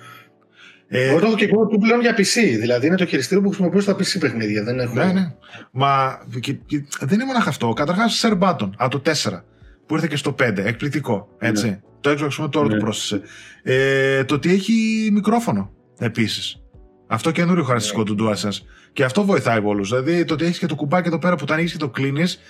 Ε, 0.93 1.09
Εγώ 1.09 1.19
το 1.21 1.27
έχω 1.27 1.35
και 1.37 1.45
εγώ 1.45 1.67
του 1.67 1.79
πλέον 1.79 2.01
για 2.01 2.15
PC. 2.17 2.59
Δηλαδή 2.61 2.87
είναι 2.87 2.97
το 2.97 3.07
χειριστήριο 3.07 3.43
που 3.43 3.49
χρησιμοποιώ 3.49 3.81
στα 3.81 3.93
PC 3.95 4.17
παιχνίδια. 4.21 4.63
Δεν 4.63 4.79
έχω... 4.79 4.95
Ναι, 4.95 5.05
ναι. 5.13 5.33
Μα 5.71 6.21
και- 6.41 6.53
και 6.53 6.85
δεν 7.01 7.15
είναι 7.15 7.25
μόνο 7.25 7.39
αυτό. 7.47 7.73
Καταρχάς, 7.73 8.25
share 8.25 8.39
button 8.39 8.71
από 8.77 8.99
το 9.01 9.11
4 9.13 9.45
που 9.87 9.95
ήρθε 9.95 10.07
και 10.07 10.17
στο 10.17 10.35
5. 10.39 10.65
Εκπληκτικό. 10.65 11.29
Έτσι. 11.39 11.81
Το 12.01 12.11
Xbox 12.11 12.35
με 12.39 12.49
τώρα 12.49 12.67
Ναι. 12.67 12.73
το 12.75 12.81
πρόσθεσε. 12.81 13.21
Ε, 13.63 14.25
το 14.25 14.35
ότι 14.35 14.53
έχει 14.53 15.09
μικρόφωνο 15.13 15.71
επίσης. 15.99 16.63
Αυτό 17.07 17.31
καινούριο 17.31 17.65
χαρακτηριστικό 17.65 18.03
του 18.05 18.17
DualSense. 18.21 18.59
Και 18.93 19.05
αυτό 19.05 19.25
βοηθάει 19.25 19.63
πολλού. 19.63 19.85
Δηλαδή 19.85 20.25
το 20.25 20.35
ότι 20.35 20.45
έχεις 20.45 20.59
και 20.59 20.67
το 20.67 20.75
κουμπάκι 20.75 21.09
εδώ 21.09 21.19
πέρα 21.19 21.37
που 21.37 21.45
το 21.45 21.53
ανοίγεις 21.53 21.73
και 21.73 21.79
το 21.79 21.89
κλείνεις 21.89 22.41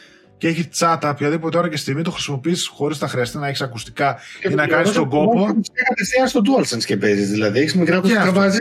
και 0.40 0.48
έχει 0.48 0.68
τσάτα 0.68 1.10
οποιαδήποτε 1.10 1.58
ώρα 1.58 1.68
και 1.68 1.76
στιγμή 1.76 2.02
το 2.02 2.10
χρησιμοποιείς 2.10 2.66
χωρίς 2.66 3.00
να 3.00 3.08
χρειαστεί 3.08 3.38
να 3.38 3.46
έχεις 3.46 3.60
ακουστικά 3.60 4.18
και 4.40 4.48
ή 4.48 4.54
να 4.54 4.66
κάνεις 4.66 4.92
τον 4.92 5.08
κόπο. 5.08 5.38
Έχεις 5.38 5.70
κατευθείαν 5.88 6.28
στο 6.28 6.40
DualSense 6.44 6.84
και 6.84 6.96
παίζεις. 6.96 7.30
Δηλαδή 7.30 7.58
έχεις 7.58 7.74
μικρά 7.74 8.00
που 8.00 8.08
τραβάζει. 8.08 8.58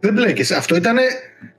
Δεν 0.00 0.12
μπλέκε. 0.12 0.54
Αυτό 0.54 0.76
ήταν 0.76 0.96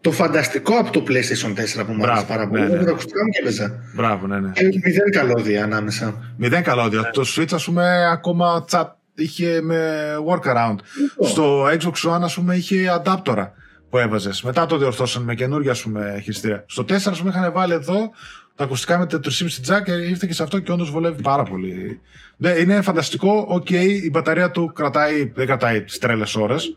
το 0.02 0.12
φανταστικό 0.12 0.78
από 0.78 0.92
το 0.92 1.04
PlayStation 1.08 1.80
4 1.82 1.86
που 1.86 1.94
μου 1.94 2.04
άρεσε 2.04 2.26
πάρα 2.28 2.48
πολύ. 2.48 2.62
Ναι, 2.62 2.68
ναι. 2.68 2.84
Τα 2.84 2.92
ακουστικά 2.92 3.24
μου 3.24 3.30
και 3.30 3.40
έπαιζα. 3.42 3.84
Μπράβο, 3.96 4.28
ναι, 4.28 4.40
ναι. 4.40 4.52
Και 4.52 4.64
μηδέν 4.64 5.12
καλώδια 5.12 5.64
ανάμεσα. 5.64 6.34
Μηδέν 6.38 6.64
καλώδια. 6.64 7.00
Ναι. 7.00 7.10
Το 7.10 7.24
Switch, 7.36 7.54
ας 7.54 7.66
πούμε, 7.66 8.10
ακόμα 8.12 8.64
τσατ 8.68 8.90
είχε 9.16 9.62
με 9.62 10.10
workaround. 10.30 10.76
Λοιπόν. 11.00 11.30
Στο 11.30 11.66
Xbox 11.66 12.16
One, 12.16 12.22
ας 12.22 12.34
πούμε, 12.34 12.56
είχε 12.56 13.02
adapter 13.04 13.50
που 13.90 13.98
έβαζες. 13.98 14.42
Μετά 14.42 14.66
το 14.66 14.78
διορθώσαν 14.78 15.24
με 15.24 15.36
καινούργια, 15.36 15.72
ας 15.72 15.82
πούμε, 15.82 16.20
χειριστήρια. 16.24 16.64
Στο 16.68 16.84
4, 16.84 17.12
ας 17.12 17.20
πούμε, 17.20 17.30
είχαν 17.30 17.52
βάλει 17.52 17.74
εδώ 17.74 18.12
τα 18.56 18.64
ακουστικά 18.64 18.98
με 18.98 19.08
4,5 19.12 19.20
τζακ 19.62 19.84
και 19.84 19.92
ήρθε 19.92 20.28
και 20.28 20.34
σε 20.34 20.44
αυτό 20.44 20.60
και 20.60 20.72
όντως 20.72 20.92
βολεύει 20.92 21.22
πάρα 21.22 21.44
πολύ. 21.44 22.00
Ναι, 22.38 22.50
είναι 22.50 22.82
φανταστικό. 22.82 23.46
Οκ, 23.50 23.70
η 23.70 24.10
μπαταρία 24.12 24.52
του 24.52 24.72
κρατάει, 24.76 25.32
δεν 25.36 25.46
κρατάει 25.46 25.82
τις 25.82 25.98
τρέλες 25.98 26.36
ώρες. 26.36 26.76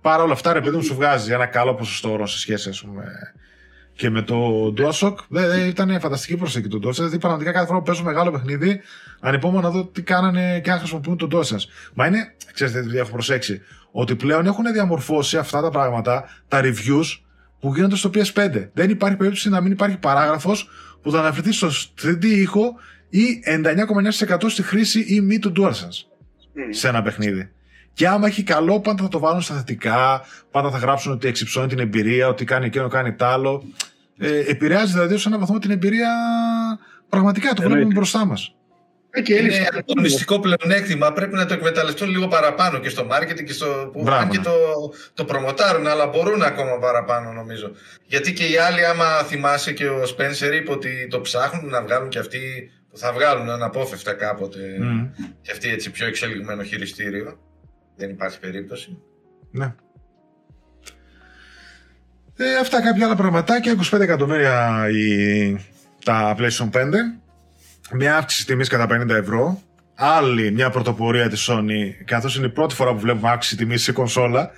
Παρά 0.00 0.22
όλα 0.22 0.32
αυτά, 0.32 0.52
ρε 0.52 0.60
παιδί 0.60 0.76
μου, 0.76 0.82
σου 0.82 0.94
βγάζει 0.94 1.32
ένα 1.32 1.46
καλό 1.46 1.74
ποσοστό 1.74 2.12
ώρων 2.12 2.26
σε 2.26 2.38
σχέση, 2.38 2.68
ας 2.68 2.80
πούμε, 2.80 3.04
και 3.92 4.10
με 4.10 4.22
το 4.22 4.66
DualShock. 4.76 5.14
Δεν, 5.28 5.48
δεν, 5.48 5.66
ήταν 5.66 6.00
φανταστική 6.00 6.36
προσέγγιση 6.36 6.70
του 6.70 6.88
DualSense. 6.88 6.94
Δηλαδή, 6.94 7.18
πραγματικά 7.18 7.52
κάθε 7.52 7.66
φορά 7.66 7.78
που 7.78 7.84
παίζω 7.84 8.02
μεγάλο 8.02 8.30
παιχνίδι, 8.30 8.80
ανυπόμονα 9.20 9.62
να 9.62 9.70
δω 9.70 9.84
τι 9.84 10.02
κάνανε 10.02 10.60
και 10.60 10.70
αν 10.70 10.78
χρησιμοποιούν 10.78 11.16
το 11.16 11.28
DualSense. 11.32 11.64
Μα 11.94 12.06
είναι, 12.06 12.34
ξέρετε 12.52 12.82
τι 12.82 12.98
έχω 12.98 13.10
προσέξει, 13.10 13.60
ότι 13.90 14.16
πλέον 14.16 14.46
έχουν 14.46 14.72
διαμορφώσει 14.72 15.36
αυτά 15.36 15.60
τα 15.60 15.70
πράγματα, 15.70 16.28
τα 16.48 16.60
reviews 16.62 17.20
που 17.60 17.74
γίνονται 17.74 17.96
στο 17.96 18.10
PS5. 18.14 18.68
Δεν 18.72 18.90
υπάρχει 18.90 19.16
περίπτωση 19.16 19.48
να 19.48 19.60
μην 19.60 19.72
υπάρχει 19.72 19.98
παράγραφος 19.98 20.68
που 21.02 21.10
θα 21.10 21.18
αναφερθεί 21.18 21.52
στο 21.52 21.68
3D 22.02 22.24
ήχο 22.24 22.74
ή 23.08 23.42
99,9% 23.46 24.44
στη 24.46 24.62
χρήση 24.62 25.00
ή 25.00 25.20
μη 25.20 25.38
του 25.38 25.52
DualSense 25.56 26.06
σε 26.70 26.88
ένα 26.88 27.02
παιχνίδι. 27.02 27.50
Και 27.92 28.08
άμα 28.08 28.26
έχει 28.26 28.42
καλό, 28.42 28.80
πάντα 28.80 29.02
θα 29.02 29.08
το 29.08 29.18
βάλουν 29.18 29.40
στα 29.40 29.54
θετικά, 29.54 30.22
πάντα 30.50 30.70
θα 30.70 30.78
γράψουν 30.78 31.12
ότι 31.12 31.28
εξυψώνει 31.28 31.68
την 31.68 31.78
εμπειρία, 31.78 32.28
ότι 32.28 32.44
κάνει 32.44 32.66
εκείνο, 32.66 32.88
κάνει 32.88 33.12
τ' 33.12 33.22
άλλο. 33.22 33.64
Ε, 34.18 34.38
επηρεάζει 34.38 34.92
δηλαδή 34.92 35.18
σε 35.18 35.28
έναν 35.28 35.40
βαθμό 35.40 35.58
την 35.58 35.70
εμπειρία 35.70 36.10
πραγματικά, 37.08 37.54
το 37.54 37.62
βλέπουμε 37.62 37.94
μπροστά 37.94 38.24
μας. 38.24 38.54
Ε, 39.10 39.20
και 39.20 39.36
έλειψε. 39.36 39.58
Είναι 39.58 39.68
αγωνιστικό 39.88 40.40
πλεονέκτημα. 40.40 41.12
Πρέπει 41.12 41.34
να 41.34 41.46
το 41.46 41.54
εκμεταλλευτούν 41.54 42.10
λίγο 42.10 42.28
παραπάνω 42.28 42.78
και 42.78 42.88
στο 42.88 43.06
marketing 43.10 43.44
και 43.44 43.52
στο. 43.52 43.90
που 43.92 44.02
Μπράβο, 44.02 44.22
αν 44.22 44.28
και 44.28 44.36
ναι. 44.36 44.42
το, 44.44 44.52
το 45.14 45.24
προμοτάρουν, 45.24 45.86
αλλά 45.86 46.06
μπορούν 46.06 46.42
ακόμα 46.42 46.78
παραπάνω 46.78 47.32
νομίζω. 47.32 47.70
Γιατί 48.06 48.32
και 48.32 48.46
οι 48.46 48.56
άλλοι, 48.56 48.84
άμα 48.84 49.04
θυμάσαι 49.04 49.72
και 49.72 49.86
ο 49.88 50.02
Spencer 50.02 50.52
είπε 50.54 50.72
ότι 50.72 51.06
το 51.10 51.20
ψάχνουν 51.20 51.70
να 51.70 51.82
βγάλουν 51.82 52.08
και 52.08 52.18
αυτοί 52.18 52.70
θα 52.92 53.12
βγάλουν 53.12 53.50
αναπόφευκτα 53.50 54.12
κάποτε 54.12 54.58
Μμ. 54.80 55.06
και 55.42 55.52
αυτή 55.52 55.68
έτσι 55.68 55.90
πιο 55.90 56.06
εξελιγμένο 56.06 56.62
χειριστήριο. 56.62 57.38
Δεν 57.96 58.10
υπάρχει 58.10 58.38
περίπτωση. 58.40 58.98
Ναι. 59.50 59.74
Ε, 62.36 62.56
αυτά 62.60 62.82
κάποια 62.82 63.06
άλλα 63.06 63.16
πραγματάκια. 63.16 63.76
25 63.92 64.00
εκατομμύρια 64.00 64.86
η, 64.90 65.56
τα 66.04 66.36
PlayStation 66.38 66.70
5. 66.72 66.84
Μια 67.92 68.16
αύξηση 68.16 68.46
τιμής 68.46 68.68
κατά 68.68 68.86
50 69.02 69.08
ευρώ. 69.08 69.62
Άλλη 69.94 70.50
μια 70.50 70.70
πρωτοπορία 70.70 71.28
της 71.28 71.48
Sony, 71.50 72.04
καθώς 72.04 72.36
είναι 72.36 72.46
η 72.46 72.50
πρώτη 72.50 72.74
φορά 72.74 72.92
που 72.92 72.98
βλέπουμε 72.98 73.30
αύξηση 73.30 73.56
τιμής 73.56 73.82
σε 73.82 73.92
κονσόλα. 73.92 74.50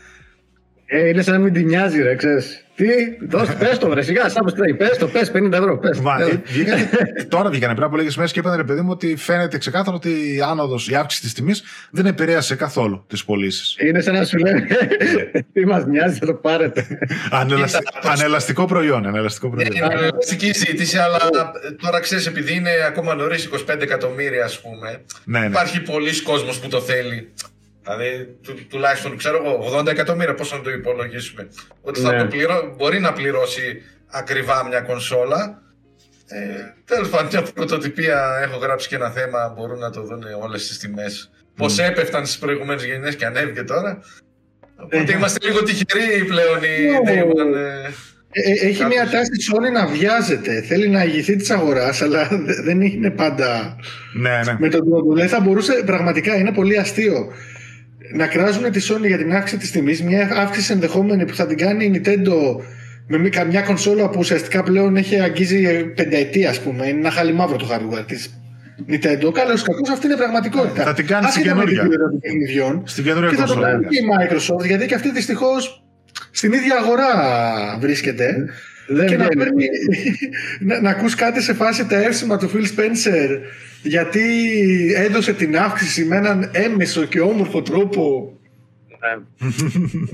Ε, 0.92 1.08
είναι 1.08 1.22
σαν 1.22 1.34
να 1.34 1.40
μην 1.40 1.52
τη 1.52 1.64
νοιάζει, 1.64 2.02
ρε, 2.02 2.14
ξέρεις. 2.14 2.64
Τι, 2.74 2.86
δώσ' 3.28 3.54
πες 3.54 3.78
το, 3.78 3.92
ρε, 3.94 4.02
σιγά, 4.02 4.28
σάπως 4.28 4.54
τρέχει, 4.54 4.74
πες 4.74 4.98
το, 4.98 5.06
πες 5.06 5.30
50 5.34 5.52
ευρώ, 5.52 5.78
πες. 5.78 6.00
Μα, 6.00 6.20
Ε, 6.20 6.24
ε, 6.30 6.40
βγήκανε- 6.44 6.88
τώρα 7.28 7.50
βγήκανε 7.50 7.72
πριν 7.74 7.86
από 7.86 7.96
λίγες 7.96 8.16
μέρες 8.16 8.32
και 8.32 8.38
είπαν 8.38 8.56
ρε 8.56 8.64
παιδί 8.64 8.80
μου 8.80 8.88
ότι 8.90 9.16
φαίνεται 9.16 9.58
ξεκάθαρο 9.58 9.96
ότι 9.96 10.08
η 10.10 10.40
άνοδος, 10.50 10.88
η 10.88 10.94
αύξηση 10.94 11.22
της 11.22 11.32
τιμής 11.34 11.62
δεν 11.90 12.06
επηρέασε 12.06 12.54
καθόλου 12.56 13.04
τις 13.08 13.24
πωλήσεις. 13.24 13.76
Είναι 13.78 14.00
σαν 14.00 14.14
να 14.14 14.24
σου 14.24 14.38
λένε, 14.38 14.66
τι 15.52 15.66
μας 15.66 15.84
νοιάζει, 15.86 16.18
θα 16.18 16.26
το 16.26 16.34
πάρετε. 16.34 16.86
Ανελαστι... 17.30 17.78
Κοίτα, 17.78 18.10
Ανελαστικό 18.12 18.64
προϊόν. 18.64 19.06
Ανελαστικό 19.06 19.50
προϊόν. 19.50 19.72
Είναι 19.76 19.94
ελαστική 19.94 20.52
συζήτηση, 20.52 20.98
αλλά 20.98 21.18
τώρα 21.82 22.00
ξέρεις, 22.00 22.26
επειδή 22.26 22.54
είναι 22.54 22.70
ακόμα 22.86 23.14
νωρίς 23.14 23.48
25 23.70 23.80
εκατομμύρια, 23.82 24.44
ας 24.44 24.60
πούμε, 24.60 25.00
ναι, 25.24 25.38
ναι. 25.38 25.46
υπάρχει 25.46 25.82
πολλοί 25.82 26.22
κόσμος 26.22 26.58
που 26.60 26.68
το 26.68 26.80
θέλει. 26.80 27.28
Δηλαδή, 27.82 28.36
του, 28.42 28.66
τουλάχιστον 28.70 29.16
ξέρω 29.16 29.36
εγώ, 29.44 29.78
80 29.80 29.86
εκατομμύρια, 29.86 30.34
πώς 30.34 30.52
να 30.52 30.60
το 30.60 30.70
υπολογίσουμε. 30.70 31.48
Ότι 31.82 32.00
θα 32.00 32.12
Ναι. 32.12 32.18
το 32.18 32.26
πληρώ, 32.26 32.74
μπορεί 32.76 33.00
να 33.00 33.12
πληρώσει 33.12 33.82
ακριβά 34.10 34.66
μια 34.66 34.80
κονσόλα. 34.80 35.62
Ε, 36.26 36.40
Τέλος 36.84 37.08
πάντων, 37.08 37.26
μια 37.32 37.52
πρωτοτυπία 37.54 38.40
έχω 38.42 38.56
γράψει 38.58 38.88
και 38.88 38.94
ένα 38.94 39.10
θέμα, 39.10 39.54
μπορούν 39.56 39.78
να 39.78 39.90
το 39.90 40.02
δουν 40.02 40.22
όλες 40.42 40.68
τις 40.68 40.78
τιμές. 40.78 41.30
Πώς 41.56 41.78
έπεφταν 41.78 42.26
στις 42.26 42.38
προηγούμενες 42.38 42.84
γενιές 42.84 43.16
και 43.16 43.26
ανέβηκε 43.26 43.62
τώρα. 43.62 43.98
Οπότε 44.76 45.12
είμαστε 45.12 45.46
λίγο 45.46 45.62
τυχεροί 45.62 46.24
πλέον 46.24 46.58
οι 46.62 46.90
Ναι. 47.04 47.22
Day 47.22 47.24
One, 47.24 47.54
ε, 47.56 47.88
Ε, 48.32 48.40
ε, 48.42 48.50
έχει 48.50 48.78
Κάποιος- 48.78 48.88
μια 48.88 49.10
τάση 49.10 49.30
τη 49.30 49.44
Sony 49.52 49.72
να 49.72 49.86
βιάζεται. 49.86 50.62
Θέλει 50.62 50.88
να 50.88 51.04
ηγηθεί 51.04 51.36
της 51.36 51.50
αγοράς, 51.50 52.02
αλλά 52.02 52.28
δε- 52.30 52.62
δεν 52.62 52.80
είναι 52.80 53.10
πάντα 53.10 53.76
ναι, 54.12 54.40
ναι. 54.44 54.56
με 54.58 54.68
τον 54.68 54.90
τρόπο. 54.90 55.12
Δηλαδή 55.14 55.28
θα 55.28 55.40
μπορούσε 55.40 55.82
πραγματικά, 55.86 56.34
είναι 56.36 56.52
πολύ 56.52 56.78
αστείο 56.78 57.32
να 58.12 58.26
κράζουν 58.26 58.70
τη 58.70 58.80
Sony 58.90 59.06
για 59.06 59.16
την 59.18 59.32
αύξηση 59.34 59.60
της 59.60 59.70
τιμής. 59.70 60.02
Μια 60.02 60.30
αύξηση 60.36 60.72
ενδεχόμενη 60.72 61.24
που 61.24 61.34
θα 61.34 61.46
την 61.46 61.56
κάνει 61.56 61.84
η 61.84 62.00
Nintendo 62.04 62.32
με 63.06 63.18
μη- 63.18 63.28
καμιά 63.30 63.60
κονσόλα 63.60 64.08
που 64.08 64.18
ουσιαστικά 64.18 64.62
πλέον 64.62 64.96
έχει 64.96 65.20
αγγίζει 65.20 65.84
πενταετία, 65.84 66.50
ας 66.50 66.60
πούμε. 66.60 66.86
Είναι 66.88 66.98
ένα 66.98 67.10
χαλιμαύρο 67.10 67.56
το 67.56 67.68
hardware 67.72 68.04
της 68.06 68.40
Nintendo. 68.88 69.32
Καλώς 69.32 69.60
ή 69.60 69.64
κακό, 69.64 69.92
αυτή 69.92 70.06
είναι 70.06 70.14
η 70.14 70.18
πραγματικότητα. 70.18 70.82
Θα 70.82 70.92
την 70.94 71.06
κάνει 71.06 71.26
στην 71.26 71.40
Άσχετα 71.40 71.54
με 71.54 71.64
την 71.64 71.74
καινούργια. 71.74 71.82
ποιότητα 71.82 72.10
των 72.10 72.20
παιχνιδιών. 72.20 72.82
Στην 72.86 73.04
καινούργια 73.04 73.30
Και 73.30 73.36
θα 73.36 73.42
το 73.44 73.52
κονσόλα. 73.54 73.72
κάνει 73.72 73.86
και 73.86 73.96
η 73.96 74.06
Microsoft, 74.12 74.66
γιατί 74.66 74.86
και 74.86 74.94
αυτή 74.94 75.10
δυστυχώς 75.12 75.84
στην 76.30 76.52
ίδια 76.52 76.76
αγορά 76.76 77.06
βρίσκεται. 77.80 78.48
Δεν 78.92 79.06
και 79.06 79.16
να, 79.16 79.24
βγαίνει. 79.24 79.44
παίρνει, 79.44 79.64
να, 80.66 80.80
να 80.80 80.90
ακούς 80.90 81.14
κάτι 81.14 81.42
σε 81.42 81.54
φάση 81.54 81.86
τα 81.86 81.96
εύσημα 82.02 82.38
του 82.38 82.50
Phil 82.54 82.64
Spencer 82.78 83.28
γιατί 83.82 84.20
έδωσε 84.96 85.32
την 85.32 85.58
αύξηση 85.58 86.04
με 86.04 86.16
έναν 86.16 86.48
έμεσο 86.52 87.04
και 87.04 87.20
όμορφο 87.20 87.62
τρόπο 87.62 88.32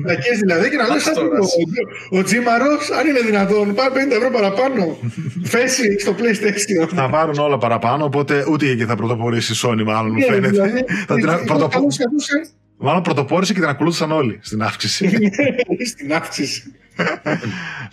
Λακές 0.07 0.39
δηλαδή 0.39 0.71
και 0.71 0.77
να 0.77 0.89
λες 0.89 1.07
Αυτό, 1.07 1.21
«Άντε, 1.21 1.29
ρε. 1.31 1.39
ο, 2.11 2.19
ο 2.19 2.23
Τζίμαρος 2.23 2.91
αν 2.91 3.07
είναι 3.07 3.21
δυνατόν 3.21 3.75
πάρε 3.75 4.05
50 4.09 4.11
ευρώ 4.11 4.31
παραπάνω 4.31 4.99
θέση 5.43 5.99
στο 5.99 6.15
PlayStation 6.19 6.89
Θα 6.95 7.09
πάρουν 7.11 7.39
όλα 7.39 7.59
παραπάνω, 7.59 8.05
οπότε 8.05 8.45
ούτε 8.51 8.67
εκεί 8.71 8.85
θα 8.85 8.97
πρωτοπορήσει 8.97 9.53
η 9.53 9.57
Sony, 9.63 9.83
μάλλον 9.85 10.11
μου 10.11 10.19
Ναι, 10.19 10.25
φαίνεται. 10.25 10.49
δηλαδή, 10.49 10.85
θα 11.07 11.15
την, 11.15 11.29
εγώ 11.29 11.45
πρωτοπο- 11.45 11.71
καλώς 11.71 11.97
καλώς, 11.97 12.29
Μάλλον 12.79 13.03
πρωτοπόρησε 13.03 13.53
και 13.53 13.61
την 13.61 13.69
ακολούθησαν 13.69 14.13
όλοι 14.13 14.39
στην 14.43 14.63
αύξηση. 14.63 15.05
ε, 15.79 15.85
στην 15.85 16.13
αύξηση 16.15 16.73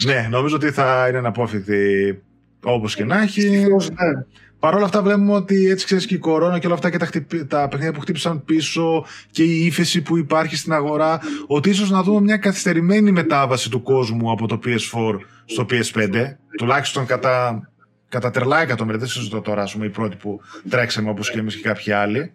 ναι, 0.06 0.28
νομίζω 0.30 0.56
ότι 0.56 0.72
θα 0.72 1.06
είναι 1.10 1.18
αναπόφευκτη 1.18 2.22
όπως 2.64 2.96
και 2.96 3.04
να 3.06 3.22
έχει. 3.22 3.42
Ευτυχώς, 3.46 3.90
ναι. 3.90 4.24
Παρ' 4.60 4.76
όλα 4.76 4.86
αυτά 4.86 5.02
βλέπουμε 5.02 5.34
ότι 5.34 5.70
έτσι 5.70 5.86
ξέρεις 5.86 6.06
και 6.06 6.14
η 6.16 6.18
κορώνα 6.18 6.60
και 6.60 6.66
όλα 6.66 6.76
αυτά 6.76 6.90
και 6.90 6.98
τα, 6.98 7.06
χτυπη- 7.06 7.48
τα 7.50 7.68
παιχνίδια 7.68 7.94
που 7.94 8.00
χτύπησαν 8.00 8.44
πίσω 8.46 9.06
και 9.32 9.44
η 9.44 9.66
ύφεση 9.66 10.02
που 10.02 10.18
υπάρχει 10.18 10.56
στην 10.56 10.74
αγορά, 10.74 11.20
ότι 11.48 11.70
ίσως 11.70 11.90
να 11.92 12.04
δούμε 12.04 12.22
μια 12.22 12.38
καθυστερημένη 12.38 13.12
μετάβαση 13.12 13.70
του 13.70 13.82
κόσμου 13.82 14.32
από 14.32 14.48
το 14.48 14.60
PS4 14.66 15.18
στο 15.46 15.66
PS5, 15.70 16.10
τουλάχιστον 16.58 17.06
κατά, 17.06 17.70
κατά 18.10 18.32
τρελά 18.32 18.62
εκατομμύρια. 18.62 19.00
Δεν 19.00 19.08
συζητώ 19.10 19.42
τώρα, 19.42 19.62
ας 19.62 19.74
πούμε, 19.74 19.86
οι 19.86 19.90
πρώτοι 19.90 20.16
που 20.16 20.42
τρέξαμε 20.70 21.10
όπως 21.10 21.32
και 21.32 21.40
εμείς 21.40 21.56
και 21.56 21.62
κάποιοι 21.62 21.92
άλλοι. 21.94 22.34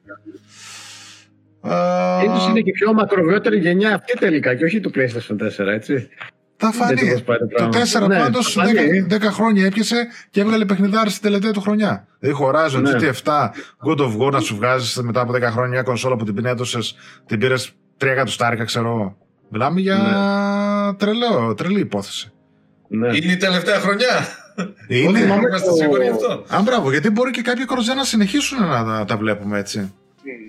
Α, 1.61 2.23
Ίσως 2.25 2.49
είναι 2.49 2.61
και 2.61 2.71
η 2.71 2.73
πιο 2.73 2.93
μακροβιότερη 2.93 3.59
γενιά 3.59 3.95
αυτή 3.95 4.19
τελικά 4.19 4.55
και 4.55 4.65
όχι 4.65 4.81
του 4.81 4.91
PlayStation 4.95 5.37
4, 5.37 5.67
έτσι. 5.67 6.09
Θα 6.61 6.71
Δεν 6.71 6.97
το 6.97 6.97
φανεί. 6.97 7.11
πώς 7.13 7.23
πάει 7.23 7.39
το 7.39 7.47
Το 7.47 7.69
πράγμα. 7.69 8.05
4 8.05 8.07
Ναι, 8.09 8.19
πάντως 8.19 8.53
θα 8.53 8.65
φανεί. 8.65 9.07
10, 9.11 9.17
10 9.17 9.21
χρόνια 9.31 9.65
έπιασε 9.67 10.07
και 10.31 10.41
έβγαλε 10.41 10.65
παιχνιδάρι 10.65 11.11
στην 11.11 11.23
τελευταία 11.23 11.51
του 11.51 11.61
χρονιά. 11.61 12.07
Δηλαδή 12.19 12.45
Horizon, 12.45 12.81
Ναι. 12.83 12.91
GT7, 12.91 13.51
God 13.87 13.99
of 13.99 14.17
War 14.21 14.33
να 14.33 14.41
σου 14.41 14.57
βγάζεις 14.57 14.97
μετά 14.97 15.21
από 15.21 15.33
10 15.33 15.41
χρόνια 15.41 15.69
μια 15.69 15.83
κονσόλα 15.83 16.17
που 16.17 16.25
την 16.25 16.45
έδωσες, 16.47 16.97
την 17.27 17.39
πήρες 17.39 17.73
3 17.99 18.07
εκατοστάρικα, 18.13 18.65
ξέρω 18.65 18.89
εγώ. 18.89 19.17
Μιλάμε 19.49 19.81
για 19.81 19.99
τρελό, 20.99 21.55
τρελή 21.57 21.81
υπόθεση. 21.81 22.33
Ναι. 22.89 23.17
Είναι 23.17 23.33
η 23.33 23.37
τελευταία 23.37 23.81
χρονιά. 23.81 24.27
Είναι. 24.89 25.19
θυμάμαι 25.19 25.47
Είμαστε 25.49 25.69
το- 25.69 25.75
σίγουροι 25.75 26.05
γι' 26.05 26.11
αυτό. 26.11 26.45
Α, 26.57 26.63
μπράβο, 26.63 26.91
γιατί 26.91 27.11
μπορεί 27.11 27.31
και 27.31 27.43
κάποια 27.43 27.65
κροζέ 27.65 27.95
να 27.95 28.05
συνεχίσουν 28.05 28.67
να 28.67 28.85
τα, 28.85 29.05
τα 29.05 29.17
βλέπουμε 29.17 29.59
έτσι. 29.59 29.93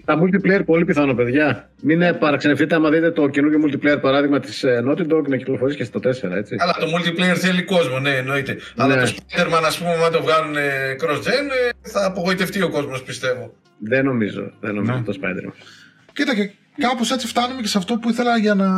Τα 0.10 0.20
multiplayer 0.22 0.62
πολύ 0.66 0.86
πιθανό, 0.86 1.14
παιδιά. 1.14 1.70
Μην 1.82 2.02
ε, 2.02 2.14
παραξενευτείτε 2.14 2.76
άμα 2.76 2.90
δείτε 2.90 3.12
το 3.12 3.28
καινούργιο 3.28 3.60
multiplayer 3.66 4.02
παράδειγμα 4.02 4.40
της 4.40 4.66
Naughty 4.88 5.14
Dog 5.14 5.28
να 5.28 5.38
κυκλοφορήσει 5.38 5.78
και 5.78 5.84
στο 5.84 6.00
4, 6.00 6.04
έτσι. 6.32 6.56
Αλλά 6.60 6.74
το 6.80 6.86
multiplayer 6.98 7.36
θέλει 7.36 7.64
κόσμο, 7.64 8.00
ναι, 8.00 8.10
εννοείται. 8.10 8.58
Αλλά 8.78 8.96
Ναι. 8.96 9.02
το 9.04 9.12
Spider-Man, 9.16 9.64
ας 9.66 9.78
πούμε, 9.78 9.90
αν 10.06 10.12
το 10.12 10.22
βγάλουν 10.22 10.56
ε, 10.56 10.62
cross-gen, 11.04 11.48
ε, 11.84 11.90
θα 11.90 12.06
απογοητευτεί 12.06 12.62
ο 12.62 12.70
κόσμος, 12.70 13.04
πιστεύω. 13.04 13.54
Δεν 13.80 14.06
νομίζω, 14.06 14.52
δεν 14.60 14.76
νομίζω 14.76 14.94
Ναι. 14.94 15.02
το 15.04 15.14
Spider-Man. 15.22 15.54
Κοίτα 16.14 16.36
και 16.36 16.52
κάπως 16.78 17.12
έτσι 17.12 17.28
φτάνουμε 17.28 17.62
και 17.62 17.68
σε 17.68 17.78
αυτό 17.78 17.96
που 17.98 18.10
ήθελα 18.10 18.38
για 18.38 18.54
να 18.54 18.70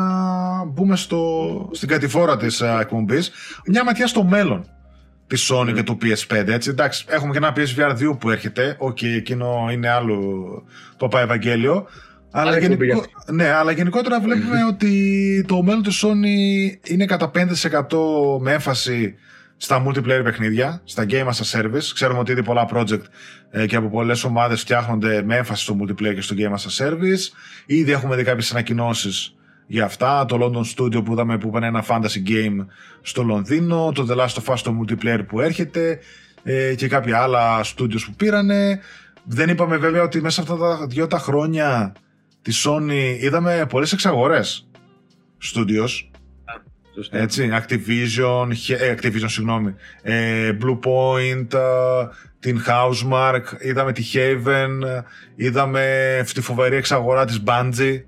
μπούμε 0.66 0.96
στο, 0.96 1.70
στην 1.74 1.88
κατηφόρα 1.88 2.38
της 2.38 2.62
α, 2.62 2.80
εκπομπής. 2.80 3.32
Μια 3.66 3.84
ματιά 3.84 4.08
στο 4.08 4.24
μέλλον 4.24 4.66
της 5.32 5.48
Sony 5.50 5.74
και 5.74 5.84
του 5.84 5.98
PS5. 6.02 6.48
Έτσι. 6.48 6.70
Εντάξει, 6.70 7.06
έχουμε 7.08 7.32
και 7.32 7.38
ένα 7.38 7.54
PSVR 7.56 8.12
2 8.12 8.20
που 8.20 8.30
έρχεται. 8.30 8.76
Οκ, 8.78 9.02
εκείνο 9.02 9.70
είναι 9.72 9.90
άλλο 9.90 10.18
το 10.98 11.08
πάει 11.08 11.24
Ευαγγέλιο. 11.24 11.88
Αλλά, 12.32 12.52
Άλλη 12.52 12.64
εκπομπή 12.64 12.86
γενικο... 12.86 13.06
ναι, 13.32 13.50
αλλά 13.50 13.72
γενικότερα 13.72 14.20
βλέπουμε 14.20 14.58
ότι 14.70 15.46
το 15.48 15.64
μέλλον 15.64 15.84
της 15.84 16.04
Sony 16.06 16.90
είναι 16.92 17.06
κατά 17.06 17.32
5% 17.36 17.42
με 18.40 18.54
έμφαση 18.54 19.16
στα 19.58 19.86
multiplayer 19.86 20.22
παιχνίδια, 20.24 20.82
στα 20.84 21.06
game 21.10 21.28
as 21.28 21.60
a 21.60 21.62
service. 21.62 21.84
Ξέρουμε 21.94 22.20
ότι 22.20 22.32
ήδη 22.32 22.44
πολλά 22.44 22.70
project 22.74 23.02
ε, 23.50 23.66
και 23.66 23.76
από 23.76 23.90
πολλές 23.90 24.24
ομάδες 24.24 24.62
φτιάχνονται 24.62 25.24
με 25.24 25.36
έμφαση 25.36 25.64
στο 25.64 25.78
multiplayer 25.82 26.14
και 26.14 26.22
στο 26.22 26.36
game 26.38 26.54
as 26.54 26.86
a 26.86 26.86
service. 26.88 27.32
Ήδη 27.66 27.92
έχουμε 27.92 28.16
δει 28.16 28.24
κάποιες 28.24 28.52
ανακοινώσεις 28.52 29.36
για 29.72 29.86
αυτά. 29.86 30.26
Το 30.26 30.38
London 30.42 30.76
Studio 30.76 31.06
που 31.06 31.12
είδαμε 31.12 31.38
που 31.38 31.48
ήταν 31.48 31.64
ένα 31.64 31.86
fantasy 31.88 32.30
game 32.30 32.66
στο 33.02 33.24
Λονδίνο, 33.24 33.92
το 33.96 34.08
The 34.10 34.16
Last 34.18 34.44
of 34.44 34.54
Us 34.54 34.58
το 34.64 34.76
multiplayer 34.80 35.22
που 35.28 35.40
έρχεται 35.42 36.00
ε, 36.44 36.76
και 36.76 36.88
κάποια 36.88 37.20
άλλα 37.22 37.64
studios 37.64 38.02
που 38.06 38.14
πήρανε. 38.18 38.80
Δεν 39.24 39.50
είπαμε 39.50 39.78
βέβαια 39.78 40.04
ότι 40.04 40.22
μέσα 40.22 40.42
αυτά 40.42 40.58
τα 40.58 40.86
δυο 40.88 41.08
τα 41.08 41.18
χρόνια 41.20 41.94
τη 42.42 42.52
Sony 42.66 43.18
είδαμε 43.20 43.66
πολλές 43.70 43.92
εξαγορές 43.92 44.68
studios 45.54 45.90
Σωστά. 46.96 47.18
έτσι, 47.18 47.50
Activision, 47.54 48.50
χε- 48.56 48.82
ε, 48.82 48.96
Activision 48.98 49.26
συγγνώμη, 49.26 49.76
ε, 50.02 50.52
Blue 50.62 50.80
Point, 50.80 51.54
ε, 51.54 52.08
την 52.40 52.62
Housemark, 52.68 53.42
είδαμε 53.60 53.92
τη 53.92 54.04
Haven, 54.14 54.86
ε, 54.86 55.02
είδαμε 55.36 56.26
τη 56.34 56.42
φοβερή 56.42 56.76
εξαγορά 56.76 57.26
της 57.26 57.44
Bungie, 57.46 58.02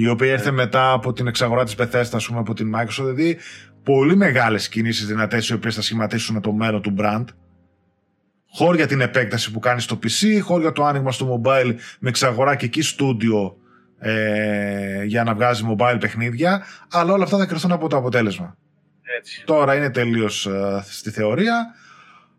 η 0.00 0.08
οποία 0.08 0.32
ήρθε 0.32 0.50
μετά 0.50 0.92
από 0.92 1.12
την 1.12 1.26
εξαγορά 1.26 1.64
της 1.64 1.74
Bethesda, 1.78 2.10
ας 2.12 2.26
πούμε, 2.26 2.38
από 2.38 2.54
την 2.54 2.74
Microsoft, 2.76 3.04
δηλαδή 3.04 3.38
πολύ 3.82 4.16
μεγάλες 4.16 4.68
κινήσεις 4.68 5.06
δυνατές 5.06 5.48
οι 5.48 5.54
οποίες 5.54 5.74
θα 5.74 5.82
σχηματίσουν 5.82 6.40
το 6.40 6.52
μέλλον 6.52 6.82
του 6.82 6.94
brand. 6.98 7.24
Χώρια 8.50 8.76
για 8.76 8.86
την 8.86 9.00
επέκταση 9.00 9.50
που 9.50 9.58
κάνεις 9.58 9.84
στο 9.84 9.98
PC, 10.02 10.40
χώρια 10.40 10.62
για 10.62 10.72
το 10.72 10.84
άνοιγμα 10.84 11.12
στο 11.12 11.42
mobile 11.44 11.74
με 11.98 12.08
εξαγορά 12.08 12.56
και 12.56 12.64
εκεί 12.64 12.82
στούντιο 12.82 13.56
ε, 13.98 15.04
για 15.04 15.24
να 15.24 15.34
βγάζει 15.34 15.76
mobile 15.76 15.96
παιχνίδια, 16.00 16.64
αλλά 16.90 17.12
όλα 17.12 17.24
αυτά 17.24 17.38
θα 17.38 17.46
κρυθούν 17.46 17.72
από 17.72 17.88
το 17.88 17.96
αποτέλεσμα. 17.96 18.56
Έτσι. 19.18 19.42
Τώρα 19.44 19.74
είναι 19.74 19.90
τελείως 19.90 20.46
ε, 20.46 20.84
στη 20.88 21.10
θεωρία 21.10 21.74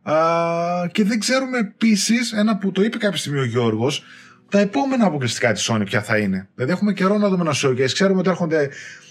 Α, 0.03 0.87
και 0.91 1.03
δεν 1.03 1.19
ξέρουμε 1.19 1.57
επίσης 1.57 2.31
ένα 2.31 2.57
που 2.57 2.71
το 2.71 2.81
είπε 2.83 2.97
κάποια 2.97 3.17
στιγμή 3.17 3.39
ο 3.39 3.45
Γιώργος 3.45 4.03
τα 4.49 4.59
επόμενα 4.59 5.05
αποκλειστικά 5.05 5.53
της 5.53 5.71
Sony 5.71 5.81
ποια 5.85 6.01
θα 6.01 6.17
είναι; 6.17 6.49
Δηλαδή 6.55 6.73
έχουμε 6.73 6.93
καιρό 6.93 7.17
να 7.17 7.29
δούμε 7.29 7.41
ένα 7.41 7.53
showcase. 7.55 7.91
Ξέρουμε 7.93 8.19
ότι 8.19 8.29
έρχονται 8.29 8.69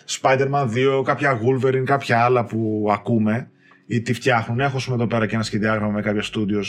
Spider-Man 0.08 0.68
2, 0.98 1.02
κάποια 1.04 1.40
Wolverine, 1.42 1.84
κάποια 1.84 2.24
άλλα 2.24 2.44
που 2.44 2.88
ακούμε 2.92 3.50
ή 3.86 4.00
τι 4.00 4.12
φτιάχνουν. 4.12 4.60
Έχω 4.60 4.76
ας 4.76 4.84
πούμε, 4.84 4.96
εδώ 4.96 5.06
πέρα 5.06 5.26
και 5.26 5.34
ένα 5.34 5.44
σχεδιάγραμμα 5.44 5.92
με 5.92 6.02
κάποια 6.02 6.22
studios 6.22 6.66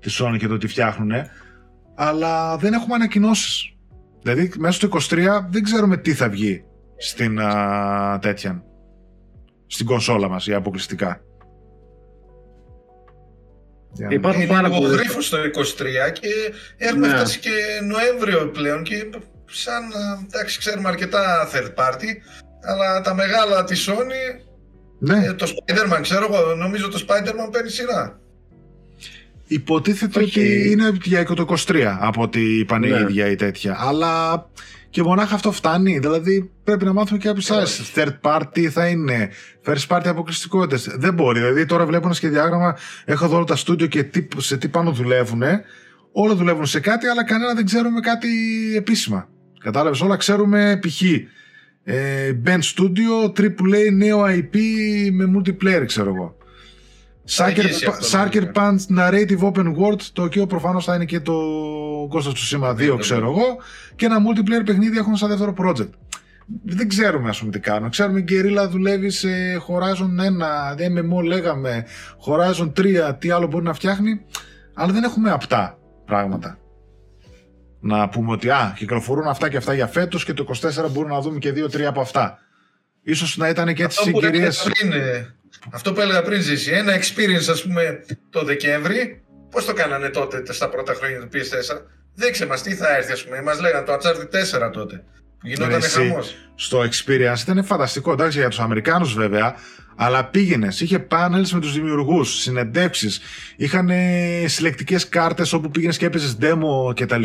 της 0.00 0.22
Sony 0.22 0.36
και 0.38 0.46
το 0.46 0.58
τι 0.58 0.66
φτιάχνουν, 0.66 1.12
αλλά 1.94 2.56
δεν 2.56 2.72
έχουμε 2.72 2.94
ανακοινώσεις. 2.94 3.72
Δηλαδή, 4.22 4.52
μέσα 4.58 4.72
στο 4.72 5.16
23 5.16 5.46
δεν 5.50 5.62
ξέρουμε 5.62 5.96
τι 5.96 6.12
θα 6.14 6.28
βγει 6.28 6.64
στην 6.96 7.40
α, 7.40 8.18
τέτοια. 8.18 8.62
Στην 9.66 9.86
κονσόλα 9.86 10.28
μας, 10.28 10.46
ή 10.46 10.54
αποκλειστικά. 10.54 11.20
Υπάρχουν 14.10 14.42
είναι 14.42 14.52
πάρα 14.52 14.68
πολύ. 14.70 14.96
γρίφος 14.96 15.26
στο 15.26 15.38
23 15.38 16.12
και 16.12 16.28
έχουμε 16.76 17.06
ναι. 17.06 17.14
φτάσει 17.14 17.38
και 17.38 17.50
Νοέμβριο 17.86 18.48
πλέον 18.48 18.82
και 18.82 19.08
σαν, 19.50 19.82
εντάξει, 20.26 20.58
ξέρουμε 20.58 20.88
αρκετά 20.88 21.48
third 21.52 21.74
party, 21.74 22.10
αλλά 22.62 23.00
τα 23.00 23.14
μεγάλα 23.14 23.64
της 23.64 23.88
Sony, 23.88 24.44
ναι. 24.98 25.24
ε, 25.26 25.32
το 25.32 25.46
Spider-Man, 25.46 25.98
ξέρω 26.02 26.28
εγώ, 26.30 26.54
νομίζω 26.54 26.88
το 26.88 27.04
Spider-Man 27.08 27.52
παίρνει 27.52 27.70
σειρά. 27.70 28.20
Υποτίθεται 29.46 30.20
ότι 30.20 30.70
είναι 30.70 30.92
για 31.02 31.24
το 31.24 31.56
23 31.66 31.96
από 32.00 32.22
ό,τι 32.22 32.58
είπαν 32.58 32.80
ναι. 32.80 32.86
η 32.86 33.00
ίδια 33.00 33.30
ή 33.30 33.34
τέτοια. 33.34 33.76
Αλλά 33.80 34.46
και 34.90 35.02
μονάχα 35.02 35.34
αυτό 35.34 35.52
φτάνει. 35.52 35.98
Δηλαδή 35.98 36.50
πρέπει 36.64 36.84
να 36.84 36.92
μάθουμε 36.92 37.18
και 37.18 37.28
κάποιε 37.28 37.56
άλλε. 37.56 37.66
Third 37.94 38.18
party 38.20 38.66
θα 38.66 38.86
είναι. 38.86 39.30
First 39.64 39.86
party 39.88 40.06
αποκλειστικότητες. 40.06 40.88
Δεν 40.96 41.14
μπορεί. 41.14 41.38
Δηλαδή 41.38 41.66
τώρα 41.66 41.86
βλέπω 41.86 42.06
ένα 42.06 42.14
σχεδιάγραμμα. 42.14 42.76
Έχω 43.04 43.24
εδώ 43.24 43.36
όλα 43.36 43.44
τα 43.44 43.56
στούντιο 43.56 43.86
και 43.86 44.02
τι, 44.02 44.26
σε 44.36 44.56
τι 44.56 44.68
πάνω 44.68 44.92
δουλεύουν. 44.92 45.42
Όλα 46.12 46.34
δουλεύουν 46.34 46.66
σε 46.66 46.80
κάτι, 46.80 47.06
αλλά 47.06 47.24
κανένα 47.24 47.54
δεν 47.54 47.64
ξέρουμε 47.64 48.00
κάτι 48.00 48.28
επίσημα. 48.76 49.28
Κατάλαβες; 49.60 50.00
Όλα 50.00 50.16
ξέρουμε 50.16 50.78
π.χ. 50.82 51.02
Ε, 51.84 52.32
band 52.44 52.60
Studio, 52.60 53.40
AAA, 53.40 53.92
νέο 53.92 54.24
IP 54.24 54.56
με 55.12 55.24
multiplayer, 55.36 55.84
ξέρω 55.86 56.14
εγώ. 56.14 56.37
Sucker 58.10 58.52
Punch 58.54 58.98
Narrative 58.98 59.40
Open 59.40 59.74
World, 59.76 60.00
το 60.12 60.22
οποίο 60.22 60.46
προφανώς 60.46 60.84
θα 60.84 60.94
είναι 60.94 61.04
και 61.04 61.20
το 61.20 61.32
Ghost 62.12 62.22
of 62.22 62.32
Tsushima 62.32 62.70
2, 62.70 62.76
ναι, 62.76 62.96
ξέρω 62.96 63.30
εγώ, 63.30 63.56
και 63.96 64.06
ένα 64.06 64.16
multiplayer 64.18 64.64
παιχνίδι 64.64 64.98
έχουν 64.98 65.16
σαν 65.16 65.28
δεύτερο 65.28 65.54
project. 65.58 65.90
Δεν 66.64 66.88
ξέρουμε, 66.88 67.28
ας 67.28 67.38
πούμε, 67.38 67.50
τι 67.50 67.60
κάνουν. 67.60 67.90
Ξέρουμε 67.90 68.18
η 68.18 68.24
Guerrilla 68.28 68.68
δουλεύει 68.70 69.10
σε 69.10 69.28
Horizon 69.68 70.10
1, 70.76 70.76
MMO 70.76 71.24
λέγαμε, 71.24 71.86
Horizon 72.26 72.72
3, 72.72 73.14
τι 73.18 73.30
άλλο 73.30 73.46
μπορεί 73.46 73.64
να 73.64 73.72
φτιάχνει, 73.72 74.20
αλλά 74.74 74.92
δεν 74.92 75.04
έχουμε 75.04 75.30
απτά 75.30 75.78
πράγματα. 76.04 76.58
Να 77.80 78.08
πούμε 78.08 78.32
ότι 78.32 78.50
α, 78.50 78.72
κυκλοφορούν 78.76 79.26
αυτά 79.26 79.48
και 79.48 79.56
αυτά 79.56 79.74
για 79.74 79.86
φέτος 79.86 80.24
και 80.24 80.32
το 80.32 80.46
24 80.84 80.90
μπορούμε 80.90 81.14
να 81.14 81.20
δούμε 81.20 81.38
και 81.38 81.52
2-3 81.56 81.80
από 81.82 82.00
αυτά. 82.00 82.38
Ίσως 83.02 83.36
να 83.36 83.48
ήταν 83.48 83.74
και 83.74 83.82
έτσι 83.82 84.02
συγκυρίες. 84.02 84.68
Αυτό 85.70 85.92
που 85.92 86.00
έλεγα 86.00 86.22
πριν 86.22 86.42
ζήσει, 86.42 86.70
ένα 86.70 86.92
experience 86.96 87.50
ας 87.50 87.62
πούμε 87.62 88.04
το 88.30 88.44
Δεκέμβρη, 88.44 89.22
πώς 89.50 89.64
το 89.64 89.72
κάνανε 89.72 90.08
τότε 90.08 90.52
στα 90.52 90.68
πρώτα 90.68 90.94
χρόνια 90.94 91.18
του 91.18 91.28
PS4. 91.32 91.80
Δέξε 92.14 92.46
μας 92.46 92.62
τι 92.62 92.74
θα 92.74 92.96
έρθει 92.96 93.12
ας 93.12 93.24
πούμε, 93.24 93.42
μας 93.42 93.60
λέγανε 93.60 93.86
το 93.86 93.92
Uncharted 93.92 94.66
4 94.68 94.70
τότε. 94.72 95.04
Γινόταν 95.42 95.82
χαμός. 95.82 96.34
Στο 96.54 96.80
experience 96.80 97.40
ήταν 97.42 97.64
φανταστικό, 97.64 98.12
εντάξει 98.12 98.38
για 98.38 98.48
τους 98.48 98.60
Αμερικάνους 98.60 99.14
βέβαια, 99.14 99.54
αλλά 99.96 100.24
πήγαινες, 100.24 100.80
είχε 100.80 100.98
πάνελς 100.98 101.52
με 101.52 101.60
τους 101.60 101.72
δημιουργούς, 101.72 102.40
συνεντεύξεις, 102.40 103.20
είχαν 103.56 103.90
συλλεκτικές 104.46 105.08
κάρτες 105.08 105.52
όπου 105.52 105.70
πήγαινες 105.70 105.96
και 105.96 106.06
έπαιζες 106.06 106.36
demo 106.40 106.94
κτλ. 106.94 107.22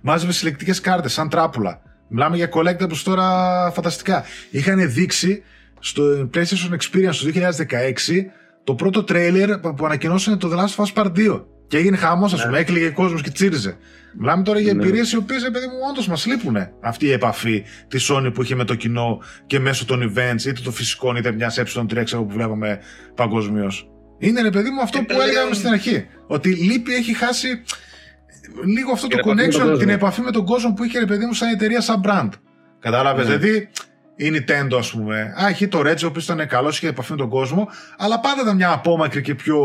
Μάζευες 0.00 0.36
συλλεκτικές 0.36 0.80
κάρτες, 0.80 1.12
σαν 1.12 1.28
τράπουλα. 1.28 1.80
Μιλάμε 2.08 2.36
για 2.36 2.48
collectibles 2.52 3.00
τώρα 3.04 3.70
φανταστικά. 3.74 4.24
Είχαν 4.50 4.92
δείξει 4.92 5.42
στο 5.84 6.30
PlayStation 6.34 6.72
Experience 6.72 7.14
του 7.16 7.32
2016 7.34 7.40
το 8.64 8.74
πρώτο 8.74 9.04
τρέιλερ 9.04 9.58
που 9.58 9.84
ανακοινώσανε 9.84 10.36
το 10.36 10.50
The 10.52 10.56
Last 10.56 10.84
of 10.84 10.84
Us 10.84 11.02
Part 11.02 11.12
2. 11.16 11.44
Και 11.66 11.76
έγινε 11.76 11.96
χαμός, 11.96 12.32
ας 12.32 12.38
ναι. 12.38 12.44
πούμε, 12.44 12.58
έκλειγε 12.58 12.88
κόσμος 12.88 13.22
και 13.22 13.30
τσίριζε. 13.30 13.76
Μιλάμε 14.18 14.42
τώρα 14.42 14.58
για 14.58 14.74
ναι. 14.74 14.82
εμπειρίες 14.82 15.12
οι 15.12 15.16
οποίες, 15.16 15.42
παιδί 15.52 15.66
μου, 15.66 15.72
όντως 15.90 16.08
μας 16.08 16.26
λείπουν 16.26 16.56
αυτή 16.80 17.06
η 17.06 17.12
επαφή 17.12 17.64
τη 17.88 18.06
Sony 18.08 18.30
που 18.34 18.42
είχε 18.42 18.54
με 18.54 18.64
το 18.64 18.74
κοινό 18.74 19.22
και 19.46 19.58
μέσω 19.58 19.84
των 19.84 20.12
events, 20.12 20.44
είτε 20.46 20.60
των 20.64 20.72
φυσικών 20.72 21.16
είτε 21.16 21.32
μιας 21.32 21.60
ε3 21.60 22.04
που 22.10 22.28
βλέπαμε 22.28 22.78
παγκοσμίως. 23.14 23.88
Είναι, 24.18 24.42
ρε 24.42 24.50
παιδί 24.50 24.70
μου, 24.70 24.80
αυτό 24.80 24.98
που 24.98 25.20
έλεγαμε 25.20 25.54
στην 25.54 25.68
αρχή. 25.68 26.06
Ότι 26.26 26.48
λείπει, 26.48 26.94
έχει 26.94 27.14
χάσει 27.14 27.48
λίγο 28.74 28.92
αυτό 28.92 29.06
το 29.06 29.18
connection, 29.24 29.78
την 29.78 29.88
επαφή 29.88 30.20
με 30.20 30.30
τον 30.30 30.44
κόσμο 30.44 30.72
που 30.72 30.84
είχε, 30.84 30.98
ρε 30.98 31.06
παιδί 31.06 31.26
μου, 31.26 31.32
σαν 31.32 31.48
εταιρεία, 31.48 31.80
σαν 31.80 32.00
brand. 32.04 32.28
Κατάλαβες. 32.80 33.28
Ναι. 33.28 33.36
Δηλαδή, 33.36 33.68
η 34.16 34.30
Nintendo, 34.34 34.78
ας 34.78 34.90
πούμε. 34.90 35.34
Α, 35.42 35.48
έχει 35.48 35.68
το 35.68 35.78
Reggie, 35.78 36.02
ο 36.04 36.06
οποίος 36.06 36.24
ήταν 36.24 36.46
καλός, 36.46 36.76
είχε 36.76 36.88
επαφή 36.88 37.10
με 37.10 37.16
τον 37.16 37.28
κόσμο, 37.28 37.68
αλλά 37.98 38.20
πάντα 38.20 38.42
ήταν 38.42 38.56
μια 38.56 38.72
απόμακρη 38.72 39.20
και 39.20 39.34
πιο 39.34 39.58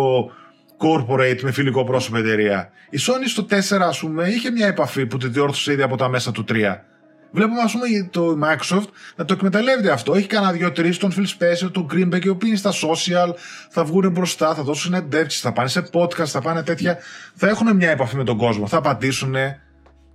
corporate 0.77 1.41
με 1.41 1.51
φιλικό 1.51 1.83
πρόσωπο 1.83 2.17
εταιρεία. 2.17 2.69
Η 2.89 2.97
Sony 3.01 3.27
στο 3.27 3.43
4, 3.43 3.87
ας 3.87 3.99
πούμε, 3.99 4.27
είχε 4.27 4.51
μια 4.51 4.67
επαφή 4.67 5.05
που 5.05 5.17
τη 5.17 5.27
διόρθωσε 5.27 5.71
ήδη 5.71 5.81
από 5.81 5.97
τα 5.97 6.09
μέσα 6.09 6.31
του 6.31 6.45
3. 6.47 6.83
Βλέπουμε, 7.31 7.61
ας 7.61 7.71
πούμε, 7.71 7.85
το 8.11 8.37
Microsoft 8.43 8.87
να 9.15 9.25
το 9.25 9.33
εκμεταλλεύεται 9.33 9.91
αυτό. 9.91 10.13
Έχει 10.13 10.27
κανένα 10.27 10.51
δύο-τρεις, 10.51 10.97
τον 10.97 11.13
Phil 11.15 11.25
Spencer, 11.25 11.71
τον 11.71 11.87
Greenback, 11.93 12.25
οι 12.25 12.29
οποίοι 12.29 12.49
είναι 12.49 12.57
στα 12.57 12.71
social, 12.71 13.33
θα 13.69 13.83
βγουν 13.83 14.11
μπροστά, 14.11 14.55
θα 14.55 14.63
δώσουν 14.63 14.93
συνεντεύξεις, 14.93 15.41
θα 15.41 15.51
πάνε 15.51 15.69
σε 15.69 15.89
podcast, 15.93 16.25
θα 16.25 16.41
πάνε 16.41 16.63
τέτοια. 16.63 16.97
Θα 17.35 17.47
έχουν 17.47 17.75
μια 17.75 17.89
επαφή 17.89 18.15
με 18.15 18.23
τον 18.23 18.37
κόσμο, 18.37 18.67
θα 18.67 18.77
απαντήσουν, 18.77 19.35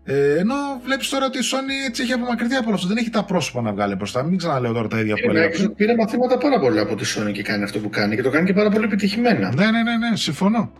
ε, 0.05 0.39
ενώ 0.39 0.55
βλέπεις 0.85 1.09
τώρα 1.09 1.27
ότι 1.27 1.39
η 1.39 1.43
Sony 1.53 1.89
έτσι 1.89 2.03
έχει 2.03 2.13
απομακρυνθεί 2.13 2.55
από 2.55 2.73
αυτό. 2.73 2.87
Δεν 2.87 2.97
έχει 2.97 3.11
τα 3.11 3.25
πρόσωπα 3.25 3.61
να 3.61 3.73
βγάλει 3.73 3.95
μπροστά. 3.95 4.23
Μην 4.23 4.39
ξαναλέω 4.39 4.73
τώρα 4.73 4.89
τα 4.89 4.99
ίδια 4.99 5.15
που 5.15 5.31
έλεγα. 5.31 5.71
Πήρε 5.77 5.95
μαθήματα 5.97 6.39
πάρα 6.39 6.59
πολλά 6.59 6.81
από 6.81 6.95
τη 6.95 7.05
Sony 7.17 7.33
και 7.33 7.43
κάνει 7.43 7.63
αυτό 7.63 7.79
που 7.79 7.89
κάνει 7.89 8.17
και 8.17 8.23
το 8.23 8.31
κάνει 8.31 8.47
και 8.47 8.53
πάρα 8.53 8.71
πολύ 8.71 8.85
επιτυχημένα. 8.85 9.55
Ναι, 9.55 9.65
ναι, 9.65 9.83
ναι, 9.83 9.97
ναι 9.97 10.17
συμφωνώ. 10.17 10.73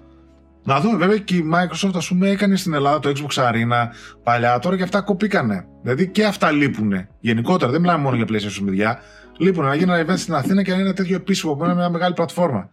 Να 0.67 0.81
δούμε, 0.81 0.97
βέβαια 0.97 1.19
και 1.19 1.35
η 1.35 1.45
Microsoft, 1.55 1.95
ας 1.95 2.09
πούμε, 2.09 2.29
έκανε 2.29 2.57
στην 2.57 2.75
Ελλάδα 2.75 2.99
το 2.99 3.13
Xbox 3.17 3.43
Arena 3.43 3.89
παλιά, 4.23 4.59
τώρα 4.59 4.77
και 4.77 4.83
αυτά 4.83 5.01
κοπήκανε. 5.01 5.67
Δηλαδή 5.83 6.09
και 6.09 6.25
αυτά 6.25 6.51
λείπουν. 6.51 7.07
Γενικότερα, 7.21 7.71
δεν 7.73 7.81
μιλάμε 7.81 8.03
μόνο 8.03 8.17
για 8.17 8.25
PlayStation 8.29 8.63
παιδιά. 8.65 9.01
Λείπουν 9.39 9.65
να 9.65 9.75
γίνει 9.75 9.93
ένα 9.93 10.05
event 10.07 10.19
στην 10.19 10.35
Αθήνα 10.35 10.63
και 10.63 10.71
να 10.71 10.77
είναι 10.77 10.85
ένα 10.85 10.95
τέτοιο 10.95 11.17
επίσημο 11.17 11.55
που 11.55 11.65
είναι 11.65 11.75
μια 11.75 11.89
μεγάλη 11.89 12.15
πλατφόρμα. 12.15 12.71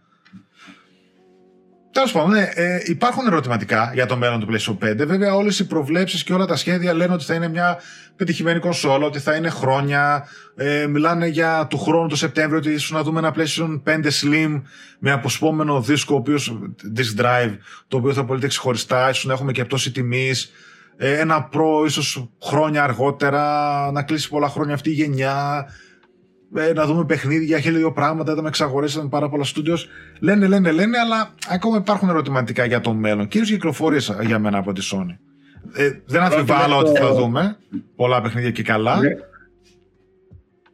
Τέλος 1.92 2.12
πάντων, 2.12 2.30
ναι, 2.30 2.48
ε, 2.54 2.78
υπάρχουν 2.84 3.26
ερωτηματικά 3.26 3.90
για 3.94 4.06
το 4.06 4.16
μέλλον 4.16 4.40
του 4.40 4.46
PlayStation 4.50 4.78
5. 4.78 5.06
Βέβαια, 5.06 5.34
όλες 5.34 5.58
οι 5.58 5.66
προβλέψεις 5.66 6.24
και 6.24 6.32
όλα 6.32 6.46
τα 6.46 6.56
σχέδια 6.56 6.94
λένε 6.94 7.12
ότι 7.12 7.24
θα 7.24 7.34
είναι 7.34 7.48
μια 7.48 7.80
πετυχημένη 8.16 8.58
κονσόλα, 8.58 9.06
ότι 9.06 9.18
θα 9.18 9.34
είναι 9.34 9.48
χρόνια. 9.48 10.28
Ε, 10.56 10.86
μιλάνε 10.86 11.26
για 11.26 11.66
του 11.70 11.78
χρόνου 11.78 12.08
το 12.08 12.16
Σεπτέμβριο 12.16 12.58
ότι 12.58 12.70
ίσως 12.70 12.90
να 12.90 13.02
δούμε 13.02 13.18
ένα 13.18 13.34
PlayStation 13.36 13.82
5 13.84 14.10
Slim 14.22 14.62
με 14.98 15.10
αποσπόμενο 15.10 15.80
δίσκο, 15.80 16.14
ο 16.14 16.18
οποίος, 16.18 16.58
disk 16.96 17.20
drive, 17.20 17.56
το 17.88 17.96
οποίο 17.96 18.12
θα 18.12 18.24
πωλείται 18.24 18.46
ξεχωριστά, 18.46 19.10
ίσως 19.10 19.24
να 19.24 19.32
έχουμε 19.32 19.52
και 19.52 19.64
πτώση 19.64 19.92
τιμής. 19.92 20.52
Ε, 20.96 21.18
ένα 21.18 21.48
Pro 21.52 21.86
ίσως 21.86 22.28
χρόνια 22.42 22.82
αργότερα, 22.82 23.90
να 23.92 24.02
κλείσει 24.02 24.28
πολλά 24.28 24.48
χρόνια 24.48 24.74
αυτή 24.74 24.90
η 24.90 24.92
γενιά 24.92 25.66
ε, 26.56 26.72
να 26.72 26.86
δούμε 26.86 27.04
παιχνίδια, 27.04 27.58
χίλια 27.60 27.78
δύο 27.78 27.92
πράγματα, 27.92 28.32
είδαμε 28.32 28.48
εξαγορές, 28.48 29.06
πάρα 29.10 29.28
πολλά 29.28 29.44
στούντιο. 29.44 29.76
Λένε, 30.20 30.46
λένε, 30.46 30.70
λένε, 30.70 30.98
αλλά 30.98 31.34
ακόμα 31.48 31.76
υπάρχουν 31.76 32.08
ερωτηματικά 32.08 32.64
για 32.64 32.80
το 32.80 32.92
μέλλον. 32.92 33.28
Κυρίως 33.28 33.50
κυκλοφορίες 33.50 34.16
για 34.20 34.38
μένα 34.38 34.58
από 34.58 34.72
τη 34.72 34.88
Sony. 34.92 35.16
Ε, 35.72 35.90
δεν 36.06 36.22
αμφιβάλλω 36.22 36.78
ότι 36.78 36.98
θα 36.98 37.14
δούμε 37.14 37.56
πολλά 37.96 38.20
παιχνίδια 38.20 38.50
και 38.50 38.62
καλά. 38.62 39.00
Ναι. 39.00 39.08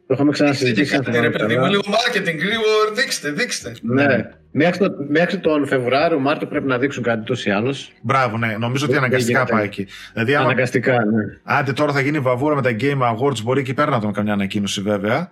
Το 0.07 0.15
είχαμε 0.15 0.31
ξανασυζητήσει. 0.31 0.99
Ρε 1.05 1.29
παιδί 1.29 1.57
μου, 1.57 1.65
λίγο 1.65 1.81
marketing, 1.85 2.35
λίγο 2.35 2.93
δείξτε, 2.95 3.31
δείξτε. 3.31 3.75
Ναι. 3.81 4.29
Μέχρι, 4.51 4.77
το, 4.77 4.95
μέχρι 5.09 5.37
τον 5.37 5.67
Φεβρουάριο, 5.67 6.19
Μάρτιο 6.19 6.47
πρέπει 6.47 6.67
να 6.67 6.77
δείξουν 6.77 7.03
κάτι 7.03 7.25
τόσο 7.25 7.49
ή 7.49 7.53
άλλο. 7.53 7.75
Μπράβο, 8.01 8.37
ναι. 8.37 8.55
Νομίζω 8.59 8.85
ότι 8.85 8.97
αναγκαστικά 8.97 9.45
πάει 9.45 9.63
εκεί. 9.63 9.87
Δηλαδή, 10.13 10.35
αναγκαστικά, 10.35 10.91
ναι. 10.91 11.23
Άντε 11.43 11.73
τώρα 11.73 11.93
θα 11.93 11.99
γίνει 12.01 12.19
βαβούρα 12.19 12.55
με 12.55 12.61
τα 12.61 12.75
Game 12.79 13.01
Awards, 13.01 13.41
μπορεί 13.43 13.59
εκεί 13.59 13.73
πέρα 13.73 13.89
να 13.91 13.99
τον 13.99 14.13
καμιά 14.13 14.33
ανακοίνωση 14.33 14.81
βέβαια 14.81 15.29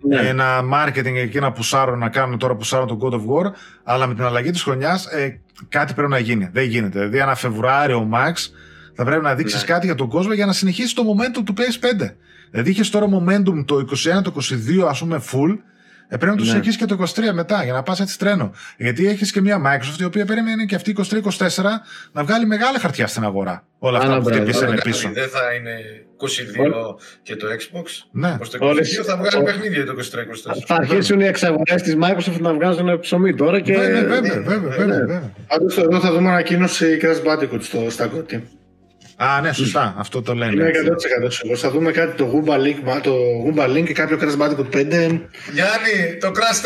ναι. 0.00 0.16
ένα 0.16 0.60
marketing 0.72 1.14
εκεί 1.14 1.38
να 1.38 1.52
πουσάρουν 1.52 1.98
να 1.98 2.08
κάνουν 2.08 2.38
τώρα 2.38 2.54
πουσάρουν 2.54 2.86
τον 2.86 2.98
God 3.00 3.12
of 3.12 3.18
War, 3.20 3.52
αλλά 3.84 4.06
με 4.06 4.14
την 4.14 4.24
αλλαγή 4.24 4.50
της 4.50 4.62
χρονιάς 4.62 5.06
ε, 5.06 5.40
κάτι 5.68 5.94
πρέπει 5.94 6.10
να 6.10 6.18
γίνει. 6.18 6.48
Δεν 6.52 6.64
γίνεται. 6.64 6.98
Δηλαδή, 6.98 7.18
ένα 7.18 7.34
Φεβρουάριο 7.34 8.08
Max 8.12 8.32
θα 8.94 9.04
πρέπει 9.04 9.22
να 9.22 9.34
δείξεις 9.34 9.60
ναι. 9.60 9.66
κάτι 9.66 9.86
για 9.86 9.94
τον 9.94 10.08
κόσμο 10.08 10.32
για 10.32 10.46
να 10.46 10.52
συνεχίσει 10.52 10.94
το 10.94 11.02
momentum 11.02 11.42
του 11.44 11.54
PS5. 11.56 12.10
Δηλαδή, 12.50 12.70
είχες 12.70 12.90
τώρα 12.90 13.06
momentum 13.06 13.64
το 13.64 13.76
21, 14.18 14.22
το 14.22 14.32
22, 14.80 14.86
ας 14.88 14.98
πούμε, 14.98 15.22
full 15.32 15.58
ε, 16.08 16.16
πρέπει 16.16 16.26
να 16.32 16.36
τους 16.36 16.46
ναι. 16.46 16.52
συνεχίσει 16.52 16.78
και 16.78 16.84
το 16.84 16.96
23 17.00 17.32
μετά 17.32 17.64
για 17.64 17.72
να 17.72 17.82
πας 17.82 18.00
έτσι 18.00 18.18
τρένο. 18.18 18.52
Γιατί 18.76 19.06
έχεις 19.06 19.32
και 19.32 19.40
μια 19.40 19.62
Microsoft 19.66 20.00
η 20.00 20.04
οποία 20.04 20.24
περίμενε 20.24 20.64
και 20.64 20.74
αυτή 20.74 20.96
23-24 21.10 21.48
να 22.12 22.24
βγάλει 22.24 22.46
μεγάλη 22.46 22.78
χαρτιά 22.78 23.06
στην 23.06 23.24
αγορά. 23.24 23.64
Όλα 23.78 23.98
αυτά 23.98 24.20
που 24.20 24.24
χτυπήσανε 24.24 24.76
πίσω. 24.82 25.10
Δεν 25.12 25.28
θα 25.28 25.54
είναι 25.54 25.72
22 26.16 26.96
και 27.22 27.36
το 27.36 27.46
Xbox; 27.46 27.84
Ναι. 28.10 28.38
το 28.50 28.58
22 28.68 29.04
θα 29.04 29.16
βγάλει 29.16 29.44
παιχνίδια 29.44 29.86
το 29.86 29.92
23-24. 29.92 30.62
Θα 30.66 30.74
αρχίσουν 30.74 31.20
οι 31.20 31.24
εξαγορές 31.26 31.82
της 31.82 31.96
Microsoft 32.02 32.40
να 32.40 32.54
βγάζουν 32.54 33.00
ψωμί 33.00 33.34
τώρα 33.34 33.60
και. 33.60 33.76
Βέβαια, 33.76 34.02
βέβαια. 34.02 34.42
βέβαια, 34.42 34.76
βέβαια. 34.76 35.32
Πάντως 35.46 35.78
εδώ 35.78 36.00
θα 36.00 36.12
δούμε 36.12 36.28
ανακοίνωση 36.28 36.98
Crash 37.02 37.32
Bandicoot 37.32 37.60
στο, 37.60 37.86
στα 37.90 38.06
κότη. 38.06 38.48
Α, 39.18 39.40
ναι, 39.40 39.52
σωστά. 39.52 39.94
Αυτό 39.98 40.22
το 40.22 40.34
λένε. 40.34 40.52
Είναι 40.52 40.70
100% 41.24 41.26
σίγουρο. 41.28 41.58
Θα 41.58 41.70
δούμε 41.70 41.90
κάτι 41.90 42.16
το 42.16 42.26
Goomba 42.32 42.54
Link, 42.54 42.78
μα- 42.84 43.00
το 43.00 43.14
Goomba 43.44 43.64
Link 43.68 43.84
και 43.84 43.92
κάποιο 43.92 44.18
Crash 44.20 44.42
Bandicoot 44.42 44.70
5. 44.76 45.20
Γιάννη, 45.56 45.94
το 46.20 46.28
Crash 46.36 46.60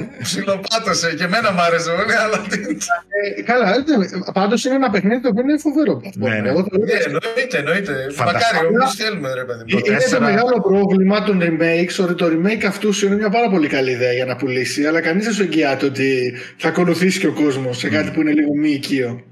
4 0.00 0.06
ψιλοπάτωσε 0.22 1.14
και 1.18 1.24
εμένα 1.24 1.52
μ' 1.52 1.60
άρεσε 1.60 1.90
πολύ, 1.90 2.14
αλλά 2.24 2.38
τι... 2.48 2.58
Ε, 3.38 3.42
καλά, 3.42 3.84
πάντως 4.32 4.64
είναι 4.64 4.74
ένα 4.74 4.90
παιχνίδι 4.90 5.20
το 5.20 5.28
οποίο 5.28 5.42
είναι 5.42 5.58
φοβερό. 5.58 6.00
Ναι, 6.16 6.40
ναι. 6.40 6.48
Εγώ 6.48 6.62
το 6.64 6.78
Ναι, 6.78 6.92
εννοείται, 7.06 7.58
εννοείται. 7.58 7.92
Φανταστικά. 8.12 8.54
Μακάρι, 8.54 8.74
εμείς 8.74 8.94
θέλουμε 8.94 9.34
ρε 9.34 9.44
παιδί 9.44 9.58
μου. 9.58 9.64
Είναι 9.68 9.80
το 9.80 9.92
τέσσερα- 9.92 10.24
μεγάλο 10.24 10.60
πρόβλημα 10.60 11.22
των 11.22 11.40
remakes 11.42 12.04
ότι 12.04 12.14
το 12.14 12.26
remake 12.34 12.64
αυτού 12.66 12.88
είναι 13.04 13.14
μια 13.14 13.28
πάρα 13.30 13.48
πολύ 13.50 13.68
καλή 13.68 13.90
ιδέα 13.90 14.12
για 14.12 14.24
να 14.24 14.36
πουλήσει, 14.36 14.84
αλλά 14.86 15.00
κανείς 15.00 15.24
δεν 15.24 15.34
σου 15.34 15.42
εγγυάται 15.42 15.86
ότι 15.86 16.34
θα 16.56 16.68
ακολουθήσει 16.68 17.18
και 17.20 17.26
ο 17.26 17.32
κόσμος 17.32 17.78
σε 17.78 17.88
κάτι 17.88 18.10
που 18.10 18.20
είναι 18.20 18.32
λίγο 18.32 18.54
μη 18.54 18.70
οικείο. 18.70 19.22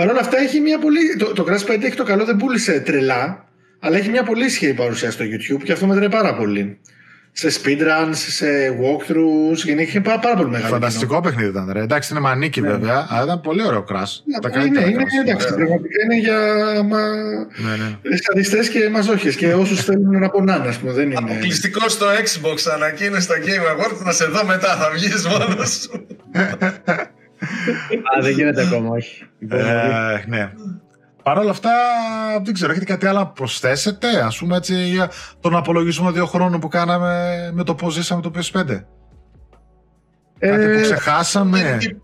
Παρ' 0.00 0.08
όλα 0.08 0.20
αυτά 0.20 0.38
έχει 0.38 0.60
μια 0.60 0.78
πολύ. 0.78 1.16
Το, 1.18 1.32
το 1.32 1.44
Crash 1.48 1.72
5 1.74 1.82
έχει 1.82 1.94
το 1.96 2.04
καλό, 2.04 2.24
δεν 2.24 2.36
πούλησε 2.36 2.80
τρελά, 2.80 3.48
αλλά 3.80 3.96
έχει 3.96 4.08
μια 4.08 4.22
πολύ 4.22 4.44
ισχυρή 4.44 4.74
παρουσία 4.74 5.10
στο 5.10 5.24
YouTube 5.24 5.62
και 5.64 5.72
αυτό 5.72 5.86
μετράει 5.86 6.08
πάρα 6.08 6.34
πολύ. 6.34 6.78
Σε 7.32 7.48
speedruns, 7.48 8.14
σε 8.14 8.46
walkthroughs, 8.80 9.56
γενικά 9.64 9.82
έχει 9.82 10.00
πάρα, 10.00 10.18
πάρα 10.18 10.36
πολύ 10.36 10.50
μεγάλο. 10.50 10.72
Φανταστικό 10.72 11.20
παιχνίδι 11.20 11.48
ήταν. 11.48 11.70
Ρε. 11.72 11.80
Εντάξει, 11.82 12.12
είναι 12.12 12.20
μανίκι 12.20 12.60
βέβαια, 12.60 13.06
αλλά 13.10 13.22
ήταν 13.22 13.40
πολύ 13.40 13.66
ωραίο 13.66 13.84
crash. 13.88 14.12
κοινό. 14.24 14.38
Τα 14.40 14.48
Ναι, 14.48 14.54
καλύτερα 14.54 14.86
είναι, 14.88 15.02
crash. 15.02 15.26
εντάξει, 15.28 15.46
πραγματικά 15.46 16.02
είναι 16.04 16.18
για 16.18 16.38
μα... 16.82 17.00
Ναι, 17.56 17.76
ναι. 18.10 18.16
σαδιστές 18.16 18.68
και 18.68 18.88
μαζόχες 18.88 19.36
και 19.36 19.54
όσους 19.54 19.84
θέλουν 19.84 20.18
να 20.18 20.28
πονάνε, 20.30 20.68
ας 20.68 20.76
πούμε, 20.78 20.92
δεν 20.92 21.04
είναι... 21.10 21.16
Αποκλειστικό 21.18 21.88
στο 21.88 22.06
Xbox 22.06 22.56
ανακοίνωσε 22.74 23.20
στα 23.20 23.34
Game 23.38 23.84
Awards 23.84 24.04
να 24.04 24.12
σε 24.12 24.24
δω 24.24 24.44
μετά, 24.44 24.76
θα 24.76 24.90
βγεις 24.94 25.26
μόνος 25.26 25.70
σου. 25.70 26.06
Α, 28.18 28.22
δεν 28.22 28.32
γίνεται 28.32 28.62
ακόμα, 28.66 28.88
όχι. 28.88 29.26
Ε, 29.48 30.24
ναι. 30.26 30.52
Παρ' 31.22 31.38
όλα 31.38 31.50
αυτά, 31.50 31.70
δεν 32.44 32.54
ξέρω, 32.54 32.70
έχετε 32.70 32.84
κάτι 32.86 33.06
άλλο 33.06 33.18
να 33.18 33.26
προσθέσετε, 33.26 34.08
ας 34.24 34.38
πούμε 34.38 34.56
έτσι, 34.56 34.74
για 34.74 35.10
τον 35.40 35.56
απολογισμό 35.56 36.12
δύο 36.12 36.26
χρόνων 36.26 36.60
που 36.60 36.68
κάναμε 36.68 37.50
με 37.52 37.64
το 37.64 37.74
πώς 37.74 37.94
ζήσαμε 37.94 38.22
το 38.22 38.30
PS5. 38.34 38.64
Κάτι 40.38 40.62
Ε, 40.62 40.74
που 40.74 40.80
ξεχάσαμε. 40.82 41.58
Γενική- 41.58 41.96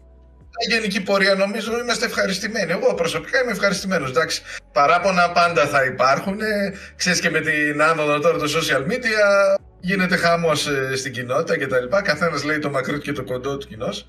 γενική 0.68 1.02
πορεία 1.02 1.34
νομίζω 1.34 1.78
είμαστε 1.82 2.06
ευχαριστημένοι. 2.06 2.70
Εγώ 2.72 2.94
προσωπικά 2.94 3.42
είμαι 3.42 3.50
ευχαριστημένος. 3.50 4.10
Εντάξει, 4.10 4.42
παράπονα 4.72 5.30
πάντα 5.30 5.66
θα 5.66 5.84
υπάρχουν. 5.84 6.40
Ε, 6.40 6.72
Ξέρεις 6.96 7.20
και 7.20 7.30
με 7.30 7.40
την 7.40 7.82
άνοδο 7.82 8.18
τώρα 8.18 8.38
των 8.38 8.48
social 8.48 8.90
media 8.92 9.56
γίνεται 9.80 10.16
χαμός 10.16 10.66
ε, 10.66 10.96
στην 10.96 11.12
κοινότητα 11.12 11.58
κτλ. 11.58 11.96
Καθένας 12.02 12.44
λέει 12.44 12.58
το 12.58 12.70
μακρύ 12.70 12.94
του 12.94 13.00
και 13.00 13.12
το 13.12 13.24
κοντό 13.24 13.56
του 13.56 13.66
κοινός. 13.68 14.08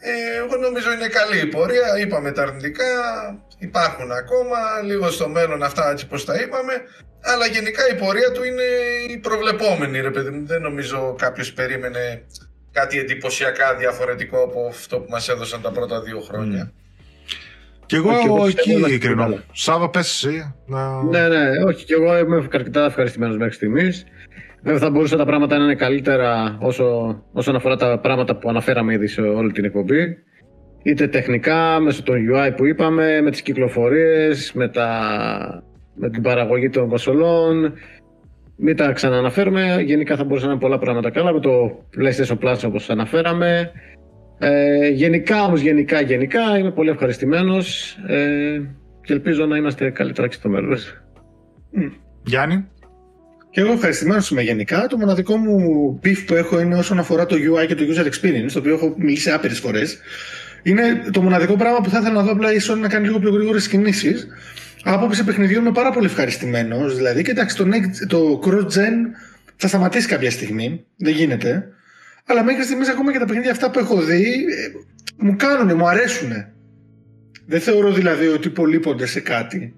Ε, 0.00 0.36
εγώ 0.44 0.56
νομίζω 0.56 0.92
είναι 0.92 1.06
καλή 1.08 1.40
η 1.40 1.46
πορεία. 1.46 1.98
Είπαμε 2.00 2.32
τα 2.32 2.42
αρνητικά, 2.42 2.84
υπάρχουν 3.58 4.10
ακόμα. 4.12 4.58
Λίγο 4.84 5.10
στο 5.10 5.28
μέλλον 5.28 5.62
αυτά 5.62 5.90
έτσι 5.90 6.06
πως 6.06 6.24
τα 6.24 6.34
είπαμε. 6.34 6.72
Αλλά 7.22 7.46
γενικά 7.46 7.88
η 7.88 7.94
πορεία 7.94 8.32
του 8.32 8.44
είναι 8.44 8.62
η 9.08 9.16
προβλεπόμενη, 9.18 10.00
ρε 10.00 10.10
παιδί 10.10 10.30
μου. 10.30 10.46
Δεν 10.46 10.62
νομίζω 10.62 11.14
κάποιος 11.18 11.52
περίμενε 11.52 12.22
κάτι 12.72 12.98
εντυπωσιακά 12.98 13.74
διαφορετικό 13.74 14.42
από 14.42 14.66
αυτό 14.68 14.98
που 15.00 15.10
μας 15.10 15.28
έδωσαν 15.28 15.60
τα 15.62 15.70
πρώτα 15.70 16.00
δύο 16.02 16.20
χρόνια. 16.20 16.72
Και 17.86 17.96
εγώ, 17.96 18.08
Και 18.10 18.24
εγώ 18.26 18.44
πιστεύω 18.44 18.46
εκεί 18.46 18.70
είμαστε 18.72 18.98
κρίνω. 18.98 19.22
καλά. 19.22 19.44
Σάβα, 19.52 19.90
πες 19.90 20.08
εσύ. 20.24 20.54
Να... 20.66 21.02
Ναι, 21.02 21.28
ναι, 21.28 21.64
όχι, 21.64 21.84
και 21.84 21.94
εγώ 21.94 22.18
είμαι 22.18 22.48
αρκετά 22.52 22.84
ευχαριστημένος 22.84 23.36
μέχρι 23.36 23.54
στιγμής. 23.54 24.04
Βέβαια, 24.62 24.78
θα 24.78 24.90
μπορούσαν 24.90 25.18
τα 25.18 25.24
πράγματα 25.24 25.58
να 25.58 25.64
είναι 25.64 25.74
καλύτερα 25.74 26.58
όσο, 26.60 27.16
όσον 27.32 27.56
αφορά 27.56 27.76
τα 27.76 27.98
πράγματα 27.98 28.36
που 28.36 28.48
αναφέραμε 28.48 28.92
ήδη 28.94 29.06
σε 29.06 29.20
όλη 29.20 29.52
την 29.52 29.64
εκπομπή. 29.64 30.16
Είτε 30.82 31.08
τεχνικά, 31.08 31.80
μέσω 31.80 32.02
των 32.02 32.16
UI 32.32 32.52
που 32.56 32.66
είπαμε, 32.66 33.20
με 33.20 33.30
τις 33.30 33.42
κυκλοφορίες, 33.42 34.52
με, 34.52 34.68
τα, 34.68 34.90
με 35.94 36.10
την 36.10 36.22
παραγωγή 36.22 36.68
των 36.68 36.88
κονσολών. 36.88 37.72
Μην 38.56 38.76
τα 38.76 38.92
ξανααναφέρουμε. 38.92 39.82
Γενικά 39.84 40.16
θα 40.16 40.24
μπορούσαν 40.24 40.46
να 40.46 40.52
είναι 40.52 40.62
πολλά 40.62 40.78
πράγματα 40.78 41.10
καλά 41.10 41.32
με 41.32 41.40
το 41.40 41.84
PlayStation 41.98 42.38
Plus 42.38 42.58
όπως 42.66 42.90
αναφέραμε. 42.90 43.70
Ε, 44.38 44.88
γενικά 44.88 45.44
όμως, 45.44 45.60
γενικά, 45.60 46.00
γενικά 46.00 46.58
είμαι 46.58 46.70
πολύ 46.70 46.90
ευχαριστημένος 46.90 47.96
ε, 48.06 48.60
και 49.02 49.12
ελπίζω 49.12 49.46
να 49.46 49.56
είμαστε 49.56 49.90
καλύτερα 49.90 50.28
και 50.28 50.34
στο 50.34 50.48
μέλλον. 50.48 50.78
Γιάννη; 52.24 52.68
Και 53.50 53.60
εγώ 53.60 53.72
ευχαριστημένος 53.72 54.30
είμαι 54.30 54.42
γενικά. 54.42 54.86
Το 54.86 54.96
μοναδικό 54.96 55.36
μου 55.36 55.58
beef 56.04 56.24
που 56.26 56.34
έχω 56.34 56.60
είναι 56.60 56.76
όσον 56.76 56.98
αφορά 56.98 57.26
το 57.26 57.36
UI 57.36 57.66
και 57.66 57.74
το 57.74 57.84
user 57.88 58.04
experience, 58.04 58.50
το 58.52 58.58
οποίο 58.58 58.74
έχω 58.74 58.94
μιλήσει 58.98 59.30
άπειρες 59.30 59.58
φορές. 59.58 59.98
Είναι 60.62 61.04
το 61.12 61.22
μοναδικό 61.22 61.56
πράγμα 61.56 61.80
που 61.80 61.90
θα 61.90 61.98
ήθελα 61.98 62.14
να 62.14 62.22
δω 62.22 62.30
απλά 62.32 62.52
η 62.52 62.56
Sony 62.68 62.78
να 62.78 62.88
κάνει 62.88 63.06
λίγο 63.06 63.18
πιο 63.18 63.30
γρήγορες 63.30 63.68
κινήσεις. 63.68 64.26
Άποψη 64.84 65.24
παιχνιδιού 65.24 65.58
είμαι 65.58 65.72
πάρα 65.72 65.90
πολύ 65.90 66.06
ευχαριστημένος. 66.06 66.96
Δηλαδή, 66.96 67.22
και 67.22 67.30
εντάξει, 67.30 67.56
το, 67.56 67.68
next, 67.72 68.06
το 68.08 68.40
cross-gen 68.44 68.94
θα 69.56 69.68
σταματήσει 69.68 70.08
κάποια 70.08 70.30
στιγμή. 70.30 70.84
Δεν 70.96 71.12
γίνεται. 71.12 71.68
Αλλά 72.26 72.44
μέχρι 72.44 72.62
στιγμής 72.62 72.88
ακόμα 72.88 73.12
και 73.12 73.18
τα 73.18 73.24
παιχνίδια 73.24 73.50
αυτά 73.50 73.70
που 73.70 73.78
έχω 73.78 74.02
δει 74.02 74.22
ε, 74.24 74.70
μου 75.16 75.36
κάνουν, 75.36 75.76
μου 75.76 75.88
αρέσουν. 75.88 76.30
Δεν 77.46 77.60
θεωρώ 77.60 77.92
δηλαδή 77.92 78.26
ότι 78.26 78.48
υπολείπονται 78.48 79.06
σε 79.06 79.20
κάτι. 79.20 79.74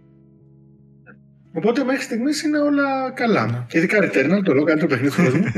Οπότε 1.52 1.84
μέχρι 1.84 2.02
στιγμής 2.02 2.42
είναι 2.42 2.58
όλα 2.58 3.10
καλά. 3.14 3.66
Ειδικά 3.72 3.98
Returnal, 4.02 4.42
το 4.44 4.52
λέω 4.54 4.64
καλύτερο 4.64 4.88
παιχνίδι 4.90 5.14
του 5.16 5.22
κόσμου. 5.22 5.44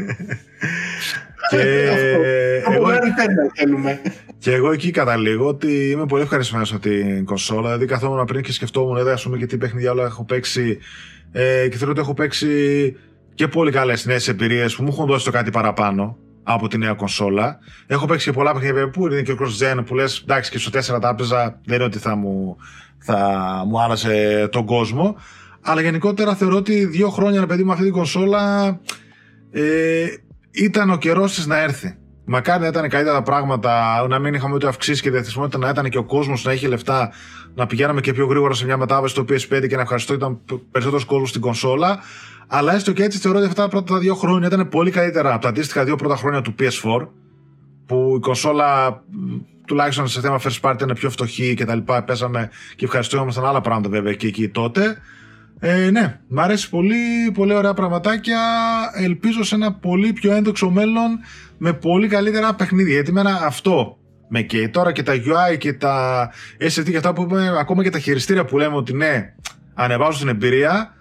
Και 1.50 1.56
Από 2.66 2.74
εγώ, 2.74 2.90
ένα 2.90 3.00
Returnal 3.00 3.50
θέλουμε. 3.54 4.00
και 4.38 4.52
εγώ 4.52 4.72
εκεί 4.72 4.90
καταλήγω 4.90 5.46
ότι 5.46 5.90
είμαι 5.90 6.06
πολύ 6.06 6.22
ευχαριστημένο 6.22 6.66
από 6.70 6.80
την 6.80 7.24
κονσόλα. 7.24 7.62
Δηλαδή, 7.62 7.86
καθόμουν 7.86 8.24
πριν 8.24 8.42
και 8.42 8.52
σκεφτόμουν, 8.52 8.92
δηλαδή, 8.92 9.10
ας 9.10 9.22
πούμε, 9.22 9.36
και 9.36 9.46
τι 9.46 9.56
παιχνίδια 9.56 9.90
όλα 9.90 10.04
έχω 10.04 10.24
παίξει. 10.24 10.78
Ε, 11.32 11.68
και 11.68 11.76
θεωρώ 11.76 11.90
ότι 11.90 12.00
έχω 12.00 12.14
παίξει 12.14 12.48
και 13.34 13.48
πολύ 13.48 13.70
καλές 13.70 14.06
νέες 14.06 14.28
εμπειρίες 14.28 14.76
που 14.76 14.82
μου 14.82 14.88
έχουν 14.92 15.06
δώσει 15.06 15.24
το 15.24 15.30
κάτι 15.30 15.50
παραπάνω 15.50 16.18
από 16.42 16.68
τη 16.68 16.78
νέα 16.78 16.92
κονσόλα. 16.92 17.58
Έχω 17.86 18.06
παίξει 18.06 18.26
και 18.26 18.32
πολλά 18.32 18.52
παιχνίδια 18.52 18.90
που 18.90 19.06
είναι 19.06 19.22
και 19.22 19.32
ο 19.32 19.36
Cross 19.40 19.78
Gen 19.80 19.84
που 19.86 19.94
λες, 19.94 20.20
εντάξει, 20.22 20.50
και 20.50 20.58
στο 20.58 20.96
4 20.96 21.00
τα 21.00 21.08
έπαιζα. 21.08 21.60
Δεν 21.64 21.74
είναι 21.74 21.84
ότι 21.84 21.98
θα 21.98 22.14
μου, 22.16 22.56
θα 22.98 23.18
μου 23.66 23.80
άλλασε 23.80 24.48
τον 24.52 24.64
κόσμο. 24.64 25.16
Αλλά 25.66 25.80
γενικότερα 25.80 26.34
θεωρώ 26.34 26.56
ότι 26.56 26.84
δύο 26.84 27.08
χρόνια, 27.08 27.40
ρε 27.40 27.46
παιδί 27.46 27.64
μου, 27.64 27.72
αυτή 27.72 27.84
την 27.84 27.92
κονσόλα 27.92 28.80
ε, 29.50 30.06
ήταν 30.50 30.90
ο 30.90 30.96
καιρός 30.96 31.34
της 31.34 31.46
να 31.46 31.58
έρθει. 31.58 31.96
Μακάρι 32.24 32.60
να 32.60 32.66
ήταν 32.66 32.88
καλύτερα 32.88 33.16
τα 33.16 33.22
πράγματα, 33.22 34.06
να 34.08 34.18
μην 34.18 34.34
είχαμε 34.34 34.54
ούτε 34.54 34.68
αυξήσει 34.68 35.02
και 35.02 35.10
διαθεσιμότητα, 35.10 35.58
να 35.58 35.68
ήταν 35.68 35.88
και 35.88 35.98
ο 35.98 36.04
κόσμος 36.04 36.44
να 36.44 36.52
είχε 36.52 36.68
λεφτά, 36.68 37.12
να 37.54 37.66
πηγαίναμε 37.66 38.00
και 38.00 38.12
πιο 38.12 38.26
γρήγορα 38.26 38.54
σε 38.54 38.64
μια 38.64 38.76
μετάβαση 38.76 39.14
στο 39.14 39.22
PS5 39.22 39.68
και 39.68 39.76
να 39.76 39.82
ευχαριστώ 39.82 40.14
ήταν 40.14 40.40
περισσότερο 40.70 41.04
κόσμο 41.06 41.26
στην 41.26 41.40
κονσόλα. 41.40 41.98
Αλλά 42.46 42.74
έστω 42.74 42.92
και 42.92 43.02
έτσι 43.02 43.18
θεωρώ 43.18 43.38
ότι 43.38 43.46
αυτά 43.46 43.62
τα 43.62 43.68
πρώτα 43.68 43.98
δύο 43.98 44.14
χρόνια 44.14 44.46
ήταν 44.46 44.68
πολύ 44.68 44.90
καλύτερα 44.90 45.32
από 45.32 45.42
τα 45.42 45.48
αντίστοιχα 45.48 45.84
δύο 45.84 45.96
πρώτα 45.96 46.16
χρόνια 46.16 46.42
του 46.42 46.54
PS4, 46.58 47.08
που 47.86 48.14
η 48.16 48.20
κονσόλα 48.20 48.90
μ, 48.90 49.36
τουλάχιστον 49.66 50.08
σε 50.08 50.20
θέμα 50.20 50.40
first 50.40 50.60
party 50.60 50.74
ήταν 50.74 50.92
πιο 50.94 51.10
φτωχή 51.10 51.54
και 51.54 51.64
τα 51.64 51.74
λοιπά. 51.74 52.02
Παίζαμε 52.02 52.50
και 52.76 52.84
ευχαριστούμασταν 52.84 53.44
άλλα 53.44 53.60
πράγματα 53.60 53.88
βέβαια 53.88 54.14
και 54.14 54.26
εκεί 54.26 54.48
τότε. 54.48 54.98
Ε, 55.66 55.90
ναι, 55.90 56.18
μ' 56.28 56.40
αρέσει 56.40 56.70
πολύ, 56.70 57.30
πολύ 57.34 57.54
ωραία 57.54 57.74
πραγματάκια. 57.74 58.40
Ελπίζω 58.94 59.42
σε 59.44 59.54
ένα 59.54 59.72
πολύ 59.72 60.12
πιο 60.12 60.32
έντοξο 60.32 60.70
μέλλον 60.70 61.18
με 61.58 61.72
πολύ 61.72 62.08
καλύτερα 62.08 62.54
παιχνίδια. 62.54 62.92
Γιατί 62.92 63.10
εμένα 63.10 63.40
αυτό 63.44 63.98
με 64.28 64.42
καίει. 64.42 64.68
Τώρα 64.68 64.92
και 64.92 65.02
τα 65.02 65.12
UI 65.12 65.58
και 65.58 65.72
τα 65.72 66.30
SSD 66.60 66.90
και 66.90 66.96
αυτά 66.96 67.12
που 67.12 67.22
είπαμε, 67.22 67.58
ακόμα 67.58 67.82
και 67.82 67.90
τα 67.90 67.98
χειριστήρια 67.98 68.44
που 68.44 68.58
λέμε 68.58 68.76
ότι 68.76 68.92
ναι, 68.92 69.34
ανεβάζουν 69.74 70.20
την 70.20 70.28
εμπειρία. 70.28 70.94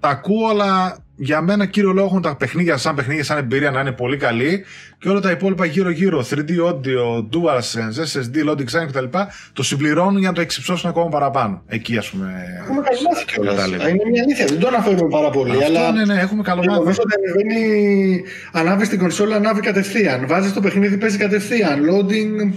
Τα 0.00 0.08
ακούω, 0.08 0.48
αλλά 0.48 0.98
για 1.20 1.40
μένα 1.40 1.66
κύριο 1.66 1.92
λόγο 1.92 2.06
έχουν 2.06 2.22
τα 2.22 2.36
παιχνίδια 2.36 2.76
σαν 2.76 2.94
παιχνίδια, 2.94 3.24
σαν 3.24 3.38
εμπειρία 3.38 3.70
να 3.70 3.80
είναι 3.80 3.92
πολύ 3.92 4.16
καλή 4.16 4.64
και 4.98 5.08
όλα 5.08 5.20
τα 5.20 5.30
υπόλοιπα 5.30 5.64
γύρω-γύρω, 5.64 6.26
3D 6.30 6.50
audio, 6.68 7.28
DualSense, 7.32 8.02
SSD, 8.12 8.50
loading 8.50 8.58
design 8.70 8.86
κτλ. 8.88 9.04
το 9.52 9.62
συμπληρώνουν 9.62 10.18
για 10.18 10.28
να 10.28 10.34
το 10.34 10.40
εξυψώσουν 10.40 10.90
ακόμα 10.90 11.08
παραπάνω. 11.08 11.62
Εκεί, 11.66 11.96
ας 11.96 12.10
πούμε. 12.10 12.32
Έχουμε 12.62 12.82
καλομάθει 12.82 13.24
κιόλας. 13.24 13.54
Κατάλαβα. 13.54 13.88
Είναι 13.88 14.04
μια 14.10 14.22
αλήθεια. 14.22 14.46
Δεν 14.46 14.58
το 14.58 14.66
αναφέρουμε 14.68 15.08
πάρα 15.10 15.30
πολύ. 15.30 15.50
Αυτό, 15.50 15.64
αλλά 15.64 15.92
ναι, 15.92 16.04
ναι, 16.04 16.20
έχουμε 16.20 16.42
καλό 16.42 16.60
Γεγονός 16.62 16.84
μάθημα. 16.86 17.04
ότι 17.06 17.14
ανεβαίνει, 17.18 18.22
ανάβει 18.52 18.88
την 18.88 18.98
κονσόλα, 18.98 19.36
ανάβει 19.36 19.60
κατευθείαν. 19.60 20.26
Βάζεις 20.26 20.52
το 20.52 20.60
παιχνίδι, 20.60 20.96
παίζει 20.96 21.16
κατευθείαν. 21.16 21.80
Loading. 21.90 22.52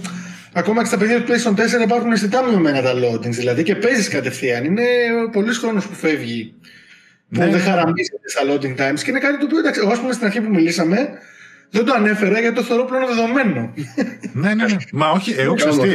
Ακόμα 0.52 0.80
και 0.80 0.86
στα 0.88 0.96
παιχνίδια 0.96 1.24
του 1.24 1.32
PlayStation 1.32 1.78
4 1.80 1.82
υπάρχουν 1.84 2.12
αισθητά 2.12 2.42
μειωμένα 2.42 2.82
τα 2.82 2.92
loadings. 2.94 3.30
Δηλαδή 3.30 3.62
και 3.62 3.74
παίζεις 3.74 4.08
κατευθείαν. 4.08 4.64
Είναι 4.64 4.82
πολλή 5.32 5.54
χρόνο 5.54 5.80
που 5.80 5.94
φεύγει. 5.94 6.54
Που 7.32 7.38
Ναι. 7.40 7.46
δεν 7.50 7.60
χαραμίζεται 7.60 8.28
στα 8.28 8.40
loading 8.48 8.80
times. 8.80 9.00
Και 9.02 9.10
είναι 9.10 9.18
κάτι 9.18 9.38
το 9.38 9.44
οποίο 9.44 9.58
εντάξει, 9.58 9.80
εγώ, 9.82 9.90
ας 9.92 10.00
πούμε, 10.00 10.12
στην 10.12 10.26
αρχή 10.26 10.40
που 10.40 10.50
μιλήσαμε, 10.50 11.08
δεν 11.70 11.84
το 11.84 11.92
ανέφερα 11.92 12.40
γιατί 12.40 12.54
το 12.54 12.62
θεωρώ 12.62 12.84
πλέον 12.84 13.06
δεδομένο. 13.06 13.72
ναι, 14.32 14.54
ναι, 14.54 14.64
ναι. 14.64 14.76
Μα 14.92 15.10
όχι, 15.10 15.34
εγώ 15.38 15.54
ξέρω 15.54 15.76
τι. 15.76 15.90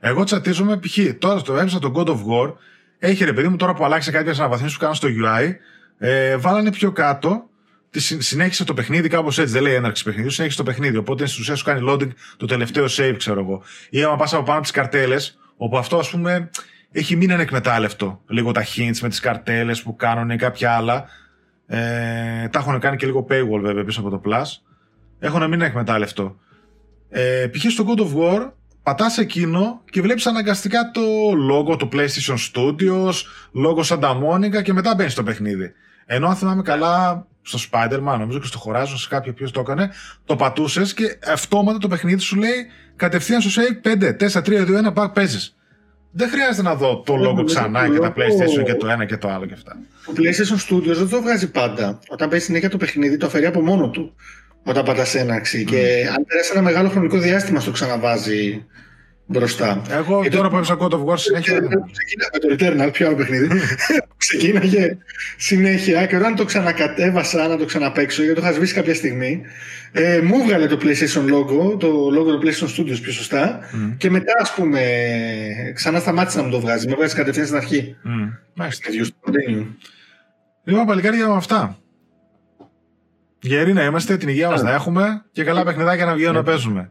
Εγώ 0.00 0.24
τσατίζομαι 0.24 0.78
π.χ. 0.78 0.98
Τώρα 1.18 1.38
στο 1.38 1.56
έπαιζα 1.56 1.78
το 1.78 1.92
God 1.96 2.06
of 2.06 2.14
War. 2.16 2.52
Έχει 2.98 3.24
ρε 3.24 3.32
παιδί 3.32 3.48
μου 3.48 3.56
τώρα 3.56 3.74
που 3.74 3.84
αλλάξει 3.84 4.10
κάποιες 4.10 4.38
αναβαθμίσεις 4.38 4.76
που 4.76 4.82
κάνω 4.82 4.94
στο 4.94 5.08
UI. 5.08 5.54
Ε, 5.98 6.36
βάλανε 6.36 6.70
πιο 6.70 6.92
κάτω. 6.92 7.48
Τη 7.90 8.00
συ- 8.00 8.22
συνέχισε 8.22 8.64
το 8.64 8.74
παιχνίδι 8.74 9.08
κάπως 9.08 9.38
έτσι. 9.38 9.52
Δεν 9.52 9.62
λέει 9.62 9.74
έναρξη 9.74 10.04
παιχνιδιού, 10.04 10.30
συνέχισε 10.30 10.58
το 10.58 10.64
παιχνίδι. 10.64 10.96
Οπότε 10.96 11.26
στην 11.26 11.42
ουσία 11.42 11.54
σου 11.54 11.64
κάνει 11.64 11.80
loading 11.88 12.08
το 12.36 12.46
τελευταίο 12.46 12.84
save, 12.84 13.14
ξέρω 13.16 13.40
εγώ. 13.40 13.62
Ή 13.90 14.02
άμα 14.02 14.16
πας 14.16 14.32
από 14.32 14.42
πάνω 14.42 14.52
από 14.54 14.62
τις 14.62 14.70
καρτέλες, 14.70 15.38
όπου 15.56 15.78
αυτό 15.78 15.98
ας 15.98 16.10
πούμε 16.10 16.50
έχει 16.92 17.16
μείνει 17.16 17.32
ανεκμετάλλευτο. 17.32 18.20
Λίγο 18.26 18.52
τα 18.52 18.64
hints 18.64 18.98
με 19.02 19.08
τις 19.08 19.20
καρτέλες 19.20 19.82
που 19.82 19.96
κάνουν 19.96 20.30
ή 20.30 20.36
κάποια 20.36 20.72
άλλα. 20.72 21.04
Ε, 21.66 22.48
τα 22.48 22.58
έχουν 22.58 22.78
κάνει 22.78 22.96
και 22.96 23.06
λίγο 23.06 23.26
paywall 23.30 23.60
βέβαια 23.60 23.84
πίσω 23.84 24.00
από 24.00 24.10
το 24.10 24.20
Plus. 24.24 24.44
Έχουν 25.18 25.40
μείνει 25.40 25.62
ανεκμετάλλευτο. 25.62 26.36
Ε, 27.08 27.46
π.χ. 27.46 27.70
στο 27.70 27.84
God 27.88 28.00
of 28.00 28.16
War 28.16 28.50
πατάς 28.82 29.18
εκείνο 29.18 29.80
και 29.90 30.00
βλέπεις 30.02 30.26
αναγκαστικά 30.26 30.90
το 30.90 31.00
logo 31.50 31.78
του 31.78 31.88
PlayStation 31.92 32.36
Studios, 32.52 33.12
logo 33.64 33.84
Santa 33.84 34.16
Monica 34.22 34.62
και 34.62 34.72
μετά 34.72 34.94
μπαίνεις 34.94 35.12
στο 35.12 35.22
παιχνίδι. 35.22 35.72
Ενώ 36.06 36.28
αν 36.28 36.36
θυμάμαι 36.36 36.62
καλά 36.62 37.26
στο 37.42 37.58
Spider-Man, 37.58 38.16
νομίζω 38.18 38.38
και 38.38 38.46
στο 38.46 38.60
Horizon, 38.66 38.94
σε 38.96 39.08
κάποιο 39.08 39.32
ποιος 39.32 39.50
το 39.50 39.60
έκανε, 39.60 39.90
το 40.24 40.36
πατούσες 40.36 40.94
και 40.94 41.18
αυτόματα 41.26 41.78
το 41.78 41.88
παιχνίδι 41.88 42.20
σου 42.20 42.36
λέει 42.36 42.66
κατευθείαν 42.96 43.40
στο 43.40 43.62
save 43.62 43.88
5, 43.88 44.16
4, 44.16 44.42
3, 44.42 44.66
2, 44.66 44.88
1, 44.88 44.94
πακ 44.94 45.12
παίζεις. 45.12 45.54
Δεν 46.12 46.28
χρειάζεται 46.28 46.62
να 46.62 46.74
δω 46.74 47.02
το 47.06 47.14
logo 47.14 47.44
ξανά 47.44 47.88
και 47.88 47.98
τα 47.98 48.12
PlayStation 48.16 48.64
και 48.64 48.74
το 48.74 48.88
ένα 48.88 49.04
και 49.04 49.16
το 49.16 49.28
άλλο 49.28 49.46
και 49.46 49.54
αυτά. 49.54 49.76
Το 50.04 50.12
PlayStation 50.16 50.74
Studios 50.74 50.96
δεν 50.96 51.08
το 51.08 51.22
βγάζει 51.22 51.50
πάντα. 51.50 51.98
Όταν 52.08 52.28
παίζει 52.28 52.44
συνέχεια 52.44 52.70
το 52.70 52.76
παιχνίδι, 52.76 53.16
το 53.16 53.26
αφαιρεί 53.26 53.46
από 53.46 53.60
μόνο 53.60 53.90
του. 53.90 54.14
Όταν 54.62 54.84
πατάς 54.84 55.14
έναρξη. 55.14 55.64
Mm. 55.66 55.70
Και 55.70 56.08
αν 56.16 56.24
περάσει 56.24 56.50
ένα 56.54 56.62
μεγάλο 56.62 56.88
χρονικό 56.88 57.18
διάστημα, 57.18 57.60
στο 57.60 57.70
ξαναβάζει 57.70 58.64
μπροστά. 59.30 59.82
Εγώ 59.90 60.22
και 60.22 60.30
τώρα 60.30 60.48
που 60.48 60.56
έπαιζα 60.56 60.76
God 60.80 60.90
of 60.90 61.04
War 61.04 61.18
συνέχεια. 61.18 61.60
Ξεκίναγε 61.92 62.38
το 62.40 62.48
Returnal, 62.84 62.92
ποιο 62.92 63.06
άλλο 63.06 63.16
παιχνίδι. 63.16 63.48
Ξεκίναγε 64.16 64.96
συνέχεια 65.36 66.06
και 66.06 66.16
όταν 66.16 66.36
το 66.36 66.44
ξανακατέβασα 66.44 67.48
να 67.48 67.56
το 67.56 67.64
ξαναπέξω, 67.64 68.22
γιατί 68.22 68.40
το 68.40 68.46
είχα 68.46 68.54
σβήσει 68.54 68.74
κάποια 68.74 68.94
στιγμή, 68.94 69.42
ε, 69.92 70.20
μου 70.20 70.34
έβγαλε 70.40 70.66
το 70.66 70.78
PlayStation 70.82 71.24
logo, 71.34 71.78
το 71.78 72.08
logo 72.08 72.40
του 72.40 72.40
PlayStation 72.42 72.80
Studios 72.80 72.98
πιο 73.02 73.12
σωστά, 73.12 73.60
mm. 73.60 73.94
και 73.96 74.10
μετά 74.10 74.32
ας 74.40 74.54
πούμε 74.54 74.80
ξανά 75.74 75.98
σταμάτησε 75.98 76.38
να 76.38 76.44
μου 76.44 76.50
το 76.50 76.60
βγάζει. 76.60 76.88
Με 76.88 76.94
βγάζει 76.94 77.14
κατευθείαν 77.14 77.46
στην 77.46 77.58
αρχή. 77.58 77.96
Mm. 78.04 78.38
Μάλιστα. 78.54 78.88
Λοιπόν, 80.64 80.86
παλικάρια 80.86 81.28
με 81.28 81.36
αυτά. 81.36 81.78
Γεροί 83.42 83.72
να 83.72 83.84
είμαστε, 83.84 84.16
την 84.16 84.28
υγεία 84.28 84.50
μας 84.50 84.62
να 84.62 84.72
έχουμε 84.72 85.24
και 85.32 85.44
καλά 85.44 85.64
παιχνιδάκια 85.64 86.04
να 86.04 86.14
βγαίνουν 86.14 86.34
να 86.34 86.42
παίζουμε. 86.42 86.90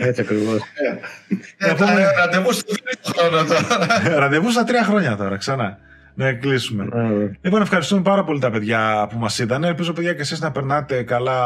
Έτσι 0.00 0.20
ακριβώς. 0.20 0.60
Ε, 1.56 1.74
ραντεβού 2.18 2.52
στα 2.52 2.64
τρία 2.64 2.98
χρόνια 3.04 3.44
τώρα. 3.44 4.18
Ραντεβού 4.18 4.50
στα 4.50 4.64
τρία 4.64 4.84
χρόνια 4.84 5.16
τώρα, 5.16 5.36
ξανά. 5.36 5.78
Να 6.14 6.32
κλείσουμε. 6.32 6.86
Λοιπόν, 7.40 7.62
ευχαριστούμε 7.62 8.02
πάρα 8.02 8.24
πολύ 8.24 8.40
τα 8.40 8.50
παιδιά 8.50 9.06
που 9.10 9.18
μας 9.18 9.38
είδαν. 9.38 9.64
Ελπίζω, 9.64 9.92
παιδιά, 9.92 10.14
και 10.14 10.20
εσείς 10.20 10.40
να 10.40 10.50
περνάτε 10.50 11.02
καλά 11.02 11.42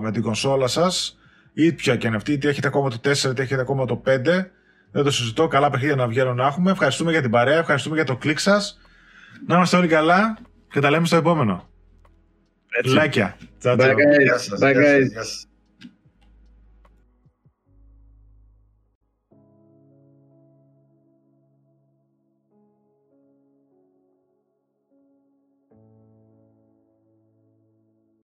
με 0.00 0.12
την 0.12 0.22
κονσόλα 0.22 0.66
σας. 0.66 1.18
Ή 1.52 1.72
ποια 1.72 1.96
και 1.96 2.06
είναι 2.06 2.16
αυτή, 2.16 2.32
είτε 2.32 2.48
έχετε 2.48 2.66
ακόμα 2.66 2.90
το 2.90 3.00
4, 3.04 3.30
είτε 3.30 3.42
έχετε 3.42 3.60
ακόμα 3.60 3.84
το 3.84 4.02
5. 4.06 4.50
Δεν 4.90 5.04
το 5.04 5.10
συζητώ. 5.10 5.48
Καλά 5.48 5.70
παιχνίδια 5.70 5.96
να 5.96 6.06
βγαίνουν 6.06 6.36
να 6.36 6.46
έχουμε. 6.46 6.70
Ευχαριστούμε 6.70 7.10
για 7.10 7.20
την 7.20 7.30
παρέα, 7.30 7.58
ευχαριστούμε 7.58 7.94
για 7.94 8.04
το 8.04 8.16
κλικ 8.16 8.38
σας. 8.38 8.80
Να 9.46 9.56
είμαστε 9.56 9.76
όλοι 9.76 9.88
καλά 9.88 10.38
και 10.70 10.80
τα 10.80 10.90
λέμε 10.90 11.06
στο 11.06 11.16
επόμενο. 11.16 11.68
Λάκια. 12.84 13.36
Bye 13.62 13.76
guys. 13.76 14.58
Bye 14.60 14.74
guys. 14.74 15.53